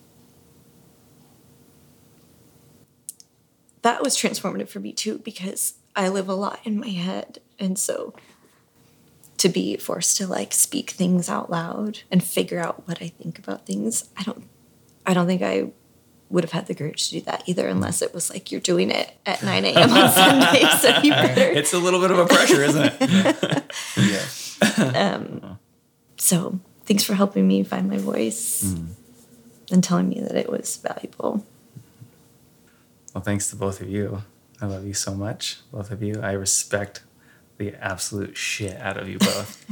that 3.82 4.02
was 4.02 4.16
transformative 4.16 4.70
for 4.70 4.80
me 4.80 4.94
too, 4.94 5.18
because 5.18 5.74
I 5.94 6.08
live 6.08 6.30
a 6.30 6.36
lot 6.36 6.62
in 6.64 6.80
my 6.80 6.88
head. 6.88 7.40
And 7.60 7.78
so 7.78 8.14
to 9.40 9.50
be 9.50 9.76
forced 9.76 10.16
to 10.18 10.28
like 10.28 10.54
speak 10.54 10.92
things 10.92 11.28
out 11.28 11.50
loud 11.52 12.00
and 12.10 12.24
figure 12.24 12.60
out 12.60 12.88
what 12.88 13.02
I 13.02 13.10
think 13.10 13.40
about 13.40 13.66
things, 13.66 14.10
I 14.16 14.24
don't 14.24 14.48
I 15.06 15.14
don't 15.14 15.28
think 15.28 15.42
I 15.42 15.72
would 16.30 16.44
have 16.44 16.52
had 16.52 16.68
the 16.68 16.76
courage 16.76 17.10
to 17.10 17.16
do 17.20 17.22
that 17.22 17.44
either 17.48 17.68
unless 17.68 18.02
it 18.02 18.14
was 18.14 18.30
like 18.30 18.52
you're 18.52 18.62
doing 18.62 18.92
it 18.92 19.12
at 19.26 19.42
9 19.52 19.66
a.m. 19.66 19.90
on 19.92 20.10
Sunday. 20.12 20.64
So 20.80 21.02
you 21.02 21.12
better 21.12 21.42
It's 21.42 21.74
a 21.74 21.80
little 21.80 22.00
bit 22.00 22.12
of 22.12 22.20
a 22.20 22.26
pressure, 22.26 22.64
isn't 22.64 22.94
it? 23.00 23.74
Yeah. 23.98 25.56
So 26.18 26.60
thanks 26.86 27.04
for 27.04 27.14
helping 27.14 27.48
me 27.48 27.64
find 27.64 27.90
my 27.90 27.98
voice 27.98 28.76
and 29.72 29.84
telling 29.84 30.10
me 30.10 30.20
that 30.20 30.36
it 30.36 30.50
was 30.50 30.78
valuable. 30.78 31.46
Well, 33.14 33.24
thanks 33.24 33.50
to 33.50 33.56
both 33.56 33.82
of 33.82 33.90
you. 33.90 34.24
I 34.62 34.66
love 34.66 34.86
you 34.86 34.94
so 34.94 35.14
much, 35.14 35.60
both 35.72 35.92
of 35.92 36.04
you. 36.04 36.20
I 36.22 36.34
respect 36.34 37.02
the 37.58 37.74
absolute 37.76 38.36
shit 38.38 38.76
out 38.78 38.98
of 38.98 39.08
you 39.08 39.18
both. 39.20 39.66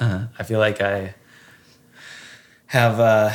I 0.00 0.42
feel 0.42 0.58
like 0.58 0.80
I 0.80 1.14
have 2.66 2.98
uh, 2.98 3.32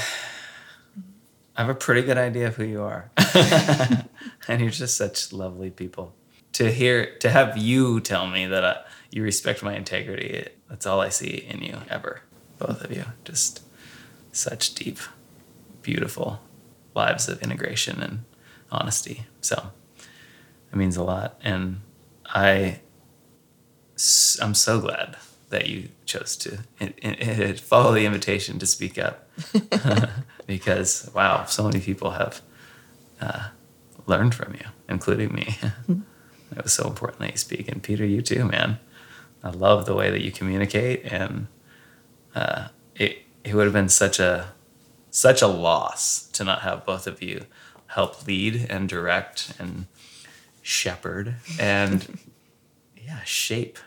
I 1.58 1.62
have 1.62 1.70
a 1.70 1.76
pretty 1.76 2.04
good 2.04 2.20
idea 2.20 2.48
of 2.48 2.56
who 2.56 2.64
you 2.64 2.84
are, 2.84 3.10
and 4.48 4.62
you're 4.62 4.70
just 4.70 4.96
such 4.96 5.34
lovely 5.34 5.72
people. 5.72 6.14
To 6.54 6.72
hear, 6.72 7.18
to 7.18 7.32
have 7.32 7.58
you 7.58 8.00
tell 8.00 8.28
me 8.28 8.46
that 8.46 8.64
uh, 8.64 8.76
you 9.12 9.24
respect 9.24 9.64
my 9.64 9.76
integrity, 9.76 10.28
it, 10.28 10.60
that's 10.70 10.86
all 10.86 11.02
I 11.02 11.10
see 11.10 11.48
in 11.50 11.64
you 11.64 11.80
ever. 11.90 12.22
Both 12.60 12.84
of 12.84 12.92
you, 12.92 13.06
just 13.26 13.64
such 14.32 14.76
deep, 14.76 15.00
beautiful 15.82 16.42
lives 16.94 17.28
of 17.28 17.42
integration 17.42 18.04
and 18.04 18.26
honesty. 18.72 19.26
So 19.42 19.72
it 20.72 20.76
means 20.76 20.96
a 20.96 21.04
lot, 21.04 21.40
and 21.44 21.82
I, 22.28 22.82
I'm 24.40 24.54
so 24.54 24.80
glad 24.80 25.18
that 25.50 25.68
you 25.68 25.90
chose 26.06 26.36
to 26.36 26.60
follow 27.58 27.94
the 27.94 28.06
invitation 28.06 28.60
to 28.60 28.66
speak 28.66 28.98
up 28.98 29.30
because 30.48 31.10
wow, 31.14 31.46
so 31.46 31.64
many 31.64 31.80
people 31.80 32.12
have 32.12 32.42
uh, 33.22 33.50
learned 34.06 34.36
from 34.36 34.54
you, 34.54 34.66
including 34.90 35.34
me. 35.34 35.58
it 36.56 36.64
was 36.64 36.74
so 36.74 36.88
important 36.88 37.20
that 37.20 37.32
you 37.32 37.38
speak. 37.38 37.68
And 37.70 37.82
Peter, 37.82 38.06
you 38.06 38.22
too, 38.22 38.46
man. 38.46 38.80
I 39.44 39.52
love 39.52 39.86
the 39.86 39.96
way 39.96 40.10
that 40.10 40.22
you 40.22 40.32
communicate, 40.32 41.06
and 41.06 41.48
uh, 42.36 42.70
it 42.96 43.20
it 43.44 43.54
would 43.54 43.66
have 43.66 43.74
been 43.74 43.90
such 43.90 44.20
a 44.20 44.50
such 45.10 45.42
a 45.42 45.48
loss 45.48 46.28
to 46.34 46.44
not 46.44 46.62
have 46.62 46.86
both 46.86 47.08
of 47.08 47.22
you 47.22 47.46
help 47.88 48.28
lead 48.28 48.68
and 48.70 48.90
direct 48.90 49.54
and 49.58 49.88
shepherd 50.62 51.36
and 51.60 52.20
yeah 52.98 53.24
shape 53.24 53.80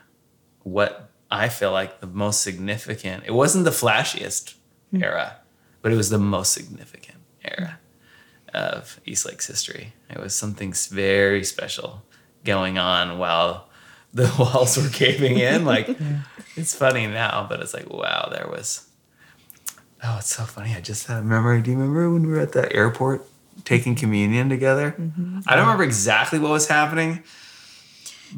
what 0.63 1.10
I 1.31 1.49
feel 1.49 1.73
like 1.73 2.01
the 2.01 2.07
most 2.07 2.43
significant. 2.43 3.25
It 3.27 3.33
wasn't 3.33 3.65
the 3.65 3.71
flashiest 3.71 4.55
hmm. 4.91 5.03
era, 5.03 5.37
but 5.83 5.93
it 5.93 5.97
was 5.97 6.11
the 6.11 6.19
most 6.19 6.53
significant 6.53 7.19
era 7.45 7.79
of 8.53 9.01
EastLake's 9.07 9.47
history. 9.47 9.93
It 10.09 10.19
was 10.19 10.35
something 10.35 10.73
very 10.91 11.45
special 11.45 12.03
going 12.45 12.79
on 12.79 13.19
while 13.19 13.69
the 14.13 14.33
walls 14.39 14.77
were 14.77 14.89
caving 14.89 15.39
in. 15.39 15.65
Like 15.65 15.97
it's 16.57 16.75
funny 16.75 17.07
now, 17.07 17.47
but 17.49 17.61
it's 17.61 17.75
like 17.75 17.89
wow, 17.91 18.29
there 18.31 18.49
was. 18.49 18.87
Oh, 20.03 20.17
it's 20.19 20.35
so 20.35 20.45
funny. 20.45 20.75
I 20.75 20.81
just 20.81 21.07
had 21.07 21.19
a 21.19 21.23
memory. 21.23 21.61
Do 21.61 21.71
you 21.71 21.77
remember 21.77 22.11
when 22.11 22.27
we 22.27 22.33
were 22.33 22.41
at 22.41 22.53
the 22.53 22.73
airport 22.75 23.27
taking 23.65 23.95
mm-hmm. 23.95 24.01
communion 24.01 24.49
together? 24.49 24.97
Mm-hmm. 24.99 25.41
I 25.47 25.55
don't 25.55 25.67
remember 25.67 25.85
exactly 25.85 26.39
what 26.39 26.51
was 26.51 26.69
happening. 26.69 27.23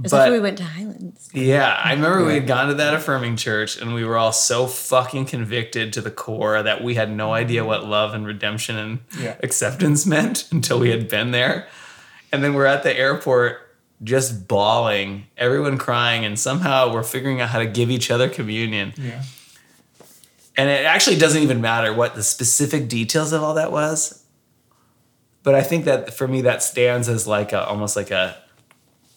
It's 0.02 0.10
But- 0.10 0.30
we 0.32 0.40
went 0.40 0.58
to 0.58 0.64
Highlands. 0.64 1.28
Yeah, 1.34 1.78
I 1.82 1.92
remember 1.92 2.24
we 2.24 2.34
had 2.34 2.46
gone 2.46 2.68
to 2.68 2.74
that 2.74 2.94
affirming 2.94 3.36
church 3.36 3.76
and 3.80 3.94
we 3.94 4.04
were 4.04 4.16
all 4.16 4.32
so 4.32 4.66
fucking 4.66 5.26
convicted 5.26 5.92
to 5.94 6.00
the 6.00 6.10
core 6.10 6.62
that 6.62 6.82
we 6.82 6.94
had 6.94 7.10
no 7.10 7.32
idea 7.34 7.60
mm-hmm. 7.60 7.68
what 7.68 7.86
love 7.86 8.14
and 8.14 8.26
redemption 8.26 8.76
and 8.76 9.00
Yeah. 9.18 9.36
acceptance 9.42 10.06
meant 10.06 10.46
until 10.52 10.78
we 10.78 10.90
had 10.90 11.08
been 11.08 11.30
there. 11.30 11.66
And 12.32 12.42
then 12.42 12.54
we're 12.54 12.66
at 12.66 12.82
the 12.82 12.96
airport 12.96 13.58
just 14.02 14.48
bawling, 14.48 15.26
everyone 15.36 15.78
crying, 15.78 16.24
and 16.24 16.38
somehow 16.38 16.92
we're 16.92 17.02
figuring 17.04 17.40
out 17.40 17.50
how 17.50 17.58
to 17.60 17.66
give 17.66 17.90
each 17.90 18.10
other 18.10 18.28
communion. 18.28 18.92
Yeah. 18.96 19.22
And 20.56 20.68
it 20.68 20.84
actually 20.84 21.16
doesn't 21.18 21.42
even 21.42 21.60
matter 21.60 21.92
what 21.94 22.14
the 22.14 22.22
specific 22.22 22.88
details 22.88 23.32
of 23.32 23.42
all 23.42 23.54
that 23.54 23.70
was. 23.72 24.24
But 25.42 25.54
I 25.54 25.62
think 25.62 25.84
that 25.84 26.14
for 26.14 26.28
me 26.28 26.42
that 26.42 26.62
stands 26.62 27.08
as 27.08 27.26
like 27.26 27.52
a 27.52 27.64
almost 27.66 27.96
like 27.96 28.10
a 28.10 28.41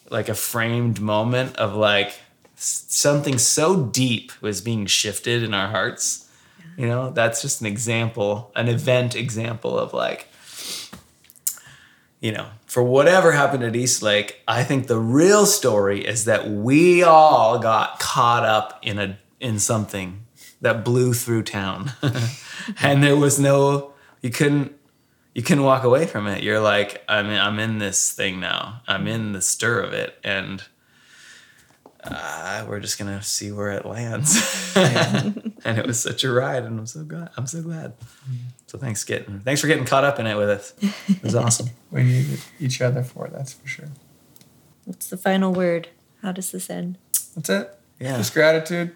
like 0.10 0.30
a 0.30 0.36
framed 0.36 1.02
moment 1.02 1.56
of 1.58 1.76
like 1.76 2.20
something 2.56 3.38
so 3.38 3.86
deep 3.86 4.32
was 4.42 4.62
being 4.62 4.86
shifted 4.86 5.44
in 5.44 5.54
our 5.54 5.68
hearts. 5.68 6.30
You 6.78 6.88
know, 6.88 7.12
that's 7.12 7.42
just 7.42 7.62
an 7.62 7.68
example, 7.68 8.52
an 8.56 8.68
event 8.68 9.16
example 9.16 9.78
of 9.78 9.94
like 9.94 10.28
you 12.26 12.32
know, 12.32 12.48
for 12.66 12.82
whatever 12.82 13.34
happened 13.34 13.64
at 13.64 13.74
EastLake, 13.74 14.32
I 14.48 14.64
think 14.64 14.88
the 14.88 14.98
real 14.98 15.46
story 15.46 16.04
is 16.04 16.26
that 16.26 16.50
we 16.50 17.04
all 17.04 17.60
got 17.60 18.00
caught 18.00 18.44
up 18.44 18.80
in 18.82 18.98
a 18.98 19.20
in 19.40 19.60
something 19.60 20.26
that 20.62 20.84
blew 20.84 21.14
through 21.14 21.44
town. 21.44 21.92
and 22.82 23.04
there 23.04 23.16
was 23.16 23.40
no 23.40 23.94
you 24.22 24.32
couldn't 24.32 24.75
you 25.36 25.44
can't 25.44 25.62
walk 25.62 25.84
away 25.84 26.08
from 26.08 26.26
it. 26.26 26.42
You're 26.42 26.62
like, 26.62 27.04
I'm 27.08 27.28
in, 27.28 27.40
I'm 27.40 27.60
in 27.60 27.78
this 27.78 28.12
thing 28.12 28.40
now. 28.40 28.82
I'm 28.88 29.06
in 29.08 29.34
the 29.34 29.42
stir 29.42 29.82
of 29.82 29.94
it 29.94 30.18
and 30.24 30.64
uh, 32.08 32.66
we're 32.68 32.80
just 32.80 33.00
gonna 33.00 33.22
see 33.22 33.52
where 33.52 33.72
it 33.72 33.86
lands. 33.86 34.74
and 34.76 35.54
it 35.66 35.86
was 35.86 36.00
such 36.00 36.24
a 36.24 36.32
ride, 36.32 36.64
and 36.64 36.80
I'm 36.80 36.86
so 36.86 37.04
glad. 37.04 37.30
I'm 37.36 37.48
so 37.48 37.62
glad. 37.62 37.94
So 38.68 38.78
thanks 38.78 39.04
getting 39.04 39.40
thanks 39.40 39.62
for 39.62 39.68
getting 39.68 39.86
caught 39.86 40.04
up 40.04 40.20
in 40.20 40.28
it 40.28 40.36
with 40.36 40.50
us. 40.50 40.74
It 41.08 41.24
was 41.24 41.36
awesome. 41.36 41.70
We 41.92 42.04
need 42.04 42.42
each 42.60 42.82
other 42.82 43.04
for 43.04 43.30
that's 43.30 43.54
for 43.54 43.68
sure. 43.68 43.88
What's 44.84 45.10
the 45.10 45.18
final 45.18 45.54
word? 45.54 45.88
How 46.22 46.34
does 46.34 46.52
this 46.52 46.70
end? 46.70 46.98
That's 47.36 47.50
it. 47.50 47.80
Yeah. 48.00 48.18
Just 48.18 48.34
gratitude. 48.34 48.94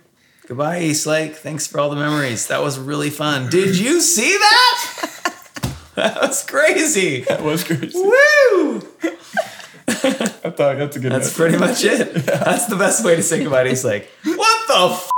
Goodbye, 0.48 0.82
EastLake. 0.82 1.36
Thanks 1.36 1.66
for 1.66 1.80
all 1.80 1.90
the 1.90 1.95
memories. 1.95 2.48
That 2.48 2.61
was 2.61 2.78
really 2.78 3.10
fun. 3.10 3.49
Did 3.49 3.78
you 3.78 4.02
see 4.02 4.36
that? 4.38 4.89
That 6.00 6.22
was 6.22 6.44
crazy. 6.44 7.22
That 7.22 7.44
was 7.44 7.64
crazy. 7.64 7.92
Woo! 8.00 8.78
I 9.88 10.52
thought 10.52 10.78
that's 10.78 10.96
a 10.96 11.00
good. 11.00 11.12
That's 11.12 11.28
note. 11.28 11.36
pretty 11.36 11.58
much 11.58 11.84
it. 11.84 12.14
That's 12.26 12.68
the 12.68 12.78
best 12.78 13.04
way 13.04 13.16
to 13.18 13.24
say 13.24 13.44
goodbye 13.44 13.64
to 13.66 13.72
EastLake. 13.72 14.06
What 14.24 14.68
the 14.68 14.96
f? 14.96 15.10